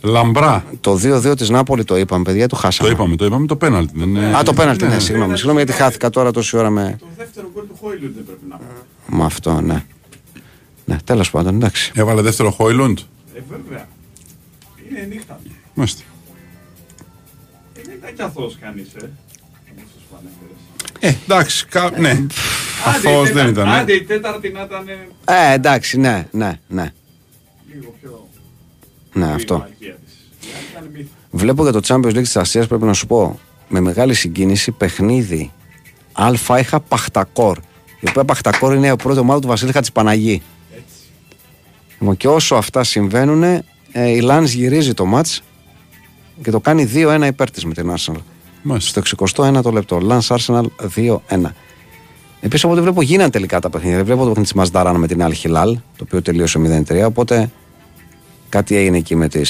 Λαμπρά. 0.03 0.65
Το 0.81 0.95
2-2 1.03 1.37
της 1.37 1.49
Νάπολη 1.49 1.85
το 1.85 1.97
είπαμε, 1.97 2.23
παιδιά, 2.25 2.47
το 2.49 2.55
Το 2.55 2.61
χάσαμε. 2.61 2.91
είπαμε, 2.91 3.17
το 3.17 3.25
είπαμε 3.25 3.47
το 3.47 3.57
πέναλτι. 3.57 3.93
δεν 3.97 4.09
είναι- 4.09 4.37
Α, 4.37 4.43
το 4.43 4.53
πέναλτι, 4.53 4.85
ναι, 4.85 4.95
Ναι. 4.95 4.99
συγγνώμη. 5.01 5.35
Συγγνώμη 5.37 5.57
γιατί 5.63 5.73
χάθηκα 5.83 6.11
τώρα 6.11 6.31
τόση 6.31 6.57
ώρα 6.57 6.71
με, 6.71 6.97
Το 7.01 7.07
δεύτερο 7.17 7.51
γκολ 7.55 7.67
του 7.67 7.77
Χόιλουντ 7.81 8.15
δεν 8.15 8.25
πρέπει 8.25 8.45
να 8.49 8.57
πω. 8.57 9.17
με 9.17 9.25
αυτό, 9.25 9.61
ναι. 9.61 9.85
Ναι, 10.85 10.97
τέλος 11.05 11.31
πάντων, 11.31 11.55
εντάξει. 11.55 11.93
Έβαλε 11.95 12.21
δεύτερο 12.23 12.51
Χόιλουντ; 12.51 12.99
Ε, 13.35 13.41
βέβαια. 13.51 13.87
Είναι 14.91 15.07
νύχτα. 15.11 15.41
Μάλιστα. 15.75 16.03
Ε, 17.75 17.81
δεν 17.85 17.95
ήταν 17.99 18.15
κι 18.15 18.23
αθώος 18.23 18.57
κανείς, 18.61 18.87
ε. 18.95 19.11
Όπως 19.73 19.85
τους 19.95 20.05
πανέφερες. 20.11 21.19
Ε, 21.19 21.23
εντάξει, 21.25 21.67
κα... 21.67 21.91
ναι. 21.99 22.11
Άντε, 22.11 22.29
η 22.29 23.11
Αθώος 23.11 23.31
δεν 23.31 23.35
τέταρτη- 23.35 23.53
ήταν. 23.57 23.69
ε. 23.69 23.79
Άντε 23.79 23.93
η 23.93 24.03
τέταρτη 24.03 24.49
να 24.51 24.63
ήταν 24.63 24.89
ε, 24.89 25.51
Ε, 25.51 25.53
εντάξει, 25.53 25.99
ναι, 25.99 26.27
ναι, 26.31 26.59
ναι. 26.69 26.93
Λίγο 29.13 29.27
πιο... 29.27 29.27
Ναι, 29.27 29.27
η 29.27 29.35
αυτό. 29.35 29.59
μαλακία 29.59 29.97
της. 30.05 30.49
Η 30.49 30.53
άλλη 30.57 30.67
ήταν 30.71 30.91
μύθο. 30.93 31.11
Βλέπω 31.31 31.63
για 31.63 31.73
το 31.73 31.81
Champions 31.87 32.17
League 32.17 32.23
της 32.23 32.37
Ασίας, 32.37 32.67
πρέπει 32.67 32.85
να 32.85 32.93
σου 32.93 33.07
πω, 33.07 33.39
με 33.69 33.81
μεγάλη 33.81 34.15
συγκίνηση 34.15 34.71
παιχνίδι 34.71 35.51
Α 36.13 36.59
είχα 36.59 36.81
Παχτακόρ. 36.81 37.59
Η 38.01 38.09
οποία 38.09 38.25
Παχτακόρ 38.25 38.75
είναι 38.75 38.93
ο 38.93 38.97
πρώτος 38.97 39.19
ομάδας 39.19 39.41
του 39.43 39.49
Βασίλη 39.49 39.73
Χατσπαναγή. 39.73 40.43
Έτσι. 40.73 40.85
Λοιπόν, 41.99 42.17
και 42.17 42.29
όσο 42.29 42.55
αυτά 42.55 42.85
συμβαίνουν, 42.85 43.43
ε, 43.43 43.65
η 43.93 44.21
Λάνς 44.21 44.53
γυρίζει 44.53 44.95
το 44.95 45.05
μάτς 45.05 45.43
και 46.43 46.51
το 46.51 46.61
κάνει 46.61 46.85
2-1 46.85 47.27
υπέρ 47.27 47.51
της 47.51 47.65
με 47.65 47.75
την 47.75 47.95
Arsenal. 47.97 48.21
Μάλιστα. 48.63 49.05
Στο 49.05 49.17
61ο 49.17 49.73
λεπτό. 49.73 50.01
Lance 50.09 50.37
Arsenal 50.37 50.65
2-1. 50.95 51.55
Επίσης 52.41 52.65
από 52.65 52.73
ό,τι 52.73 52.83
βλέπω 52.83 53.03
γίνανε 53.03 53.31
τελικά 53.31 53.61
τα 53.61 53.71
παιχνίδια. 53.71 53.97
Δεν 53.97 54.07
βλέπω 54.07 54.21
το 54.21 54.27
παιχνίδι 54.27 54.49
της 54.49 54.57
Μαζδάρανα 54.57 54.99
με 54.99 55.07
την 55.07 55.21
Al 55.23 55.33
Hilal, 55.43 55.75
το 55.75 56.03
οποίο 56.03 56.23
τελείωσε 56.23 56.85
0-3. 56.89 57.05
Οπότε 57.07 57.51
κάτι 58.51 58.77
έγινε 58.77 58.97
εκεί 58.97 59.17
με 59.17 59.29
τι 59.29 59.41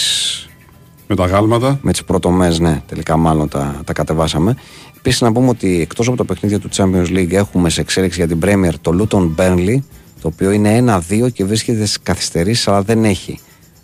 Με 1.07 1.17
τα 1.17 1.27
γάλματα. 1.27 1.79
με 1.83 1.93
τις 1.93 2.05
πρωτομές, 2.05 2.59
ναι, 2.59 2.83
τελικά 2.87 3.17
μάλλον 3.17 3.49
τα, 3.49 3.81
τα 3.85 3.93
κατεβάσαμε. 3.93 4.57
Επίσης 4.99 5.21
να 5.21 5.33
πούμε 5.33 5.49
ότι 5.49 5.81
εκτός 5.81 6.09
από 6.09 6.17
τα 6.17 6.25
παιχνίδια 6.25 6.59
του 6.59 6.69
Champions 6.73 7.07
League 7.07 7.33
έχουμε 7.33 7.71
σε 7.71 7.81
εξέλιξη 7.81 8.19
για 8.19 8.29
την 8.29 8.39
Premier 8.43 8.73
το 8.81 9.07
Luton 9.11 9.31
Burnley, 9.37 9.77
το 10.21 10.29
οποίο 10.29 10.51
είναι 10.51 11.03
1-2 11.11 11.33
και 11.33 11.45
βρίσκεται 11.45 11.79
στις 11.79 12.01
καθυστερήσεις, 12.03 12.69
αλλά 12.69 12.83
δεν 12.83 13.05
έχει 13.05 13.41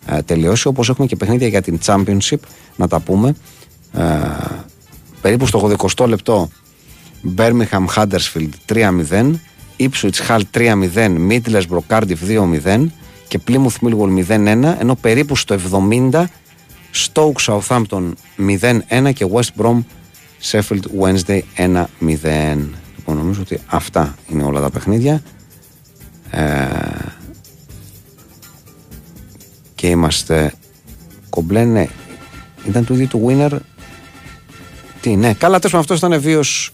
ε, 0.07 0.23
τελειώσει. 0.23 0.69
Όπως 0.69 0.89
έχουμε 0.89 1.07
και 1.07 1.17
παιχνίδια 1.17 1.49
για 1.49 1.63
την 1.63 1.79
Championship, 1.85 2.39
να 2.77 2.89
τα 2.89 3.01
πούμε. 3.01 3.35
Ε, 3.93 4.03
περίπου 5.21 5.47
στο 5.47 5.77
80 5.97 6.07
λεπτό 6.09 6.51
Birmingham 7.37 7.87
Huddersfield 7.95 8.51
3-0, 8.73 9.33
Ipswich 9.79 10.29
Hull 10.29 10.41
3-0, 10.55 11.17
Middlesbrough 11.31 11.87
Cardiff 11.89 12.19
2-0 12.65 12.87
και 13.29 13.41
Plymouth 13.49 13.87
Millwall 13.89 14.25
0-1, 14.29 14.75
ενώ 14.79 14.95
περίπου 15.01 15.37
στο 15.37 15.57
70 16.11 16.25
Stoke 17.07 17.33
Southampton 17.47 18.13
0-1 19.07 19.13
και 19.15 19.27
West 19.33 19.63
Brom 19.63 19.79
Sheffield 20.51 20.83
Wednesday 21.01 21.41
1-0. 21.57 21.85
Λοιπόν, 22.97 23.17
νομίζω 23.17 23.41
ότι 23.41 23.61
αυτά 23.67 24.15
είναι 24.29 24.43
όλα 24.43 24.61
τα 24.61 24.71
παιχνίδια. 24.71 25.23
Ε, 26.31 26.45
και 29.75 29.87
είμαστε 29.89 30.53
κομπλέ, 31.31 31.65
ναι. 31.65 31.87
Ήταν 32.69 32.85
του 32.85 32.95
ίδιου 32.95 33.07
του 33.09 33.27
winner. 33.29 33.59
Τι, 35.01 35.17
ναι. 35.17 35.33
Καλά, 35.35 35.59
τέλος 35.59 35.75
αυτός 35.81 35.99
ήταν 35.99 36.21
βίος. 36.21 36.71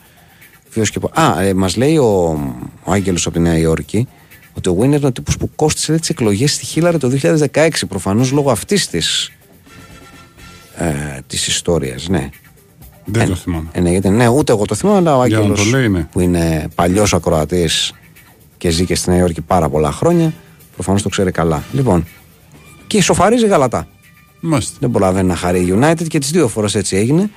Βίος 0.71 0.91
και... 0.91 0.99
πο- 1.01 1.11
Α, 1.21 1.41
ε, 1.43 1.55
μας 1.55 1.77
λέει 1.77 1.97
ο, 1.97 2.39
ο 2.85 2.93
Άγγελος 2.93 3.27
από 3.27 3.35
τη 3.35 3.41
Νέα 3.41 3.59
Υόρκη 3.59 4.09
ότι 4.53 4.69
ο 4.69 4.77
Winner 4.81 4.83
είναι 4.85 5.07
ο 5.07 5.13
τύπος 5.13 5.37
που 5.37 5.51
κόστησε 5.57 5.99
τις 5.99 6.09
εκλογές 6.09 6.53
στη 6.53 6.65
Χίλαρη 6.65 6.99
το 6.99 7.11
2016. 7.53 7.69
Προφανώς 7.89 8.31
λόγω 8.31 8.51
αυτής 8.51 8.89
της 8.89 9.31
ε, 10.77 11.19
της 11.27 11.47
ιστορίας, 11.47 12.09
ναι. 12.09 12.29
Δεν 13.05 13.29
το 13.29 13.35
θυμάμαι. 13.35 13.69
Ε, 13.73 13.81
ναι, 13.81 13.91
γιατί, 13.91 14.09
ναι, 14.09 14.29
ούτε 14.29 14.53
εγώ 14.53 14.65
το 14.65 14.75
θυμάμαι, 14.75 14.97
αλλά 14.99 15.17
ο 15.17 15.27
Για 15.27 15.37
να 15.39 15.43
Άγγελος 15.45 15.71
το 15.71 15.77
λέει, 15.77 15.89
ναι. 15.89 16.09
που 16.13 16.21
είναι 16.21 16.69
παλιός 16.75 17.15
ακροατής 17.15 17.93
και 18.59 18.71
ζει 18.71 18.85
και 18.85 18.95
στη 18.95 19.11
Νέα 19.11 19.19
Υόρκη 19.19 19.41
πάρα 19.41 19.69
πολλά 19.69 19.93
χρόνια, 19.93 20.33
προφανώς 20.75 21.03
το 21.03 21.09
ξέρει 21.09 21.31
καλά. 21.31 21.63
Λοιπόν, 21.73 22.07
και 22.87 22.97
ισοφαρίζει 22.97 23.47
γαλατά. 23.47 23.87
Μάλιστα. 24.41 24.77
Δεν 24.81 24.91
προλαβαίνει 24.91 25.29
να 25.29 25.37
χαρεί 25.37 25.61
η 25.61 25.75
United 25.81 26.07
και 26.09 26.19
τις 26.19 26.31
δύο 26.31 26.49
φορές 26.49 26.75
έτσι 26.75 26.97
έγινε 26.97 27.31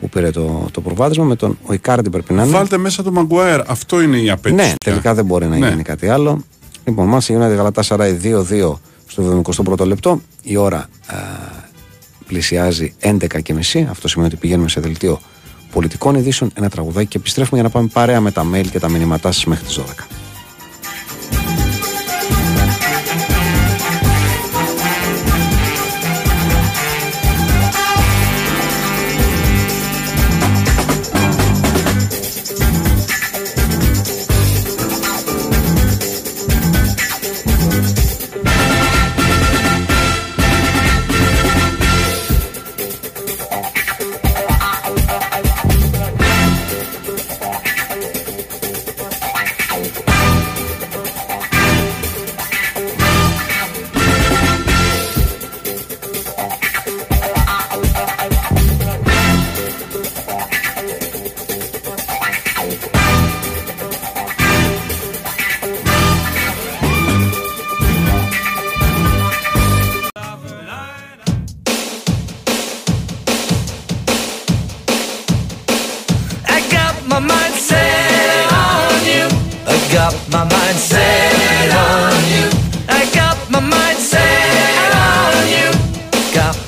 που 0.00 0.08
πήρε 0.08 0.30
το, 0.30 0.68
το 0.70 0.80
προβάδισμα 0.80 1.24
με 1.24 1.36
τον 1.36 1.58
ο 1.66 1.72
Ικάρντι 1.72 2.10
πρέπει 2.10 2.32
να 2.32 2.42
είναι. 2.42 2.52
Βάλτε 2.52 2.76
μέσα 2.78 3.02
το 3.02 3.12
Μαγκουάερ. 3.12 3.70
Αυτό 3.70 4.00
είναι 4.00 4.16
η 4.18 4.30
απέτηση. 4.30 4.54
Ναι, 4.54 4.66
πια. 4.66 4.76
τελικά 4.78 5.14
δεν 5.14 5.24
μπορεί 5.24 5.46
να 5.46 5.56
Ναι. 5.58 5.68
γίνει 5.68 5.82
κάτι 5.82 6.08
άλλο. 6.08 6.44
Λοιπόν, 6.88 7.06
μάλιστα 7.06 7.34
United 7.34 7.56
Γαλατά 7.56 7.82
Σαράι 7.82 8.18
2-2 8.22 8.74
στο 9.06 9.42
71ο 9.54 9.86
λεπτό. 9.86 10.20
Η 10.42 10.56
ώρα 10.56 10.78
α, 10.78 11.16
πλησιάζει 12.26 12.94
11 13.00 13.42
και 13.42 13.54
μισή. 13.54 13.86
Αυτό 13.90 14.08
σημαίνει 14.08 14.30
ότι 14.30 14.40
πηγαίνουμε 14.40 14.68
σε 14.68 14.80
δελτίο 14.80 15.20
πολιτικών 15.72 16.14
ειδήσεων, 16.14 16.50
ένα 16.54 16.68
τραγουδάκι 16.68 17.06
και 17.06 17.18
επιστρέφουμε 17.18 17.60
για 17.60 17.68
να 17.68 17.74
πάμε 17.74 17.88
παρέα 17.92 18.20
με 18.20 18.30
τα 18.30 18.46
mail 18.54 18.66
και 18.70 18.78
τα 18.78 18.88
μηνύματά 18.88 19.32
σας 19.32 19.44
μέχρι 19.44 19.64
τις 19.64 19.78
12. 19.78 20.27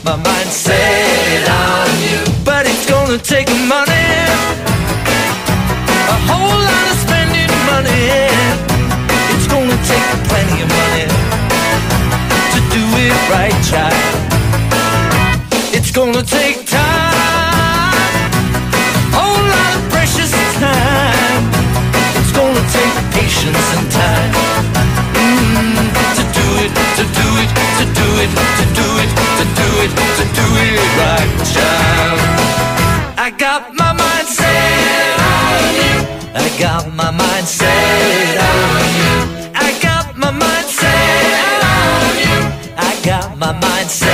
My 0.05 0.16
mind 0.16 0.48
set 0.48 1.48
on 1.48 1.89
you. 2.01 2.20
But 2.44 2.66
it's 2.66 2.89
gonna 2.89 3.18
take 3.18 3.48
money. 3.68 4.09
A 6.14 6.18
whole 6.28 6.59
lot 6.68 6.86
of 6.93 6.97
spending 7.05 7.52
money. 7.68 8.31
It's 9.35 9.47
gonna 9.47 9.78
take 9.90 10.09
plenty 10.28 10.62
of 10.64 10.68
money 10.81 11.06
to 12.52 12.60
do 12.74 12.85
it 13.05 13.14
right, 13.31 13.56
child. 13.70 14.16
It's 15.77 15.90
gonna 15.90 16.22
take 16.22 16.66
time 16.66 17.10
a 19.05 19.16
whole 19.16 19.44
lot 19.55 19.72
of 19.77 19.82
precious 19.90 20.32
time. 20.64 21.43
It's 22.18 22.32
gonna 22.32 22.64
take 22.72 22.94
patience 23.12 23.66
and 23.77 23.90
time 23.90 24.49
it, 28.22 28.30
to 28.30 28.64
do 28.78 28.88
it, 29.02 29.10
to 29.38 29.44
do 29.60 29.68
it, 29.84 29.92
to 30.18 30.24
do 30.38 30.47
it 30.64 30.76
right, 31.01 31.30
child. 31.52 32.18
I 33.16 33.30
got 33.30 33.74
my 33.74 33.92
mind 33.92 34.28
set 34.28 35.20
on 35.32 35.62
you. 35.80 35.97
I 36.34 36.48
got 36.59 36.92
my 36.92 37.10
mind 37.10 37.47
set 37.47 38.36
on 38.51 38.82
you. 39.01 39.14
I 39.55 39.68
got 39.82 40.16
my 40.16 40.30
mind 40.30 40.68
set 40.80 41.62
on 41.74 42.12
you. 42.24 42.38
I 42.76 42.92
got 43.05 43.36
my 43.38 43.52
mind 43.52 43.90
set 43.90 44.10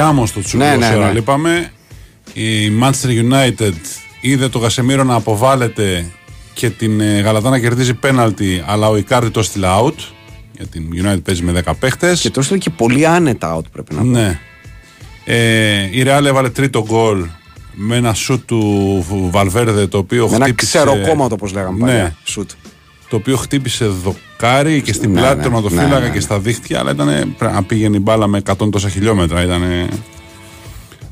και 0.00 0.06
άμμο 0.06 0.26
στο 0.26 0.40
Τσούκο. 0.40 0.64
Ναι, 0.64 0.76
ναι, 0.76 0.94
ώρα 0.96 1.06
ναι. 1.06 1.12
λείπαμε. 1.12 1.72
Η 2.32 2.68
Manchester 2.82 3.32
United 3.32 3.72
είδε 4.20 4.48
το 4.48 4.58
Γασεμίρο 4.58 5.04
να 5.04 5.14
αποβάλλεται 5.14 6.06
και 6.54 6.70
την 6.70 7.00
ε, 7.00 7.20
Γαλατά 7.20 7.50
να 7.50 7.58
κερδίζει 7.58 7.94
πέναλτι, 7.94 8.62
αλλά 8.66 8.88
ο 8.88 8.96
Ικάρδη 8.96 9.30
το 9.30 9.40
έστειλε 9.40 9.66
out. 9.80 9.94
Για 10.56 10.66
την 10.66 10.84
United 10.94 11.22
παίζει 11.24 11.42
με 11.42 11.62
10 11.66 11.72
παίχτες. 11.78 12.20
Και 12.20 12.30
το 12.30 12.40
έστειλε 12.40 12.58
και 12.58 12.70
πολύ 12.70 13.06
άνετα 13.06 13.56
out 13.58 13.64
πρέπει 13.72 13.94
να 13.94 14.00
πω. 14.00 14.06
Ναι. 14.06 14.38
Ε, 15.24 15.82
η 15.90 16.02
Real 16.06 16.24
έβαλε 16.24 16.50
τρίτο 16.50 16.84
γκολ 16.88 17.26
με 17.74 17.96
ένα 17.96 18.14
σουτ 18.14 18.46
του 18.46 19.04
Βαλβέρδε 19.30 19.86
το 19.86 19.98
οποίο 19.98 20.28
Με 20.28 20.34
ένα 20.36 20.44
χτύπησε. 20.44 20.78
ξεροκόμματο 20.78 21.34
όπως 21.34 21.52
λέγαμε 21.52 21.78
Ναι. 21.78 21.84
παλιά. 21.90 22.16
Σουτ. 22.24 22.50
Το 23.10 23.16
οποίο 23.16 23.36
χτύπησε 23.36 23.84
δοκάρι 23.86 24.82
και 24.82 24.92
στην 24.92 25.10
Ναι, 25.12 25.20
πλάτη 25.20 25.36
ναι, 25.36 25.42
του 25.42 25.48
τερματοφύλακα 25.48 25.98
ναι, 25.98 26.06
ναι. 26.06 26.12
και 26.12 26.20
στα 26.20 26.38
δίχτυα. 26.38 26.78
Αλλά 26.78 26.90
ήταν, 26.90 27.34
να 27.38 27.62
πήγαινε 27.62 27.96
η 27.96 28.00
μπάλα 28.02 28.26
με 28.26 28.42
100 28.58 28.70
τόσα 28.70 28.88
χιλιόμετρα. 28.88 29.42
Ήταν 29.42 29.88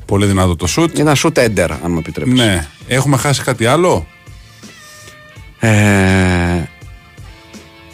πολύ 0.05 0.25
δυνατό 0.25 0.55
το 0.55 0.67
σουτ. 0.67 0.99
Ένα 0.99 1.15
σουτ 1.15 1.37
έντερ, 1.37 1.71
αν 1.71 1.79
μου 1.91 1.97
επιτρέπεις. 1.97 2.33
Ναι. 2.33 2.67
Έχουμε 2.87 3.17
χάσει 3.17 3.43
κάτι 3.43 3.65
άλλο; 3.65 4.07
Ε, 5.59 5.69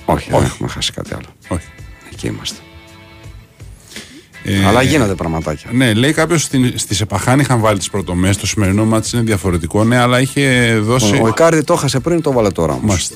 όχι, 0.06 0.30
δεν 0.32 0.44
έχουμε 0.44 0.70
χάσει 0.70 0.92
κάτι 0.92 1.14
άλλο. 1.14 1.26
Όχι. 1.48 1.66
Εκεί 2.12 2.28
είμαστε. 2.28 2.60
Ε, 4.44 4.66
Αλλά 4.66 4.82
γίνονται 4.82 5.16
πραγματάκια. 5.16 5.70
Ναι, 5.74 5.94
λέει 5.94 6.14
κάποιος 6.14 6.44
στη 6.76 6.96
Σεπαχάνη 6.96 7.42
είχαν 7.42 7.60
βάλει 7.60 7.78
τις 7.78 7.90
πρωτομέ. 7.90 8.34
Το 8.34 8.48
σημερινό 8.48 8.86
μάτι 8.86 9.10
είναι 9.14 9.24
διαφορετικό. 9.24 9.84
Ναι, 9.84 9.98
αλλά 9.98 10.22
είχε 10.22 10.76
δώσει. 10.82 11.16
Ο, 11.16 11.24
ο 11.24 11.28
Ικάρδη 11.28 11.64
το 11.64 11.74
έχασε 11.74 12.00
πριν, 12.00 12.22
το 12.22 12.32
βάλε 12.32 12.50
τώρα 12.50 12.74
όμως. 12.74 13.12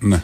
Ναι. 0.00 0.22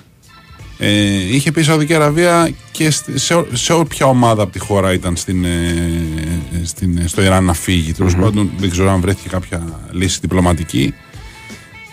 Ε, 0.78 1.34
είχε 1.34 1.52
πει 1.52 1.60
η 1.60 1.64
Σαουδική 1.64 1.94
Αραβία 1.94 2.50
και 2.72 2.90
στη- 2.90 3.18
σε, 3.18 3.34
ό- 3.34 3.46
σε 3.52 3.72
όποια 3.72 4.06
ομάδα 4.06 4.42
από 4.42 4.52
τη 4.52 4.58
χώρα 4.58 4.92
ήταν 4.92 5.16
στην, 5.16 5.44
ε, 5.44 6.62
στην, 6.64 6.98
ε, 6.98 7.06
στο 7.06 7.22
Ιράν 7.22 7.44
να 7.44 7.52
φύγει. 7.52 7.92
Τέλος 7.92 8.16
πάντων, 8.16 8.50
δεν 8.58 8.70
ξέρω 8.70 8.90
αν 8.90 9.00
βρέθηκε 9.00 9.28
κάποια 9.28 9.80
λύση 9.90 10.18
διπλωματική. 10.20 10.94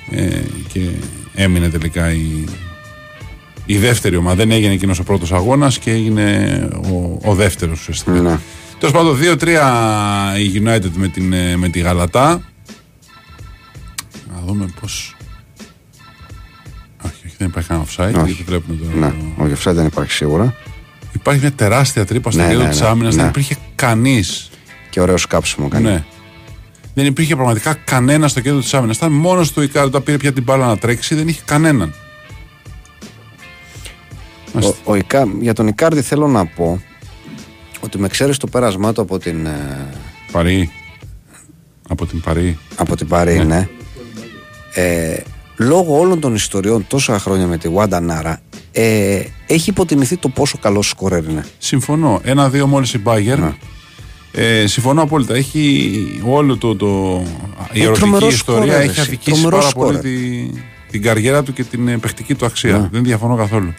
Ε, 0.09 0.39
και 0.73 0.79
έμεινε 1.33 1.69
τελικά 1.69 2.11
η, 2.11 2.43
η 3.65 3.77
δεύτερη 3.77 4.15
ομάδα. 4.15 4.35
Δεν 4.35 4.51
έγινε 4.51 4.73
εκείνος 4.73 4.99
ο 4.99 5.03
πρώτος 5.03 5.31
αγώνας 5.31 5.77
και 5.79 5.91
έγινε 5.91 6.67
ο, 6.91 7.19
ο 7.23 7.33
δεύτερος 7.35 7.79
ουσιαστικά. 7.79 8.11
Ναι. 8.11 8.39
Τέλος 8.79 8.95
πάντων, 8.95 9.17
2-3 9.21 10.37
η 10.39 10.61
United 10.65 10.91
με, 10.95 11.07
την, 11.07 11.33
ε, 11.33 11.57
με 11.57 11.69
τη 11.69 11.79
Γαλατά. 11.79 12.41
Να 14.33 14.41
δούμε 14.45 14.65
πώ. 14.79 14.87
Όχι, 17.43 17.47
όχι, 17.47 17.47
δεν 17.47 17.47
υπάρχει 17.47 17.69
κανένα 17.69 17.87
offside. 17.87 18.21
Όχι. 18.23 18.31
Γιατί 18.31 18.43
βλέπουμε 18.43 18.77
το... 18.77 18.97
Ναι, 18.97 19.13
ο 19.37 19.47
Γεφσάη 19.47 19.73
δεν 19.73 19.85
υπάρχει 19.85 20.11
σίγουρα. 20.11 20.55
Υπάρχει 21.11 21.41
μια 21.41 21.51
τεράστια 21.51 22.05
τρύπα 22.05 22.31
στο 22.31 22.41
Ναι, 22.41 22.47
κέντρο 22.47 22.63
ναι, 22.63 22.69
της 22.69 22.81
ναι, 22.81 22.87
άμυνας. 22.87 23.15
ναι. 23.15 23.21
Δεν 23.21 23.29
υπήρχε 23.29 23.55
κανείς. 23.75 24.49
Και 24.89 25.01
ωραίο 25.01 25.17
σκάψιμο 25.17 25.67
κάνει. 25.67 25.83
Ναι. 25.83 26.03
Δεν 26.93 27.05
υπήρχε 27.05 27.35
πραγματικά 27.35 27.73
κανένα 27.73 28.27
στο 28.27 28.39
κέντρο 28.41 28.59
της 28.59 28.73
άμυνας. 28.73 28.95
Ήταν 28.97 29.11
μόνος 29.11 29.51
του 29.51 29.61
Ικάρδο 29.61 29.87
όταν 29.89 30.03
πήρε 30.03 30.17
πια 30.17 30.33
την 30.33 30.43
μπάλα 30.43 30.65
να 30.65 30.77
τρέξει, 30.77 31.15
δεν 31.15 31.27
είχε 31.27 31.41
κανέναν. 31.45 31.93
Ο, 34.61 34.75
ο 34.83 34.95
Ικά, 34.95 35.27
για 35.39 35.53
τον 35.53 35.67
Ικάρδη 35.67 36.01
θέλω 36.01 36.27
να 36.27 36.45
πω 36.45 36.81
ότι 37.79 37.97
με 37.99 38.07
ξέρεις 38.07 38.37
το 38.37 38.47
πέρασμά 38.47 38.93
του 38.93 39.01
από 39.01 39.17
την, 39.19 39.45
ε, 39.45 39.87
Παρή. 40.31 40.71
Από 41.89 42.05
την 42.05 42.21
Παρή. 42.21 42.57
από 42.75 42.95
την 42.95 43.07
Παρή, 43.07 43.45
ναι. 43.45 43.67
Ε, 44.73 45.17
λόγω 45.57 45.99
όλων 45.99 46.19
των 46.19 46.35
ιστοριών 46.35 46.85
τόσα 46.87 47.19
χρόνια 47.19 47.47
με 47.47 47.57
τη 47.57 47.69
Wanda 47.75 48.09
Nara 48.09 48.33
ε, 48.71 49.21
έχει 49.47 49.69
υποτιμηθεί 49.69 50.17
το 50.17 50.29
πόσο 50.29 50.57
καλό 50.57 50.81
σκορέρ 50.81 51.23
είναι. 51.23 51.45
Συμφωνώ. 51.57 52.21
Ένα-δύο 52.23 52.67
μόλις 52.67 52.93
η 52.93 52.99
Μπάγκερ. 52.99 53.39
Ναι. 53.39 53.53
Ε, 54.31 54.67
συμφωνώ 54.67 55.01
απόλυτα. 55.01 55.35
Έχει 55.35 56.21
όλο 56.25 56.57
το. 56.57 56.75
το 56.75 57.21
η 57.71 57.79
Ε, 57.79 57.83
ερωτική 57.83 57.99
τρομερός 58.05 58.33
ιστορία 58.33 58.61
σκόρερ, 58.63 58.81
έχει 58.81 58.89
εσύ. 58.99 59.01
αδικήσει 59.01 59.41
Τρομερός 59.41 59.73
πάρα 59.73 59.73
πολύ 59.85 59.97
σκόρερ. 59.97 60.01
τη, 60.01 60.49
την 60.91 61.01
καριέρα 61.01 61.43
του 61.43 61.53
και 61.53 61.63
την 61.63 61.87
ε, 61.87 61.97
παιχτική 61.97 62.35
του 62.35 62.45
αξία. 62.45 62.77
Ναι. 62.77 62.89
Δεν 62.91 63.03
διαφωνώ 63.03 63.35
καθόλου. 63.35 63.73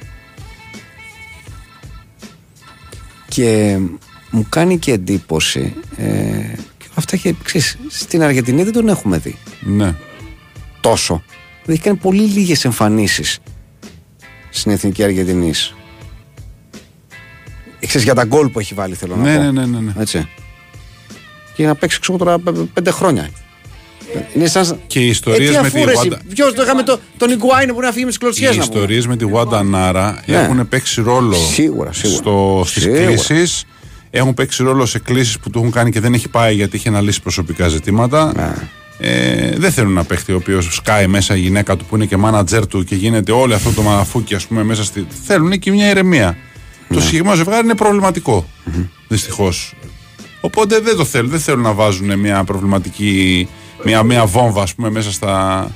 Και 3.29 3.79
μου 4.31 4.47
κάνει 4.49 4.79
και 4.79 4.93
εντύπωση. 4.93 5.75
Ε, 5.97 6.05
και 6.79 6.87
αυτά 6.95 7.17
και 7.17 7.35
ξέρεις, 7.43 7.79
στην 7.89 8.23
Αργεντινή 8.23 8.63
δεν 8.63 8.73
τον 8.73 8.89
έχουμε 8.89 9.19
δει 9.19 9.37
Ναι. 9.61 9.95
τόσο. 10.81 11.23
Δηλαδή 11.65 11.73
έχει 11.73 11.81
κάνει 11.83 11.97
πολύ 11.97 12.23
λίγες 12.23 12.65
εμφανίσεις 12.65 13.39
στην 14.51 14.73
Εθνική 14.73 15.03
Αργεντινής. 15.05 15.75
Ε, 17.81 17.87
Ξέρεις 17.87 18.05
για 18.05 18.15
τα 18.15 18.25
γκολ 18.25 18.49
που 18.49 18.59
έχει 18.59 18.75
βάλει 18.75 18.95
θέλω 18.95 19.17
να 19.17 19.23
Ναι, 19.23 19.37
πω. 19.37 19.43
ναι, 19.43 19.51
ναι, 19.51 19.67
ναι, 19.67 19.79
ναι. 19.81 19.93
Έτσι. 19.99 20.29
Και 21.55 21.67
να 21.67 21.75
παίξει 21.75 22.01
ξέρω 22.01 22.19
τώρα 22.19 22.39
π- 22.39 22.59
πέντε 22.75 22.91
χρόνια. 22.91 23.29
Είναι 24.35 24.47
σαν. 24.47 24.81
Και 24.87 25.01
οι 25.01 25.09
ιστορίες 25.09 25.49
ε, 25.49 25.53
τι 25.53 25.61
με 25.61 25.67
αφού, 25.67 25.79
τη 25.79 25.85
ρε, 25.85 25.91
εσύ, 25.93 26.09
Wanda- 26.13 26.19
Ποιος 26.35 26.55
το 26.55 26.63
είχαμε 26.63 26.83
το, 26.83 26.99
τον 27.17 27.31
Ιγκουάιν 27.31 27.75
που 27.75 27.81
να 27.81 27.91
φύγει 27.93 28.05
με 28.05 28.07
τις 28.11 28.17
Οι 28.17 28.19
κλωτσιέ 28.21 28.47
να 28.49 28.53
πούμε. 28.53 28.65
ιστορίες 28.65 29.07
με 29.07 29.17
τη 29.17 29.25
Wanda 29.33 29.61
Nara 29.75 30.15
Ναι. 30.27 30.37
έχουν 30.37 30.69
παίξει 30.69 31.01
ρόλο 31.03 31.35
Σίγουρα, 31.35 31.93
σίγουρα. 31.93 32.19
στο, 32.19 32.63
στις 32.67 32.83
Σίγουρα. 32.83 33.05
κλήσεις. 33.05 33.65
Έχουν 34.11 34.35
παίξει 34.35 34.63
ρόλο 34.63 34.87
σε 34.87 34.99
κλήσεις 34.99 35.39
που 35.39 35.51
του 35.51 35.59
έχουν 35.59 35.71
κάνει 35.71 35.91
και 35.91 36.01
δεν 36.01 36.15
έχει 36.15 36.29
πάει 36.29 36.55
γιατί 36.55 36.77
είχε 36.77 36.89
αναλύσει 36.89 37.23
προσωπικά 37.23 37.69
ζητήματα. 37.69 38.33
Ναι. 38.37 38.55
Ε, 38.99 39.51
δεν 39.57 39.73
θέλουν 39.73 39.93
να 39.93 40.05
παίχτη 40.05 40.33
ο 40.33 40.37
οποίος 40.37 40.75
σκάει 40.75 41.07
μέσα 41.07 41.37
η 41.37 41.41
γυναίκα 41.41 41.77
του 41.77 41.85
που 41.85 41.97
είναι 41.97 42.07
και 42.07 42.17
μάνατζερ 42.17 42.67
του 42.67 42.85
και 42.85 42.95
γίνεται 42.95 43.33
όλο 43.33 43.55
αυτό 43.55 43.71
το 43.71 43.83
μαλαφούκι, 43.83 44.35
ας 44.35 44.47
πούμε, 44.47 44.63
μέσα 44.65 44.85
στη. 44.85 45.07
Θέλουν 45.27 45.53
εκεί 45.53 45.71
μια 45.71 45.91
ηρεμία. 45.91 46.37
Ναι. 46.89 46.97
Το 46.97 47.03
συγκεκριμένο 47.03 47.37
ζευγάρι 47.37 47.65
είναι 47.65 47.75
προβληματικό. 47.75 48.49
Δυστυχώς. 49.09 49.75
Οπότε 50.41 50.79
δεν 50.81 50.97
το 50.97 51.05
θέλουν. 51.05 51.31
Δεν 51.31 51.41
θέλουν 51.41 51.63
να 51.63 51.73
βάζουν 51.73 52.19
μια 52.19 52.45
προβληματική. 52.45 53.49
Μια, 53.85 54.03
μια 54.03 54.27
βόμβα, 54.27 54.63
ας 54.63 54.75
πούμε, 54.75 54.91
μέσα 54.91 55.13
στα. 55.13 55.71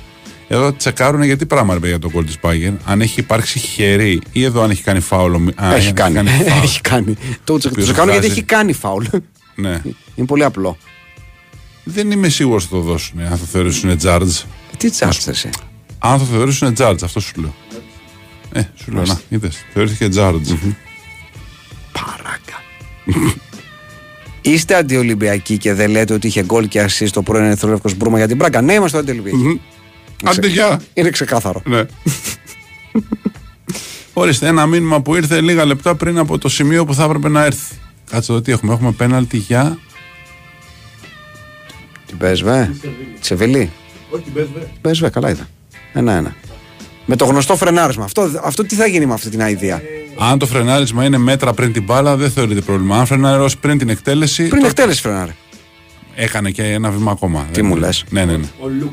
Εδώ 0.47 0.73
τσεκάρουν 0.73 1.23
γιατί 1.23 1.45
πράγμα 1.45 1.73
ρε, 1.73 1.79
παιδιά, 1.79 1.89
για 1.95 1.99
τον 1.99 2.11
κόλ 2.11 2.25
της 2.25 2.37
Πάγεν. 2.39 2.79
Αν 2.85 3.01
έχει 3.01 3.19
υπάρξει 3.19 3.59
χέρι 3.59 4.21
ή 4.31 4.43
εδώ 4.43 4.61
αν 4.61 4.69
έχει 4.69 4.83
κάνει 4.83 4.99
φάουλο. 4.99 5.41
Α, 5.55 5.75
Έχει 5.75 5.93
κάνει. 5.93 6.15
φάουλ. 6.15 6.63
Έχει 6.63 6.81
κάνει. 6.81 7.17
Το 7.43 7.57
τσεκ- 7.57 7.71
οποίος 7.73 7.87
το 7.87 7.93
κάνω 7.93 8.11
γιατί 8.11 8.25
βγάζει. 8.25 8.39
έχει 8.39 8.47
κάνει 8.47 8.73
φάουλ. 8.73 9.05
ναι. 9.55 9.81
Είναι 10.15 10.27
πολύ 10.27 10.43
απλό. 10.43 10.77
Δεν 11.91 12.11
είμαι 12.11 12.29
σίγουρος 12.29 12.63
ότι 12.63 12.73
το 12.73 12.79
δώσουν. 12.79 13.19
Αν 13.19 13.29
το 13.29 13.45
θεωρήσουν 13.51 13.97
charge. 14.01 14.43
Ε, 14.73 14.77
Τι 14.77 14.89
τσάστε 14.89 15.31
εσύ. 15.31 15.49
Αν 15.99 16.19
το 16.19 16.23
θεωρήσουν 16.25 16.73
charge, 16.77 16.97
αυτό 17.03 17.19
σου 17.19 17.41
λέω. 17.41 17.55
Ε, 18.53 18.61
σου 18.75 18.91
λέω, 18.91 19.03
να, 19.05 19.19
είδες, 19.29 19.57
θεωρήθηκε 19.73 20.09
charge. 20.15 20.57
Παράκα. 21.91 22.61
Είστε 24.41 24.75
αντιολυμπιακοί 24.75 25.57
και 25.57 25.73
δεν 25.73 25.89
λέτε 25.89 26.13
ότι 26.13 26.27
είχε 26.27 26.43
γκολ 26.43 26.67
και 26.67 26.81
ασύ 26.81 27.11
το 27.11 27.21
πρώην 27.21 27.43
Ερυθρόλευκο 27.43 27.89
Μπρούμα 27.97 28.17
για 28.17 28.27
την 28.27 28.37
Μπράκα. 28.37 28.61
Ναι, 28.61 28.73
είμαστε 28.73 28.97
αντιολυμπιακοί. 28.97 29.61
Άντε, 30.23 30.47
γεια. 30.47 30.81
Είναι 30.93 31.09
ξεκάθαρο. 31.09 31.61
Ναι. 31.65 31.85
Ορίστε, 34.13 34.47
ένα 34.47 34.65
μήνυμα 34.65 35.01
που 35.01 35.15
ήρθε 35.15 35.41
λίγα 35.41 35.65
λεπτά 35.65 35.95
πριν 35.95 36.17
από 36.17 36.37
το 36.37 36.49
σημείο 36.49 36.85
που 36.85 36.93
θα 36.93 37.03
έπρεπε 37.03 37.29
να 37.29 37.45
έρθει. 37.45 37.75
Κάτσε 38.09 38.31
εδώ 38.31 38.41
τι 38.41 38.51
έχουμε. 38.51 38.73
Έχουμε 38.73 38.91
πέναλτι 38.91 39.37
για. 39.37 39.79
Την 42.09 42.17
Πέσβε. 42.17 42.75
Σεβιλή. 43.19 43.71
Όχι, 44.09 44.23
την 44.23 44.33
πες, 44.33 44.47
βρε. 44.53 44.67
Πέσβε, 44.81 45.09
καλά 45.09 45.29
ήταν. 45.29 45.47
Ένα-ένα. 45.93 46.35
Με 47.05 47.15
το 47.15 47.25
γνωστό 47.25 47.55
φρενάρισμα. 47.55 48.03
Αυτό, 48.03 48.31
αυτό 48.43 48.63
τι 48.65 48.75
θα 48.75 48.85
γίνει 48.87 49.05
με 49.05 49.13
αυτή 49.13 49.29
την 49.29 49.41
αηδία; 49.41 49.81
Αν 50.17 50.39
το 50.39 50.45
φρενάρισμα 50.45 51.05
είναι 51.05 51.17
μέτρα 51.17 51.53
πριν 51.53 51.73
την 51.73 51.83
μπάλα, 51.83 52.15
δεν 52.15 52.31
θεωρείται 52.31 52.61
πρόβλημα. 52.61 52.97
Αν 52.99 53.05
φρενάρεις 53.05 53.57
πριν 53.57 53.77
την 53.77 53.89
εκτέλεση. 53.89 54.47
Πριν 54.47 54.61
το- 54.61 54.67
εκτέλεση 54.67 55.01
φρενάρε. 55.01 55.35
Έκανε 56.15 56.51
και 56.51 56.63
ένα 56.63 56.89
βήμα 56.89 57.11
ακόμα. 57.11 57.47
Τι 57.51 57.61
μου 57.61 57.75
λες; 57.75 58.03
Ναι, 58.09 58.25
ναι, 58.25 58.37
ναι. 58.37 58.45
Ο 58.59 58.67
Λουκ. 58.67 58.91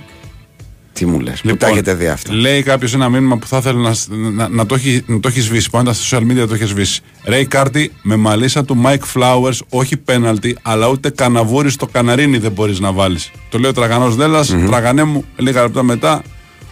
Τι 0.97 1.07
μου 1.07 1.21
λες, 1.21 1.41
που 1.41 1.57
τα 1.57 1.67
έχετε 1.67 1.95
δει 1.95 2.09
αυτά; 2.09 2.35
Λέει 2.35 2.63
κάποιος 2.63 2.95
ένα 2.95 3.09
μήνυμα 3.09 3.37
που 3.37 3.47
θα 3.47 3.57
ήθελε 3.57 3.81
να, 3.81 3.95
να, 4.31 4.49
να, 4.49 4.67
το, 4.67 4.75
έχει, 4.75 5.03
να 5.07 5.21
το 5.21 5.29
έχεις 5.29 5.45
σβήσει. 5.45 5.71
Πάντα 5.71 5.93
στα 5.93 6.19
social 6.19 6.23
media 6.23 6.49
το 6.49 6.55
έχεις 6.55 6.69
σβήσει. 6.69 7.01
Ρέι 7.25 7.47
Κάρτι 7.47 7.93
με 8.03 8.17
μαλίσα 8.17 8.65
του 8.65 8.83
Mike 8.85 9.15
Flowers, 9.15 9.59
όχι 9.69 9.97
πέναλτι, 9.97 10.57
αλλά 10.63 10.89
ούτε 10.89 11.11
καναβούρι 11.11 11.71
στο 11.71 11.87
καναρίνι 11.87 12.39
δεν 12.39 12.53
μπορείς 12.53 12.81
να 12.81 12.93
βάλεις. 12.93 13.31
Το 13.49 13.59
λέει 13.59 13.71
ο 13.71 13.73
Τραγανός 13.73 14.17
Δέλλας, 14.17 14.55
τραγανέ 14.67 15.05
μου, 15.05 15.25
λίγα 15.37 15.63
λεπτά 15.63 15.83
μετά, 15.83 16.23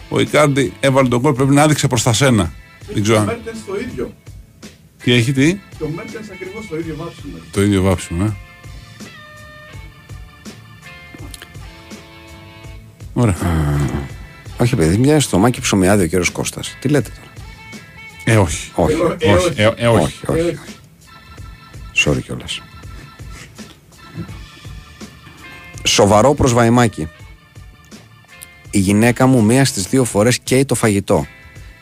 ο 0.09 0.19
Ικάρντι 0.19 0.73
έβαλε 0.79 1.07
τον 1.07 1.21
κόλ, 1.21 1.33
πρέπει 1.33 1.53
να 1.53 1.63
άδειξε 1.63 1.87
προς 1.87 2.03
τα 2.03 2.13
σένα. 2.13 2.53
Δεν 2.93 3.03
ξέρω 3.03 3.17
Ο 3.17 3.19
αν. 3.19 3.25
Μέρτενς 3.25 3.59
το 3.67 3.73
ίδιο. 3.89 4.13
Τι 5.03 5.13
έχει, 5.13 5.31
τι; 5.31 5.53
Και 5.53 5.83
ο 5.83 5.89
Μέρτενς 5.95 6.27
ακριβώς 6.29 6.67
το 6.69 6.77
ίδιο 6.77 6.95
βάψιμο. 6.97 7.37
Το 7.51 7.61
ίδιο 7.61 7.81
βάψιμο, 7.81 8.25
ε. 8.25 8.44
Ωραία. 13.17 13.35
Όχι, 14.57 14.75
παιδί, 14.75 14.97
μια 14.97 15.19
στο 15.19 15.37
μάκι 15.37 15.61
ψωμιάδι 15.61 16.03
ο 16.03 16.07
κύριος 16.07 16.29
Κώστας. 16.29 16.77
Τι 16.79 16.87
λέτε 16.87 17.09
τώρα; 17.09 17.31
Ε, 18.23 18.41
όχι. 18.41 18.71
Όχι. 18.75 18.93
Ε, 19.19 19.33
όχι. 19.33 19.53
Ε, 19.55 19.71
ε, 19.75 19.87
όχι. 19.87 20.01
όχι, 20.01 20.25
όχι, 20.27 20.41
όχι. 20.41 20.59
Sorry 21.95 22.21
κιόλας. 22.23 22.61
Σοβαρό 25.83 26.33
προσβαϊμάκι. 26.33 27.07
Η 28.69 28.79
γυναίκα 28.79 29.25
μου 29.25 29.43
μία 29.43 29.65
στις 29.65 29.83
δύο 29.83 30.03
φορές 30.03 30.39
καίει 30.39 30.65
το 30.65 30.75
φαγητό. 30.75 31.25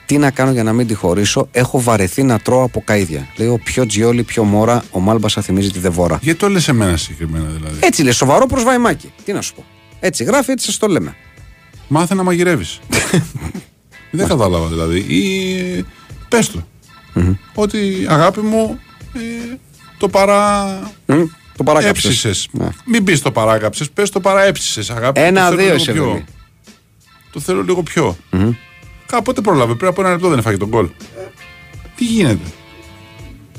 Τι 0.06 0.18
να 0.18 0.32
κάνω 0.32 0.52
για 0.52 0.64
να 0.64 0.74
μην 0.74 0.88
τη 0.88 0.94
χωρίσω, 0.94 1.48
έχω 1.52 1.82
βαρεθεί 1.82 2.24
να 2.24 2.40
τρώω 2.40 2.64
από 2.64 2.82
καίδια. 2.86 3.28
Λέει 3.38 3.48
ο 3.48 3.60
πιο 3.64 3.86
τζιόλι, 3.86 4.24
πιο 4.24 4.44
μόρα, 4.44 4.84
ο 4.92 5.00
Μάλμπασα 5.00 5.42
θυμίζει 5.42 5.72
τη 5.72 5.80
Δεβόρα. 5.80 6.20
Γιατί 6.22 6.40
το 6.40 6.50
λες 6.50 6.68
εμένα 6.68 6.98
συγκεκριμένα 6.98 7.50
δηλαδή; 7.50 7.80
Έτσι 7.82 8.04
λέει, 8.04 8.12
σοβαρό 8.12 8.46
προσβαϊμάκι. 8.46 9.12
Τι 9.26 9.34
να 9.34 9.42
σου 9.42 9.54
πω. 9.54 9.66
Έτσι 10.06 10.24
γράφει, 10.24 10.52
έτσι 10.52 10.66
σας 10.66 10.78
το 10.78 10.88
λέμε. 10.88 11.16
Μάθε 11.88 12.14
να 12.14 12.24
μαγειρεύεις. 12.24 12.80
Δεν 14.12 14.28
κατάλαβα 14.28 14.68
δηλαδή. 14.68 14.98
Ή 15.00 15.86
πες 16.28 16.50
το. 16.52 16.68
Ότι 17.54 18.06
αγάπη 18.10 18.40
μου 18.42 18.80
ε, 19.14 19.56
το 19.98 20.10
παρά. 20.10 20.64
Μμ, 21.06 21.24
Το 21.58 21.64
παράκαψες. 21.64 22.06
Έψησες. 22.06 22.48
Ναι. 22.52 22.68
Μην 22.86 23.04
πεις 23.04 23.22
το 23.22 23.32
παράκαψες, 23.32 23.90
πες 23.92 24.10
το 24.10 24.20
παρά 24.20 24.44
έψησες. 24.44 24.90
Αγάπη 24.90 25.20
μου, 25.20 25.26
Ένα, 25.26 25.50
το 25.50 25.56
θέλω 25.56 25.58
δύο 25.58 25.66
λίγο 25.66 25.76
είσαι 25.82 25.92
πιο. 25.92 26.04
βέβαια. 26.06 26.24
Το 27.32 27.40
θέλω 27.40 27.62
λίγο 27.64 27.84
πιο. 27.84 28.18
Κάποτε 29.06 29.42
πρόλαβε. 29.42 29.74
Πριν 29.76 29.90
από 29.90 30.02
ένα 30.02 30.10
λεπτό 30.12 30.30
δεν 30.30 30.40
έφαγε 30.40 30.58
τον 30.58 30.70
κόλ. 30.70 30.90
Τι 31.96 32.06
γίνεται; 32.06 32.52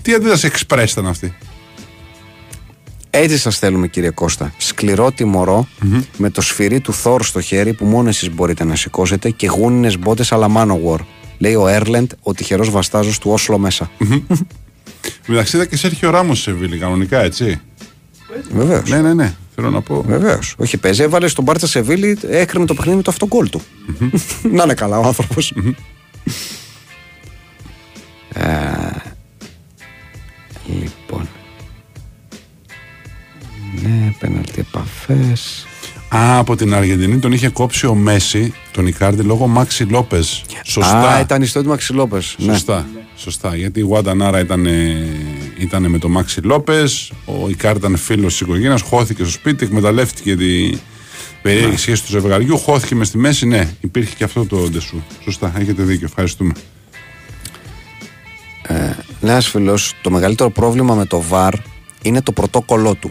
Τι 0.02 0.14
αντίδραση 0.14 0.46
εξπρές 0.46 0.92
ήταν 0.92 1.06
αυτή; 1.06 1.34
Έτσι 3.16 3.38
σας 3.38 3.58
θέλουμε, 3.58 3.88
κύριε 3.88 4.10
Κώστα. 4.10 4.52
Σκληρό 4.56 5.12
τιμωρό, 5.12 5.68
με 6.16 6.30
το 6.30 6.40
σφυρί 6.40 6.80
του 6.80 6.92
Θόρ 6.92 7.24
στο 7.24 7.40
χέρι 7.40 7.72
που 7.72 7.84
μόνο 7.84 8.08
εσείς 8.08 8.34
μπορείτε 8.34 8.64
να 8.64 8.76
σηκώσετε 8.76 9.30
και 9.30 9.46
γούνινες 9.46 9.98
μπότες 9.98 10.32
αλλά 10.32 10.48
Manowar. 10.56 10.98
Λέει 11.38 11.54
ο 11.54 11.68
Έρλεντ, 11.68 12.10
ο 12.22 12.34
τυχερός 12.34 12.70
βαστάζος 12.70 13.18
του 13.18 13.30
Όσλο 13.30 13.58
μέσα. 13.58 13.90
Μεταξύ 15.26 15.56
είδα 15.56 15.66
και 15.66 15.76
Σέρχιο 15.76 16.10
Ράμος 16.10 16.38
σε 16.38 16.50
Σεβίλη, 16.50 16.78
κανονικά 16.78 17.22
έτσι. 17.22 17.60
Βεβαίως. 18.52 18.90
Ναι, 18.90 19.00
ναι, 19.00 19.14
ναι. 19.14 19.34
Θέλω 19.54 19.70
να 19.70 19.80
πω. 19.80 20.04
Βεβαίως. 20.06 20.54
Όχι, 20.58 20.76
παίζει, 20.76 21.02
έβαλε 21.02 21.28
στον 21.28 21.44
Μπάρτσα 21.44 21.66
Σεβίλη, 21.66 22.18
έκρινε 22.28 22.64
το 22.64 22.74
παιχνίδι 22.74 22.96
με 22.96 23.02
το 23.02 23.10
αυτογκόλ 23.10 23.48
του. 23.48 23.62
να 24.52 24.62
είναι 24.62 24.74
καλά 24.74 24.98
ο 24.98 25.06
άνθρωπος. 25.06 25.52
λοιπόν. 30.66 31.28
Ναι, 33.82 34.12
πέναλτι 34.18 34.60
επαφές. 34.60 35.66
Α, 36.08 36.38
από 36.38 36.56
την 36.56 36.74
Αργεντινή 36.74 37.18
τον 37.18 37.32
είχε 37.32 37.48
κόψει 37.48 37.86
ο 37.86 37.94
Μέση, 37.94 38.54
τον 38.72 38.86
Ικάρντι, 38.86 39.22
λόγω 39.22 39.46
Μάξι 39.46 39.84
Λόπες. 39.84 40.44
Σωστά. 40.64 41.08
Α, 41.08 41.20
ήταν 41.20 41.40
η 41.40 41.44
ιστορία 41.44 41.68
του 41.68 41.74
Μαξιλόπε. 41.74 42.20
Ναι. 42.38 42.52
Σωστά. 42.52 42.86
Σωστά. 43.16 43.56
Γιατί 43.56 43.80
η 43.80 43.82
Γουάντα 43.82 44.14
Νάρα 44.14 44.40
ήταν, 44.40 44.66
ήταν 45.58 45.90
με 45.90 45.98
τον 45.98 46.10
Μάξι 46.10 46.40
Λόπες, 46.40 47.12
ο 47.24 47.48
Ικάρ 47.48 47.76
ήταν 47.76 47.96
φίλος 47.96 48.32
της 48.32 48.40
οικογένειας, 48.40 48.80
χώθηκε 48.80 49.22
στο 49.22 49.32
σπίτι, 49.32 49.64
εκμεταλλεύτηκε 49.64 50.36
τη 50.36 50.78
περίεργη 51.42 51.76
σχέση 51.76 52.02
του 52.02 52.10
ζευγαριού, 52.10 52.58
χώθηκε 52.58 52.94
μες 52.94 53.06
στη 53.06 53.18
μέση. 53.18 53.46
Ναι, 53.46 53.68
υπήρχε 53.80 54.14
και 54.16 54.24
αυτό 54.24 54.46
το 54.46 54.56
ντεσού. 54.70 55.02
Σωστά, 55.22 55.52
έχετε 55.58 55.82
δίκιο. 55.82 56.06
Ευχαριστούμε. 56.06 56.52
Λέει 59.20 59.32
ένας 59.32 59.48
φίλος, 59.48 59.94
το 60.02 60.10
μεγαλύτερο 60.10 60.50
πρόβλημα 60.50 60.94
με 60.94 61.06
το 61.06 61.24
VAR 61.30 61.52
είναι 62.02 62.22
το 62.22 62.32
πρωτόκολλό 62.32 62.94
του. 62.94 63.10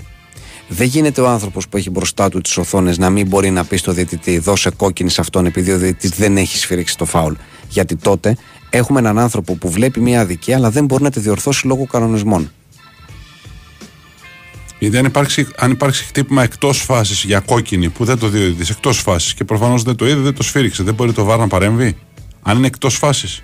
Δεν 0.67 0.87
γίνεται 0.87 1.21
ο 1.21 1.27
άνθρωπος 1.27 1.67
που 1.67 1.77
έχει 1.77 1.89
μπροστά 1.89 2.29
του 2.29 2.41
τις 2.41 2.57
οθόνες 2.57 2.97
να 2.97 3.09
μην 3.09 3.27
μπορεί 3.27 3.49
να 3.49 3.65
πει 3.65 3.77
στο 3.77 3.91
διαιτητή 3.91 4.37
δώσε 4.37 4.69
κόκκινη 4.69 5.09
σε 5.09 5.21
αυτόν 5.21 5.45
επειδή 5.45 5.71
ο 5.71 5.77
διαιτητής 5.77 6.09
δεν 6.09 6.37
έχει 6.37 6.57
σφυρίξει 6.57 6.97
το 6.97 7.05
φάουλ. 7.05 7.33
Γιατί 7.69 7.95
τότε 7.95 8.37
έχουμε 8.69 8.99
έναν 8.99 9.19
άνθρωπο 9.19 9.55
που 9.55 9.69
βλέπει 9.69 9.99
μια 9.99 10.21
αδικία 10.21 10.55
αλλά 10.55 10.69
δεν 10.69 10.85
μπορεί 10.85 11.03
να 11.03 11.09
τη 11.09 11.19
διορθώσει 11.19 11.67
λόγω 11.67 11.85
κανονισμών. 11.85 12.51
Γιατί 14.79 14.97
αν 14.97 15.05
υπάρξει, 15.05 15.47
αν 15.57 15.71
υπάρξει 15.71 16.03
χτύπημα 16.03 16.43
εκτός 16.43 16.81
φάσης 16.81 17.23
για 17.23 17.39
κόκκινη 17.39 17.89
που 17.89 18.05
δεν 18.05 18.17
το 18.17 18.27
δει 18.27 18.37
ο 18.37 18.41
διαιτητής, 18.41 18.69
εκτός 18.69 18.99
φάσης 18.99 19.33
και 19.33 19.43
προφανώς 19.43 19.83
δεν 19.83 19.95
το 19.95 20.07
είδε, 20.07 20.19
δεν 20.19 20.33
το 20.33 20.43
σφύριξε, 20.43 20.83
δεν 20.83 20.93
μπορεί 20.93 21.13
το 21.13 21.23
βάρ 21.23 21.39
να 21.39 21.47
παρέμβει. 21.47 21.97
Αν 22.41 22.57
είναι 22.57 22.67
εκτός 22.67 22.95
φάσης; 22.95 23.43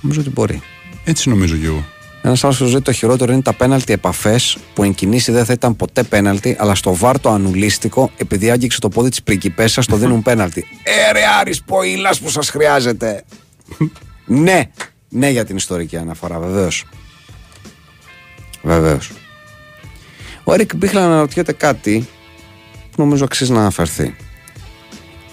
Νομίζω 0.00 0.20
ότι 0.20 0.30
μπορεί. 0.30 0.62
Έτσι 1.04 1.28
νομίζω 1.28 1.56
κι 1.56 1.64
εγώ. 1.64 1.84
Ένας 2.28 2.44
άλλος 2.44 2.56
φίλο 2.56 2.68
λέει 2.68 2.80
το 2.80 2.92
χειρότερο 2.92 3.32
είναι 3.32 3.42
τα 3.42 3.52
πέναλτι 3.52 3.92
επαφές 3.92 4.58
που 4.74 4.82
εν 4.82 4.94
κινήσει 4.94 5.32
δεν 5.32 5.44
θα 5.44 5.52
ήταν 5.52 5.76
ποτέ 5.76 6.02
πέναλτι, 6.02 6.56
αλλά 6.58 6.74
στο 6.74 6.94
βάρ 6.94 7.20
το 7.20 7.30
ανουλίστικο, 7.30 8.10
επειδή 8.16 8.50
άγγιξε 8.50 8.80
το 8.80 8.88
πόδι 8.88 9.08
της 9.08 9.22
πριγκιπέσα, 9.22 9.82
το 9.84 9.96
δίνουν 9.96 10.22
πέναλτι. 10.22 10.66
Ε, 10.82 11.12
ρε 11.12 11.20
Άρης 11.40 11.62
Ποήλας 11.62 12.20
που 12.20 12.30
σας 12.30 12.50
χρειάζεται. 12.50 13.24
ναι, 14.24 14.62
ναι 15.08 15.30
για 15.30 15.44
την 15.44 15.56
ιστορική 15.56 15.96
αναφορά, 15.96 16.38
βεβαίως. 16.38 16.84
Βεβαίως. 18.62 19.10
Ο 20.44 20.52
Έρικ 20.52 20.76
Μπίχλα 20.76 21.04
αναρωτιέται 21.04 21.52
κάτι 21.52 22.08
που 22.90 23.02
νομίζω 23.02 23.24
αξίζει 23.24 23.52
να 23.52 23.60
αναφερθεί. 23.60 24.16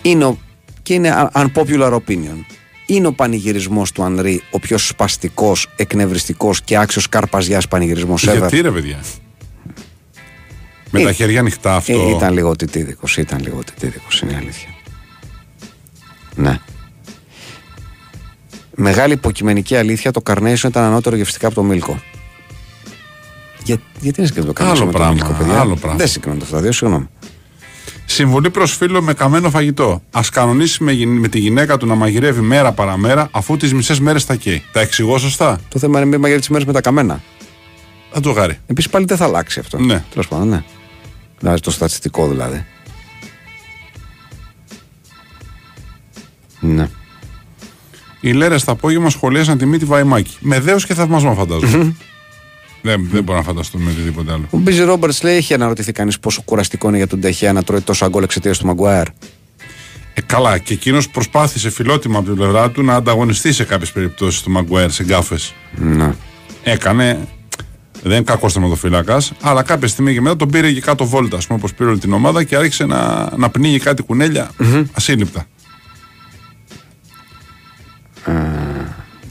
Είναι 0.01 0.25
ο, 0.25 0.37
και 0.83 0.93
είναι 0.93 1.29
unpopular 1.33 1.93
opinion. 1.93 2.45
Είναι 2.85 3.07
ο 3.07 3.13
πανηγυρισμός 3.13 3.91
του 3.91 4.03
Ανρί 4.03 4.41
ο 4.51 4.59
πιο 4.59 4.77
σπαστικός, 4.77 5.67
εκνευριστικός 5.75 6.61
και 6.61 6.77
άξιος 6.77 7.09
καρπαζιάς 7.09 7.67
πανηγυρισμός 7.67 8.27
ever; 8.27 8.37
Γιατί 8.37 8.61
ρε 8.61 8.71
παιδιά; 8.71 8.99
Με 10.89 11.01
Ε, 11.01 11.03
τα 11.03 11.11
χέρια 11.11 11.39
ανοιχτά 11.39 11.75
αυτό. 11.75 11.93
Ε, 11.93 12.09
ήταν 12.09 12.33
λίγο 12.33 12.55
τιτίδικος. 12.55 13.17
Ήταν 13.17 13.39
λίγο 13.43 13.63
τιτίδικος, 13.63 14.21
είναι 14.21 14.31
η 14.31 14.35
αλήθεια. 14.35 14.69
Ναι. 16.35 16.59
Μεγάλη 18.75 19.13
υποκειμενική 19.13 19.75
αλήθεια, 19.75 20.11
το 20.11 20.21
Carnation 20.25 20.63
ήταν 20.63 20.83
ανώτερο 20.83 21.15
γευστικά 21.15 21.45
από 21.47 21.55
το 21.55 21.63
Μίλκο. 21.63 22.01
Για, 23.63 23.77
γιατί 23.99 24.19
είναι 24.19 24.27
συγκρίνει 24.27 24.53
το 24.53 24.63
Carnation 24.63 24.69
Άλλο 24.69 24.85
με 24.85 24.91
πράγμα, 24.91 25.15
το 25.15 25.25
Μίλκο, 25.25 25.43
παιδιά; 25.43 25.59
άλλο 25.59 25.75
πράγμα. 25.75 25.97
Δεν 25.97 26.07
συγκρίνονται 26.07 26.43
αυτά 26.43 26.55
τα 26.55 26.61
δύο, 26.61 26.71
συγγνώμη. 26.71 27.07
Συμβουλή 28.05 28.49
προς 28.49 28.75
φίλο 28.75 29.01
με 29.01 29.13
καμένο 29.13 29.49
φαγητό. 29.49 30.01
Α 30.11 30.21
κανονίσει 30.31 30.83
με, 30.83 30.91
γυ- 30.91 31.07
με 31.07 31.27
τη 31.27 31.39
γυναίκα 31.39 31.77
του 31.77 31.85
να 31.85 31.95
μαγειρεύει 31.95 32.41
μέρα 32.41 32.71
παραμέρα 32.71 33.27
αφού 33.31 33.57
τις 33.57 33.73
μισές 33.73 33.99
μέρες 33.99 34.25
τα 34.25 34.35
καίει. 34.35 34.63
Τα 34.71 34.79
εξηγώ 34.79 35.17
σωστά; 35.17 35.59
Το 35.69 35.79
θέμα 35.79 35.99
είναι 35.99 36.07
μην 36.09 36.19
μαγειρεύει 36.19 36.45
τι 36.45 36.51
μέρες 36.51 36.67
με 36.67 36.73
τα 36.73 36.81
καμένα. 36.81 37.21
Θα 38.11 38.19
το 38.19 38.31
γάρει. 38.31 38.59
Επίσης 38.67 38.91
πάλι 38.91 39.05
δεν 39.05 39.17
θα 39.17 39.25
αλλάξει 39.25 39.59
αυτό. 39.59 39.77
Ναι. 39.79 40.03
Τέλος 40.09 40.27
πάντων, 40.27 40.47
ναι. 40.47 40.63
Δηλαδή 41.39 41.59
το 41.59 41.71
στατιστικό 41.71 42.27
δηλαδή. 42.27 42.65
Ναι. 46.59 46.89
Οι 48.19 48.31
Λέρε 48.33 48.55
το 48.55 48.71
απόγευμα 48.71 49.09
σχολίασαν 49.09 49.57
τη 49.57 49.65
μύτη 49.65 49.85
Βαϊμάκη. 49.85 50.35
Με 50.39 50.59
δέος 50.59 50.85
και 50.85 50.93
θαυμασμό 50.93 51.33
φαντάζομαι. 51.35 51.95
Δεν, 52.85 53.07
δεν 53.11 53.23
μπορώ 53.23 53.37
να 53.37 53.43
φανταστούμε 53.43 53.91
οτιδήποτε 53.91 54.31
άλλο. 54.31 54.47
Ο 54.49 54.57
Μπίζι 54.57 54.83
Ρόμπερτ 54.83 55.23
λέει: 55.23 55.35
Έχει 55.35 55.53
αναρωτηθεί 55.53 55.91
κανείς 55.91 56.19
πόσο 56.19 56.41
κουραστικό 56.45 56.87
είναι 56.87 56.97
για 56.97 57.07
τον 57.07 57.19
Τεχέα 57.19 57.53
να 57.53 57.63
τρώει 57.63 57.81
τόσο 57.81 58.09
γκολ 58.09 58.23
εξαιτίας 58.23 58.57
του 58.57 58.65
Μαγκουάερ. 58.65 59.07
Ε, 60.13 60.21
καλά, 60.25 60.57
και 60.57 60.73
εκείνος 60.73 61.09
προσπάθησε 61.09 61.69
φιλότιμα 61.69 62.17
από 62.17 62.27
την 62.27 62.35
πλευρά 62.35 62.71
του 62.71 62.83
να 62.83 62.95
ανταγωνιστεί 62.95 63.53
σε 63.53 63.63
κάποιες 63.63 63.91
περιπτώσεις 63.91 64.41
του 64.41 64.51
Μαγκουέρ 64.51 64.91
σε 64.91 65.03
γκάφες. 65.03 65.53
Ναι. 65.75 66.13
Έκανε. 66.63 67.27
Δεν 68.03 68.13
είναι 68.15 68.23
κακό 68.23 68.47
τερματοφύλακα, 68.51 69.21
αλλά 69.41 69.63
κάποια 69.63 69.87
στιγμή 69.87 70.13
και 70.13 70.21
μετά 70.21 70.35
τον 70.35 70.49
πήρε 70.49 70.71
και 70.71 70.81
κάτω 70.81 71.05
βόλτα, 71.05 71.37
ας 71.37 71.47
πούμε, 71.47 71.59
όπως 71.59 71.73
πήρε 71.73 71.89
όλη 71.89 71.99
την 71.99 72.13
ομάδα 72.13 72.43
και 72.43 72.55
άρχισε 72.55 72.85
να, 72.85 73.29
να 73.37 73.49
πνίγει 73.49 73.79
κάτι 73.79 74.01
κουνέλια 74.01 74.49
ασύλληπτα. 74.93 75.45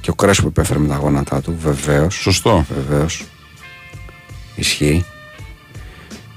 Και 0.01 0.11
ο 0.11 0.15
Κρέσπο 0.15 0.49
υπέφερε 0.49 0.79
με 0.79 0.89
τα 0.89 0.97
γόνατά 0.97 1.41
του, 1.41 1.57
βεβαίως. 1.61 2.15
Σωστό. 2.15 2.67
Βεβαίως. 2.75 3.25
Ισχύει. 4.55 5.05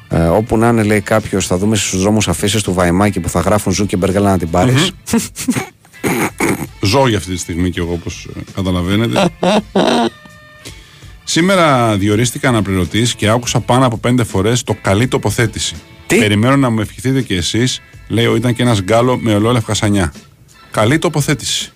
Ε, 0.10 0.26
όπου 0.26 0.58
να 0.58 0.68
είναι, 0.68 0.84
λέει 0.84 1.02
κάποιος, 1.02 1.48
θα 1.48 1.58
δούμε 1.58 1.76
στους 1.76 2.02
δρόμους 2.02 2.28
αφήσεις 2.28 2.64
του 2.64 2.74
Βαϊμάκη 2.74 3.20
που 3.20 3.30
θα 3.30 3.40
γράφουν 3.40 3.74
Ζου 3.74 3.86
και 3.86 3.98
Μπεργέλα 3.98 4.32
να 4.32 4.38
την 4.38 4.50
πάρεις. 4.50 4.92
Ζω 6.82 7.08
για 7.08 7.18
αυτή 7.18 7.32
τη 7.32 7.38
στιγμή 7.40 7.70
και 7.70 7.80
εγώ, 7.80 7.94
όπως 7.94 8.28
καταλαβαίνετε. 8.56 9.30
Σήμερα 11.24 11.98
διορίστηκα 11.98 12.50
αναπληρωτής 12.50 13.16
και 13.16 13.30
άκουσα 13.30 13.60
πάνω 13.60 13.86
από 13.86 13.98
πέντε 13.98 14.24
φορές 14.24 14.64
το 14.64 14.76
καλή 14.82 15.08
τοποθέτηση. 15.08 15.76
Τι; 16.08 16.18
Περιμένω 16.18 16.56
να 16.56 16.70
μου 16.70 16.80
ευχηθείτε 16.80 17.22
κι 17.22 17.34
εσείς, 17.34 17.82
λέει 18.08 18.26
ο 18.26 18.36
ήταν 18.36 18.54
και 18.54 18.62
ένας 18.62 18.82
γκάλο 18.82 19.18
με 19.18 19.36
ολόλευκα 19.36 19.74
σανιά. 19.74 20.14
Καλή 20.72 21.00
τοποθέτηση. 21.00 21.72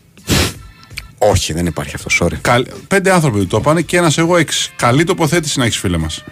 Όχι, 1.24 1.54
δεν 1.54 1.66
υπάρχει 1.66 1.96
αυτό, 1.96 2.26
sorry. 2.26 2.36
Καλ... 2.42 2.66
Πέντε 2.88 3.12
άνθρωποι 3.12 3.46
το 3.46 3.62
πάνε 3.62 3.82
και 3.82 3.98
ένας 3.98 4.18
εγώ 4.18 4.38
έξι. 4.38 4.72
Καλή 4.76 5.04
τοποθέτηση 5.04 5.60
να 5.60 5.66
έχεις 5.66 5.78
φίλε 5.78 5.98
μας. 5.98 6.24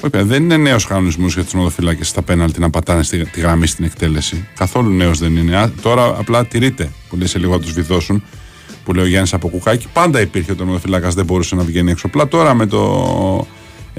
Όχι, 0.00 0.10
παιδιά, 0.10 0.24
δεν 0.24 0.42
είναι 0.42 0.56
νέος 0.56 0.86
κανονισμός 0.86 1.34
για 1.34 1.44
τους 1.44 1.54
νοδοφυλάκες 1.54 2.08
στα 2.08 2.22
πέναλτι 2.22 2.60
να 2.60 2.70
πατάνε 2.70 3.02
στη, 3.02 3.26
τη 3.26 3.40
γραμμή 3.40 3.66
στην 3.66 3.84
εκτέλεση. 3.84 4.48
Καθόλου 4.54 4.90
νέος 4.90 5.18
δεν 5.18 5.36
είναι. 5.36 5.56
Α, 5.56 5.70
τώρα 5.82 6.04
απλά 6.04 6.46
τηρείται 6.46 6.90
που 7.08 7.16
λέει 7.16 7.26
σε 7.26 7.38
λίγο 7.38 7.52
να 7.52 7.60
τους 7.60 7.72
βιδώσουν. 7.72 8.22
Που 8.84 8.92
λέει 8.94 9.04
ο 9.04 9.08
Γιάννης 9.08 9.34
από 9.34 9.48
κουκάκι. 9.48 9.86
Πάντα 9.92 10.20
υπήρχε 10.20 10.52
ότι 10.52 10.62
ο 10.62 10.64
νοδοφυλάκας 10.64 11.14
δεν 11.14 11.24
μπορούσε 11.24 11.54
να 11.54 11.62
βγαίνει 11.62 11.90
έξω. 11.90 12.06
Απλά 12.06 12.28
τώρα 12.28 12.54
με 12.54 12.66
το, 12.66 13.46
ε, 13.50 13.57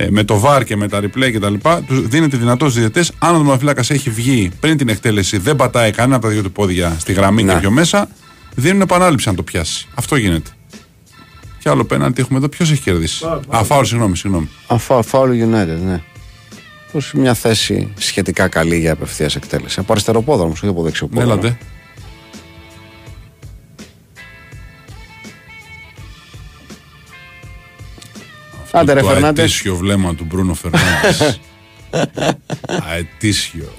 με 0.10 0.24
το 0.24 0.44
VAR 0.46 0.62
και 0.66 0.76
με 0.76 0.88
τα 0.88 1.00
replay 1.00 1.32
κτλ. 1.34 1.54
Τους 1.88 2.08
δίνεται 2.08 2.38
δυνατότητα 2.38 2.70
στους 2.70 2.74
διαιτητές. 2.80 3.12
Αν 3.20 3.36
ο 3.36 3.38
νοδοφυλάκα 3.38 3.84
έχει 3.88 4.10
βγει 4.10 4.52
πριν 4.60 4.78
την 4.78 4.90
εκτέλεση, 4.90 5.38
δεν 5.38 5.56
πατάει 5.56 5.92
κανένα 5.92 6.16
από 6.16 6.26
τα 6.26 6.32
δύο 6.32 6.42
του 6.44 6.52
πόδια 6.52 6.96
στη 7.00 7.14
γραμμή 7.14 7.44
Ναι. 7.44 7.54
και 7.54 7.60
πιο 7.60 7.72
μέσα, 7.72 8.10
δίνουν 8.56 8.82
επανάληψη 8.82 9.30
αν 9.30 9.36
το 9.36 9.44
πιάσει. 9.44 9.88
Αυτό 9.96 10.16
γίνεται. 10.16 10.50
Και 11.60 11.70
άλλο 11.70 11.84
πέναλτι 11.86 12.22
έχουμε 12.22 12.38
εδώ. 12.38 12.50
Ποιος 12.50 12.72
έχει 12.72 12.82
κερδίσει; 12.82 13.26
Α, 13.48 13.64
φάουλ, 13.64 13.84
συγγνώμη, 13.84 14.18
συγγνώμη. 14.18 14.50
Αφα, 14.68 15.02
Φάουλ 15.02 15.32
United, 15.32 15.78
ναι. 15.86 16.02
Προς 16.92 17.14
μια 17.14 17.34
θέση 17.34 17.94
σχετικά 17.98 18.48
καλή 18.48 18.78
για 18.80 18.92
απευθείας 18.92 19.36
εκτέλεση. 19.36 19.80
Από 19.80 19.92
αριστεροπόδρομο, 19.92 20.52
όχι 20.52 20.68
από 20.68 20.84
δεξιοπόδρομο. 20.84 21.32
Έλατε. 21.32 21.58
Άντε 28.72 28.94
ρε 28.94 29.02
το 29.02 29.08
Φερνάντες. 29.08 29.40
αετήσιο 29.44 29.76
βλέμμα 29.76 30.16
του 30.16 30.24
Μπρούνο 30.30 30.54
Φερνάντες. 30.54 31.40
αετήσιο. 32.92 33.74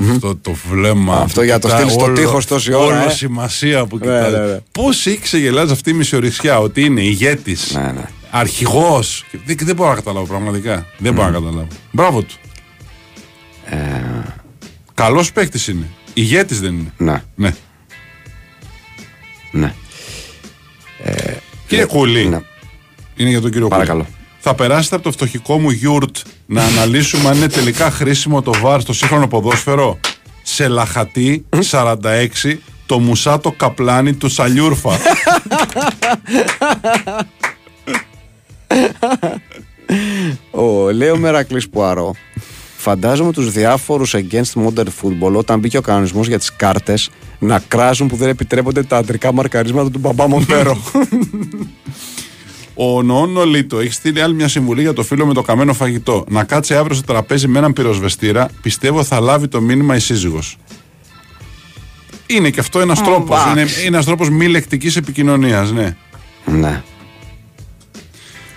Αυτό 0.00 0.36
το 0.36 0.52
βλέμμα. 0.70 1.16
Αυτό 1.16 1.40
που 1.40 1.46
για 1.46 1.58
το 1.58 1.66
κοιτά 1.66 1.76
στείλεις 1.78 1.92
στο 1.94 2.04
όλο- 2.04 2.14
τείχος 2.14 2.46
τόση 2.46 2.72
ώρα, 2.72 3.00
Όλο 3.00 3.08
ε. 3.10 3.12
σημασία 3.12 3.86
που 3.86 3.96
Ναι, 3.96 4.02
κοιτάζει. 4.04 4.36
ναι, 4.36 4.46
ναι. 4.46 4.60
Πώς 4.72 5.06
έχει 5.06 5.18
ξεγελάσει 5.18 5.72
αυτή 5.72 5.90
η 5.90 5.92
μισορισιά 5.92 6.58
ότι 6.58 6.84
είναι 6.84 7.00
ηγέτης, 7.02 7.72
Ναι, 7.74 7.92
ναι. 7.92 8.04
αρχηγός. 8.30 9.24
Δεν, 9.44 9.56
δεν 9.60 9.74
μπορώ 9.74 9.88
να 9.88 9.94
καταλάβω 9.94 10.26
πραγματικά. 10.26 10.86
Δεν 10.98 11.12
μπορώ 11.14 11.26
να 11.26 11.32
καταλάβω. 11.32 11.66
Μπράβο 11.90 12.22
του. 12.22 12.34
Ε, 13.64 13.76
Καλός 14.94 15.32
παίκτης 15.32 15.68
είναι. 15.68 15.88
Ηγέτης 16.14 16.60
δεν 16.60 16.72
είναι. 16.74 16.92
Ναι, 16.96 17.22
Ναι. 17.34 17.54
ναι. 19.50 19.74
Κύριε 21.66 21.84
Κούλη, 21.84 22.26
ναι. 22.28 22.40
Είναι 23.16 23.28
για 23.28 23.40
τον 23.40 23.50
κύριο 23.50 23.68
Παρακαλώ. 23.68 24.02
Κούλη. 24.02 24.14
Θα 24.38 24.54
περάσετε 24.54 24.94
από 24.94 25.04
το 25.04 25.12
φτωχικό 25.12 25.60
μου 25.60 25.70
γιουρτ 25.70 26.16
να 26.46 26.64
αναλύσουμε 26.64 27.28
αν 27.28 27.36
είναι 27.36 27.48
τελικά 27.48 27.90
χρήσιμο 27.90 28.42
το 28.42 28.52
βάρ 28.60 28.80
στο 28.80 28.92
σύγχρονο 28.92 29.28
ποδόσφαιρο. 29.28 29.98
Σε 30.42 30.68
λαχατή 30.68 31.44
46 31.70 31.96
το 32.86 32.98
μουσάτο 32.98 33.52
καπλάνι 33.52 34.14
του 34.14 34.28
Σαλιούρφα. 34.28 34.90
Ο 40.50 40.90
Λέο 40.90 41.16
Μερακλής 41.16 41.68
Πουαρό. 41.68 42.14
Φαντάζομαι 42.76 43.32
τους 43.32 43.52
διάφορους 43.52 44.14
against 44.16 44.62
modern 44.64 44.86
football 45.02 45.32
όταν 45.32 45.58
μπήκε 45.58 45.78
ο 45.78 45.80
κανονισμός 45.80 46.26
για 46.26 46.38
τις 46.38 46.56
κάρτες 46.56 47.10
να 47.38 47.58
κράζουν 47.68 48.08
που 48.08 48.16
δεν 48.16 48.28
επιτρέπονται 48.28 48.82
τα 48.82 48.96
αντρικά 48.96 49.32
μαρκαρίσματα 49.32 49.90
του 49.90 49.98
μπαμπά 49.98 50.28
Μοντέρο. 50.28 50.78
Ο 52.74 53.02
Νοόνο 53.02 53.44
Λίτο 53.44 53.78
έχει 53.78 53.92
στείλει 53.92 54.20
άλλη 54.22 54.34
μια 54.34 54.48
συμβουλή 54.48 54.80
για 54.82 54.92
το 54.92 55.02
φίλο 55.02 55.26
με 55.26 55.34
το 55.34 55.42
καμένο 55.42 55.72
φαγητό. 55.74 56.24
Να 56.28 56.44
κάτσει 56.44 56.74
αύριο 56.74 56.94
στο 56.96 57.04
τραπέζι 57.04 57.48
με 57.48 57.58
έναν 57.58 57.72
πυροσβεστήρα. 57.72 58.48
Πιστεύω 58.62 59.04
θα 59.04 59.20
λάβει 59.20 59.48
το 59.48 59.60
μήνυμα 59.60 59.96
η 59.96 59.98
σύζυγος. 60.00 60.56
Είναι 62.26 62.50
και 62.50 62.60
αυτό 62.60 62.80
ένας 62.80 63.02
τρόπος. 63.02 63.38
Είναι, 63.50 63.60
είναι 63.60 63.70
ένας 63.86 64.04
τρόπος 64.04 64.28
μη 64.30 64.46
λεκτικής 64.48 64.96
επικοινωνίας, 64.96 65.72
ναι. 65.72 65.96
ναι. 66.44 66.82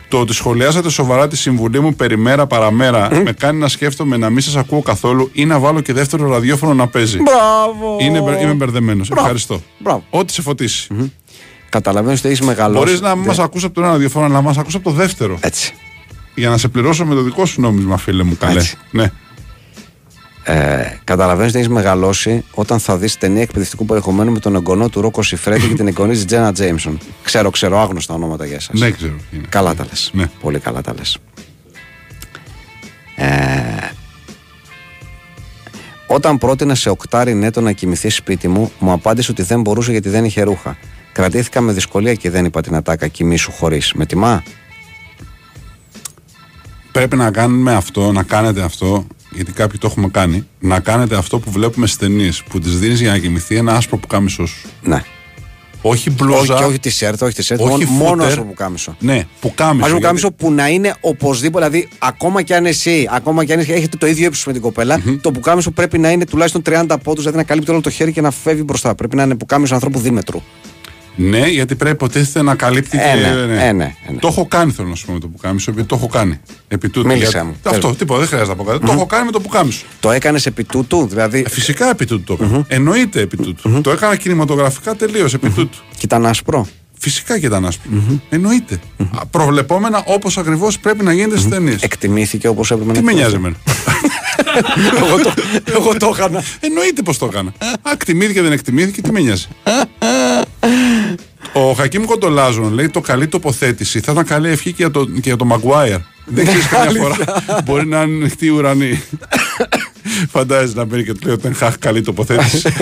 Το 0.10 0.20
ότι 0.20 0.34
σχολιάσατε 0.34 0.90
σοβαρά 0.90 1.28
τη 1.28 1.38
συμβουλή 1.38 1.80
μου 1.80 1.94
περιμέρα 1.96 2.48
παραμέρα 2.48 3.22
με 3.24 3.32
κάνει 3.32 3.60
να 3.60 3.68
σκέφτομαι 3.68 4.18
να 4.18 4.30
μην 4.30 4.42
σας 4.42 4.56
ακούω 4.56 4.82
καθόλου 4.82 5.30
ή 5.34 5.46
να 5.46 5.60
βάλω 5.60 5.82
και 5.82 5.94
δεύτερο 5.94 6.28
ραδιόφωνο 6.30 6.74
να 6.74 6.88
παίζει. 6.88 7.18
Μπράβο! 7.22 7.98
Είναι, 8.00 8.22
μπερ- 8.22 8.42
είμαι 8.42 8.54
μπερδεμένος. 8.54 9.08
Μπράβο. 9.08 9.22
Ευχαριστώ. 9.22 9.62
Μπράβο. 9.78 10.04
Ό,τι 10.10 10.34
σε 10.34 10.42
φωτίσει. 10.42 10.88
Καταλαβαίνω 11.70 12.14
ότι 12.18 12.28
έχεις 12.28 12.42
μεγαλώσει. 12.42 12.84
Μπορείς 12.86 13.02
να 13.02 13.10
μην 13.14 13.22
Ναι. 13.22 13.28
μας 13.28 13.40
ακούσει 13.40 13.66
από 13.66 13.74
το 13.74 13.82
ένα 13.82 13.90
ραδιόφωνο, 13.92 14.26
αλλά 14.26 14.34
να 14.34 14.42
μας 14.42 14.58
ακούσει 14.58 14.76
από 14.78 14.90
το 14.90 14.96
δεύτερο. 14.96 15.38
Έτσι. 15.42 15.74
Για 16.36 16.50
να 16.50 16.58
σε 16.58 16.68
πληρώσω 16.68 17.06
με 17.06 17.16
το 17.16 17.22
δικό 17.22 17.46
σου 17.46 17.62
νόμισμα, 17.62 17.98
φίλε 17.98 18.24
μου. 18.24 18.38
Καλέ. 18.38 18.60
Έτσι. 18.60 18.76
Ναι. 18.92 19.12
Ε, 20.44 21.00
Καταλαβαίνεις 21.04 21.50
ότι 21.50 21.60
έχεις 21.60 21.72
μεγαλώσει 21.72 22.44
όταν 22.52 22.80
θα 22.80 22.98
δεις 22.98 23.18
ταινία 23.18 23.42
εκπαιδευτικού 23.42 23.86
περιεχομένου 23.86 24.32
με 24.32 24.40
τον 24.40 24.56
εγγονό 24.56 24.90
του 24.90 25.02
Ρόκο 25.02 25.24
Σιφρέτη 25.24 25.68
και 25.68 25.74
την 25.74 25.88
εγγονή 25.88 26.14
της 26.14 26.26
Τζένα 26.26 26.54
Τζέιμσον. 26.54 27.00
Ξέρω, 27.24 27.50
ξέρω, 27.50 27.80
άγνωστα 27.80 28.14
ονόματα 28.14 28.46
για 28.46 28.56
εσάς. 28.56 28.80
Δεν 28.80 28.94
ξέρω. 28.96 29.14
τι 29.30 29.38
είναι. 29.38 29.46
Καλά 29.50 29.76
τα 29.76 29.86
λες. 29.90 30.10
Ναι. 30.14 30.30
Πολύ 30.42 30.60
καλά 30.60 30.82
τα 30.82 30.94
λες. 30.98 31.18
Ε, 33.16 33.28
όταν 36.08 36.38
πρότεινα 36.38 36.76
σε 36.76 36.90
οκτάρι 36.90 37.34
νέτο 37.34 37.62
να 37.62 37.72
κοιμηθεί 37.72 38.10
σπίτι 38.10 38.48
μου, 38.48 38.72
μου 38.80 38.92
απάντησε 38.92 39.32
ότι 39.32 39.42
δεν 39.44 39.62
μπορούσε 39.62 39.92
γιατί 39.92 40.10
δεν 40.10 40.26
είχε 40.26 40.42
ρούχα. 40.44 40.78
Κρατήθηκα 41.18 41.62
με 41.62 41.72
δυσκολία 41.72 42.14
και 42.14 42.30
δεν 42.30 42.46
είπα 42.46 42.62
την 42.62 42.76
ατάκα 42.76 43.08
κοιμήσου 43.08 43.52
χωρίς. 43.52 43.94
Με 43.94 44.06
τιμά; 44.06 44.44
Πρέπει 46.92 47.16
να 47.16 47.32
κάνουμε 47.32 47.74
αυτό, 47.74 48.12
να 48.12 48.24
κάνετε 48.24 48.62
αυτό, 48.62 49.08
γιατί 49.32 49.52
κάποιοι 49.52 49.80
το 49.80 49.88
έχουμε 49.88 50.08
κάνει. 50.10 50.48
Να 50.60 50.80
κάνετε 50.80 51.16
αυτό 51.16 51.40
που 51.40 51.52
βλέπουμε 51.52 51.86
στις 51.88 52.00
ταινίες. 52.00 52.44
Που 52.44 52.60
τη 52.60 52.70
δίνεις 52.70 53.02
για 53.02 53.12
να 53.12 53.18
κοιμηθεί 53.18 53.56
ένα 53.56 53.74
άσπρο 53.76 53.98
πουκάμισό 53.98 54.46
σου. 54.46 54.68
Ναι. 54.84 55.02
Όχι 55.82 56.10
Όχι, 56.10 56.12
μπλούζα. 56.12 56.56
και 56.58 56.64
όχι 56.64 56.80
τη 56.80 56.90
σέρτα, 56.90 57.26
όχι 57.26 57.36
τη 57.36 57.44
σέρτα. 57.44 57.64
όχι 57.64 57.86
Μόνο, 57.86 57.98
μόνο 57.98 58.10
φούτερ. 58.10 58.28
άσπρο 58.28 58.44
πουκάμισο. 58.44 58.96
Ναι, 59.00 59.24
πουκάμισο. 59.40 59.74
Άσπρο 59.74 59.82
πουγιατί- 59.82 60.04
κάμισο 60.06 60.32
που 60.32 60.52
να 60.52 60.68
είναι 60.68 60.96
οπωσδήποτε, 61.00 61.66
δηλαδή 61.68 61.90
ακόμα 62.00 62.42
κι 62.42 62.54
αν 62.54 62.66
εσύ, 62.66 63.08
ακόμα 63.12 63.44
κι 63.46 63.54
αν 63.54 63.60
έχετε 63.60 63.98
το 63.98 64.08
ίδιο 64.08 64.26
ύψος 64.26 64.46
με 64.46 64.54
την 64.54 64.62
κοπέλα 64.62 65.02
το 65.22 65.32
πουκάμισο 65.32 65.72
πρέπει 65.72 65.98
να 65.98 66.12
είναι 66.12 66.26
τουλάχιστον 66.26 66.62
30 66.66 66.98
πόντους, 67.04 67.20
δηλαδή 67.24 67.38
να 67.38 67.44
καλύπτει 67.44 67.72
όλο 67.72 67.82
το 67.82 67.90
χέρι 67.90 68.12
και 68.12 68.22
να 68.22 68.32
φεύγει 68.32 68.64
μπροστά. 68.66 68.96
Πρέπει 68.96 69.16
να 69.16 69.24
είναι 69.24 69.36
πουκάμισο 69.36 69.74
ανθρώπου 69.74 70.00
δίμετρου. 70.00 70.42
Ναι, 71.20 71.48
γιατί 71.48 71.76
πρέπει 71.76 71.96
υποτίθεται 71.96 72.42
να 72.42 72.56
καλύπτει 72.56 72.98
Ε, 72.98 73.02
και. 73.02 73.20
ναι, 73.20 73.28
ε, 73.42 73.46
ναι, 73.46 73.64
ε, 73.68 73.72
ναι. 73.72 73.94
Το 74.20 74.28
έχω 74.28 74.46
κάνει, 74.48 74.72
θέλω 74.72 74.88
να 74.88 74.96
σου 74.96 75.06
πω 75.06 75.14
με 75.14 75.20
το 75.20 75.28
πουκάμισο, 75.28 75.72
επειδή 75.72 75.88
το 75.88 75.96
έχω 75.96 76.08
κάνει. 76.08 76.40
Επί 76.68 76.90
τούτου. 76.90 77.08
Μίλησέ 77.08 77.30
Για- 77.30 77.44
μου. 77.44 77.56
Αυτό, 77.64 77.88
Πες. 77.88 77.98
τίποτα, 77.98 78.20
δεν 78.20 78.28
χρειάζεται 78.28 78.52
να 78.58 78.64
πω 78.64 78.72
κάτι. 78.72 78.86
Το 78.86 78.92
έχω 78.92 79.06
κάνει 79.06 79.26
με 79.26 79.32
το 79.32 79.40
πουκάμισο. 79.40 79.86
Το 80.00 80.12
έκανες 80.12 80.46
επί 80.46 80.64
τούτου, 80.64 81.08
δηλαδή. 81.08 81.44
Ε, 81.48 81.50
Φυσικά 81.50 81.90
επί 81.90 82.06
τούτου 82.06 82.24
το 82.38 82.44
έκανα. 82.46 82.66
Εννοείται 82.68 83.22
επί 83.22 83.38
τούτου. 83.38 83.82
Το 83.82 83.92
έκανα 83.92 84.16
κινηματογραφικά 84.16 84.96
τελείως 84.96 85.34
επί 85.34 85.50
τούτου. 85.50 85.78
Και 85.92 86.02
ήταν 86.04 86.26
άσπρο. 86.26 86.68
Φυσικά 87.00 87.40
και 87.40 87.46
ήταν 87.46 87.66
άσπρο. 87.66 87.92
Εννοείται. 88.30 88.80
Α, 89.16 89.26
Προβλεπόμενα 89.26 90.04
όπως 90.06 90.38
ακριβώς 90.38 90.80
πρέπει 90.80 91.04
να 91.04 91.14
γίνεται 91.14 91.38
στις 91.38 91.50
ταινίες. 91.50 91.82
Εκτιμήθηκε 91.82 92.48
όπως 92.48 92.72
έπρεπε 92.72 92.92
Τι 92.92 92.98
να 92.98 93.04
με 93.04 93.12
εκτιμηθεί. 93.12 93.32
νοιάζει 93.32 93.36
εμένα; 93.36 93.56
εγώ, 95.08 95.18
το, 95.24 95.34
εγώ 95.66 95.98
το 95.98 96.14
έκανα. 96.18 96.44
Εννοείται 96.60 97.02
πως 97.02 97.18
το 97.18 97.26
έκανα. 97.32 97.50
Α, 97.60 97.92
εκτιμήθηκε, 97.92 98.42
δεν 98.42 98.52
εκτιμήθηκε, 98.52 99.02
τι 99.02 99.12
με 99.12 99.20
νοιάζει; 99.20 99.48
Ο 101.60 101.74
Χακίμ 101.74 102.06
Κοντολάζων 102.06 102.74
λέει 102.74 102.90
το 102.90 103.02
καλή 103.02 103.28
τοποθέτηση 103.28 104.00
θα 104.00 104.12
ήταν 104.12 104.26
καλή 104.26 104.50
ευχή 104.50 104.70
και 104.70 104.76
για 104.78 104.92
το, 104.92 105.06
και 105.06 105.22
για 105.24 105.36
το 105.36 105.46
Μαγκουάιρ. 105.46 105.98
Δεν 106.26 106.46
ξέρεις 106.46 106.68
καμιά 106.68 107.02
φορά. 107.02 107.16
Μπορεί 107.66 107.86
να 107.88 108.02
είναι 108.02 108.16
ανοιχτή 108.16 108.46
η 108.46 108.50
ουρανή. 108.50 109.04
Φαντάζεσαι 110.30 110.76
να 110.76 110.86
μπαίνει 110.86 111.04
και 111.04 111.14
του 111.14 111.20
λέει 111.24 111.34
ότι 111.34 111.48
είναι 111.48 111.56
χαχ 111.56 111.78
καλή 111.78 112.02
τοποθέτηση. 112.02 112.74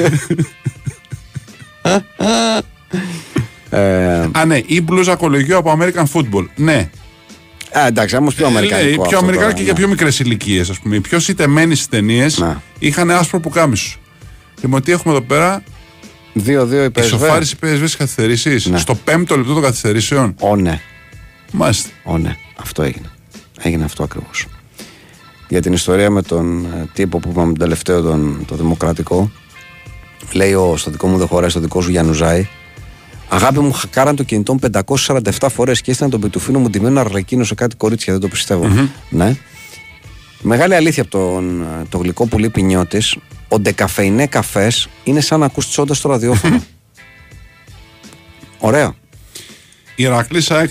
Ε, 3.70 4.30
Α, 4.32 4.46
ναι, 4.46 4.60
ή 4.66 4.82
μπλούζα 4.82 5.16
κολογιού 5.16 5.58
από 5.58 5.78
American 5.80 6.04
Football. 6.14 6.46
Ναι, 6.56 6.90
α, 7.72 7.88
εντάξει, 7.88 8.16
όμω 8.16 8.30
πιο 8.30 8.48
αμερικανικό. 8.48 8.88
Λέει, 8.88 8.94
πιο 8.94 9.04
αυτό 9.04 9.18
αμερικανικό 9.18 9.42
τώρα, 9.42 9.54
και 9.54 9.64
για 9.64 9.72
ναι. 9.72 9.78
πιο 9.80 9.88
μικρές 9.88 10.20
ηλικίες, 10.20 10.70
ας 10.70 10.80
πούμε. 10.80 10.96
Οι 10.96 11.00
πιο 11.00 11.20
σιτεμένοι 11.20 11.76
στι 11.76 11.90
ταινίες 11.90 12.38
Να. 12.38 12.62
είχαν 12.80 13.12
άσπρο 13.12 13.40
πουκάμισο. 13.40 13.98
Λοιπόν, 14.62 14.82
τι 14.82 14.92
έχουμε 14.92 15.14
εδώ 15.14 15.24
πέρα, 15.24 15.64
2-2 16.36 16.42
η 16.44 16.92
PSV. 16.96 17.04
ισοφάριση 17.04 17.56
PSV 17.62 17.78
στις 17.78 17.96
καθυστερήσεις. 17.96 18.66
Ναι. 18.66 18.78
Στο 18.78 18.96
πέμπτο 18.96 19.38
λεπτό 19.38 19.54
των 19.54 19.62
καθυστερήσεων. 19.62 20.36
Ω, 20.40 20.56
ναι. 20.56 20.82
Μάλιστα. 21.52 21.90
Ω, 22.04 22.18
ναι. 22.18 22.38
Αυτό 22.56 22.84
έγινε. 22.84 23.10
Έγινε 23.62 23.84
αυτό 23.84 24.04
ακριβώς. 24.04 24.46
Για 25.50 25.62
την 25.62 25.74
ιστορία 25.74 26.10
με 26.10 26.22
τον 26.22 26.66
ε, 26.66 26.90
τύπο 26.94 27.20
που 27.20 27.30
είπαμε 27.30 27.46
τον 27.46 27.58
τελευταίο, 27.58 28.02
τον, 28.02 28.46
το 28.48 28.56
δημοκρατικό, 28.56 29.32
λέει 30.32 30.54
ο 30.54 30.78
στο 30.78 30.92
δικό 30.92 31.08
μου 31.08 31.18
δεν 31.18 31.28
χωράει, 31.28 31.50
στο 31.50 31.60
δικό 31.60 31.82
σου 31.82 31.92
Γιανουζάη. 31.92 32.48
Αγάπη 33.30 33.60
μου, 33.60 33.72
χακάραν 33.72 34.16
το 34.16 34.24
κινητό 34.24 34.54
μου 34.54 34.60
547 34.74 35.48
φορές 35.52 35.82
και 35.82 35.92
έστειλαν 35.92 36.12
τον 36.12 36.22
πιτουφίνο 36.22 36.60
μου 36.60 36.70
ντυμένο 36.70 37.00
αρλεκίνο 37.00 37.44
σε 37.44 37.56
κάτι 37.56 37.76
κορίτσια. 37.76 38.14
Δεν 38.14 38.22
το 38.22 38.28
πιστευω 38.28 38.90
Ναι. 39.10 39.36
Μεγάλη 40.42 40.76
αλήθεια 40.76 41.04
από 41.04 41.12
τον, 41.12 41.62
ε, 41.62 41.86
το 41.90 41.98
γλυκό 41.98 42.26
που 42.26 42.40
λείπει 42.40 42.62
νιώτης, 42.62 43.18
ο 43.48 43.60
ντεκαφεϊνέ 43.60 44.28
καφές 44.28 44.90
είναι 45.04 45.22
σαν 45.22 45.40
να 45.40 45.46
ακούς 45.46 45.70
τσόντας 45.70 45.98
στο 45.98 46.10
ραδιόφωνο. 46.10 46.64
Ωραίο. 48.60 48.96
Ηρακλή 49.96 50.44
ΑΕΚ 50.50 50.70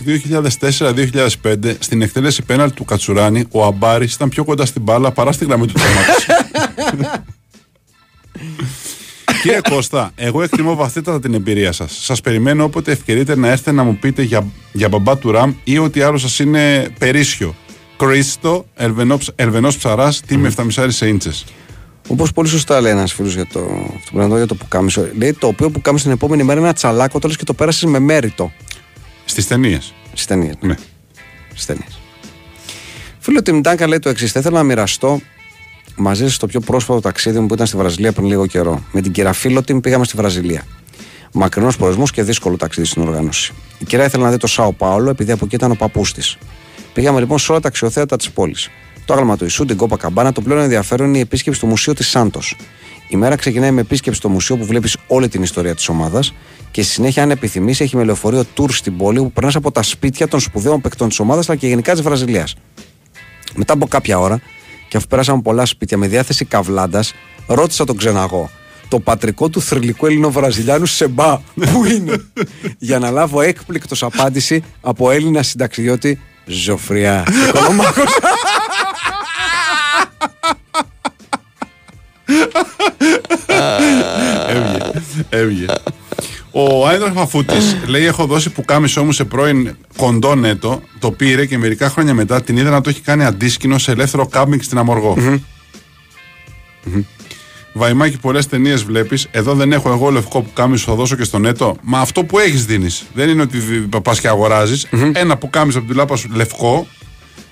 2004-2005 0.78 1.76
στην 1.78 2.02
εκτέλεση 2.02 2.42
πέναλ 2.42 2.72
του 2.72 2.84
Κατσουράνη, 2.84 3.44
ο 3.50 3.64
Αμπάρης 3.64 4.14
ήταν 4.14 4.28
πιο 4.28 4.44
κοντά 4.44 4.66
στην 4.66 4.82
μπάλα 4.82 5.10
παρά 5.10 5.32
στη 5.32 5.44
γραμμή 5.44 5.66
του 5.66 5.72
τέρματο. 5.72 6.12
Κύριε 9.42 9.60
Κώστα, 9.68 10.12
εγώ 10.14 10.42
εκτιμώ 10.42 10.74
βαθύτατα 10.74 11.20
την 11.20 11.34
εμπειρία 11.34 11.72
σας. 11.72 11.98
Σας 12.02 12.20
περιμένω 12.20 12.64
όποτε 12.64 12.92
ευκαιρείτε 12.92 13.36
να 13.36 13.48
έρθετε 13.48 13.72
να 13.72 13.82
μου 13.82 13.96
πείτε 13.96 14.22
για, 14.22 14.46
για 14.72 14.88
μπαμπά 14.88 15.18
του 15.18 15.30
Ραμ 15.30 15.54
ή 15.64 15.78
ό,τι 15.78 16.00
άλλο 16.00 16.18
σας 16.18 16.38
είναι 16.38 16.88
περίσσιο. 16.98 17.54
Κρίστο, 17.96 18.66
Ελβενός 19.36 19.76
Ψαράς, 19.76 20.20
τίμη 20.20 20.48
7,5 20.56 20.86
σε 20.88 21.08
ίντσε. 21.08 21.30
Όπως 22.08 22.32
πολύ 22.32 22.48
σωστά 22.48 22.80
λέει 22.80 22.92
ένας 22.92 23.12
φίλος 23.12 23.34
για 23.34 23.46
το, 23.46 23.60
αυτό 23.96 24.10
που 24.10 24.18
να 24.18 24.36
για 24.36 24.46
το 24.46 24.54
πουκάμισο. 24.54 25.08
Λέει 25.18 25.32
το 25.32 25.46
οποίο 25.46 25.70
πουκάμισο 25.70 26.04
την 26.04 26.12
επόμενη 26.12 26.42
μέρα 26.42 26.58
είναι 26.58 26.68
ένα 26.68 26.76
τσαλάκο, 26.76 27.18
το 27.18 27.28
λες 27.28 27.36
και 27.36 27.44
το 27.44 27.54
πέρασες 27.54 27.84
με 27.84 27.98
μέρητο. 27.98 28.52
Στις 29.24 29.46
ταινίες. 29.46 29.94
Στις 30.12 30.26
ταινίες. 30.26 30.54
Ναι. 30.60 30.74
Στις 31.50 31.66
ταινίες. 31.66 31.98
Φίλο 33.18 33.42
Τιμντάκα 33.42 33.88
λέει 33.88 33.98
το 33.98 34.08
εξής: 34.08 34.32
Θα 34.32 34.40
ήθελα 34.40 34.56
να 34.56 34.62
μοιραστώ 34.62 35.20
μαζί 35.96 36.24
σας 36.24 36.34
στο 36.34 36.46
πιο 36.46 36.60
πρόσφατο 36.60 37.00
ταξίδι 37.00 37.38
μου 37.38 37.46
που 37.46 37.54
ήταν 37.54 37.66
στη 37.66 37.76
Βραζιλία 37.76 38.12
πριν 38.12 38.26
λίγο 38.26 38.46
καιρό. 38.46 38.84
Με 38.92 39.00
την 39.00 39.12
κυρία 39.12 39.32
Φίλοτιμ 39.32 39.80
πήγαμε 39.80 40.04
στη 40.04 40.16
Βραζιλία. 40.16 40.62
Μακρινός 41.32 41.76
προορισμός 41.76 42.10
και 42.10 42.22
δύσκολο 42.22 42.56
ταξίδι 42.56 42.86
στην 42.86 43.02
οργάνωση. 43.02 43.52
Η 43.78 43.84
κυρία 43.84 44.04
ήθελε 44.04 44.24
να 44.24 44.30
δει 44.30 44.36
το 44.36 44.46
Σάο 44.46 44.72
Πάολο 44.72 45.10
επειδή 45.10 45.32
από 45.32 45.44
εκεί 45.44 45.54
ήταν 45.54 45.70
ο 45.70 45.74
παππούς 45.74 46.12
της. 46.12 46.38
Πήγαμε 46.92 47.20
λοιπόν 47.20 47.38
σε 47.38 47.52
όλα 47.52 47.60
τα 47.60 47.68
αξιοθέατα 47.68 48.16
της 48.16 48.30
πόλης. 48.30 48.70
Το 49.04 49.12
άγαλμα 49.12 49.36
του 49.36 49.44
Ισού, 49.44 49.64
την 49.64 49.76
Κόπα 49.76 49.96
Καμπάνα, 49.96 50.32
το 50.32 50.40
πλέον 50.40 50.60
ενδιαφέρον 50.60 51.08
είναι 51.08 51.18
η 51.18 51.20
επίσκεψη 51.20 51.58
στο 51.58 51.68
Μουσείο 51.68 51.94
της 51.94 52.08
Σάντος. 52.08 52.56
Η 53.08 53.16
μέρα 53.16 53.36
ξεκινάει 53.36 53.70
με 53.70 53.80
επίσκεψη 53.80 54.18
στο 54.18 54.28
μουσείο 54.28 54.56
που 54.56 54.64
βλέπεις 54.64 54.96
όλη 55.06 55.28
την 55.28 55.42
ιστορία 55.42 55.74
της 55.74 55.88
ομάδας 55.88 56.34
και 56.70 56.82
στη 56.82 56.92
συνέχεια, 56.92 57.22
αν 57.22 57.30
επιθυμείς, 57.30 57.80
έχει 57.80 57.96
με 57.96 58.04
λεωφορείο 58.04 58.44
tour 58.56 58.70
στην 58.70 58.96
πόλη 58.96 59.18
που 59.18 59.32
περνάς 59.32 59.54
από 59.54 59.70
τα 59.72 59.82
σπίτια 59.82 60.28
των 60.28 60.40
σπουδαίων 60.40 60.80
παικτών 60.80 61.08
της 61.08 61.18
ομάδας 61.18 61.48
αλλά 61.48 61.58
και 61.58 61.66
γενικά 61.66 61.92
της 61.92 62.02
Βραζιλίας. 62.02 62.54
Μετά 63.54 63.72
από 63.72 63.86
κάποια 63.86 64.18
ώρα, 64.18 64.40
και 64.88 64.96
αφού 64.96 65.06
πέρασαμε 65.06 65.42
πολλά 65.42 65.66
σπίτια 65.66 65.98
με 65.98 66.06
διάθεση 66.06 66.44
καβλάντας, 66.44 67.14
ρώτησα 67.46 67.84
τον 67.84 67.96
ξεναγό. 67.96 68.50
Το 68.88 69.00
πατρικό 69.00 69.48
του 69.48 69.60
θρηλυκού 69.60 70.06
Ελληνοβραζιλιάνου 70.06 70.86
Σεμπά, 70.86 71.36
πού 71.36 71.84
είναι, 71.84 72.24
για 72.78 72.98
να 72.98 73.10
λάβω 73.10 73.40
έκπληκτος 73.40 74.02
απάντηση 74.02 74.64
από 74.80 75.10
Έλληνα 75.10 75.42
συνταξιδιώτη 75.42 76.20
Ζωφριά. 76.46 77.24
Έβγε. 85.28 85.62
Έβγε. 85.62 85.66
Ο 86.56 86.86
Άιντραχ 86.88 87.12
Μαφούτη 87.12 87.54
λέει: 87.86 88.04
Έχω 88.04 88.26
δώσει 88.26 88.50
που 88.50 88.64
κάμισό 88.64 89.04
μου 89.04 89.12
σε 89.12 89.24
πρώην 89.24 89.76
κοντό 89.96 90.34
νέτο. 90.34 90.82
Το 90.98 91.10
πήρε 91.10 91.46
και 91.46 91.58
μερικά 91.58 91.88
χρόνια 91.88 92.14
μετά 92.14 92.42
την 92.42 92.56
είδα 92.56 92.70
να 92.70 92.80
το 92.80 92.88
έχει 92.90 93.00
κάνει 93.00 93.24
αντίσκηνο 93.24 93.78
σε 93.78 93.90
ελεύθερο 93.90 94.26
κάμπινγκ 94.26 94.60
στην 94.60 94.78
αμοργο 94.78 95.16
Βαϊμάκι, 97.72 98.18
πολλές 98.18 98.46
ταινίες 98.46 98.84
βλέπεις. 98.84 99.28
Εδώ 99.30 99.54
δεν 99.54 99.72
έχω 99.72 99.90
εγώ 99.90 100.10
λευκό 100.10 100.42
που 100.42 100.52
κάμισο, 100.52 100.84
θα 100.90 100.94
δώσω 100.94 101.16
και 101.16 101.24
στο 101.24 101.38
νέτο. 101.38 101.76
Μα 101.82 101.98
αυτό 101.98 102.24
που 102.24 102.38
έχεις 102.38 102.64
δίνεις. 102.64 103.04
Δεν 103.14 103.28
είναι 103.28 103.42
ότι 103.42 103.58
πας 104.02 104.20
και 104.20 104.28
αγοραζει 104.28 104.88
Ένα 105.12 105.36
που 105.36 105.50
κάμισο 105.50 105.78
από 105.78 105.86
την 105.86 105.96
λάπα 105.96 106.16
σου 106.16 106.28
λευκό. 106.32 106.86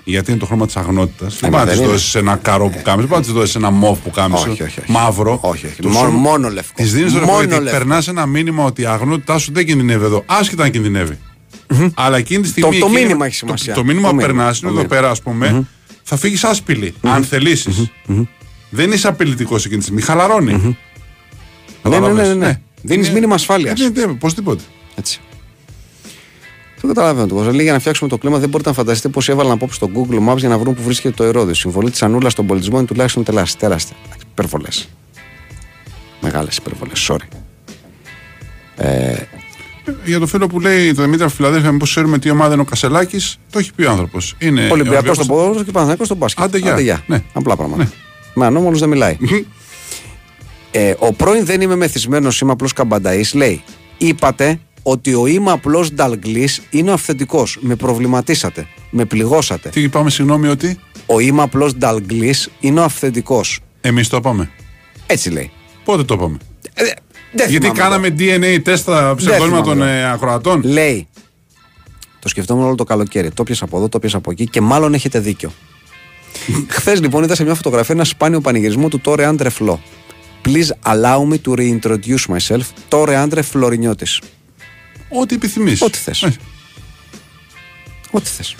Γιατί 0.03 0.31
είναι 0.31 0.39
το 0.39 0.45
χρώμα 0.45 0.65
της 0.65 0.75
αγνότητας. 0.75 1.37
Δεν 1.39 1.49
μα 1.53 1.57
πάει 1.57 1.59
να 1.59 1.65
δεν 1.65 1.73
της 1.77 1.83
είναι. 1.83 1.91
δώσεις 1.93 2.15
ένα 2.15 2.35
καρό 2.35 2.69
που 2.69 2.81
κάμισο. 2.81 2.95
Δεν 2.99 3.07
πάει 3.07 3.19
να 3.19 3.25
της 3.25 3.33
δώσεις 3.33 3.55
ένα 3.55 3.69
μοβ 3.69 3.99
που 3.99 4.09
κάμισο. 4.11 4.49
Όχι, 4.51 4.63
όχι, 4.63 4.79
όχι. 4.79 4.91
Μαύρο. 4.91 5.39
Όχι, 5.41 5.65
όχι. 5.65 5.81
Το 5.81 5.89
Μόνο- 5.89 6.09
σου- 6.09 6.17
μόνο 6.17 6.49
λευκό. 6.49 6.73
Της 6.75 6.93
δίνεις 6.93 7.13
το 7.13 7.19
Μόνο 7.19 7.31
λευκό 7.31 7.47
γιατί 7.47 7.63
λευκό. 7.63 7.77
περνάς 7.79 8.07
ένα 8.07 8.25
μήνυμα 8.25 8.63
ότι 8.63 8.81
η 8.81 8.85
αγνότητά 8.85 9.37
σου 9.37 9.51
δεν 9.53 9.65
κινδυνεύει 9.65 10.05
εδώ. 10.05 10.23
Άσχετα 10.25 10.63
αν 10.63 10.71
κινδυνεύει. 10.71 11.17
Αλλά 11.93 12.17
εκείνη 12.17 12.41
τη 12.41 12.47
στιγμή. 12.47 12.79
το 12.79 12.85
εκείνη- 12.85 13.01
μήνυμα 13.03 13.25
έχει 13.25 13.35
σημασία. 13.35 13.73
Το, 13.73 13.79
το 13.79 13.85
μήνυμα 13.85 14.07
Το 14.07 14.13
που 14.13 14.15
μήνυμα. 14.21 14.35
περνάς 14.37 14.59
Το 14.59 14.67
είναι 14.67 14.75
εδώ 14.79 14.87
μήνυμα. 14.87 15.01
πέρα, 15.01 15.11
ας 15.11 15.21
πούμε, 15.21 15.65
θα 16.03 16.15
φύγεις 16.17 16.43
άσπηλη. 16.43 16.93
Αν 17.01 17.23
θελήσεις. 17.23 17.91
Δεν 18.69 18.91
είσαι 18.91 19.07
απειλητικός 19.07 19.61
εκείνη 19.65 19.77
τη 19.79 19.83
στιγμή. 19.83 20.01
Χαλαρώνει. 20.01 20.51
Ναι, 20.51 20.57
ναι, 20.57 20.67
ναι, 20.67 20.75
Κατάλαβες; 21.83 22.27
ναι, 22.27 22.33
ναι. 22.33 22.59
Δίνεις 22.81 23.05
Είναι- 23.05 23.15
μήνυμα 23.15 23.35
ασφάλειας. 23.35 23.79
Ε, 23.79 23.83
Ναι, 23.89 24.05
ναι, 24.05 24.11
οπωσδήποτε. 24.11 24.63
Έτσι. 24.95 25.19
Το 26.83 26.89
καταλαβαίνω 26.89 27.27
το 27.27 27.51
Λέει 27.51 27.63
για 27.63 27.71
να 27.73 27.79
φτιάξουμε 27.79 28.09
το 28.09 28.17
κλίμα 28.17 28.37
δεν 28.37 28.49
μπορείτε 28.49 28.69
να 28.69 28.75
φανταστείτε 28.75 29.09
πώς 29.09 29.29
έβαλαν 29.29 29.51
απόψε 29.51 29.75
στο 29.75 29.89
Google 29.95 30.29
Maps 30.29 30.37
για 30.37 30.49
να 30.49 30.57
βρουν 30.57 30.73
που 30.73 30.81
βρίσκεται 30.83 31.13
το 31.15 31.23
ερόδιο. 31.23 31.51
Η 31.51 31.55
συμβολή 31.55 31.91
της 31.91 32.03
Ανούλας 32.03 32.31
στον 32.31 32.45
πολιτισμό 32.45 32.77
είναι 32.77 32.87
τουλάχιστον 32.87 33.23
τεράστια. 33.23 33.59
τεράστια. 33.59 33.95
Υπερβολές. 34.31 34.89
Μεγάλες 36.21 36.57
υπερβολές. 36.57 37.09
Sorry. 37.11 37.27
Για 40.05 40.19
το 40.19 40.27
φίλο 40.27 40.47
που 40.47 40.59
λέει 40.59 40.93
το 40.93 41.01
Δημήτρη 41.01 41.23
από 41.23 41.33
Φιλαδέλφια, 41.33 41.71
μήπως 41.71 41.89
ξέρουμε 41.89 42.19
τι 42.19 42.29
ομάδα 42.29 42.53
είναι 42.53 42.61
ο 42.61 42.65
Κασελάκης, 42.65 43.37
το 43.49 43.59
έχει 43.59 43.73
πει 43.73 43.83
ο 43.83 43.91
άνθρωπος. 43.91 44.35
Είναι 44.39 44.69
Ολυμπιακός 44.71 45.15
στο 45.15 45.25
ποδόσφαιρο 45.25 45.63
και 45.63 45.71
Παναθηναϊκός 45.71 46.05
στο 46.05 46.15
μπάσκετ. 46.15 46.43
Άντε, 46.43 46.57
γεια. 46.81 47.03
Ναι. 47.07 47.23
Απλά 47.33 47.55
πράγματα. 47.55 47.83
Ναι. 47.83 47.89
Με 48.33 48.45
ανώμαλου 48.45 48.77
δεν 48.77 48.89
μιλάει. 48.89 49.17
ε, 50.71 50.93
ο 50.97 51.13
πρώην 51.13 51.45
δεν 51.45 51.61
είμαι 51.61 51.75
μεθυσμένος, 51.75 52.39
είμαι 52.39 52.51
απλό 52.51 52.69
καμπανταής, 52.75 53.33
λέει: 53.33 53.63
Είπατε 53.97 54.59
ότι 54.83 55.13
ο 55.13 55.27
είμαι 55.27 55.51
απλός 55.51 55.93
Νταλγκλής 55.93 56.61
είναι 56.69 56.89
ο 56.89 56.93
αυθεντικός. 56.93 57.57
Με 57.61 57.75
προβληματίσατε. 57.75 58.67
Με 58.89 59.05
πληγώσατε. 59.05 59.69
Τι 59.69 59.81
είπαμε, 59.81 60.09
συγγνώμη, 60.09 60.47
ότι; 60.47 60.79
Ο 61.05 61.19
είμαι 61.19 61.41
απλός 61.41 61.75
Νταλγκλής 61.75 62.49
είναι 62.59 62.79
ο 62.79 62.83
αυθεντικός. 62.83 63.59
εμείς 63.81 64.07
το 64.07 64.17
είπαμε. 64.17 64.49
Έτσι 65.05 65.29
λέει. 65.29 65.51
Πότε 65.83 66.03
το 66.03 66.13
είπαμε. 66.13 66.37
Ε, 66.73 66.83
δεν 67.31 67.49
Γιατί 67.49 67.67
θυμάμαι 67.69 67.79
κάναμε 67.79 68.15
DNA 68.19 68.59
τεστ 68.63 68.81
στα 68.81 69.13
ψευδόνυμα 69.17 69.45
θυμάμαι 69.45 69.65
των 69.67 69.77
τώρα. 69.77 69.89
ε, 69.89 70.11
ακροατών. 70.11 70.61
Λέει. 70.63 71.07
Το 72.19 72.27
σκεφτόμουν 72.29 72.65
όλο 72.65 72.75
το 72.75 72.83
καλοκαίρι. 72.83 73.31
Το 73.31 73.43
πιάσα 73.43 73.65
από 73.65 73.77
εδώ, 73.77 73.89
το 73.89 73.99
πιάσα 73.99 74.17
από 74.17 74.31
εκεί 74.31 74.45
και 74.49 74.61
μάλλον 74.61 74.93
έχετε 74.93 75.19
δίκιο. 75.19 75.51
Χθες 76.67 77.01
λοιπόν 77.01 77.23
είδα 77.23 77.35
σε 77.35 77.43
μια 77.43 77.55
φωτογραφία 77.55 77.95
ένα 77.95 78.03
σπάνιο 78.03 78.41
πανηγυρισμό 78.41 78.87
του 78.87 78.99
Τόρε 78.99 79.25
Άντρε 79.25 79.49
Φλό. 79.49 79.81
Please 80.45 80.91
allow 80.93 81.27
me 81.31 81.37
to 81.45 81.55
reintroduce 81.59 82.35
myself. 82.37 82.61
Τόρε 82.87 83.15
Άντρε 83.15 83.41
Φλωρινιώτης. 83.41 84.21
Ό,τι 85.21 85.35
επιθυμείς. 85.35 85.81
Ό,τι 85.81 85.97
θες. 85.97 86.23
Ό,τι 88.11 88.29
θες. 88.29 88.55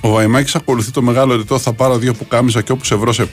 Ο 0.00 0.08
Βαϊμάκης 0.08 0.54
ακολουθεί 0.54 0.90
το 0.90 1.02
μεγάλο 1.02 1.36
ρητό. 1.36 1.58
Θα 1.58 1.72
πάρω 1.72 1.98
δύο 1.98 2.14
που 2.14 2.26
κάμισα 2.26 2.62
και 2.62 2.72
όπου 2.72 2.84
σε 2.84 2.94
βρω 2.94 3.12
σε. 3.12 3.28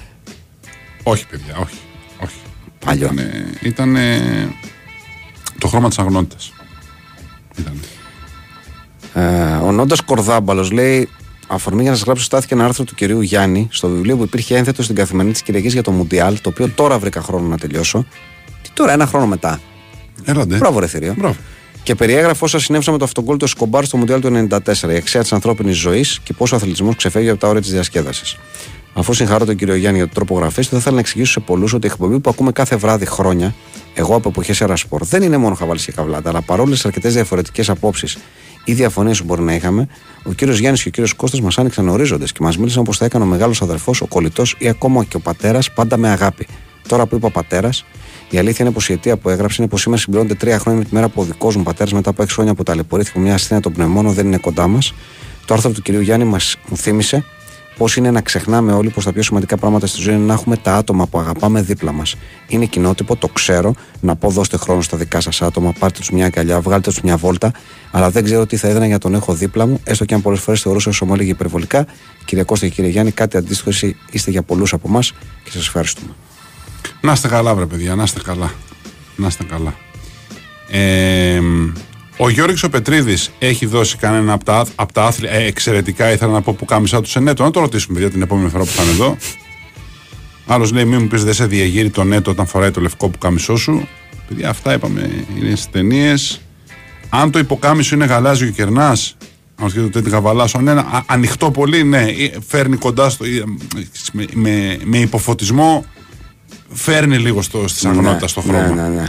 Όχι, 1.03 1.27
παιδιά, 1.27 1.57
όχι. 1.57 1.77
όχι. 2.23 2.35
Παλιό. 2.85 3.05
Ήτανε, 3.05 3.45
ήτανε 3.61 4.21
το 5.59 5.67
χρώμα 5.67 5.87
της 5.87 5.99
αγνότητας. 5.99 6.53
Ήταν. 7.55 7.79
Ε, 9.13 9.55
ο 9.55 9.71
Νόντας 9.71 10.01
Κορδάμπαλος 10.01 10.71
λέει: 10.71 11.09
Αφορμή 11.47 11.81
για 11.81 11.91
να 11.91 11.97
σας 11.97 12.05
γράψω, 12.05 12.23
στάθηκε 12.23 12.53
ένα 12.53 12.65
άρθρο 12.65 12.83
του 12.83 12.95
κυρίου 12.95 13.21
Γιάννη 13.21 13.67
στο 13.71 13.87
βιβλίο 13.89 14.17
που 14.17 14.23
υπήρχε 14.23 14.57
ένθετο 14.57 14.83
στην 14.83 14.95
καθημερινή 14.95 15.33
της 15.33 15.41
Κυριακής 15.41 15.73
για 15.73 15.83
το 15.83 15.91
Μουντιάλ, 15.91 16.41
το 16.41 16.49
οποίο 16.49 16.69
τώρα 16.69 16.99
βρήκα 16.99 17.21
χρόνο 17.21 17.47
να 17.47 17.57
τελειώσω. 17.57 18.05
Τι 18.61 18.69
τώρα, 18.73 18.91
ένα 18.91 19.05
χρόνο 19.05 19.27
μετά. 19.27 19.59
Έλαντε. 20.23 20.57
Μπράβο, 20.57 20.79
ρε 20.79 20.87
θηρίο. 20.87 21.13
Μπράβο. 21.17 21.35
Και 21.85 21.95
περιέγραφε 21.95 22.43
όσα 22.43 22.59
συνέβησαν 22.59 22.93
με 22.93 22.99
το 22.99 23.05
αυτογκόλ 23.05 23.37
του 23.37 23.45
Εσκομπάρ 23.45 23.85
στο 23.85 23.97
Μουντιάλ 23.97 24.21
του 24.21 24.47
94, 24.49 24.89
η 24.91 24.95
αξία 24.95 25.21
της 25.21 25.33
ανθρώπινης 25.33 25.77
ζωής 25.77 26.19
και 26.23 26.33
πόσο 26.33 26.55
ο 26.55 26.57
αθλητισμός 26.57 26.95
ξεφεύγει 26.95 27.29
από 27.29 27.39
τα 27.39 27.47
όρια 27.47 27.61
της 27.61 27.71
διασκέδασης. 27.71 28.37
Αφού 28.93 29.13
συγχαρώ 29.13 29.45
τον 29.45 29.55
κύριο 29.55 29.75
Γιάννη 29.75 29.97
για 29.97 30.05
τον 30.05 30.15
τρόπο 30.15 30.39
γραφή 30.39 30.61
του, 30.61 30.69
θα 30.69 30.77
ήθελα 30.77 30.93
να 30.93 30.99
εξηγήσω 30.99 31.31
σε 31.31 31.39
πολλούς 31.39 31.73
ότι 31.73 31.87
η 31.87 31.89
εκπομπή 31.91 32.19
που 32.19 32.29
ακούμε 32.29 32.51
κάθε 32.51 32.75
βράδυ 32.75 33.05
χρόνια, 33.05 33.55
εγώ 33.93 34.15
από 34.15 34.29
εποχές 34.29 34.61
Ερασπορ, 34.61 35.03
δεν 35.03 35.23
είναι 35.23 35.37
μόνο 35.37 35.55
χαβάλη 35.55 35.79
και 35.79 35.91
καβλάτα, 35.91 36.29
αλλά 36.29 36.41
παρόλες 36.41 36.77
τι 36.81 36.83
αρκετές 36.87 37.13
διαφορετικές 37.13 37.69
απόψεις 37.69 38.17
ή 38.63 38.73
διαφωνίες 38.73 39.19
που 39.19 39.25
μπορεί 39.25 39.41
να 39.41 39.53
είχαμε, 39.53 39.87
ο 40.23 40.33
κύριος 40.33 40.59
Γιάννης 40.59 40.81
και 40.81 40.87
ο 40.87 40.91
κύριος 40.91 41.13
Κώστας 41.13 41.41
μας 41.41 41.57
άνοιξαν 41.57 41.89
ορίζοντες 41.89 42.31
και 42.31 42.39
μας 42.41 42.57
μίλησαν 42.57 42.81
όπως 42.81 42.97
θα 42.97 43.05
έκανε 43.05 43.23
ο 43.23 43.27
μεγάλος 43.27 43.61
αδερφός, 43.61 44.01
ο 44.01 44.05
κολλητός 44.05 44.55
ή 44.57 44.67
ακόμα 44.67 45.03
και 45.03 45.15
ο 45.15 45.19
πατέρας, 45.19 45.71
πάντα 45.71 45.97
με 45.97 46.09
αγάπη. 46.09 46.47
Τώρα 46.87 47.05
που 47.05 47.15
είπα 47.15 47.29
πατέρας, 47.29 47.85
η 48.35 48.37
αλήθεια 48.37 48.65
είναι 48.65 48.73
πως 48.73 48.89
η 48.89 48.93
αιτία 48.93 49.17
που 49.17 49.29
έγραψε 49.29 49.55
είναι 49.59 49.69
πως 49.69 49.81
σήμερα 49.81 50.01
συμπληρώνεται 50.01 50.35
τρία 50.35 50.59
χρόνια 50.59 50.79
με 50.79 50.85
τη 50.85 50.93
μέρα 50.93 51.09
που 51.09 51.21
ο 51.21 51.23
δικός 51.23 51.55
μου 51.55 51.63
πατέρας 51.63 51.93
μετά 51.93 52.09
από 52.09 52.21
έξι 52.21 52.35
χρόνια 52.35 52.55
που 52.55 52.63
ταλαιπωρήθηκε 52.63 53.19
με 53.19 53.25
μια 53.25 53.33
ασθένεια 53.33 53.63
των 53.63 53.73
πνευμόνων 53.73 54.13
δεν 54.13 54.25
είναι 54.25 54.37
κοντά 54.37 54.67
μας. 54.67 54.93
Το 55.45 55.53
άρθρο 55.53 55.71
του 55.71 55.81
κυρίου 55.81 56.01
Γιάννη 56.01 56.25
μας, 56.25 56.55
μου 56.69 56.77
θύμισε 56.77 57.23
πώ 57.77 57.87
είναι 57.97 58.11
να 58.11 58.21
ξεχνάμε 58.21 58.73
όλοι 58.73 58.89
πως 58.89 59.03
τα 59.03 59.13
πιο 59.13 59.23
σημαντικά 59.23 59.57
πράγματα 59.57 59.87
στη 59.87 60.01
ζωή 60.01 60.15
είναι 60.15 60.23
να 60.23 60.33
έχουμε 60.33 60.57
τα 60.57 60.75
άτομα 60.75 61.07
που 61.07 61.19
αγαπάμε 61.19 61.61
δίπλα 61.61 61.91
μας. 61.91 62.15
Είναι 62.47 62.65
κοινότυπο, 62.65 63.15
το 63.15 63.27
ξέρω, 63.27 63.73
να 64.01 64.15
πω 64.15 64.29
δώστε 64.29 64.57
χρόνο 64.57 64.81
στα 64.81 64.97
δικά 64.97 65.21
σας 65.21 65.41
άτομα, 65.41 65.73
πάρτε 65.79 65.99
τους 65.99 66.11
μια 66.11 66.25
αγκαλιά, 66.25 66.61
βγάλτε 66.61 66.89
τους 66.89 67.01
μια 67.01 67.17
βόλτα, 67.17 67.51
αλλά 67.91 68.09
δεν 68.09 68.23
ξέρω 68.23 68.45
τι 68.45 68.57
θα 68.57 68.67
έδινα 68.67 68.87
για 68.87 68.97
τον 68.97 69.13
έχω 69.13 69.33
δίπλα 69.33 69.65
μου, 69.65 69.79
έστω 69.83 70.05
και 70.05 70.13
αν 70.13 70.21
πολλές 70.21 70.39
φορές 70.39 70.61
θεωρούσα 70.61 70.89
όσο 70.89 71.05
μου 71.05 71.13
έλεγε 71.13 71.29
υπερβολικά. 71.29 71.85
Κύριε 72.25 72.43
Κώστα 72.43 72.67
και 72.67 72.73
κύριε 72.73 72.89
Γιάννη, 72.89 73.11
κάτι 73.11 73.37
αντίστοιχο 73.37 73.69
εσείς 73.69 73.95
είστε 74.11 74.31
για 74.31 74.41
πολλούς 74.41 74.73
από 74.73 74.87
εμάς 74.87 75.13
και 75.43 75.51
σας 75.51 75.67
ευχαριστούμε. 75.67 76.11
Να 77.01 77.11
είστε 77.11 77.27
καλά, 77.27 77.55
βρε 77.55 77.65
παιδιά, 77.65 77.95
να 77.95 78.03
είστε 78.03 78.19
καλά. 78.23 78.51
Να 79.15 79.27
είστε 79.27 79.43
καλά. 79.43 79.75
Ε, 80.69 81.41
ο 82.17 82.29
Γιώργης 82.29 82.63
ο 82.63 82.69
Πετρίδης 82.69 83.31
έχει 83.39 83.65
δώσει 83.65 83.97
κανένα 83.97 84.33
από 84.33 84.43
τα, 84.43 84.65
απ' 84.75 84.91
τα 84.91 85.03
άθλια. 85.05 85.31
Ε, 85.31 85.43
εξαιρετικά 85.45 86.11
ήθελα 86.11 86.31
να 86.31 86.41
πω 86.41 86.53
που 86.53 86.65
κάμισα 86.65 87.01
τους 87.01 87.11
σε 87.11 87.19
νέτο. 87.19 87.43
Να 87.43 87.51
το 87.51 87.59
ρωτήσουμε 87.59 87.99
για 87.99 88.09
την 88.09 88.21
επόμενη 88.21 88.49
φορά 88.49 88.63
που 88.63 88.69
θα 88.69 88.83
είναι 88.83 88.91
εδώ. 88.91 89.17
Άλλος 90.47 90.71
λέει: 90.71 90.85
Μην 90.85 91.01
μου 91.01 91.07
πεις 91.07 91.23
δεν 91.23 91.33
σε 91.33 91.45
διαγείρει 91.45 91.89
το 91.89 92.03
νέτο 92.03 92.31
όταν 92.31 92.45
φοράει 92.47 92.71
το 92.71 92.81
λευκό 92.81 93.09
που 93.09 93.17
κάμισό 93.17 93.55
σου. 93.55 93.87
Παιδιά, 94.27 94.49
αυτά 94.49 94.73
είπαμε. 94.73 95.25
Είναι 95.39 95.49
στις 95.55 95.69
ταινίες. 95.71 96.41
Αν 97.09 97.31
το 97.31 97.39
υποκάμισο 97.39 97.95
είναι 97.95 98.05
γαλάζιο 98.05 98.47
και 98.47 98.53
κερνάς, 98.53 99.17
αν 99.61 99.69
σκέφτεται 99.69 99.85
το 99.85 99.99
τέτοιο 99.99 100.11
καβαλάσο, 100.11 100.57
αν 100.57 100.67
είναι 100.67 100.79
α- 100.79 101.03
ανοιχτό 101.05 101.51
πολύ, 101.51 101.83
ναι, 101.83 102.01
ε, 102.01 102.31
φέρνει 102.47 102.77
κοντά 102.77 103.09
στο. 103.09 103.25
ε, 103.25 103.43
με, 104.11 104.25
με, 104.33 104.77
με 104.83 104.97
υποφωτισμό, 104.97 105.85
φέρνει 106.75 107.17
λίγο 107.17 107.41
στο, 107.41 107.67
στη 107.67 107.79
σαγνότητα, 107.79 108.27
στο 108.27 108.41
χρώμα. 108.41 108.67
Ναι, 108.67 108.81
ναι, 108.81 108.87
ναι. 108.87 109.05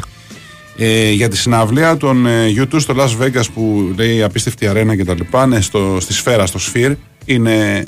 Ε, 0.78 1.10
για 1.10 1.28
τη 1.28 1.36
συναυλία 1.36 1.96
των 1.96 2.26
ε, 2.26 2.52
U2 2.56 2.80
στο 2.80 2.94
Las 2.98 3.22
Vegas 3.22 3.44
που 3.54 3.92
λέει 3.96 4.22
απίστευτη 4.22 4.66
αρένα 4.66 4.96
και 4.96 5.04
τα 5.04 5.14
λοιπά, 5.14 5.46
ναι, 5.46 5.60
στο, 5.60 5.96
στη 6.00 6.12
σφαίρα, 6.12 6.46
στο 6.46 6.58
Sphere, 6.72 6.94
είναι 7.24 7.84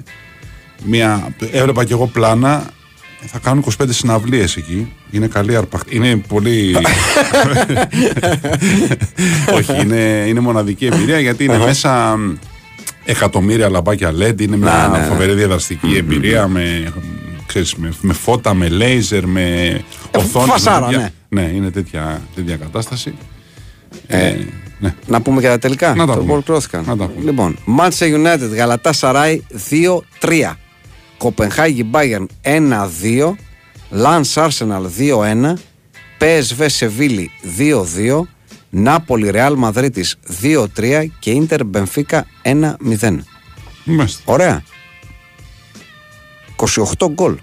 μια, 0.84 1.34
έβλεπα 1.52 1.84
και 1.84 1.92
εγώ 1.92 2.06
πλάνα, 2.06 2.70
θα 3.26 3.38
κάνουν 3.38 3.64
25 3.78 3.84
συναυλίες 3.88 4.56
εκεί. 4.56 4.92
Είναι 5.10 5.26
καλή 5.26 5.56
αρπαχτή. 5.56 5.96
Είναι 5.96 6.16
πολύ. 6.16 6.76
Όχι, 9.56 9.80
είναι, 9.80 10.24
είναι 10.26 10.40
μοναδική 10.40 10.86
εμπειρία 10.86 11.20
γιατί 11.20 11.44
είναι 11.44 11.58
μέσα 11.58 12.16
μ, 12.16 12.34
εκατομμύρια 13.04 13.68
λαμπάκια 13.68 14.10
LED. 14.10 14.40
Είναι 14.40 14.56
μια 14.56 14.88
ναι, 14.92 14.98
ναι. 14.98 15.04
φοβερή 15.04 15.32
διαδραστική 15.32 15.96
εμπειρία 15.96 16.48
με, 16.48 16.92
ξέρεις, 17.48 17.74
με, 17.74 17.92
με 18.00 18.12
φώτα, 18.12 18.54
με 18.54 18.68
λέιζερ, 18.68 19.26
με 19.26 19.80
οθόνη. 20.16 20.46
φασάρα, 20.50 20.90
ναι. 20.90 21.10
Ναι, 21.28 21.42
είναι 21.42 21.70
τέτοια, 21.70 22.22
τέτοια 22.34 22.56
κατάσταση. 22.56 23.14
Ε, 24.06 24.34
ναι. 24.78 24.94
Να 25.06 25.20
πούμε 25.22 25.40
και 25.40 25.46
τα 25.46 25.58
τελικά. 25.58 25.94
Να 25.94 26.06
τα 26.06 26.14
Το 26.14 26.20
πούμε. 26.20 26.32
ολοκληρώθηκαν. 26.32 26.84
Να 26.86 26.96
τα 26.96 27.06
πούμε. 27.06 27.24
Λοιπόν, 27.24 27.56
Manchester 27.78 28.14
United, 28.14 28.50
Γαλατάσαραϊ 28.54 29.42
2-3. 30.20 30.56
Κοπενχάγη 31.18 31.90
Bayern 31.92 32.26
1-2. 32.42 33.34
Λανς 33.90 34.34
Arsenal 34.36 34.82
2-1. 34.98 35.52
PSV 36.20 36.64
Σεβίλη 36.66 37.30
2-2. 37.58 38.20
Νάπολη 38.70 39.30
Ρεάλ 39.30 39.54
Μαδρίτης 39.54 40.16
2-3 40.42 41.04
και 41.18 41.30
Ίντερ 41.30 41.64
Μπενφίκα 41.64 42.26
1-0. 42.42 43.24
Μάλιστα. 43.84 44.22
Ωραία. 44.24 44.62
28 46.98 47.08
γκολ 47.10 47.36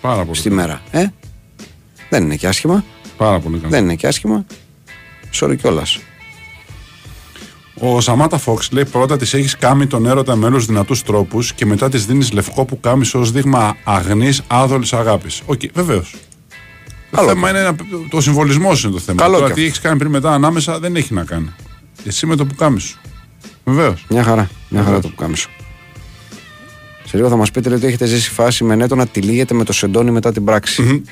Πάρα 0.00 0.24
πολύ. 0.24 0.36
στη 0.36 0.50
μέρα. 0.50 0.82
Ε; 0.90 1.06
Δεν 2.10 2.22
είναι 2.22 2.36
και 2.36 2.46
άσχημα. 2.48 2.84
Πάρα 3.16 3.38
πολύ 3.40 3.56
καλά. 3.58 3.68
Δεν 3.70 3.82
είναι 3.84 3.94
και 3.94 4.06
άσχημα. 4.06 4.44
Sorry 5.40 5.56
κιόλας. 5.60 5.98
Ο 7.78 8.00
Σαμάτα 8.00 8.38
Φόξ 8.38 8.70
λέει 8.70 8.84
πρώτα 8.84 9.16
της 9.16 9.34
έχεις 9.34 9.56
κάνει 9.56 9.86
τον 9.86 10.06
έρωτα 10.06 10.36
με 10.36 10.46
όλους 10.46 10.56
τους 10.58 10.66
δυνατούς 10.66 11.02
τρόπους 11.02 11.52
και 11.52 11.66
μετά 11.66 11.88
της 11.88 12.06
δίνεις 12.06 12.32
λευκό 12.32 12.64
πουκάμισο 12.64 13.18
ως 13.20 13.30
δείγμα 13.32 13.76
αγνής 13.84 14.42
άδολης 14.46 14.86
αγάπης. 14.90 15.42
Οκ, 15.46 15.60
βεβαίως. 15.74 16.14
Το 17.10 17.16
Καλό 17.16 17.28
θέμα 17.28 17.50
είναι 17.50 17.62
να, 17.62 17.74
το 18.10 18.20
συμβολισμός 18.20 18.82
είναι 18.84 18.92
το 18.92 18.98
θέμα. 18.98 19.22
Καλό 19.22 19.34
Τώρα 19.36 19.48
και 19.48 19.54
τι 19.54 19.64
έχεις 19.64 19.80
κάνει 19.80 19.98
πριν 19.98 20.10
μετά 20.10 20.32
ανάμεσα 20.32 20.78
δεν 20.78 20.96
έχει 20.96 21.14
να 21.14 21.24
κάνει. 21.24 21.54
Εσύ 22.04 22.26
με 22.26 22.36
το 22.36 22.46
πουκάμισο. 22.46 22.96
Βεβαίως. 23.64 24.04
Μια 24.08 24.22
χαρά. 24.22 24.50
Μια 24.68 24.82
χαρά 24.82 25.00
το 25.00 25.08
πουκάμισο. 25.08 25.48
Σε 27.06 27.16
λίγο 27.16 27.28
θα 27.28 27.36
μας 27.36 27.50
πείτε 27.50 27.68
λέει, 27.68 27.78
ότι 27.78 27.86
έχετε 27.86 28.06
ζήσει 28.06 28.30
φάση 28.30 28.64
με 28.64 28.74
νέτο 28.74 28.94
να 28.94 29.06
τυλίγεται 29.06 29.54
με 29.54 29.64
το 29.64 29.72
σεντόνι 29.72 30.10
μετά 30.10 30.32
την 30.32 30.44
πράξη. 30.44 31.02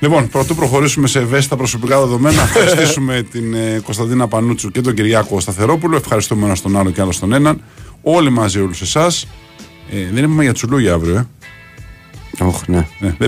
Λοιπόν, 0.00 0.28
πρωτού 0.28 0.54
προχωρήσουμε 0.54 1.06
σε 1.06 1.18
ευαίσθητα 1.18 1.56
προσωπικά 1.56 2.00
δεδομένα, 2.00 2.42
ευχαριστήσουμε 2.42 3.22
την 3.22 3.54
ε, 3.54 3.80
Κωνσταντίνα 3.84 4.28
Πανούτσου 4.28 4.70
και 4.70 4.80
τον 4.80 4.94
Κυριάκο 4.94 5.40
Σταθερόπουλο. 5.40 5.96
Ευχαριστούμε 5.96 6.46
ένα 6.46 6.56
τον 6.62 6.76
άλλο 6.76 6.90
και 6.90 7.00
άλλο 7.00 7.12
τον 7.20 7.32
έναν. 7.32 7.62
Όλοι 8.02 8.30
μαζί, 8.30 8.60
όλους 8.60 8.80
εσάς. 8.80 9.26
Ε, 9.90 9.96
δεν 10.12 10.24
είπαμε 10.24 10.42
για 10.42 10.52
τσουλούγια 10.52 10.94
αύριο, 10.94 11.16
ε. 11.16 11.26
Όχι, 12.44 12.62
ναι. 12.66 12.86
Ε, 13.00 13.14
δεν 13.18 13.26